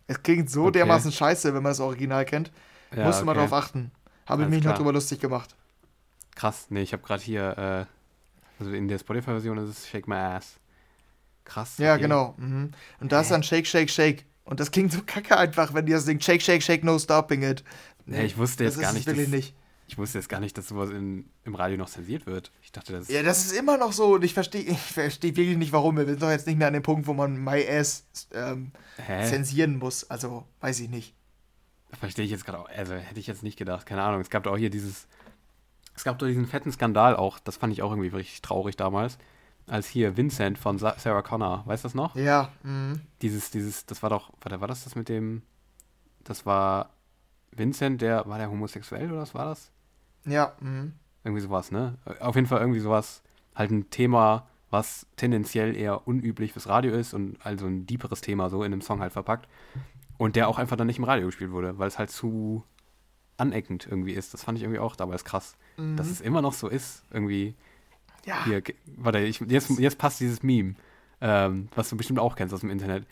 Es 0.08 0.22
klingt 0.22 0.49
so 0.49 0.64
okay. 0.64 0.74
dermaßen 0.74 1.12
scheiße, 1.12 1.53
wenn 1.53 1.64
man 1.64 1.72
das 1.72 1.80
Original 1.80 2.26
kennt. 2.26 2.51
Ja, 2.95 3.06
Musste 3.06 3.22
okay. 3.22 3.26
man 3.26 3.36
darauf 3.36 3.53
achten. 3.53 3.91
Habe 4.26 4.43
ich 4.43 4.49
mich 4.49 4.62
klar. 4.62 4.74
noch 4.74 4.80
drüber 4.80 4.93
lustig 4.93 5.20
gemacht. 5.20 5.56
Krass, 6.36 6.68
nee, 6.70 6.82
ich 6.82 6.93
habe 6.93 7.03
gerade 7.03 7.24
hier, 7.24 7.58
äh, 7.58 7.86
also 8.60 8.72
in 8.72 8.88
der 8.88 8.99
Spotify-Version 8.99 9.58
ist 9.58 9.70
es 9.70 9.88
Shake 9.88 10.08
My 10.08 10.16
Ass. 10.16 10.60
Krass. 11.45 11.78
Ja, 11.78 11.97
genau. 11.97 12.34
Mhm. 12.38 12.72
Und 12.99 13.12
da 13.12 13.22
ist 13.22 13.32
dann 13.32 13.43
Shake, 13.43 13.68
Shake, 13.68 13.89
Shake. 13.89 14.26
Und 14.43 14.60
das 14.60 14.72
klingt 14.72 14.91
so 14.91 15.01
kacke 15.06 15.38
einfach, 15.38 15.74
wenn 15.74 15.86
die 15.86 15.91
das 15.91 16.06
Ding 16.06 16.20
Shake, 16.20 16.41
Shake, 16.41 16.62
Shake, 16.62 16.84
no 16.84 16.99
stopping 16.99 17.43
it. 17.43 17.64
Nee, 18.06 18.26
ich 18.26 18.38
wusste 18.38 18.64
jetzt 18.64 18.80
gar 18.80 18.93
nicht. 18.93 19.08
Dass, 19.08 19.16
nicht. 19.16 19.56
Ich 19.88 19.97
wusste 19.97 20.18
jetzt 20.18 20.30
gar 20.30 20.39
nicht, 20.39 20.58
dass 20.58 20.68
sowas 20.68 20.89
in, 20.89 21.30
im 21.43 21.56
Radio 21.56 21.78
noch 21.78 21.89
zensiert 21.89 22.26
wird. 22.26 22.51
Ich 22.64 22.72
dachte, 22.72 22.93
das 22.93 23.08
Ja, 23.08 23.22
das 23.22 23.45
ist 23.45 23.51
immer 23.51 23.78
noch 23.78 23.91
so 23.91 24.16
und 24.16 24.24
ich 24.24 24.34
verstehe 24.34 24.62
ich 24.66 24.78
versteh 24.78 25.36
wirklich 25.36 25.58
nicht, 25.58 25.72
warum. 25.72 25.97
Wir 25.97 26.06
sind 26.06 26.22
doch 26.22 26.30
jetzt 26.30 26.47
nicht 26.47 26.58
mehr 26.58 26.68
an 26.68 26.74
dem 26.74 26.84
Punkt, 26.84 27.08
wo 27.08 27.14
man 27.14 27.43
My 27.43 27.66
Ass 27.68 28.06
ähm, 28.34 28.72
zensieren 29.26 29.78
muss. 29.78 30.10
Also, 30.10 30.45
weiß 30.62 30.80
ich 30.80 30.89
nicht. 30.89 31.14
Verstehe 31.99 32.26
ich 32.26 32.32
jetzt 32.32 32.45
gerade 32.45 32.60
auch. 32.60 32.70
Also, 32.70 32.95
hätte 32.95 33.20
ich 33.20 33.28
jetzt 33.28 33.43
nicht 33.43 33.58
gedacht. 33.58 33.86
Keine 33.86 34.03
Ahnung. 34.03 34.22
Es 34.22 34.30
gab 34.30 34.43
doch 34.43 34.53
auch 34.53 34.58
hier 34.58 34.70
dieses. 34.70 35.08
Es 35.95 36.03
gab 36.03 36.20
doch 36.20 36.28
diesen 36.28 36.45
fetten 36.45 36.72
Skandal 36.72 37.16
auch. 37.16 37.39
Das 37.39 37.58
fand 37.58 37.72
ich 37.72 37.82
auch 37.82 37.91
irgendwie 37.91 38.10
richtig 38.10 38.41
traurig 38.41 38.76
damals 38.76 39.18
als 39.68 39.88
hier 39.88 40.16
Vincent 40.18 40.58
von 40.58 40.78
Sarah 40.78 41.22
Connor. 41.22 41.64
Weißt 41.66 41.84
du 41.84 41.88
das 41.88 41.95
noch? 41.95 42.16
Ja. 42.16 42.51
Mhm. 42.64 43.01
Dieses, 43.22 43.51
dieses, 43.51 43.86
das 43.86 44.03
war 44.03 44.10
doch, 44.10 44.32
warte, 44.41 44.62
war 44.62 44.68
das 44.68 44.84
das 44.84 44.95
mit 44.95 45.10
dem, 45.10 45.41
das 46.24 46.45
war 46.45 46.91
Vincent, 47.56 48.01
der, 48.01 48.28
war 48.28 48.38
der 48.38 48.49
homosexuell 48.49 49.12
oder 49.12 49.22
was 49.22 49.34
war 49.34 49.45
das? 49.45 49.72
Ja. 50.26 50.53
Mhm. 50.60 50.93
Irgendwie 51.24 51.41
sowas, 51.41 51.72
ne? 51.72 51.97
Auf 52.20 52.36
jeden 52.36 52.47
Fall 52.47 52.60
irgendwie 52.60 52.80
sowas, 52.80 53.24
halt 53.56 53.72
ein 53.72 53.89
Thema, 53.89 54.47
was 54.70 55.08
tendenziell 55.16 55.76
eher 55.76 56.08
unüblich 56.08 56.53
fürs 56.53 56.68
Radio 56.68 56.93
ist 56.93 57.14
und 57.14 57.38
also 57.45 57.66
ein 57.66 57.86
deeperes 57.86 58.22
Thema 58.22 58.49
so 58.49 58.64
in 58.64 58.74
einem 58.74 58.82
Song 58.82 58.99
halt 58.99 59.14
verpackt. 59.14 59.47
Und 60.18 60.36
der 60.36 60.47
auch 60.47 60.60
einfach 60.60 60.78
dann 60.78 60.88
nicht 60.88 60.97
im 60.97 61.03
Radio 61.03 61.26
gespielt 61.26 61.51
wurde, 61.51 61.78
weil 61.78 61.88
es 61.88 61.99
halt 61.99 62.10
zu 62.10 62.64
aneckend 63.38 63.86
irgendwie 63.86 64.14
ist. 64.14 64.34
Das 64.34 64.43
fand 64.43 64.58
ich 64.58 64.64
irgendwie 64.64 64.80
auch 64.80 64.95
damals 64.95 65.26
krass. 65.26 65.58
Mhm. 65.78 65.97
Dass 65.97 66.10
es 66.10 66.22
immer 66.22 66.41
noch 66.41 66.53
so 66.53 66.70
ist, 66.70 67.03
irgendwie 67.12 67.56
ja. 68.26 68.43
Hier, 68.45 68.64
warte, 68.97 69.20
ich, 69.20 69.39
jetzt, 69.39 69.70
jetzt 69.80 69.97
passt 69.97 70.20
dieses 70.20 70.43
Meme, 70.43 70.76
ähm, 71.22 71.70
was 71.76 71.89
du 71.89 71.97
bestimmt 71.97 72.20
auch 72.20 72.36
kennst 72.36 72.53
aus 72.53 72.62
dem 72.62 72.72
Internet. 72.72 73.06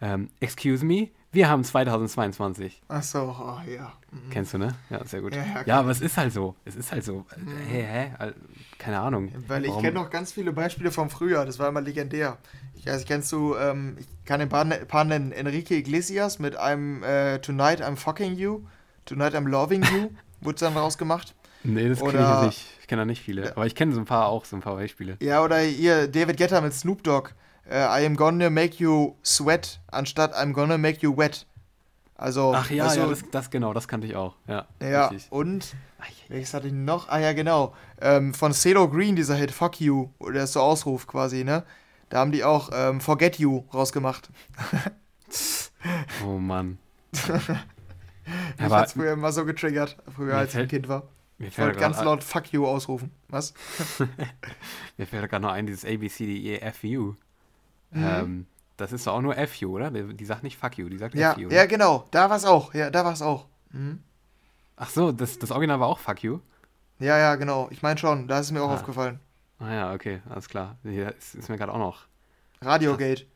Ähm, 0.00 0.30
excuse 0.40 0.84
me, 0.84 1.08
wir 1.32 1.48
haben 1.48 1.62
2022. 1.62 2.82
Ach 2.88 3.02
so, 3.02 3.36
oh, 3.38 3.70
ja. 3.70 3.92
Mhm. 4.10 4.30
Kennst 4.30 4.54
du, 4.54 4.58
ne? 4.58 4.74
Ja, 4.90 5.04
sehr 5.04 5.20
gut. 5.20 5.34
Ja, 5.34 5.42
ja, 5.42 5.62
ja, 5.64 5.78
aber 5.78 5.90
es 5.90 6.00
ist 6.00 6.16
halt 6.16 6.32
so. 6.32 6.56
Es 6.64 6.74
ist 6.74 6.90
halt 6.90 7.04
so. 7.04 7.24
Mhm. 7.36 7.56
Hä, 7.68 7.82
hä? 7.82 8.32
Keine 8.78 8.98
Ahnung. 8.98 9.30
Weil 9.46 9.64
ich 9.64 9.76
kenne 9.78 9.92
noch 9.92 10.10
ganz 10.10 10.32
viele 10.32 10.52
Beispiele 10.52 10.90
vom 10.90 11.08
Frühjahr. 11.08 11.46
Das 11.46 11.58
war 11.58 11.68
immer 11.68 11.80
legendär. 11.80 12.38
Ich 12.74 12.86
weiß, 12.86 13.04
kennst 13.04 13.30
du, 13.30 13.54
ähm, 13.56 13.96
ich 14.00 14.06
kann 14.24 14.40
ein 14.40 14.48
paar, 14.48 14.64
ne-, 14.64 14.84
paar 14.86 15.04
nennen. 15.04 15.32
Enrique 15.32 15.72
Iglesias 15.72 16.38
mit 16.38 16.56
einem 16.56 17.02
äh, 17.02 17.38
Tonight 17.38 17.80
I'm 17.82 17.96
fucking 17.96 18.34
you. 18.36 18.62
Tonight 19.04 19.34
I'm 19.34 19.48
loving 19.48 19.82
you. 19.84 20.10
Wurde 20.40 20.60
dann 20.60 20.76
rausgemacht. 20.76 21.34
Nee, 21.62 21.90
das 21.90 22.00
kenne 22.00 22.38
ich 22.40 22.46
nicht. 22.46 22.66
Ich 22.80 22.86
kenne 22.86 23.02
da 23.02 23.06
nicht 23.06 23.22
viele. 23.22 23.52
Aber 23.54 23.66
ich 23.66 23.74
kenne 23.74 23.92
so 23.92 24.00
ein 24.00 24.06
paar 24.06 24.26
auch, 24.26 24.46
so 24.46 24.56
ein 24.56 24.62
paar 24.62 24.76
Beispiele. 24.76 25.16
Ja, 25.20 25.44
oder 25.44 25.58
hier 25.58 26.08
David 26.08 26.38
Guetta 26.38 26.60
mit 26.60 26.72
Snoop 26.72 27.02
Dogg. 27.04 27.30
Uh, 27.70 27.74
I 27.74 28.04
am 28.04 28.16
gonna 28.16 28.50
make 28.50 28.82
you 28.82 29.14
sweat, 29.24 29.80
anstatt 29.92 30.34
I'm 30.34 30.52
gonna 30.52 30.76
make 30.76 31.02
you 31.02 31.16
wet. 31.16 31.46
Also, 32.16 32.52
Ach 32.54 32.68
ja, 32.68 32.92
ja 32.92 33.06
das, 33.06 33.22
das, 33.30 33.50
genau, 33.50 33.72
das 33.72 33.86
kannte 33.86 34.08
ich 34.08 34.16
auch. 34.16 34.34
Ja, 34.48 34.66
ja 34.82 35.06
richtig. 35.06 35.30
und 35.30 35.74
welches 36.28 36.52
hatte 36.52 36.66
ich 36.66 36.72
noch? 36.72 37.08
Ah 37.08 37.18
ja, 37.18 37.32
genau. 37.32 37.74
Ähm, 38.00 38.34
von 38.34 38.52
CeeLo 38.52 38.88
Green, 38.88 39.14
dieser 39.14 39.36
Hit 39.36 39.52
Fuck 39.52 39.80
You, 39.80 40.10
der 40.20 40.44
ist 40.44 40.54
so 40.54 40.60
Ausruf 40.60 41.06
quasi, 41.06 41.44
ne? 41.44 41.64
Da 42.08 42.18
haben 42.18 42.32
die 42.32 42.42
auch 42.42 42.70
ähm, 42.72 43.00
Forget 43.00 43.38
You 43.38 43.64
rausgemacht. 43.72 44.30
oh 46.26 46.38
Mann. 46.38 46.78
Mich 48.58 48.70
hat 48.70 48.88
es 48.88 48.92
früher 48.94 49.12
immer 49.12 49.32
so 49.32 49.44
getriggert, 49.44 49.96
früher 50.14 50.36
als 50.36 50.54
ich 50.54 50.60
ein 50.60 50.68
Kind 50.68 50.88
war. 50.88 51.04
Ich 51.38 51.58
wollte 51.58 51.78
ganz 51.78 52.02
laut 52.02 52.22
Fuck 52.22 52.52
you 52.52 52.66
ausrufen. 52.66 53.10
Was? 53.28 53.54
Mir 54.98 55.06
fällt 55.06 55.30
gerade 55.30 55.42
noch 55.42 55.52
ein, 55.52 55.66
dieses 55.66 55.84
ABCDEFU. 55.84 57.14
Mhm. 57.90 58.04
Ähm, 58.04 58.46
das 58.76 58.92
ist 58.92 59.06
doch 59.06 59.14
auch 59.14 59.20
nur 59.20 59.34
FU, 59.46 59.76
oder? 59.76 59.90
Die, 59.90 60.24
sagt 60.24 60.42
nicht 60.42 60.56
Fuck 60.56 60.78
you, 60.78 60.88
die 60.88 60.98
sagt 60.98 61.14
ja, 61.14 61.34
FU. 61.34 61.48
Ja, 61.48 61.66
genau. 61.66 62.06
Da 62.10 62.30
war 62.30 62.36
es 62.36 62.44
auch. 62.44 62.72
Ja, 62.74 62.90
da 62.90 63.04
war 63.04 63.12
es 63.12 63.22
auch. 63.22 63.46
Mhm. 63.70 64.02
Ach 64.76 64.88
so, 64.88 65.12
das, 65.12 65.38
das 65.38 65.50
Original 65.50 65.80
war 65.80 65.88
auch 65.88 65.98
Fuck 65.98 66.22
you? 66.22 66.40
Ja, 66.98 67.18
ja, 67.18 67.34
genau. 67.36 67.68
Ich 67.70 67.82
meine 67.82 67.98
schon. 67.98 68.28
Da 68.28 68.38
ist 68.38 68.46
es 68.46 68.52
mir 68.52 68.62
auch 68.62 68.70
ah. 68.70 68.74
aufgefallen. 68.74 69.20
Ah 69.58 69.72
ja, 69.72 69.92
okay. 69.92 70.22
Alles 70.28 70.48
klar. 70.48 70.76
Hier 70.82 71.14
ist, 71.14 71.34
ist 71.34 71.48
mir 71.48 71.58
gerade 71.58 71.72
auch 71.72 71.78
noch. 71.78 72.06
Radiogate. 72.62 73.26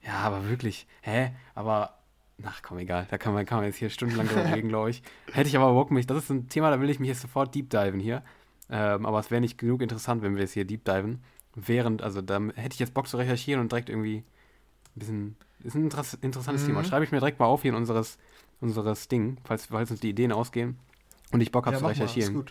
Ja, 0.00 0.14
aber 0.14 0.48
wirklich. 0.48 0.86
Hä? 1.02 1.32
Aber 1.54 2.02
Ach 2.44 2.62
komm, 2.62 2.78
egal. 2.78 3.06
Da 3.10 3.18
kann 3.18 3.34
man, 3.34 3.46
kann 3.46 3.58
man 3.58 3.66
jetzt 3.66 3.76
hier 3.76 3.90
stundenlang 3.90 4.26
drüber 4.26 4.44
reden, 4.54 4.68
glaube 4.68 4.90
ich. 4.90 5.02
Hätte 5.32 5.48
ich 5.48 5.56
aber 5.56 5.72
Bock 5.72 5.90
mich. 5.90 6.06
Das 6.06 6.18
ist 6.18 6.30
ein 6.30 6.48
Thema, 6.48 6.70
da 6.70 6.80
will 6.80 6.90
ich 6.90 6.98
mich 6.98 7.08
jetzt 7.08 7.20
sofort 7.20 7.54
deep 7.54 7.70
diven 7.70 8.00
hier. 8.00 8.22
Ähm, 8.70 9.06
aber 9.06 9.20
es 9.20 9.30
wäre 9.30 9.40
nicht 9.40 9.58
genug 9.58 9.82
interessant, 9.82 10.22
wenn 10.22 10.34
wir 10.34 10.42
jetzt 10.42 10.52
hier 10.52 10.64
deep 10.64 10.84
diven. 10.84 11.22
Während, 11.54 12.02
also 12.02 12.22
da 12.22 12.40
hätte 12.54 12.74
ich 12.74 12.78
jetzt 12.78 12.94
Bock 12.94 13.08
zu 13.08 13.16
recherchieren 13.16 13.60
und 13.60 13.70
direkt 13.70 13.88
irgendwie 13.88 14.18
ein 14.96 14.98
bisschen. 14.98 15.36
Ist 15.62 15.76
ein 15.76 15.82
interessantes 15.82 16.62
mhm. 16.62 16.66
Thema. 16.66 16.84
Schreibe 16.84 17.04
ich 17.04 17.12
mir 17.12 17.18
direkt 17.18 17.38
mal 17.38 17.46
auf 17.46 17.62
hier 17.62 17.70
in 17.70 17.76
unseres, 17.76 18.18
unseres 18.60 19.06
Ding, 19.06 19.36
falls, 19.44 19.66
falls 19.66 19.90
uns 19.90 20.00
die 20.00 20.10
Ideen 20.10 20.32
ausgehen 20.32 20.76
und 21.30 21.40
ich 21.40 21.52
Bock 21.52 21.66
habe 21.66 21.76
ja, 21.76 21.80
zu 21.80 21.86
recherchieren. 21.86 22.34
Mal, 22.34 22.44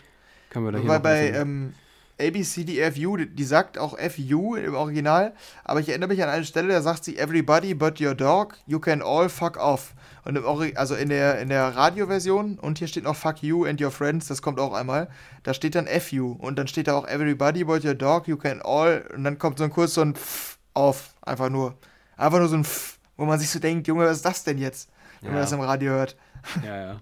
Können 0.50 0.64
wir 0.66 0.72
da 0.72 0.78
hier 0.78 0.88
Weil 0.88 1.00
bei, 1.00 1.30
ähm, 1.32 1.74
ABCDFU, 2.22 3.16
die 3.16 3.44
sagt 3.44 3.78
auch 3.78 3.98
FU 3.98 4.54
im 4.54 4.74
Original, 4.74 5.34
aber 5.64 5.80
ich 5.80 5.88
erinnere 5.88 6.08
mich 6.08 6.22
an 6.22 6.28
eine 6.28 6.44
Stelle, 6.44 6.68
da 6.68 6.82
sagt 6.82 7.04
sie 7.04 7.18
Everybody 7.18 7.74
but 7.74 8.00
your 8.00 8.14
dog, 8.14 8.56
you 8.66 8.78
can 8.78 9.02
all 9.02 9.28
fuck 9.28 9.56
off. 9.56 9.94
Und 10.24 10.36
im 10.36 10.44
also 10.76 10.94
in 10.94 11.08
der, 11.08 11.40
in 11.40 11.48
der 11.48 11.76
Radioversion 11.76 12.58
und 12.58 12.78
hier 12.78 12.86
steht 12.86 13.04
noch 13.04 13.16
Fuck 13.16 13.42
you 13.42 13.64
and 13.64 13.80
your 13.80 13.90
friends, 13.90 14.28
das 14.28 14.40
kommt 14.40 14.60
auch 14.60 14.72
einmal. 14.72 15.08
Da 15.42 15.52
steht 15.52 15.74
dann 15.74 15.88
FU 15.88 16.32
und 16.38 16.58
dann 16.58 16.68
steht 16.68 16.86
da 16.86 16.94
auch 16.94 17.08
Everybody 17.08 17.64
but 17.64 17.84
your 17.84 17.94
dog, 17.94 18.28
you 18.28 18.36
can 18.36 18.62
all 18.62 19.04
und 19.14 19.24
dann 19.24 19.38
kommt 19.38 19.58
so 19.58 19.64
ein 19.64 19.70
kurz 19.70 19.94
so 19.94 20.02
ein 20.02 20.14
Pf 20.14 20.58
auf, 20.74 21.14
einfach 21.22 21.48
nur. 21.48 21.74
Einfach 22.16 22.38
nur 22.38 22.48
so 22.48 22.56
ein 22.56 22.64
Pf, 22.64 22.98
wo 23.16 23.24
man 23.24 23.38
sich 23.38 23.50
so 23.50 23.58
denkt, 23.58 23.88
Junge, 23.88 24.06
was 24.06 24.18
ist 24.18 24.24
das 24.24 24.44
denn 24.44 24.58
jetzt, 24.58 24.88
wenn 25.20 25.30
ja. 25.30 25.32
man 25.34 25.42
das 25.42 25.52
im 25.52 25.60
Radio 25.60 25.92
hört. 25.92 26.16
Ja, 26.64 26.76
ja. 26.76 27.00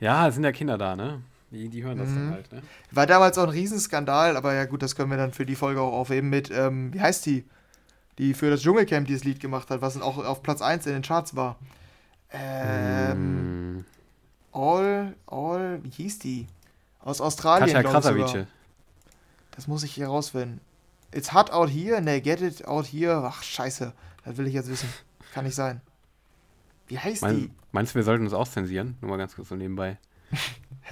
Ja, 0.00 0.28
es 0.28 0.34
sind 0.34 0.44
ja 0.44 0.52
Kinder 0.52 0.78
da, 0.78 0.94
ne? 0.94 1.22
Die, 1.50 1.68
die 1.68 1.82
hören 1.82 1.98
das 1.98 2.08
dann 2.08 2.30
halt, 2.30 2.52
ne? 2.52 2.62
War 2.90 3.06
damals 3.06 3.38
auch 3.38 3.44
ein 3.44 3.48
Riesenskandal, 3.48 4.36
aber 4.36 4.52
ja 4.54 4.66
gut, 4.66 4.82
das 4.82 4.94
können 4.94 5.10
wir 5.10 5.16
dann 5.16 5.32
für 5.32 5.46
die 5.46 5.54
Folge 5.56 5.80
auch 5.80 5.92
aufheben 5.92 6.28
mit, 6.28 6.50
ähm, 6.50 6.92
wie 6.92 7.00
heißt 7.00 7.24
die? 7.26 7.44
Die 8.18 8.34
für 8.34 8.50
das 8.50 8.60
Dschungelcamp 8.62 9.06
dieses 9.06 9.24
Lied 9.24 9.40
gemacht 9.40 9.70
hat, 9.70 9.80
was 9.80 9.98
auch 10.00 10.18
auf 10.18 10.42
Platz 10.42 10.60
1 10.60 10.84
in 10.86 10.92
den 10.92 11.02
Charts 11.02 11.36
war. 11.36 11.56
Ähm, 12.30 13.78
Mm, 13.78 13.84
All, 14.52 15.14
All, 15.26 15.82
wie 15.84 15.90
hieß 15.90 16.18
die? 16.18 16.46
Aus 17.00 17.20
Australien, 17.20 17.72
Katja 17.72 17.82
glaub 17.82 17.96
ich 17.98 18.04
sogar. 18.04 18.24
Krasavice. 18.26 18.46
Das 19.52 19.66
muss 19.68 19.82
ich 19.82 19.92
hier 19.92 20.08
rausfinden. 20.08 20.60
It's 21.12 21.32
hot 21.32 21.50
out 21.50 21.70
here, 21.70 22.02
ne, 22.02 22.20
get 22.20 22.42
it 22.42 22.66
out 22.66 22.86
here. 22.86 23.22
Ach, 23.24 23.42
scheiße. 23.42 23.92
Das 24.24 24.36
will 24.36 24.46
ich 24.46 24.54
jetzt 24.54 24.68
wissen. 24.68 24.88
Kann 25.32 25.44
nicht 25.44 25.54
sein. 25.54 25.80
Wie 26.88 26.98
heißt 26.98 27.22
Mein, 27.22 27.50
meinst 27.72 27.94
du, 27.94 27.96
wir 27.96 28.02
sollten 28.02 28.24
uns 28.24 28.34
auch 28.34 28.48
zensieren? 28.48 28.96
Nur 29.00 29.10
mal 29.10 29.16
ganz 29.16 29.34
kurz 29.34 29.48
so 29.48 29.56
nebenbei. 29.56 29.96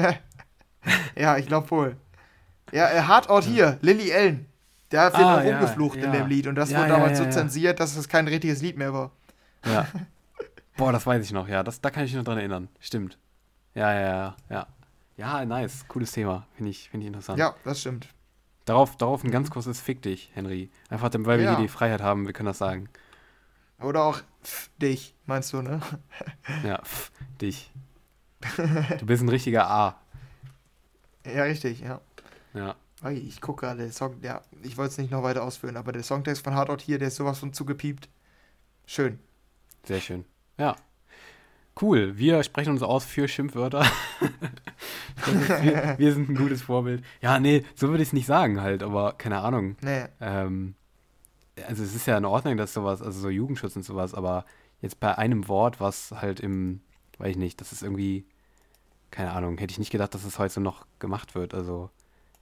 ja, 1.17 1.37
ich 1.37 1.47
glaube 1.47 1.71
wohl. 1.71 1.97
Ja, 2.73 2.91
äh, 2.91 3.01
hard 3.03 3.29
out 3.29 3.45
here, 3.45 3.79
Lily 3.81 4.13
Allen. 4.13 4.47
Da 4.89 5.05
wird 5.13 5.15
Ah, 5.17 5.37
noch 5.37 5.45
ja, 5.45 5.51
rumgeflucht 5.59 5.97
in 5.97 6.05
ja. 6.05 6.11
dem 6.13 6.27
Lied. 6.29 6.47
Und 6.47 6.55
das 6.55 6.71
Ja, 6.71 6.79
wurde 6.79 6.89
damals 6.91 7.19
so 7.19 7.29
zensiert, 7.29 7.81
dass 7.81 7.97
es 7.97 8.09
kein 8.09 8.29
richtiges 8.29 8.63
Lied 8.63 8.77
mehr 8.77 8.93
war. 8.93 9.11
Ja. 9.65 9.87
Boah, 10.77 10.93
das 10.93 11.07
weiß 11.07 11.25
ich 11.25 11.33
noch, 11.33 11.49
ja. 11.49 11.63
Das, 11.63 11.81
da 11.81 11.91
kann 11.91 12.05
ich 12.05 12.13
mich 12.13 12.19
noch 12.19 12.25
dran 12.25 12.39
erinnern. 12.39 12.69
Stimmt. 12.81 13.19
Ja, 13.75 13.93
ja, 13.93 14.01
ja, 14.01 14.37
ja. 14.49 14.67
Ja, 15.17 15.45
nice. 15.45 15.87
Cooles 15.89 16.13
Thema. 16.13 16.47
Finde 16.55 16.71
ich, 16.71 16.91
find 16.91 17.03
ich 17.03 17.07
interessant. 17.09 17.39
Ja, 17.39 17.55
das 17.65 17.81
stimmt. 17.81 18.09
Darauf, 18.67 18.97
darauf 18.97 19.25
ein 19.25 19.31
ganz 19.31 19.51
kurzes 19.51 19.81
Fick 19.81 20.03
dich, 20.03 20.31
Henry. 20.35 20.71
Einfach, 20.91 21.11
weil 21.13 21.39
wir 21.39 21.51
hier 21.51 21.59
die 21.59 21.69
Freiheit 21.69 22.03
haben, 22.03 22.27
wir 22.27 22.33
können 22.33 22.49
das 22.49 22.59
sagen. 22.59 22.89
Oder 23.81 24.03
auch 24.03 24.21
pff, 24.45 24.71
dich, 24.81 25.15
meinst 25.27 25.53
du, 25.53 25.63
ne? 25.63 25.81
Ja, 26.65 26.83
pff, 26.83 27.11
dich. 27.41 27.71
Du 28.99 29.07
bist 29.07 29.23
ein 29.23 29.29
richtiger 29.29 29.69
A. 29.71 29.97
Ja, 31.35 31.45
richtig, 31.45 31.81
ja. 31.81 32.01
Ja. 32.55 32.75
Ich 33.11 33.41
gucke 33.41 33.67
gerade, 33.67 33.83
der 33.83 33.93
Song, 33.93 34.17
ja, 34.23 34.41
ich 34.63 34.79
wollte 34.79 34.93
es 34.93 34.99
nicht 34.99 35.11
noch 35.11 35.23
weiter 35.23 35.45
ausführen, 35.45 35.77
aber 35.77 35.93
der 35.93 36.03
Songtext 36.03 36.43
von 36.43 36.55
Hard 36.55 36.71
Out 36.71 36.81
hier, 36.81 36.99
der 36.99 37.09
ist 37.09 37.17
sowas 37.17 37.39
von 37.39 37.53
zugepiept. 37.53 38.09
Schön. 38.87 39.19
Sehr 39.85 40.01
schön. 40.01 40.25
Ja. 40.59 40.77
Cool. 41.81 42.17
Wir 42.17 42.43
sprechen 42.43 42.71
uns 42.71 42.83
aus 42.83 43.05
für 43.05 43.29
Schimpfwörter. 43.29 43.85
ist, 45.27 45.63
wir, 45.63 45.95
wir 45.99 46.13
sind 46.13 46.31
ein 46.31 46.35
gutes 46.35 46.63
Vorbild. 46.63 47.05
Ja, 47.21 47.39
nee, 47.39 47.65
so 47.75 47.89
würde 47.89 48.03
ich 48.03 48.09
es 48.09 48.13
nicht 48.15 48.27
sagen 48.27 48.63
halt, 48.63 48.83
aber 48.83 49.13
keine 49.13 49.41
Ahnung. 49.41 49.77
Nee, 49.83 50.07
Ähm, 50.21 50.75
also 51.67 51.83
es 51.83 51.95
ist 51.95 52.07
ja 52.07 52.17
in 52.17 52.25
Ordnung, 52.25 52.57
dass 52.57 52.73
sowas, 52.73 53.03
also 53.03 53.21
so 53.21 53.29
Jugendschutz 53.31 53.77
und 53.77 53.83
sowas, 53.83 54.15
aber 54.15 54.45
jetzt 54.81 55.01
bei 55.01 55.17
einem 55.17 55.49
Wort, 55.49 55.81
was 55.81 56.13
halt 56.13 56.41
im, 56.41 56.81
weiß 57.19 57.31
ich 57.31 57.37
nicht, 57.37 57.61
das 57.61 57.73
ist 57.73 57.83
irgendwie, 57.83 58.27
keine 59.11 59.33
Ahnung, 59.33 59.59
hätte 59.59 59.73
ich 59.73 59.79
nicht 59.79 59.91
gedacht, 59.93 60.15
dass 60.15 60.25
es 60.25 60.39
heute 60.39 60.55
so 60.55 60.61
noch 60.61 60.87
gemacht 60.99 61.35
wird. 61.35 61.55
Also, 61.55 61.91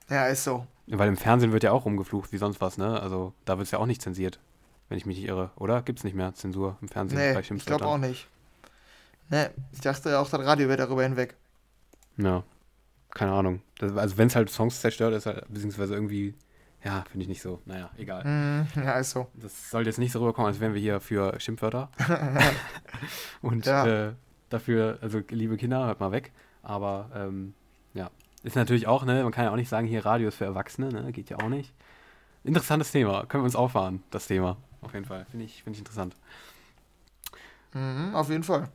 ja, 0.08 0.26
ist 0.26 0.44
so. 0.44 0.66
weil 0.86 1.08
im 1.08 1.16
Fernsehen 1.16 1.52
wird 1.52 1.62
ja 1.62 1.72
auch 1.72 1.84
rumgeflucht, 1.84 2.32
wie 2.32 2.38
sonst 2.38 2.60
was, 2.60 2.78
ne? 2.78 3.00
Also 3.00 3.32
da 3.44 3.56
wird 3.58 3.66
es 3.66 3.70
ja 3.70 3.78
auch 3.78 3.86
nicht 3.86 4.02
zensiert, 4.02 4.38
wenn 4.88 4.98
ich 4.98 5.06
mich 5.06 5.18
nicht 5.18 5.28
irre, 5.28 5.50
oder? 5.56 5.82
Gibt 5.82 6.00
es 6.00 6.04
nicht 6.04 6.14
mehr 6.14 6.34
Zensur 6.34 6.76
im 6.82 6.88
Fernsehen 6.88 7.18
Nee, 7.18 7.38
ich 7.38 7.66
glaube 7.66 7.86
auch 7.86 7.98
nicht. 7.98 8.28
Nee, 9.30 9.46
ich 9.72 9.80
dachte 9.80 10.18
auch, 10.18 10.28
das 10.28 10.40
Radio 10.40 10.68
wäre 10.68 10.76
darüber 10.76 11.02
hinweg. 11.02 11.34
Ja, 12.18 12.42
keine 13.10 13.32
Ahnung. 13.32 13.62
Das, 13.78 13.96
also 13.96 14.18
wenn 14.18 14.26
es 14.26 14.36
halt 14.36 14.50
Songs 14.50 14.80
zerstört, 14.80 15.14
ist 15.14 15.26
halt, 15.26 15.46
beziehungsweise 15.48 15.94
irgendwie, 15.94 16.34
ja, 16.84 17.04
finde 17.10 17.22
ich 17.22 17.28
nicht 17.28 17.40
so. 17.42 17.60
Naja, 17.64 17.88
egal. 17.96 18.22
Hm, 18.24 18.66
ja, 18.76 18.98
ist 18.98 19.12
so. 19.12 19.28
Das 19.34 19.70
soll 19.70 19.86
jetzt 19.86 19.98
nicht 19.98 20.12
so 20.12 20.20
rüberkommen, 20.20 20.48
als 20.48 20.60
wären 20.60 20.74
wir 20.74 20.80
hier 20.80 21.00
für 21.00 21.40
Schimpfwörter. 21.40 21.90
Und 23.42 23.64
Ja. 23.64 23.86
äh, 23.86 24.12
dafür, 24.50 24.98
also 25.00 25.20
liebe 25.30 25.56
Kinder, 25.56 25.86
hört 25.86 26.00
mal 26.00 26.12
weg. 26.12 26.32
Aber 26.64 27.10
ähm, 27.14 27.54
ja, 27.94 28.10
ist 28.42 28.56
natürlich 28.56 28.86
auch, 28.86 29.04
ne, 29.04 29.22
man 29.22 29.32
kann 29.32 29.44
ja 29.44 29.50
auch 29.52 29.56
nicht 29.56 29.68
sagen, 29.68 29.86
hier 29.86 30.04
Radio 30.04 30.28
ist 30.28 30.36
für 30.36 30.44
Erwachsene, 30.46 30.88
ne, 30.90 31.12
geht 31.12 31.30
ja 31.30 31.38
auch 31.38 31.48
nicht. 31.48 31.72
Interessantes 32.42 32.90
Thema, 32.90 33.24
können 33.26 33.42
wir 33.42 33.46
uns 33.46 33.56
auffahren, 33.56 34.02
das 34.10 34.26
Thema. 34.26 34.56
Auf 34.82 34.92
jeden 34.92 35.06
Fall, 35.06 35.24
finde 35.30 35.46
ich, 35.46 35.62
finde 35.62 35.76
ich 35.76 35.80
interessant. 35.80 36.14
Mhm, 37.72 38.14
auf 38.14 38.28
jeden 38.28 38.42
Fall. 38.42 38.68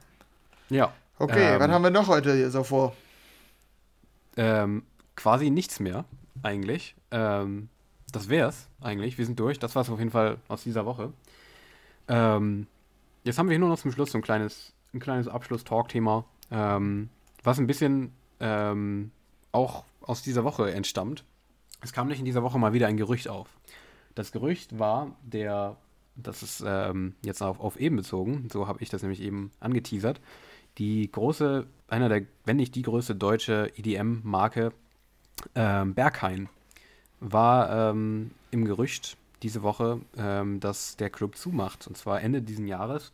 Ja, 0.69 0.91
Okay, 1.21 1.53
Ähm. 1.55 1.59
was 1.59 1.69
haben 1.69 1.83
wir 1.83 1.89
noch 1.91 2.07
heute 2.07 2.33
hier 2.33 2.49
so 2.49 2.63
vor? 2.63 2.95
ähm, 4.37 4.83
quasi 5.17 5.49
nichts 5.49 5.79
mehr, 5.81 6.05
eigentlich. 6.43 6.95
Ähm, 7.11 7.67
das 8.13 8.29
wär's 8.29 8.69
eigentlich, 8.79 9.17
wir 9.17 9.25
sind 9.25 9.37
durch. 9.39 9.59
Das 9.59 9.75
war's 9.75 9.89
auf 9.89 9.99
jeden 9.99 10.11
Fall 10.11 10.37
aus 10.47 10.63
dieser 10.63 10.85
Woche. 10.85 11.11
Ähm, 12.07 12.67
jetzt 13.25 13.37
haben 13.37 13.47
wir 13.47 13.51
hier 13.53 13.59
nur 13.59 13.67
noch 13.69 13.79
zum 13.79 13.91
Schluss 13.91 14.11
so 14.11 14.17
ein 14.17 14.21
kleines, 14.21 14.71
ein 14.93 14.99
kleines 15.01 15.27
Abschluss-Talk-Thema, 15.27 16.23
ähm, 16.51 17.09
was 17.43 17.59
ein 17.59 17.67
bisschen 17.67 18.13
ähm, 18.39 19.11
auch 19.51 19.83
aus 20.01 20.21
dieser 20.21 20.43
Woche 20.43 20.71
entstammt. 20.71 21.23
Es 21.81 21.93
kam 21.93 22.07
nicht 22.07 22.19
in 22.19 22.25
dieser 22.25 22.43
Woche 22.43 22.59
mal 22.59 22.73
wieder 22.73 22.87
ein 22.87 22.97
Gerücht 22.97 23.27
auf. 23.27 23.47
Das 24.15 24.31
Gerücht 24.31 24.79
war 24.79 25.15
der, 25.23 25.77
das 26.15 26.43
ist 26.43 26.63
ähm, 26.65 27.15
jetzt 27.23 27.41
auf, 27.41 27.59
auf 27.59 27.79
eben 27.79 27.95
bezogen, 27.95 28.49
so 28.51 28.67
habe 28.67 28.81
ich 28.81 28.89
das 28.89 29.01
nämlich 29.01 29.21
eben 29.21 29.51
angeteasert, 29.59 30.19
die 30.77 31.11
große, 31.11 31.67
einer 31.87 32.09
der, 32.09 32.23
wenn 32.45 32.57
nicht 32.57 32.75
die 32.75 32.81
größte 32.81 33.15
deutsche 33.15 33.71
EDM-Marke, 33.75 34.71
ähm, 35.55 35.93
Berghain, 35.93 36.49
war 37.19 37.91
ähm, 37.91 38.31
im 38.51 38.65
Gerücht 38.65 39.17
diese 39.43 39.61
Woche, 39.61 40.01
ähm, 40.17 40.59
dass 40.59 40.97
der 40.97 41.09
Club 41.09 41.35
zumacht. 41.35 41.87
Und 41.87 41.97
zwar 41.97 42.21
Ende 42.21 42.41
diesen 42.41 42.67
Jahres. 42.67 43.11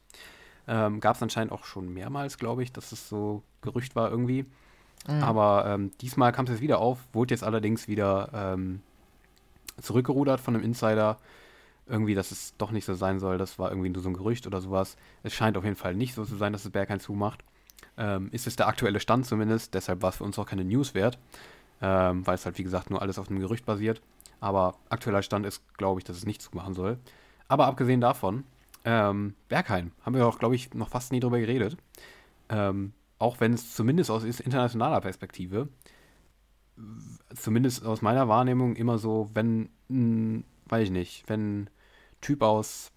Ähm, 0.68 1.00
Gab 1.00 1.16
es 1.16 1.24
anscheinend 1.24 1.52
auch 1.52 1.64
schon 1.64 1.94
mehrmals, 1.94 2.38
glaube 2.38 2.64
ich, 2.64 2.72
dass 2.72 2.92
es 2.92 3.08
so 3.08 3.44
Gerücht 3.62 3.96
war 3.96 4.10
irgendwie. 4.10 4.46
Mhm. 5.08 5.24
Aber 5.24 5.66
ähm, 5.68 5.92
diesmal 6.02 6.32
kam 6.32 6.46
es 6.46 6.52
jetzt 6.52 6.62
wieder 6.62 6.80
auf, 6.80 7.00
wurde 7.14 7.34
jetzt 7.34 7.44
allerdings 7.44 7.88
wieder 7.88 8.30
ähm, 8.34 8.82
zurückgerudert 9.82 10.40
von 10.40 10.56
einem 10.56 10.64
Insider. 10.64 11.18
Irgendwie, 11.88 12.16
dass 12.16 12.32
es 12.32 12.56
doch 12.58 12.72
nicht 12.72 12.86
so 12.86 12.96
sein 12.96 13.20
soll. 13.20 13.38
Das 13.38 13.60
war 13.60 13.70
irgendwie 13.70 13.90
nur 13.90 14.02
so 14.02 14.10
ein 14.10 14.16
Gerücht 14.16 14.48
oder 14.48 14.60
sowas. 14.60 14.98
Es 15.22 15.34
scheint 15.34 15.56
auf 15.56 15.64
jeden 15.64 15.76
Fall 15.76 15.94
nicht 15.94 16.16
so 16.16 16.26
zu 16.26 16.36
sein, 16.36 16.52
dass 16.52 16.64
das 16.64 16.72
Berghain 16.72 17.00
zumacht. 17.00 17.44
Ähm, 17.98 18.30
ist 18.32 18.48
es 18.48 18.56
der 18.56 18.68
aktuelle 18.68 19.00
Stand 19.00 19.28
zumindest. 19.28 19.76
Deshalb 19.76 20.02
war 20.02 20.10
es 20.10 20.18
für 20.18 20.24
uns 20.24 20.40
auch 20.40 20.48
keine 20.48 20.64
News 20.64 20.96
wert. 20.96 21.20
Ähm, 21.82 22.26
weil 22.26 22.36
es 22.36 22.46
halt, 22.46 22.58
wie 22.58 22.64
gesagt, 22.64 22.90
nur 22.90 23.02
alles 23.04 23.20
auf 23.20 23.30
einem 23.30 23.40
Gerücht 23.40 23.66
basiert. 23.66 24.02
Aber 24.40 24.76
aktueller 24.90 25.22
Stand 25.22 25.46
ist, 25.46 25.62
glaube 25.78 26.00
ich, 26.00 26.04
dass 26.04 26.18
es 26.18 26.26
nicht 26.26 26.42
zumachen 26.42 26.74
soll. 26.74 26.98
Aber 27.48 27.68
abgesehen 27.68 28.02
davon, 28.02 28.44
ähm, 28.86 29.34
Berghain, 29.50 29.92
haben 30.04 30.16
wir 30.16 30.26
auch, 30.28 30.40
glaube 30.40 30.56
ich, 30.56 30.74
noch 30.74 30.90
fast 30.90 31.12
nie 31.12 31.20
drüber 31.20 31.40
geredet. 31.40 31.76
Ähm, 32.50 32.94
auch 33.20 33.40
wenn 33.40 33.54
es 33.54 33.74
zumindest 33.76 34.12
aus 34.12 34.24
internationaler 34.24 35.02
Perspektive, 35.02 35.68
zumindest 37.34 37.86
aus 37.86 38.02
meiner 38.02 38.28
Wahrnehmung, 38.28 38.76
immer 38.76 38.98
so, 38.98 39.30
wenn, 39.34 39.70
mh, 39.88 40.44
weiß 40.68 40.84
ich 40.86 40.92
nicht, 40.92 41.24
wenn 41.28 41.62
ein 41.64 41.70
Typ 42.22 42.42
aus 42.42 42.92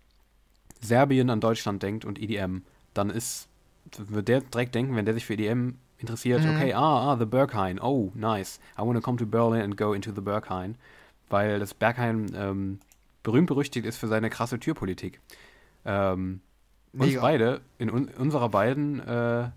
Serbien 0.81 1.31
an 1.31 1.41
Deutschland 1.41 1.83
denkt 1.83 2.05
und 2.05 2.19
EDM, 2.21 2.63
dann 2.95 3.11
ist, 3.11 3.49
wird 3.97 4.29
der 4.29 4.41
direkt 4.41 4.75
denken, 4.75 4.97
wenn 4.97 5.05
der 5.05 5.15
sich 5.15 5.27
für 5.27 5.35
EDM 5.35 5.75
interessiert, 5.99 6.43
Mhm. 6.45 6.51
okay, 6.51 6.73
ah, 6.75 7.13
ah, 7.13 7.17
the 7.19 7.25
Berghain, 7.25 7.81
oh, 7.81 8.11
nice, 8.15 8.61
I 8.77 8.83
want 8.83 8.95
to 8.97 9.01
come 9.01 9.19
to 9.19 9.27
Berlin 9.27 9.63
and 9.63 9.77
go 9.77 9.93
into 9.93 10.13
the 10.13 10.21
Berghain, 10.21 10.77
weil 11.29 11.59
das 11.59 11.75
Berghain 11.75 12.33
ähm, 12.35 12.79
berühmt 13.23 13.49
berüchtigt 13.49 13.87
ist 13.87 13.99
für 13.99 14.09
seine 14.09 14.31
krasse 14.31 14.59
Türpolitik. 14.59 15.21
Ähm, 15.89 16.41
uns 16.93 17.17
beide, 17.17 17.63
in 17.79 17.91
un 17.91 18.09
unserer 18.09 18.51
beiden 18.51 19.01
äh, 19.01 19.49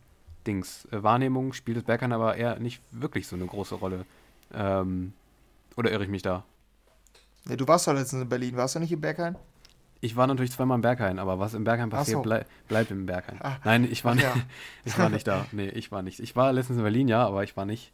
Dings, 0.47 0.87
äh, 0.91 1.03
Wahrnehmung 1.03 1.53
spielt 1.53 1.77
das 1.77 1.83
Berghain 1.83 2.13
aber 2.13 2.37
eher 2.37 2.57
nicht 2.57 2.81
wirklich 2.91 3.27
so 3.27 3.35
eine 3.35 3.45
große 3.45 3.75
Rolle. 3.75 4.05
Ähm, 4.53 5.13
oder 5.75 5.91
irre 5.91 6.03
ich 6.03 6.09
mich 6.09 6.21
da? 6.21 6.43
Nee, 7.45 7.57
du 7.57 7.67
warst 7.67 7.87
doch 7.87 7.93
letztens 7.93 8.23
in 8.23 8.29
Berlin, 8.29 8.55
warst 8.55 8.75
du 8.75 8.79
nicht 8.79 8.91
in 8.91 9.01
Berghain? 9.01 9.35
Ich 9.99 10.15
war 10.15 10.25
natürlich 10.25 10.51
zweimal 10.51 10.75
im 10.75 10.81
Berghain, 10.81 11.19
aber 11.19 11.37
was 11.39 11.53
im 11.53 11.63
Berghain 11.63 11.89
Ach 11.91 11.97
passiert, 11.97 12.17
so. 12.17 12.21
blei 12.23 12.45
bleibt 12.67 12.91
im 12.91 13.05
Berghain. 13.05 13.39
Ah. 13.41 13.57
Nein, 13.63 13.87
ich 13.89 14.03
war, 14.05 14.15
nicht, 14.15 14.23
ja. 14.23 14.33
ich 14.85 14.97
war 14.97 15.09
nicht 15.09 15.27
da. 15.27 15.45
Nee, 15.51 15.69
ich 15.69 15.91
war 15.91 16.01
nicht. 16.01 16.19
Ich 16.19 16.35
war 16.35 16.53
letztens 16.53 16.77
in 16.77 16.83
Berlin, 16.83 17.07
ja, 17.07 17.25
aber 17.25 17.43
ich 17.43 17.55
war 17.57 17.65
nicht, 17.65 17.91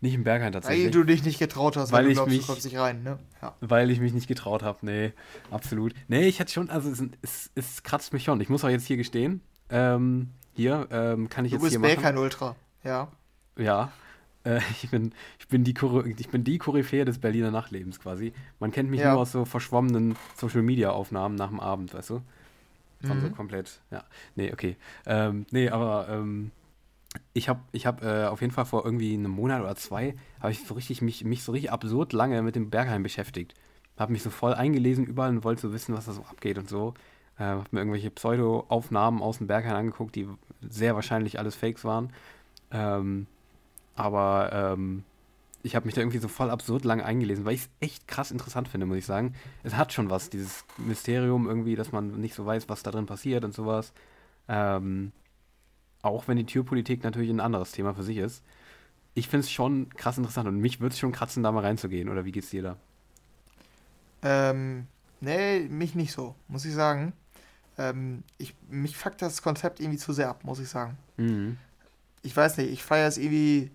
nicht 0.00 0.14
im 0.14 0.24
Berghain 0.24 0.46
Weil 0.54 0.60
tatsächlich. 0.60 0.90
du 0.92 1.04
dich 1.04 1.24
nicht 1.24 1.38
getraut 1.38 1.76
hast, 1.76 1.92
Weil 1.92 1.98
weil, 2.00 2.04
du 2.04 2.10
ich 2.10 2.16
glaubst, 2.16 2.32
mich- 2.32 2.40
du 2.42 2.46
kommst 2.46 2.64
nicht 2.64 2.78
rein, 2.78 3.02
ne? 3.02 3.18
Ja. 3.42 3.54
Weil 3.60 3.90
ich 3.90 4.00
mich 4.00 4.12
nicht 4.12 4.28
getraut 4.28 4.62
habe. 4.62 4.78
Nee, 4.82 5.12
absolut. 5.50 5.94
Nee, 6.08 6.26
ich 6.26 6.40
hatte 6.40 6.52
schon, 6.52 6.68
also 6.70 6.90
es, 6.90 7.02
es, 7.22 7.50
es 7.54 7.82
kratzt 7.82 8.12
mich 8.12 8.24
schon. 8.24 8.40
Ich 8.40 8.48
muss 8.48 8.64
auch 8.64 8.68
jetzt 8.68 8.86
hier 8.86 8.96
gestehen. 8.96 9.40
Ähm, 9.70 10.30
hier 10.52 10.86
ähm, 10.90 11.28
kann 11.28 11.44
ich 11.44 11.50
Du 11.52 11.56
jetzt 11.56 11.62
bist 11.62 11.72
hier 11.72 11.80
machen. 11.80 11.94
Berghain 11.94 12.18
Ultra, 12.18 12.54
ja. 12.84 13.08
Ja. 13.56 13.92
Äh, 14.44 14.60
ich, 14.82 14.90
bin, 14.90 15.12
ich, 15.38 15.48
bin 15.48 15.64
die 15.64 15.74
ich 16.18 16.28
bin 16.28 16.44
die 16.44 16.58
Koryphäe 16.58 17.04
des 17.04 17.18
Berliner 17.18 17.50
Nachtlebens 17.50 17.98
quasi. 17.98 18.32
Man 18.60 18.70
kennt 18.72 18.90
mich 18.90 19.00
Ja. 19.00 19.12
nur 19.12 19.22
aus 19.22 19.32
so 19.32 19.44
verschwommenen 19.46 20.16
Social-Media-Aufnahmen 20.36 21.34
nach 21.34 21.48
dem 21.48 21.60
Abend, 21.60 21.94
weißt 21.94 22.10
du? 22.10 22.20
Von 23.06 23.20
so 23.20 23.26
Mhm. 23.28 23.34
komplett, 23.36 23.80
ja. 23.90 24.02
Nee, 24.34 24.52
okay. 24.52 24.76
Ähm, 25.06 25.44
nee, 25.50 25.68
aber 25.68 26.08
ähm, 26.10 26.50
ich 27.32 27.48
habe 27.48 27.60
ich 27.72 27.86
hab, 27.86 28.02
äh, 28.02 28.24
auf 28.24 28.40
jeden 28.40 28.52
Fall 28.52 28.64
vor 28.64 28.84
irgendwie 28.84 29.14
einem 29.14 29.30
Monat 29.30 29.62
oder 29.62 29.76
zwei, 29.76 30.14
habe 30.40 30.52
ich 30.52 30.64
so 30.64 30.74
richtig 30.74 31.02
mich, 31.02 31.24
mich 31.24 31.42
so 31.42 31.52
richtig 31.52 31.72
absurd 31.72 32.12
lange 32.12 32.42
mit 32.42 32.56
dem 32.56 32.70
Bergheim 32.70 33.02
beschäftigt. 33.02 33.54
Habe 33.96 34.12
mich 34.12 34.22
so 34.22 34.30
voll 34.30 34.54
eingelesen 34.54 35.04
überall 35.04 35.30
und 35.30 35.44
wollte 35.44 35.62
so 35.62 35.72
wissen, 35.72 35.94
was 35.94 36.06
da 36.06 36.12
so 36.12 36.22
abgeht 36.22 36.58
und 36.58 36.68
so. 36.68 36.94
Äh, 37.38 37.44
habe 37.44 37.66
mir 37.70 37.80
irgendwelche 37.80 38.10
Pseudo-Aufnahmen 38.10 39.22
aus 39.22 39.38
dem 39.38 39.46
Berghain 39.46 39.76
angeguckt, 39.76 40.14
die 40.14 40.28
sehr 40.60 40.94
wahrscheinlich 40.94 41.38
alles 41.38 41.54
Fakes 41.54 41.84
waren. 41.84 42.12
Ähm, 42.70 43.26
aber 43.94 44.50
ähm, 44.52 45.04
ich 45.62 45.74
habe 45.76 45.86
mich 45.86 45.94
da 45.94 46.00
irgendwie 46.00 46.18
so 46.18 46.28
voll 46.28 46.50
absurd 46.50 46.84
lang 46.84 47.00
eingelesen, 47.00 47.44
weil 47.44 47.54
ich 47.54 47.62
es 47.62 47.70
echt 47.80 48.06
krass 48.08 48.30
interessant 48.30 48.68
finde, 48.68 48.86
muss 48.86 48.98
ich 48.98 49.06
sagen. 49.06 49.34
Es 49.62 49.76
hat 49.76 49.92
schon 49.92 50.10
was, 50.10 50.30
dieses 50.30 50.64
Mysterium 50.76 51.48
irgendwie, 51.48 51.76
dass 51.76 51.92
man 51.92 52.20
nicht 52.20 52.34
so 52.34 52.44
weiß, 52.44 52.68
was 52.68 52.82
da 52.82 52.90
drin 52.90 53.06
passiert 53.06 53.44
und 53.44 53.54
sowas. 53.54 53.92
Ähm, 54.48 55.12
auch 56.04 56.28
wenn 56.28 56.36
die 56.36 56.46
Türpolitik 56.46 57.02
natürlich 57.04 57.30
ein 57.30 57.40
anderes 57.40 57.72
Thema 57.72 57.94
für 57.94 58.02
sich 58.02 58.18
ist. 58.18 58.42
Ich 59.14 59.28
finde 59.28 59.44
es 59.44 59.50
schon 59.50 59.88
krass 59.90 60.18
interessant 60.18 60.48
und 60.48 60.58
mich 60.58 60.80
würde 60.80 60.92
es 60.92 60.98
schon 60.98 61.12
kratzen, 61.12 61.42
da 61.42 61.52
mal 61.52 61.60
reinzugehen. 61.60 62.08
Oder 62.08 62.24
wie 62.24 62.32
geht's 62.32 62.50
dir 62.50 62.62
da? 62.62 62.76
Ähm, 64.22 64.86
nee, 65.20 65.60
mich 65.60 65.94
nicht 65.94 66.12
so, 66.12 66.34
muss 66.48 66.64
ich 66.64 66.74
sagen. 66.74 67.12
Ähm, 67.78 68.22
ich, 68.38 68.54
mich 68.68 68.96
fuckt 68.96 69.22
das 69.22 69.42
Konzept 69.42 69.80
irgendwie 69.80 69.98
zu 69.98 70.12
sehr 70.12 70.28
ab, 70.30 70.44
muss 70.44 70.58
ich 70.58 70.68
sagen. 70.68 70.96
Mhm. 71.16 71.58
Ich 72.22 72.36
weiß 72.36 72.56
nicht, 72.56 72.70
ich 72.70 72.82
feiere 72.82 73.08
es 73.08 73.18
irgendwie. 73.18 73.70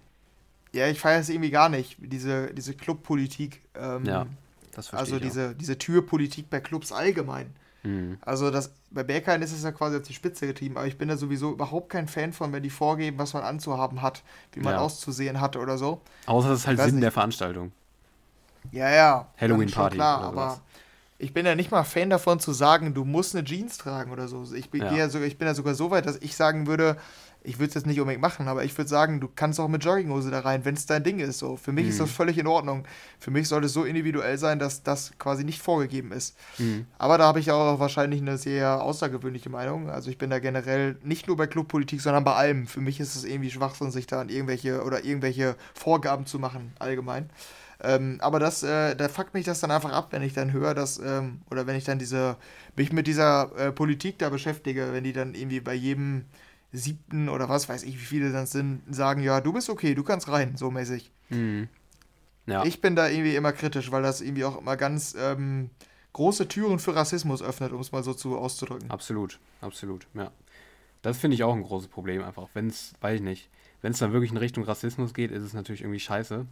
Ja, 0.72 0.88
ich 0.88 1.00
feiere 1.00 1.20
es 1.20 1.30
irgendwie 1.30 1.50
gar 1.50 1.70
nicht, 1.70 1.98
diese, 2.00 2.54
diese 2.54 2.76
Clubpolitik. 2.76 3.62
Ähm, 3.76 4.06
Ja, 4.06 4.28
das 4.74 4.88
verstehe 4.88 5.00
also 5.00 5.16
ich 5.18 5.22
diese, 5.24 5.56
diese 5.56 5.78
Türpolitik 5.78 6.50
bei 6.50 6.60
Clubs 6.60 6.92
allgemein. 6.92 7.54
Mhm. 7.84 8.18
Also 8.22 8.52
das, 8.52 8.72
bei 8.92 9.04
Berghain 9.04 9.42
ist 9.42 9.54
es 9.54 9.64
ja 9.64 9.72
quasi 9.72 9.98
auf 9.98 10.04
die 10.04 10.14
Spitze 10.14 10.48
getrieben, 10.48 10.78
aber 10.78 10.88
ich 10.88 10.98
bin 10.98 11.08
da 11.08 11.18
sowieso 11.18 11.52
überhaupt 11.52 11.90
kein 11.90 12.08
Fan 12.08 12.34
von, 12.34 12.52
wenn 12.52 12.64
die 12.64 12.70
vorgeben, 12.70 13.18
was 13.18 13.34
man 13.34 13.44
anzuhaben 13.44 14.02
hat, 14.02 14.24
wie 14.54 14.60
man 14.60 14.74
Ja. 14.74 14.80
auszusehen 14.80 15.40
hat 15.40 15.56
oder 15.56 15.78
so. 15.78 16.02
Außer 16.26 16.52
es 16.52 16.60
ist 16.62 16.68
halt 16.68 16.80
Sinn 16.80 16.96
nicht. 16.96 17.04
der 17.04 17.12
Veranstaltung. 17.12 17.72
Ja, 18.72 18.90
ja. 18.90 19.28
dann 19.40 19.50
Halloween 19.52 19.70
schon 19.70 19.82
Party 19.82 19.96
Klar, 19.96 20.22
aber 20.22 20.60
ich 21.18 21.34
bin 21.34 21.46
ja 21.46 21.56
nicht 21.56 21.72
mal 21.72 21.84
Fan 21.84 22.10
davon 22.10 22.40
zu 22.40 22.54
sagen, 22.54 22.94
du 22.94 23.04
musst 23.06 23.36
eine 23.36 23.44
Jeans 23.46 23.78
tragen 23.78 24.12
oder 24.12 24.28
so. 24.28 24.46
Ich 24.54 24.70
bin 24.70 24.82
ja, 24.82 24.94
ja, 24.94 25.10
sogar, 25.10 25.28
ich 25.28 25.38
bin 25.38 25.48
ja 25.48 25.54
sogar 25.54 25.76
so 25.76 25.92
weit, 25.92 26.06
dass 26.06 26.18
ich 26.18 26.36
sagen 26.36 26.68
würde, 26.68 26.98
ich 27.42 27.58
würde 27.58 27.70
es 27.70 27.74
jetzt 27.76 27.88
nicht 27.88 28.00
unbedingt 28.00 28.22
machen, 28.22 28.48
aber 28.50 28.66
ich 28.66 28.78
würde 28.78 28.90
sagen, 28.90 29.22
du 29.22 29.30
kannst 29.34 29.60
auch 29.60 29.70
mit 29.70 29.84
Jogginghose 29.84 30.30
da 30.30 30.42
rein, 30.42 30.66
wenn 30.66 30.76
es 30.76 30.86
dein 30.86 31.04
Ding 31.04 31.20
ist. 31.20 31.40
So. 31.40 31.56
Für 31.56 31.72
mich 31.72 31.88
ist 31.88 31.96
Mhm. 31.96 32.00
das 32.04 32.12
völlig 32.12 32.38
in 32.38 32.48
Ordnung. 32.48 32.84
Für 33.18 33.32
mich 33.32 33.48
sollte 33.48 33.68
es 33.68 33.74
so 33.74 33.86
individuell 33.86 34.38
sein, 34.38 34.60
dass 34.60 34.84
das 34.84 35.14
quasi 35.20 35.44
nicht 35.46 35.62
vorgegeben 35.62 36.12
ist. 36.12 36.36
Mhm. 36.58 36.86
Aber 36.98 37.18
da 37.18 37.26
habe 37.26 37.40
ich 37.40 37.50
auch 37.52 37.80
wahrscheinlich 37.80 38.22
eine 38.22 38.38
sehr 38.38 38.84
außergewöhnliche 38.84 39.50
Meinung. 39.50 39.90
Also 39.90 40.10
ich 40.10 40.18
bin 40.18 40.30
da 40.30 40.40
generell 40.40 40.98
nicht 41.04 41.28
nur 41.28 41.38
bei 41.38 41.48
Clubpolitik, 41.48 42.02
sondern 42.02 42.24
bei 42.26 42.34
allem. 42.34 42.68
Für 42.68 42.82
mich 42.82 43.00
ist 43.00 43.16
es 43.16 43.24
irgendwie 43.24 43.52
Schwachsinn, 43.52 43.92
sich 43.92 44.06
da 44.06 44.20
an 44.20 44.30
irgendwelche 44.30 44.84
oder 44.84 45.06
irgendwelche 45.06 45.56
Vorgaben 45.74 46.26
zu 46.26 46.40
machen, 46.40 46.74
allgemein. 46.80 47.30
Ähm, 47.82 48.18
aber 48.20 48.40
das, 48.40 48.62
äh, 48.64 48.94
da 48.98 49.08
fuckt 49.08 49.34
mich 49.34 49.46
das 49.46 49.62
dann 49.62 49.72
einfach 49.72 49.94
ab, 49.94 50.08
wenn 50.12 50.22
ich 50.22 50.34
dann 50.34 50.52
höre, 50.52 50.74
dass, 50.74 51.00
ähm, 51.00 51.40
oder 51.50 51.66
wenn 51.66 51.78
ich 51.78 51.86
dann 51.86 51.98
diese, 51.98 52.36
mich 52.76 52.92
mit 52.92 53.08
dieser 53.08 53.50
äh, 53.58 53.72
Politik 53.72 54.20
da 54.20 54.28
beschäftige, 54.30 54.92
wenn 54.92 55.06
die 55.06 55.14
dann 55.14 55.34
irgendwie 55.34 55.62
bei 55.62 55.74
jedem 55.74 56.26
siebten 56.72 57.30
oder 57.30 57.50
was 57.50 57.68
weiß 57.68 57.84
ich, 57.84 57.96
wie 57.96 58.06
viele 58.06 58.32
das 58.32 58.52
sind, 58.52 58.82
sagen, 58.90 59.22
ja, 59.22 59.42
du 59.42 59.54
bist 59.54 59.70
okay, 59.70 59.96
du 59.96 60.04
kannst 60.04 60.28
rein, 60.30 60.56
so 60.56 60.70
mäßig. 60.72 61.12
Mhm. 61.30 61.68
Ja, 62.46 62.64
Ich 62.66 62.82
bin 62.82 62.96
da 62.96 63.08
irgendwie 63.08 63.36
immer 63.36 63.52
kritisch, 63.52 63.92
weil 63.92 64.02
das 64.02 64.22
irgendwie 64.22 64.44
auch 64.44 64.60
immer 64.60 64.76
ganz 64.78 65.16
ähm, 65.20 65.70
große 66.14 66.48
Türen 66.48 66.80
für 66.80 66.96
Rassismus 66.96 67.42
öffnet, 67.42 67.72
um 67.72 67.80
es 67.80 67.92
mal 67.92 68.04
so 68.04 68.14
zu 68.14 68.38
auszudrücken. 68.38 68.90
absolut, 68.90 69.40
absolut, 69.62 70.08
ja. 70.14 70.32
Das 71.02 71.18
finde 71.18 71.36
ich 71.36 71.44
auch 71.44 71.56
ein 71.56 71.64
großes 71.64 71.88
Problem 71.88 72.24
einfach. 72.24 72.50
Wenn 72.54 72.68
es, 72.68 72.94
weiß 73.02 73.18
ich 73.18 73.22
nicht, 73.22 73.50
wenn 73.82 73.94
es 73.94 74.00
dann 74.00 74.12
wirklich 74.12 74.32
in 74.32 74.38
Richtung 74.38 74.64
Rassismus 74.66 75.14
geht, 75.14 75.32
ist 75.32 75.44
es 75.44 75.54
natürlich 75.54 75.82
irgendwie 75.82 76.00
scheiße. 76.00 76.46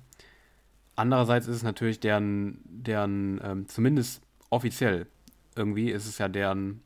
Andererseits 0.95 1.47
ist 1.47 1.57
es 1.57 1.63
natürlich 1.63 1.99
deren, 1.99 2.59
deren 2.63 3.41
ähm, 3.43 3.67
zumindest 3.67 4.21
offiziell 4.49 5.07
irgendwie 5.55 5.91
ist 5.91 6.07
es 6.07 6.17
ja 6.17 6.27
deren, 6.29 6.81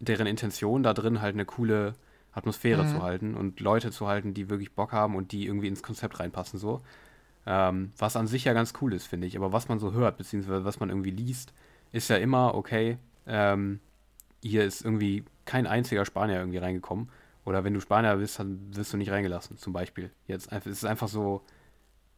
deren 0.00 0.26
Intention 0.26 0.82
da 0.82 0.94
drin 0.94 1.20
halt 1.20 1.34
eine 1.34 1.44
coole 1.44 1.94
Atmosphäre 2.38 2.84
Mhm. 2.84 2.88
zu 2.88 3.02
halten 3.02 3.34
und 3.34 3.60
Leute 3.60 3.90
zu 3.90 4.06
halten, 4.06 4.32
die 4.32 4.48
wirklich 4.48 4.72
Bock 4.72 4.92
haben 4.92 5.14
und 5.16 5.32
die 5.32 5.46
irgendwie 5.46 5.68
ins 5.68 5.82
Konzept 5.82 6.18
reinpassen 6.20 6.58
so. 6.58 6.80
Ähm, 7.46 7.92
was 7.98 8.16
an 8.16 8.26
sich 8.26 8.44
ja 8.44 8.52
ganz 8.52 8.72
cool 8.80 8.92
ist, 8.92 9.06
finde 9.06 9.26
ich. 9.26 9.36
Aber 9.36 9.52
was 9.52 9.68
man 9.68 9.78
so 9.78 9.92
hört, 9.92 10.16
beziehungsweise 10.18 10.64
was 10.64 10.80
man 10.80 10.88
irgendwie 10.88 11.10
liest, 11.10 11.52
ist 11.92 12.08
ja 12.10 12.16
immer, 12.16 12.54
okay, 12.54 12.98
ähm, 13.26 13.80
hier 14.42 14.64
ist 14.64 14.84
irgendwie 14.84 15.24
kein 15.44 15.66
einziger 15.66 16.04
Spanier 16.04 16.38
irgendwie 16.38 16.58
reingekommen. 16.58 17.08
Oder 17.44 17.64
wenn 17.64 17.72
du 17.72 17.80
Spanier 17.80 18.16
bist, 18.16 18.38
dann 18.38 18.58
wirst 18.76 18.92
du 18.92 18.98
nicht 18.98 19.10
reingelassen, 19.10 19.56
zum 19.56 19.72
Beispiel. 19.72 20.10
Jetzt 20.26 20.52
es 20.52 20.66
ist 20.66 20.84
einfach 20.84 21.08
so, 21.08 21.42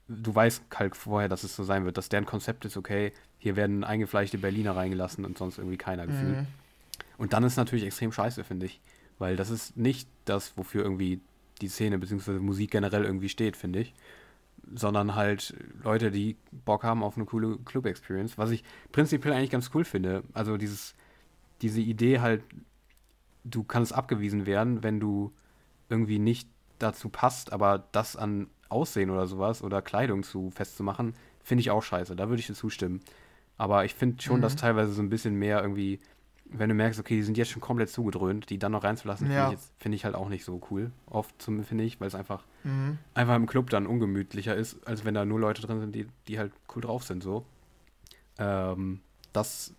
du 0.09 0.35
weißt 0.35 0.65
halt 0.75 0.97
vorher, 0.97 1.29
dass 1.29 1.45
es 1.45 1.55
so 1.55 1.63
sein 1.63 1.85
wird, 1.85 1.97
dass 1.97 2.09
deren 2.09 2.27
Konzept 2.27 2.65
ist, 2.65 2.77
okay, 2.77 3.13
hier 3.39 3.55
werden 3.55 3.85
eingefleischte 3.85 4.39
Berliner 4.39 4.75
reingelassen 4.75 5.25
und 5.25 5.39
sonst 5.39 5.59
irgendwie 5.59 5.77
keiner 5.79 6.07
gefühlt. 6.09 6.39
Mhm. 6.39 6.47
Und 7.17 7.33
dann 7.33 7.45
ist 7.45 7.57
natürlich 7.57 7.85
extrem 7.85 8.11
scheiße, 8.11 8.43
finde 8.43 8.67
ich. 8.67 8.81
Weil 9.21 9.37
das 9.37 9.51
ist 9.51 9.77
nicht 9.77 10.09
das, 10.25 10.57
wofür 10.57 10.83
irgendwie 10.83 11.21
die 11.61 11.69
Szene 11.69 11.99
bzw. 11.99 12.41
Musik 12.41 12.73
generell 12.73 13.05
irgendwie 13.05 13.29
steht, 13.29 13.57
finde 13.57 13.79
ich. 13.81 13.95
Sondern 14.75 15.15
halt 15.15 15.55
Leute, 15.85 16.11
die 16.11 16.37
Bock 16.65 16.83
haben 16.83 17.03
auf 17.05 17.17
eine 17.17 17.27
coole 17.27 17.59
Club-Experience. 17.59 18.37
Was 18.39 18.51
ich 18.51 18.65
prinzipiell 18.91 19.33
eigentlich 19.35 19.51
ganz 19.51 19.71
cool 19.75 19.85
finde. 19.85 20.25
Also 20.33 20.57
dieses, 20.57 20.95
diese 21.63 21.81
Idee 21.81 22.19
halt, 22.21 22.43
du 23.45 23.63
kannst 23.63 23.95
abgewiesen 23.95 24.47
werden, 24.47 24.83
wenn 24.83 24.99
du 25.01 25.33
irgendwie 25.89 26.19
nicht 26.19 26.49
dazu 26.79 27.09
passt, 27.09 27.53
aber 27.53 27.85
das 27.93 28.17
an 28.17 28.49
Aussehen 28.69 29.11
oder 29.11 29.27
sowas 29.27 29.63
oder 29.63 29.83
Kleidung 29.83 30.23
zu 30.23 30.51
festzumachen, 30.51 31.15
finde 31.43 31.61
ich 31.61 31.71
auch 31.71 31.83
scheiße. 31.83 32.17
Da 32.17 32.29
würde 32.29 32.41
ich 32.41 32.47
dir 32.47 32.55
zustimmen. 32.55 33.01
Aber 33.59 33.85
ich 33.85 33.95
finde 33.95 34.23
schon, 34.23 34.39
Mhm. 34.39 34.43
dass 34.43 34.57
teilweise 34.57 34.93
so 34.93 35.03
ein 35.03 35.11
bisschen 35.11 35.35
mehr 35.35 35.61
irgendwie, 35.61 35.99
wenn 36.53 36.69
du 36.69 36.75
merkst, 36.75 36.99
okay, 37.01 37.15
die 37.17 37.23
sind 37.23 37.37
jetzt 37.39 37.51
schon 37.51 37.61
komplett 37.63 37.91
zugedröhnt, 37.91 38.51
die 38.51 38.59
dann 38.59 38.73
noch 38.73 38.83
reinzulassen, 38.85 39.27
finde 39.27 39.39
Ja. 39.41 39.47
ich, 39.47 39.53
jetzt- 39.53 39.73
finde 39.79 39.97
ich 39.97 40.05
halt 40.05 40.15
auch 40.15 40.29
nicht 40.29 40.45
so 40.45 40.61
cool. 40.71 40.91
Oft 41.07 41.41
zum- 41.41 41.63
finde 41.65 41.85
ich, 41.85 42.01
weil 42.01 42.09
es 42.09 42.15
einfach, 42.15 42.45
Mhm. 42.65 42.99
einfach 43.15 43.37
im 43.37 43.47
Club 43.47 43.71
dann 43.71 43.87
ungemütlicher 43.87 44.55
ist, 44.57 44.87
als 44.87 45.05
wenn 45.05 45.15
da 45.15 45.25
nur 45.25 45.39
Leute 45.41 45.63
drin 45.63 45.81
sind, 45.81 45.95
die, 45.95 46.07
die 46.29 46.39
halt 46.39 46.53
cool 46.75 46.83
drauf 46.83 47.05
sind, 47.05 47.23
so. 47.23 47.45
Ähm, 48.39 49.01
das 49.33 49.75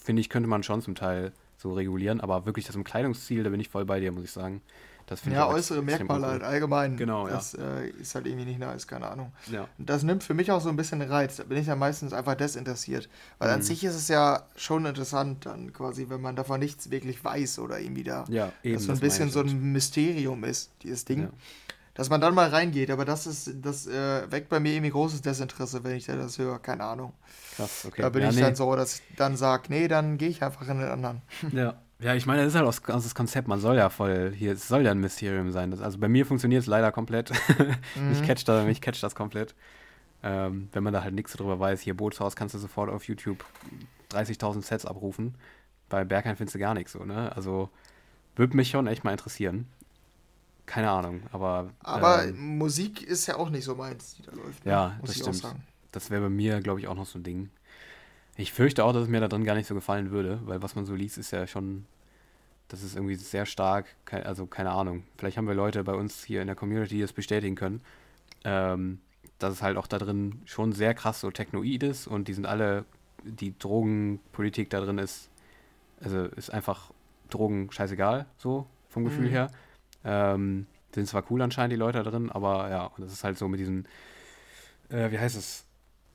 finde 0.00 0.20
ich, 0.20 0.28
könnte 0.28 0.48
man 0.48 0.62
schon 0.62 0.80
zum 0.82 0.94
Teil 0.94 1.32
so 1.56 1.72
regulieren, 1.72 2.20
aber 2.20 2.44
wirklich 2.46 2.66
das 2.66 2.74
im 2.76 2.84
Kleidungsstil, 2.84 3.42
da 3.44 3.50
bin 3.50 3.60
ich 3.60 3.68
voll 3.68 3.84
bei 3.84 4.00
dir, 4.00 4.12
muss 4.12 4.24
ich 4.24 4.32
sagen. 4.32 4.60
Das 5.06 5.20
finde 5.20 5.38
Ja, 5.38 5.48
ich 5.48 5.54
äußere 5.54 5.82
Merkmale 5.82 6.26
halt 6.26 6.42
allgemein. 6.42 6.96
Genau, 6.96 7.26
ja. 7.26 7.34
Das 7.34 7.54
äh, 7.54 7.88
ist 7.88 8.14
halt 8.14 8.26
irgendwie 8.26 8.44
nicht 8.46 8.58
nice, 8.58 8.86
keine 8.86 9.08
Ahnung. 9.08 9.32
Ja. 9.50 9.66
Und 9.78 9.90
das 9.90 10.02
nimmt 10.02 10.22
für 10.24 10.34
mich 10.34 10.50
auch 10.50 10.60
so 10.60 10.68
ein 10.68 10.76
bisschen 10.76 11.02
Reiz. 11.02 11.36
Da 11.36 11.44
bin 11.44 11.58
ich 11.58 11.66
ja 11.66 11.76
meistens 11.76 12.12
einfach 12.12 12.34
desinteressiert. 12.34 13.08
Weil 13.38 13.50
an 13.50 13.58
Mhm. 13.60 13.64
sich 13.64 13.84
ist 13.84 13.94
es 13.94 14.08
ja 14.08 14.42
schon 14.56 14.86
interessant, 14.86 15.46
dann 15.46 15.72
quasi, 15.72 16.08
wenn 16.08 16.20
man 16.20 16.36
davon 16.36 16.60
nichts 16.60 16.90
wirklich 16.90 17.22
weiß 17.24 17.58
oder 17.58 17.78
irgendwie 17.80 18.04
da. 18.04 18.24
Ja, 18.28 18.52
eben. 18.62 18.74
dass 18.74 18.84
so 18.84 18.90
ein 18.92 18.94
das 18.94 19.00
bisschen 19.00 19.30
so 19.30 19.40
halt. 19.40 19.50
ein 19.50 19.72
Mysterium 19.72 20.44
ist, 20.44 20.70
dieses 20.82 21.04
Ding. 21.04 21.22
Ja. 21.22 21.28
Dass 21.94 22.08
man 22.08 22.22
dann 22.22 22.34
mal 22.34 22.48
reingeht, 22.48 22.90
aber 22.90 23.04
das 23.04 23.26
ist, 23.26 23.50
das 23.60 23.86
äh, 23.86 24.30
weckt 24.32 24.48
bei 24.48 24.60
mir 24.60 24.72
irgendwie 24.72 24.92
großes 24.92 25.20
Desinteresse, 25.20 25.84
wenn 25.84 25.94
ich 25.94 26.06
da 26.06 26.16
das 26.16 26.38
höre. 26.38 26.58
Keine 26.58 26.84
Ahnung. 26.84 27.12
Krass, 27.56 27.84
okay. 27.86 28.00
Da 28.00 28.08
bin 28.08 28.22
ja, 28.22 28.30
ich 28.30 28.36
nee. 28.36 28.40
dann 28.40 28.56
so, 28.56 28.74
dass 28.76 28.94
ich 28.96 29.02
dann 29.16 29.36
sage, 29.36 29.64
nee, 29.68 29.88
dann 29.88 30.16
gehe 30.16 30.30
ich 30.30 30.42
einfach 30.42 30.66
in 30.68 30.78
den 30.78 30.88
anderen. 30.88 31.20
Ja. 31.52 31.74
Ja, 32.02 32.14
ich 32.14 32.26
meine, 32.26 32.42
das 32.44 32.54
ist 32.54 32.58
halt 32.60 32.66
auch 32.66 32.94
das 32.94 33.14
Konzept, 33.14 33.46
man 33.48 33.60
soll 33.60 33.76
ja 33.76 33.88
voll, 33.88 34.32
hier, 34.34 34.52
es 34.52 34.66
soll 34.66 34.82
ja 34.84 34.90
ein 34.90 34.98
Mysterium 34.98 35.52
sein. 35.52 35.70
Das, 35.70 35.80
also 35.80 35.98
bei 35.98 36.08
mir 36.08 36.26
funktioniert 36.26 36.62
es 36.62 36.66
leider 36.66 36.90
komplett. 36.92 37.30
Mhm. 37.94 38.22
catcht 38.26 38.48
da, 38.48 38.64
mich 38.64 38.80
catcht 38.80 39.02
das 39.02 39.14
komplett. 39.14 39.54
Ähm, 40.22 40.68
wenn 40.72 40.82
man 40.82 40.92
da 40.92 41.02
halt 41.02 41.14
nichts 41.14 41.32
drüber 41.32 41.58
weiß, 41.60 41.80
hier 41.80 41.96
Bootshaus 41.96 42.36
kannst 42.36 42.54
du 42.54 42.58
sofort 42.58 42.90
auf 42.90 43.04
YouTube 43.04 43.44
30.000 44.12 44.62
Sets 44.62 44.86
abrufen. 44.86 45.34
Bei 45.88 46.04
Bergheim 46.04 46.36
findest 46.36 46.54
du 46.54 46.58
gar 46.58 46.74
nichts 46.74 46.92
so, 46.92 47.04
ne? 47.04 47.34
Also 47.36 47.70
würde 48.36 48.56
mich 48.56 48.70
schon 48.70 48.86
echt 48.86 49.04
mal 49.04 49.10
interessieren. 49.12 49.66
Keine 50.64 50.90
Ahnung, 50.90 51.22
aber, 51.32 51.70
Aber 51.80 52.24
ähm, 52.24 52.56
Musik 52.58 53.02
ist 53.02 53.26
ja 53.26 53.36
auch 53.36 53.50
nicht 53.50 53.64
so 53.64 53.74
meins, 53.74 54.14
die 54.14 54.22
da 54.22 54.32
läuft. 54.32 54.64
ne? 54.64 54.70
Ja, 54.72 54.88
Muss 55.00 55.08
das 55.10 55.16
ich 55.16 55.22
stimmt. 55.22 55.36
auch 55.36 55.40
sagen. 55.50 55.62
das 55.90 56.10
wäre 56.10 56.22
bei 56.22 56.28
mir, 56.30 56.60
glaube 56.60 56.80
ich, 56.80 56.86
auch 56.88 56.94
noch 56.94 57.06
so 57.06 57.18
ein 57.18 57.24
Ding. 57.24 57.50
Ich 58.42 58.52
fürchte 58.52 58.84
auch, 58.84 58.92
dass 58.92 59.04
es 59.04 59.08
mir 59.08 59.20
da 59.20 59.28
drin 59.28 59.44
gar 59.44 59.54
nicht 59.54 59.68
so 59.68 59.74
gefallen 59.76 60.10
würde, 60.10 60.40
weil 60.46 60.60
was 60.62 60.74
man 60.74 60.84
so 60.84 60.96
liest, 60.96 61.16
ist 61.16 61.30
ja 61.30 61.46
schon, 61.46 61.86
das 62.66 62.82
ist 62.82 62.96
irgendwie 62.96 63.14
sehr 63.14 63.46
stark, 63.46 63.86
also 64.10 64.46
keine 64.46 64.72
Ahnung. 64.72 65.04
Vielleicht 65.16 65.36
haben 65.36 65.46
wir 65.46 65.54
Leute 65.54 65.84
bei 65.84 65.94
uns 65.94 66.24
hier 66.24 66.40
in 66.40 66.48
der 66.48 66.56
Community, 66.56 66.96
die 66.96 67.02
das 67.02 67.12
bestätigen 67.12 67.54
können, 67.54 67.82
ähm, 68.42 68.98
dass 69.38 69.52
es 69.52 69.62
halt 69.62 69.76
auch 69.76 69.86
da 69.86 69.98
drin 69.98 70.42
schon 70.44 70.72
sehr 70.72 70.92
krass 70.92 71.20
so 71.20 71.30
technoid 71.30 71.84
ist 71.84 72.08
und 72.08 72.26
die 72.26 72.32
sind 72.32 72.46
alle, 72.46 72.84
die 73.22 73.56
Drogenpolitik 73.56 74.70
da 74.70 74.80
drin 74.80 74.98
ist, 74.98 75.30
also 76.02 76.24
ist 76.24 76.50
einfach 76.52 76.90
Drogen 77.30 77.70
scheißegal, 77.70 78.26
so 78.38 78.66
vom 78.88 79.04
Gefühl 79.04 79.26
Mhm. 79.26 79.30
her. 79.30 79.50
Ähm, 80.04 80.66
sind 80.92 81.06
zwar 81.06 81.22
cool 81.30 81.42
anscheinend 81.42 81.74
die 81.74 81.76
Leute 81.78 82.02
da 82.02 82.10
drin, 82.10 82.28
aber 82.28 82.68
ja, 82.70 82.86
und 82.86 83.04
das 83.04 83.12
ist 83.12 83.22
halt 83.22 83.38
so 83.38 83.46
mit 83.46 83.60
diesen, 83.60 83.86
äh, 84.88 85.12
wie 85.12 85.18
heißt 85.20 85.36
es? 85.36 85.64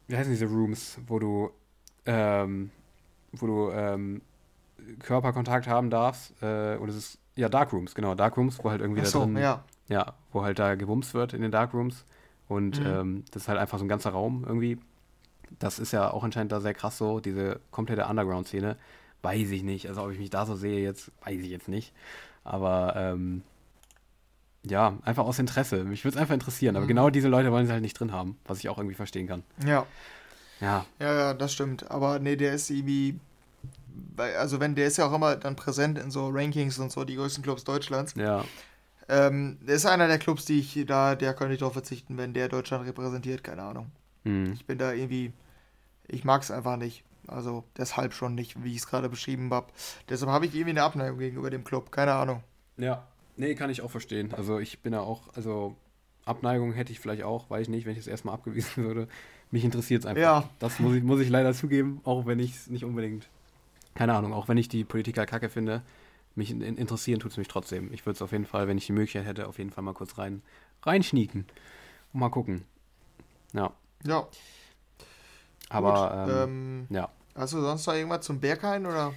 Wie 0.08 0.18
heißen 0.18 0.32
diese 0.32 0.46
Rooms, 0.48 1.00
wo 1.08 1.20
du, 1.20 1.52
ähm, 2.08 2.72
wo 3.34 3.46
du 3.46 3.72
ähm, 3.72 4.22
Körperkontakt 5.00 5.68
haben 5.68 5.90
darfst? 5.90 6.34
Äh, 6.42 6.78
und 6.78 6.90
es 6.90 6.96
ist, 6.96 7.20
ja, 7.36 7.50
Darkrooms, 7.50 7.94
genau, 7.94 8.16
Darkrooms, 8.16 8.64
wo 8.64 8.70
halt 8.72 8.82
irgendwie 8.82 9.02
Ach 9.02 9.06
da 9.06 9.12
so, 9.12 9.20
drin, 9.26 9.38
ja. 9.38 9.64
ja, 9.90 10.14
wo 10.32 10.44
halt 10.44 10.58
da 10.58 10.74
gebumst 10.76 11.14
wird 11.14 11.34
in 11.34 11.42
den 11.42 11.52
Darkrooms. 11.52 12.06
Und 12.48 12.80
Mhm. 12.80 12.86
ähm, 12.86 13.26
das 13.32 13.44
ist 13.44 13.48
halt 13.50 13.60
einfach 13.60 13.78
so 13.78 13.86
ein 13.86 13.90
ganzer 13.90 14.12
Raum 14.12 14.44
irgendwie. 14.48 14.80
Das 15.60 15.80
ist 15.80 15.92
ja 15.92 16.10
auch 16.12 16.24
anscheinend 16.24 16.52
da 16.52 16.60
sehr 16.60 16.74
krass 16.74 16.98
so, 16.98 17.20
diese 17.20 17.60
komplette 17.72 18.06
Underground-Szene. 18.06 18.78
Weiß 19.22 19.50
ich 19.52 19.64
nicht. 19.64 19.88
Also 19.88 20.04
ob 20.04 20.12
ich 20.12 20.20
mich 20.20 20.30
da 20.30 20.46
so 20.46 20.56
sehe 20.56 20.82
jetzt, 20.82 21.12
weiß 21.26 21.40
ich 21.42 21.50
jetzt 21.50 21.68
nicht. 21.68 21.94
Aber 22.44 22.94
ähm, 22.96 23.44
Ja, 24.64 24.98
einfach 25.04 25.26
aus 25.26 25.40
Interesse. 25.40 25.84
Mich 25.86 26.04
würde 26.04 26.16
es 26.16 26.22
einfach 26.22 26.34
interessieren. 26.34 26.76
Aber 26.76 26.84
mhm. 26.86 26.90
genau 26.90 27.10
diese 27.10 27.28
Leute 27.30 27.52
wollen 27.52 27.66
sie 27.68 27.72
halt 27.72 27.82
nicht 27.82 28.00
drin 28.00 28.12
haben, 28.12 28.38
was 28.46 28.60
ich 28.60 28.70
auch 28.70 28.78
irgendwie 28.78 28.96
verstehen 28.96 29.28
kann. 29.28 29.44
Ja. 29.66 29.86
Ja. 30.62 30.86
Ja, 31.00 31.14
ja, 31.14 31.34
das 31.34 31.54
stimmt. 31.54 31.90
Aber 31.92 32.20
nee, 32.20 32.36
der 32.36 32.54
ist 32.54 32.70
irgendwie. 32.70 33.20
Also, 34.18 34.60
wenn 34.60 34.76
der 34.76 34.88
ist 34.88 34.98
ja 34.98 35.08
auch 35.08 35.14
immer 35.14 35.36
dann 35.36 35.56
präsent 35.56 35.98
in 35.98 36.12
so 36.12 36.30
Rankings 36.30 36.80
und 36.80 36.92
so, 36.92 37.04
die 37.04 37.16
größten 37.16 37.44
Clubs 37.44 37.64
Deutschlands. 37.64 38.14
Ja. 38.16 38.44
Ähm, 39.10 39.58
der 39.62 39.76
ist 39.76 39.86
einer 39.86 40.08
der 40.08 40.18
Clubs, 40.18 40.46
die 40.46 40.60
ich 40.60 40.86
da, 40.86 41.16
der 41.16 41.34
könnte 41.34 41.54
ich 41.54 41.60
drauf 41.60 41.74
verzichten, 41.74 42.18
wenn 42.18 42.34
der 42.34 42.50
Deutschland 42.50 42.86
repräsentiert, 42.86 43.44
keine 43.44 43.64
Ahnung. 43.64 43.92
Mhm. 44.24 44.54
Ich 44.54 44.66
bin 44.66 44.78
da 44.78 44.92
irgendwie. 44.92 45.32
Ich 46.08 46.24
mag 46.24 46.42
es 46.42 46.52
einfach 46.52 46.78
nicht. 46.78 47.04
Also 47.28 47.64
deshalb 47.78 48.14
schon 48.14 48.36
nicht, 48.36 48.64
wie 48.64 48.72
ich 48.72 48.78
es 48.78 48.88
gerade 48.88 49.10
beschrieben 49.10 49.50
habe. 49.52 49.68
Deshalb 50.10 50.32
habe 50.32 50.46
ich 50.46 50.56
irgendwie 50.56 50.72
eine 50.72 50.84
Abneigung 50.84 51.20
gegenüber 51.20 51.50
dem 51.50 51.64
Club. 51.64 51.92
Keine 51.92 52.14
Ahnung. 52.14 52.42
Ja, 52.78 53.06
nee, 53.36 53.56
kann 53.56 53.70
ich 53.70 53.82
auch 53.82 53.92
verstehen. 53.92 54.34
Also 54.34 54.60
ich 54.60 54.80
bin 54.80 54.94
da 54.94 55.02
auch, 55.02 55.24
also 55.36 55.76
Abneigung 56.26 56.74
hätte 56.74 56.92
ich 56.92 57.00
vielleicht 57.00 57.24
auch, 57.24 57.50
weiß 57.50 57.64
ich 57.64 57.70
nicht, 57.70 57.86
wenn 57.86 57.94
ich 57.94 58.00
es 58.00 58.08
erstmal 58.08 58.36
abgewiesen 58.36 58.84
würde. 58.84 59.08
Mich 59.52 59.64
interessiert 59.64 60.02
es 60.02 60.06
einfach. 60.06 60.22
Ja. 60.22 60.50
Das 60.60 60.80
muss 60.80 60.96
ich, 60.96 61.04
muss 61.04 61.20
ich 61.20 61.30
leider 61.30 61.54
zugeben, 61.54 62.02
auch 62.04 62.26
wenn 62.26 62.40
ich 62.40 62.56
es 62.56 62.68
nicht 62.68 62.84
unbedingt, 62.84 63.28
keine 63.96 64.14
Ahnung, 64.14 64.34
auch 64.34 64.48
wenn 64.48 64.58
ich 64.58 64.68
die 64.68 64.84
Politiker 64.84 65.26
kacke 65.26 65.50
finde, 65.50 65.82
mich 66.36 66.52
in, 66.52 66.62
interessieren 66.62 67.20
tut 67.20 67.32
es 67.32 67.38
mich 67.38 67.48
trotzdem. 67.48 67.92
Ich 67.94 68.06
würde 68.06 68.16
es 68.16 68.22
auf 68.22 68.32
jeden 68.32 68.46
Fall, 68.46 68.68
wenn 68.68 68.78
ich 68.78 68.86
die 68.86 68.94
Möglichkeit 68.94 69.26
hätte, 69.26 69.48
auf 69.48 69.58
jeden 69.58 69.72
Fall 69.72 69.84
mal 69.84 69.94
kurz 69.94 70.18
rein, 70.18 70.42
reinschnieken 70.84 71.46
und 72.14 72.20
mal 72.20 72.30
gucken. 72.30 72.64
Ja. 73.54 73.72
Ja. 74.06 74.28
Aber, 75.70 76.26
Gut, 76.26 76.34
ähm, 76.34 76.88
ähm, 76.90 76.96
ja. 76.96 77.10
Hast 77.36 77.54
du 77.54 77.62
sonst 77.62 77.86
noch 77.86 77.94
irgendwas 77.94 78.26
zum 78.26 78.40
Berghain 78.40 78.86
oder? 78.86 79.14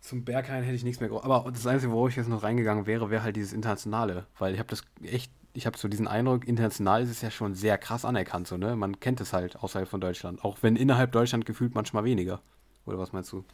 Zum 0.00 0.24
Berghain 0.24 0.62
hätte 0.62 0.76
ich 0.76 0.84
nichts 0.84 1.00
mehr. 1.00 1.10
Aber 1.12 1.50
das 1.50 1.66
Einzige, 1.66 1.92
wo 1.92 2.08
ich 2.08 2.16
jetzt 2.16 2.28
noch 2.28 2.42
reingegangen 2.42 2.86
wäre, 2.86 3.10
wäre 3.10 3.22
halt 3.22 3.36
dieses 3.36 3.52
Internationale. 3.52 4.26
Weil 4.38 4.54
ich 4.54 4.58
habe 4.58 4.68
das 4.68 4.82
echt, 5.02 5.30
ich 5.52 5.66
habe 5.66 5.76
so 5.76 5.88
diesen 5.88 6.06
Eindruck, 6.06 6.46
international 6.46 7.02
ist 7.02 7.10
es 7.10 7.22
ja 7.22 7.30
schon 7.30 7.54
sehr 7.54 7.78
krass 7.78 8.04
anerkannt. 8.04 8.46
So, 8.46 8.56
ne? 8.56 8.76
Man 8.76 9.00
kennt 9.00 9.20
es 9.20 9.32
halt 9.32 9.56
außerhalb 9.56 9.88
von 9.88 10.00
Deutschland. 10.00 10.44
Auch 10.44 10.58
wenn 10.62 10.76
innerhalb 10.76 11.12
Deutschland 11.12 11.46
gefühlt 11.46 11.74
manchmal 11.74 12.04
weniger. 12.04 12.40
Oder 12.86 12.98
was 12.98 13.12
meinst 13.12 13.32
du? 13.32 13.44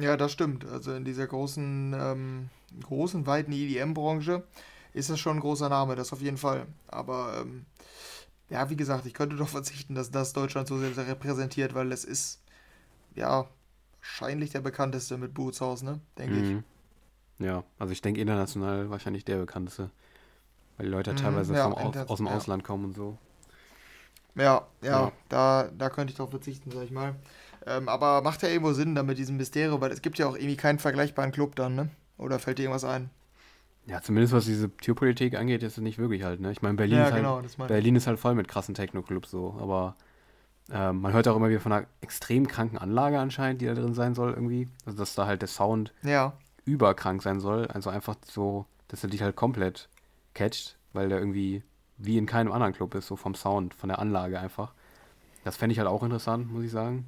Ja, 0.00 0.16
das 0.16 0.32
stimmt. 0.32 0.64
Also 0.64 0.92
in 0.92 1.04
dieser 1.04 1.26
großen, 1.26 1.94
ähm, 1.98 2.50
großen, 2.82 3.26
weiten 3.26 3.52
EDM-Branche 3.52 4.44
ist 4.94 5.10
das 5.10 5.18
schon 5.18 5.38
ein 5.38 5.40
großer 5.40 5.68
Name, 5.68 5.96
das 5.96 6.12
auf 6.12 6.22
jeden 6.22 6.38
Fall. 6.38 6.66
Aber 6.86 7.40
ähm, 7.40 7.66
ja, 8.48 8.70
wie 8.70 8.76
gesagt, 8.76 9.06
ich 9.06 9.14
könnte 9.14 9.36
doch 9.36 9.48
verzichten, 9.48 9.94
dass 9.94 10.10
das 10.10 10.32
Deutschland 10.32 10.68
so 10.68 10.78
sehr 10.78 10.96
repräsentiert, 11.06 11.74
weil 11.74 11.90
es 11.92 12.04
ist 12.04 12.40
ja 13.14 13.48
wahrscheinlich 14.00 14.50
der 14.50 14.60
bekannteste 14.60 15.18
mit 15.18 15.34
Bootshaus, 15.34 15.82
ne? 15.82 16.00
Denke 16.16 16.34
mhm. 16.36 16.58
ich. 17.38 17.46
Ja, 17.46 17.64
also 17.78 17.92
ich 17.92 18.00
denke 18.00 18.20
international 18.20 18.90
wahrscheinlich 18.90 19.24
der 19.24 19.38
bekannteste. 19.38 19.90
Weil 20.78 20.86
die 20.86 20.92
Leute 20.92 21.12
mhm, 21.12 21.16
teilweise 21.16 21.54
ja, 21.54 21.66
aus, 21.66 21.96
aus 21.96 22.16
dem 22.16 22.26
ja. 22.26 22.32
Ausland 22.32 22.64
kommen 22.64 22.86
und 22.86 22.94
so. 22.94 23.18
Ja, 24.34 24.66
ja, 24.82 24.90
ja, 24.90 25.12
Da, 25.28 25.68
da 25.76 25.90
könnte 25.90 26.12
ich 26.12 26.16
drauf 26.16 26.30
verzichten, 26.30 26.70
sag 26.70 26.84
ich 26.84 26.92
mal. 26.92 27.16
Ähm, 27.66 27.88
aber 27.88 28.22
macht 28.22 28.42
ja 28.42 28.48
irgendwo 28.48 28.72
Sinn 28.72 28.94
dann 28.94 29.06
mit 29.06 29.18
diesem 29.18 29.36
Mysterium, 29.36 29.80
weil 29.80 29.90
es 29.90 30.00
gibt 30.00 30.18
ja 30.18 30.26
auch 30.26 30.36
irgendwie 30.36 30.56
keinen 30.56 30.78
vergleichbaren 30.78 31.32
Club 31.32 31.56
dann, 31.56 31.74
ne? 31.74 31.90
Oder 32.16 32.38
fällt 32.38 32.58
dir 32.58 32.62
irgendwas 32.62 32.84
ein? 32.84 33.10
Ja, 33.86 34.00
zumindest 34.00 34.32
was 34.32 34.44
diese 34.44 34.70
Tierpolitik 34.70 35.36
angeht, 35.36 35.62
ist 35.62 35.72
es 35.72 35.82
nicht 35.82 35.98
wirklich 35.98 36.22
halt, 36.22 36.40
ne? 36.40 36.52
Ich 36.52 36.62
meine, 36.62 36.76
Berlin, 36.76 36.98
ja, 36.98 37.06
ist, 37.06 37.12
halt, 37.12 37.22
genau, 37.22 37.66
Berlin 37.66 37.96
ist 37.96 38.06
halt 38.06 38.20
voll 38.20 38.34
mit 38.34 38.46
krassen 38.46 38.74
Techno-Clubs 38.74 39.30
so, 39.30 39.56
aber 39.60 39.96
ähm, 40.70 41.00
man 41.00 41.12
hört 41.12 41.26
auch 41.28 41.36
immer 41.36 41.48
wieder 41.48 41.60
von 41.60 41.72
einer 41.72 41.86
extrem 42.00 42.46
kranken 42.46 42.78
Anlage 42.78 43.18
anscheinend, 43.18 43.60
die 43.60 43.66
da 43.66 43.74
drin 43.74 43.94
sein 43.94 44.14
soll 44.14 44.32
irgendwie. 44.34 44.68
Also 44.84 44.98
dass 44.98 45.14
da 45.14 45.26
halt 45.26 45.40
der 45.40 45.48
Sound 45.48 45.92
ja. 46.02 46.34
überkrank 46.64 47.22
sein 47.22 47.40
soll. 47.40 47.66
Also 47.68 47.90
einfach 47.90 48.16
so, 48.24 48.66
dass 48.88 49.02
er 49.02 49.10
dich 49.10 49.22
halt 49.22 49.36
komplett 49.36 49.88
catcht, 50.34 50.76
weil 50.92 51.08
der 51.08 51.18
irgendwie 51.18 51.62
wie 51.98 52.18
in 52.18 52.26
keinem 52.26 52.52
anderen 52.52 52.72
Club 52.72 52.94
ist, 52.94 53.06
so 53.06 53.16
vom 53.16 53.34
Sound, 53.34 53.74
von 53.74 53.88
der 53.88 53.98
Anlage 53.98 54.38
einfach. 54.38 54.72
Das 55.44 55.56
fände 55.56 55.72
ich 55.72 55.78
halt 55.78 55.88
auch 55.88 56.02
interessant, 56.02 56.52
muss 56.52 56.64
ich 56.64 56.70
sagen. 56.70 57.06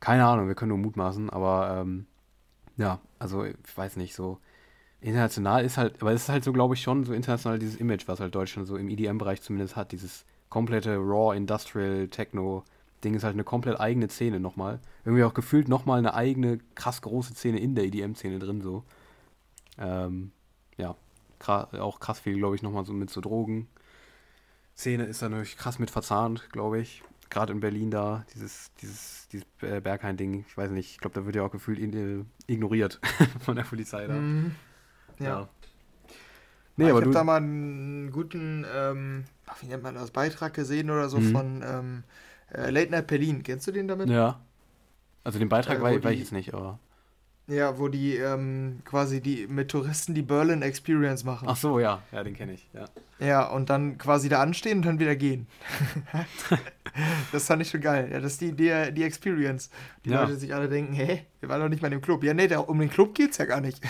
Keine 0.00 0.26
Ahnung, 0.26 0.48
wir 0.48 0.54
können 0.54 0.70
nur 0.70 0.78
mutmaßen, 0.78 1.30
aber 1.30 1.78
ähm, 1.80 2.06
ja, 2.76 3.00
also 3.18 3.44
ich 3.44 3.54
weiß 3.74 3.96
nicht, 3.96 4.14
so 4.14 4.38
international 5.00 5.64
ist 5.64 5.76
halt, 5.76 6.00
aber 6.00 6.12
es 6.12 6.22
ist 6.22 6.28
halt 6.28 6.44
so, 6.44 6.52
glaube 6.52 6.74
ich, 6.74 6.82
schon 6.82 7.04
so 7.04 7.12
international 7.12 7.58
dieses 7.58 7.76
Image, 7.76 8.08
was 8.08 8.20
halt 8.20 8.34
Deutschland 8.34 8.66
so 8.66 8.76
im 8.76 8.88
EDM-Bereich 8.88 9.42
zumindest 9.42 9.76
hat, 9.76 9.92
dieses 9.92 10.24
komplette 10.48 10.96
Raw 10.96 11.36
Industrial 11.36 12.08
Techno 12.08 12.64
Ding 13.04 13.14
ist 13.14 13.22
halt 13.22 13.34
eine 13.34 13.44
komplett 13.44 13.78
eigene 13.78 14.08
Szene 14.08 14.40
nochmal. 14.40 14.80
Irgendwie 15.04 15.24
auch 15.24 15.34
gefühlt 15.34 15.68
nochmal 15.68 15.98
eine 15.98 16.14
eigene, 16.14 16.58
krass 16.74 17.00
große 17.02 17.34
Szene 17.34 17.58
in 17.58 17.74
der 17.74 17.84
EDM-Szene 17.84 18.38
drin, 18.38 18.60
so. 18.60 18.82
Ähm, 19.78 20.32
ja, 20.76 20.96
auch 21.46 22.00
krass 22.00 22.20
viel, 22.20 22.36
glaube 22.36 22.56
ich, 22.56 22.62
nochmal 22.62 22.84
so 22.84 22.92
mit 22.92 23.10
so 23.10 23.20
Drogen. 23.20 23.68
Szene 24.76 25.04
ist 25.04 25.22
da 25.22 25.28
natürlich 25.28 25.56
krass 25.56 25.78
mit 25.78 25.90
verzahnt, 25.90 26.50
glaube 26.52 26.80
ich. 26.80 27.02
Gerade 27.30 27.52
in 27.52 27.60
Berlin 27.60 27.90
da, 27.90 28.24
dieses, 28.34 28.72
dieses, 28.80 29.28
dieses 29.28 29.46
Berghain-Ding, 29.58 30.44
ich 30.48 30.56
weiß 30.56 30.70
nicht, 30.70 30.92
ich 30.92 30.98
glaube, 30.98 31.14
da 31.14 31.26
wird 31.26 31.36
ja 31.36 31.42
auch 31.42 31.50
gefühlt 31.50 31.78
in, 31.78 32.26
ignoriert 32.46 33.00
von 33.40 33.56
der 33.56 33.64
Polizei 33.64 34.06
da. 34.06 34.14
Mhm. 34.14 34.54
Ja. 35.18 35.26
ja. 35.26 35.48
Nee, 36.76 36.86
ich 36.86 36.92
habe 36.92 37.10
da 37.10 37.24
mal 37.24 37.38
einen 37.38 38.12
guten, 38.12 38.64
ähm, 38.72 39.24
wie 39.60 39.66
nennt 39.66 39.82
man 39.82 39.96
das, 39.96 40.12
Beitrag 40.12 40.54
gesehen 40.54 40.90
oder 40.90 41.08
so 41.08 41.18
mhm. 41.18 41.32
von 41.32 41.64
ähm, 41.66 42.04
äh, 42.52 42.70
Late 42.70 42.92
Night 42.92 43.08
Berlin. 43.08 43.42
Kennst 43.42 43.66
du 43.66 43.72
den 43.72 43.88
damit? 43.88 44.08
Ja. 44.08 44.40
Also 45.24 45.40
den 45.40 45.48
Beitrag 45.48 45.78
äh, 45.78 45.82
war, 45.82 46.04
war 46.04 46.12
ich 46.12 46.20
jetzt 46.20 46.32
nicht, 46.32 46.54
aber. 46.54 46.78
Ja, 47.48 47.78
wo 47.78 47.88
die 47.88 48.16
ähm, 48.16 48.80
quasi 48.84 49.22
die 49.22 49.46
mit 49.46 49.70
Touristen 49.70 50.14
die 50.14 50.22
Berlin 50.22 50.60
Experience 50.60 51.24
machen. 51.24 51.48
Ach 51.50 51.56
so, 51.56 51.80
ja, 51.80 52.02
ja, 52.12 52.22
den 52.22 52.34
kenne 52.34 52.52
ich, 52.52 52.68
ja. 52.74 52.84
Ja, 53.20 53.48
und 53.48 53.68
dann 53.68 53.98
quasi 53.98 54.28
da 54.28 54.40
anstehen 54.40 54.78
und 54.78 54.86
dann 54.86 55.00
wieder 55.00 55.16
gehen. 55.16 55.48
das 57.32 57.46
fand 57.46 57.62
ich 57.62 57.70
schon 57.70 57.80
geil. 57.80 58.10
Ja, 58.12 58.20
das 58.20 58.32
ist 58.32 58.40
die, 58.40 58.52
die, 58.52 58.92
die 58.92 59.02
Experience. 59.02 59.70
Die 60.04 60.10
ja. 60.10 60.22
Leute 60.22 60.36
sich 60.36 60.54
alle 60.54 60.68
denken, 60.68 60.92
hä, 60.92 61.22
wir 61.40 61.48
waren 61.48 61.60
doch 61.60 61.68
nicht 61.68 61.82
mal 61.82 61.88
in 61.88 61.98
dem 61.98 62.00
Club. 62.00 62.22
Ja, 62.22 62.32
nee, 62.32 62.46
der, 62.46 62.68
um 62.68 62.78
den 62.78 62.90
Club 62.90 63.14
geht's 63.14 63.38
ja 63.38 63.44
gar 63.44 63.60
nicht. 63.60 63.82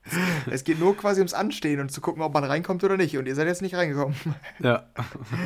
es 0.50 0.62
geht 0.62 0.78
nur 0.78 0.96
quasi 0.96 1.20
ums 1.20 1.34
Anstehen 1.34 1.80
und 1.80 1.90
zu 1.90 2.00
gucken, 2.00 2.22
ob 2.22 2.32
man 2.32 2.44
reinkommt 2.44 2.84
oder 2.84 2.96
nicht. 2.96 3.18
Und 3.18 3.26
ihr 3.26 3.34
seid 3.34 3.48
jetzt 3.48 3.62
nicht 3.62 3.74
reingekommen. 3.74 4.14
ja. 4.60 4.86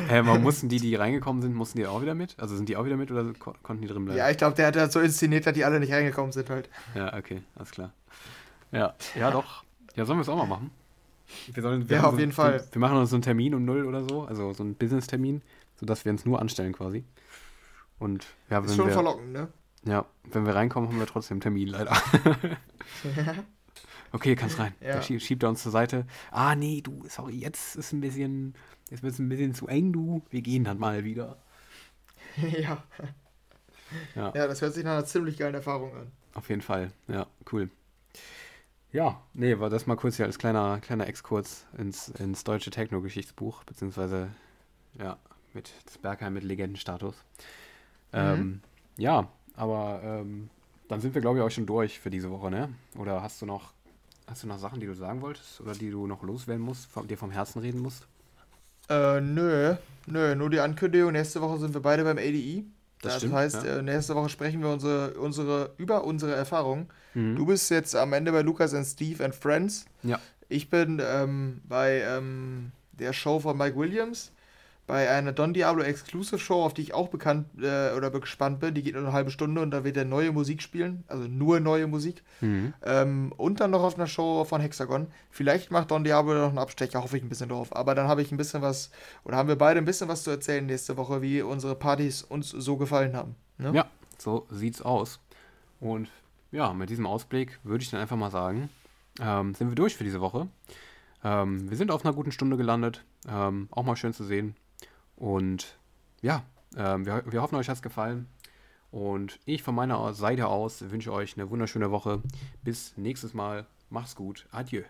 Hä, 0.07 0.21
man 0.21 0.43
mussten 0.43 0.69
die, 0.69 0.79
die 0.79 0.93
reingekommen 0.93 1.41
sind, 1.41 1.55
mussten 1.55 1.79
die 1.79 1.87
auch 1.87 2.01
wieder 2.01 2.13
mit? 2.13 2.35
Also 2.37 2.55
sind 2.55 2.69
die 2.69 2.77
auch 2.77 2.85
wieder 2.85 2.97
mit 2.97 3.11
oder 3.11 3.25
konnten 3.63 3.81
die 3.81 3.87
drin 3.87 4.05
bleiben? 4.05 4.19
Ja, 4.19 4.29
ich 4.29 4.37
glaube, 4.37 4.55
der 4.55 4.67
hat 4.67 4.75
das 4.75 4.93
so 4.93 4.99
inszeniert, 4.99 5.47
dass 5.47 5.53
die 5.53 5.65
alle 5.65 5.79
nicht 5.79 5.91
reingekommen 5.91 6.31
sind 6.31 6.49
halt. 6.49 6.69
Ja, 6.93 7.15
okay, 7.17 7.41
alles 7.61 7.71
klar. 7.71 7.93
Ja, 8.71 8.95
ja 9.15 9.31
doch. 9.31 9.63
Ja, 9.95 10.05
sollen 10.05 10.17
wir 10.17 10.23
es 10.23 10.29
auch 10.29 10.37
mal 10.37 10.47
machen? 10.47 10.71
Wir 11.53 11.61
sollen, 11.61 11.87
wir 11.87 11.97
ja, 11.97 12.03
auf 12.03 12.15
so, 12.15 12.19
jeden 12.19 12.31
Fall. 12.31 12.67
Wir 12.71 12.79
machen 12.79 12.97
uns 12.97 13.11
so 13.11 13.15
einen 13.15 13.23
Termin 13.23 13.53
um 13.53 13.63
null 13.63 13.85
oder 13.85 14.03
so, 14.03 14.23
also 14.23 14.51
so 14.53 14.63
einen 14.63 14.75
Business-Termin, 14.75 15.41
sodass 15.79 16.03
wir 16.03 16.11
uns 16.11 16.25
nur 16.25 16.41
anstellen 16.41 16.73
quasi. 16.73 17.05
Und 17.99 18.25
ja, 18.49 18.59
Ist 18.59 18.75
schon 18.75 18.87
wir, 18.87 18.93
verlockend, 18.93 19.31
ne? 19.31 19.47
Ja, 19.85 20.05
wenn 20.31 20.45
wir 20.45 20.55
reinkommen, 20.55 20.89
haben 20.89 20.99
wir 20.99 21.05
trotzdem 21.05 21.35
einen 21.35 21.41
Termin, 21.41 21.67
leider. 21.67 21.95
okay, 24.11 24.35
kannst 24.35 24.59
rein. 24.59 24.73
Ja. 24.81 24.93
Der 24.93 25.01
schiebt, 25.03 25.21
schiebt 25.21 25.43
er 25.43 25.49
uns 25.49 25.61
zur 25.61 25.71
Seite. 25.71 26.05
Ah, 26.31 26.55
nee, 26.55 26.81
du, 26.81 27.03
sorry, 27.07 27.35
jetzt 27.35 27.75
ist 27.75 27.93
ein 27.93 28.01
bisschen, 28.01 28.55
jetzt 28.89 29.03
wird 29.03 29.13
es 29.13 29.19
ein 29.19 29.29
bisschen 29.29 29.53
zu 29.53 29.67
eng, 29.67 29.93
du. 29.93 30.23
Wir 30.31 30.41
gehen 30.41 30.63
dann 30.63 30.79
mal 30.79 31.03
wieder. 31.03 31.37
ja. 32.37 32.83
ja. 34.15 34.33
Ja, 34.35 34.47
das 34.47 34.61
hört 34.61 34.73
sich 34.73 34.83
nach 34.83 34.93
einer 34.93 35.05
ziemlich 35.05 35.37
geilen 35.37 35.55
Erfahrung 35.55 35.95
an. 35.95 36.11
Auf 36.33 36.49
jeden 36.49 36.61
Fall, 36.61 36.91
ja, 37.07 37.27
cool. 37.51 37.69
Ja, 38.91 39.21
nee, 39.33 39.57
war 39.59 39.69
das 39.69 39.87
mal 39.87 39.95
kurz 39.95 40.17
hier 40.17 40.25
als 40.25 40.37
kleiner, 40.37 40.79
kleiner 40.81 41.07
Exkurs 41.07 41.65
ins, 41.77 42.09
ins 42.09 42.43
deutsche 42.43 42.71
Techno-Geschichtsbuch, 42.71 43.63
beziehungsweise, 43.63 44.29
ja, 44.99 45.17
mit 45.53 45.71
das 45.85 45.97
Bergheim 45.97 46.33
mit 46.33 46.43
Legendenstatus. 46.43 47.15
Mhm. 48.11 48.19
Ähm, 48.19 48.61
ja, 48.97 49.29
aber 49.55 50.01
ähm, 50.03 50.49
dann 50.89 50.99
sind 50.99 51.13
wir, 51.13 51.21
glaube 51.21 51.37
ich, 51.37 51.43
auch 51.43 51.49
schon 51.49 51.65
durch 51.65 51.99
für 51.99 52.09
diese 52.09 52.29
Woche, 52.31 52.51
ne? 52.51 52.69
Oder 52.97 53.21
hast 53.21 53.41
du 53.41 53.45
noch, 53.45 53.73
hast 54.27 54.43
du 54.43 54.47
noch 54.47 54.59
Sachen, 54.59 54.81
die 54.81 54.87
du 54.87 54.93
sagen 54.93 55.21
wolltest 55.21 55.61
oder 55.61 55.73
die 55.73 55.89
du 55.89 56.05
noch 56.05 56.23
loswerden 56.23 56.63
musst, 56.63 56.87
von, 56.87 57.07
dir 57.07 57.17
vom 57.17 57.31
Herzen 57.31 57.59
reden 57.59 57.79
musst? 57.79 58.07
Äh, 58.89 59.21
nö, 59.21 59.75
nö, 60.05 60.35
nur 60.35 60.49
die 60.49 60.59
Ankündigung. 60.59 61.13
Nächste 61.13 61.39
Woche 61.41 61.59
sind 61.59 61.73
wir 61.73 61.81
beide 61.81 62.03
beim 62.03 62.17
ADI. 62.17 62.65
Das, 63.01 63.13
das 63.13 63.21
stimmt, 63.21 63.33
heißt, 63.33 63.63
ja. 63.63 63.77
Äh, 63.77 63.81
nächste 63.81 64.15
Woche 64.15 64.29
sprechen 64.29 64.61
wir 64.61 64.69
unsere, 64.69 65.13
unsere, 65.15 65.73
über 65.77 66.03
unsere 66.03 66.33
Erfahrungen. 66.35 66.87
Mhm. 67.13 67.35
Du 67.35 67.45
bist 67.45 67.69
jetzt 67.71 67.95
am 67.95 68.13
Ende 68.13 68.31
bei 68.31 68.41
Lukas 68.41 68.73
and 68.73 68.85
Steve 68.85 69.23
and 69.23 69.33
Friends. 69.33 69.85
Ja. 70.03 70.19
Ich 70.49 70.69
bin 70.69 71.01
ähm, 71.03 71.61
bei 71.67 72.01
ähm, 72.01 72.71
der 72.91 73.13
Show 73.13 73.39
von 73.39 73.57
Mike 73.57 73.75
Williams 73.75 74.31
bei 74.87 75.09
einer 75.09 75.31
Don 75.31 75.53
Diablo 75.53 75.83
Exclusive 75.83 76.39
Show, 76.39 76.63
auf 76.63 76.73
die 76.73 76.81
ich 76.81 76.93
auch 76.93 77.07
bekannt 77.07 77.47
äh, 77.61 77.93
oder 77.95 78.09
gespannt 78.11 78.59
bin. 78.59 78.73
Die 78.73 78.83
geht 78.83 78.95
nur 78.95 79.03
eine 79.03 79.13
halbe 79.13 79.31
Stunde 79.31 79.61
und 79.61 79.71
da 79.71 79.83
wird 79.83 79.95
er 79.97 80.05
neue 80.05 80.31
Musik 80.31 80.61
spielen, 80.61 81.03
also 81.07 81.27
nur 81.27 81.59
neue 81.59 81.87
Musik. 81.87 82.23
Mhm. 82.41 82.73
Ähm, 82.83 83.33
und 83.37 83.59
dann 83.59 83.71
noch 83.71 83.83
auf 83.83 83.95
einer 83.95 84.07
Show 84.07 84.43
von 84.43 84.59
Hexagon. 84.59 85.07
Vielleicht 85.29 85.71
macht 85.71 85.91
Don 85.91 86.03
Diablo 86.03 86.33
noch 86.33 86.49
einen 86.49 86.57
Abstecher, 86.57 87.01
hoffe 87.03 87.17
ich 87.17 87.23
ein 87.23 87.29
bisschen 87.29 87.49
drauf. 87.49 87.75
Aber 87.75 87.95
dann 87.95 88.07
habe 88.07 88.21
ich 88.21 88.31
ein 88.31 88.37
bisschen 88.37 88.61
was, 88.61 88.91
oder 89.23 89.37
haben 89.37 89.47
wir 89.47 89.57
beide 89.57 89.79
ein 89.79 89.85
bisschen 89.85 90.09
was 90.09 90.23
zu 90.23 90.31
erzählen 90.31 90.65
nächste 90.65 90.97
Woche, 90.97 91.21
wie 91.21 91.41
unsere 91.41 91.75
Partys 91.75 92.23
uns 92.23 92.49
so 92.49 92.77
gefallen 92.77 93.15
haben. 93.15 93.35
Ne? 93.57 93.71
Ja, 93.73 93.85
so 94.17 94.45
sieht's 94.49 94.81
aus. 94.81 95.19
Und 95.79 96.09
ja, 96.51 96.73
mit 96.73 96.89
diesem 96.89 97.05
Ausblick 97.05 97.59
würde 97.63 97.83
ich 97.83 97.89
dann 97.89 98.01
einfach 98.01 98.17
mal 98.17 98.31
sagen, 98.31 98.69
ähm, 99.21 99.55
sind 99.55 99.69
wir 99.69 99.75
durch 99.75 99.95
für 99.95 100.03
diese 100.03 100.21
Woche. 100.21 100.47
Ähm, 101.23 101.69
wir 101.69 101.77
sind 101.77 101.91
auf 101.91 102.03
einer 102.03 102.13
guten 102.13 102.31
Stunde 102.31 102.57
gelandet. 102.57 103.03
Ähm, 103.29 103.67
auch 103.71 103.83
mal 103.83 103.95
schön 103.95 104.13
zu 104.13 104.23
sehen. 104.23 104.55
Und 105.21 105.77
ja, 106.23 106.43
ähm, 106.75 107.05
wir, 107.05 107.23
wir 107.31 107.43
hoffen, 107.43 107.55
euch 107.55 107.69
hat 107.69 107.75
es 107.75 107.83
gefallen. 107.83 108.27
Und 108.89 109.39
ich 109.45 109.61
von 109.61 109.75
meiner 109.75 110.13
Seite 110.15 110.47
aus 110.47 110.89
wünsche 110.89 111.13
euch 111.13 111.37
eine 111.37 111.51
wunderschöne 111.51 111.91
Woche. 111.91 112.23
Bis 112.63 112.97
nächstes 112.97 113.35
Mal. 113.35 113.67
Macht's 113.91 114.15
gut. 114.15 114.47
Adieu. 114.51 114.81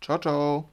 Ciao, 0.00 0.18
ciao. 0.18 0.68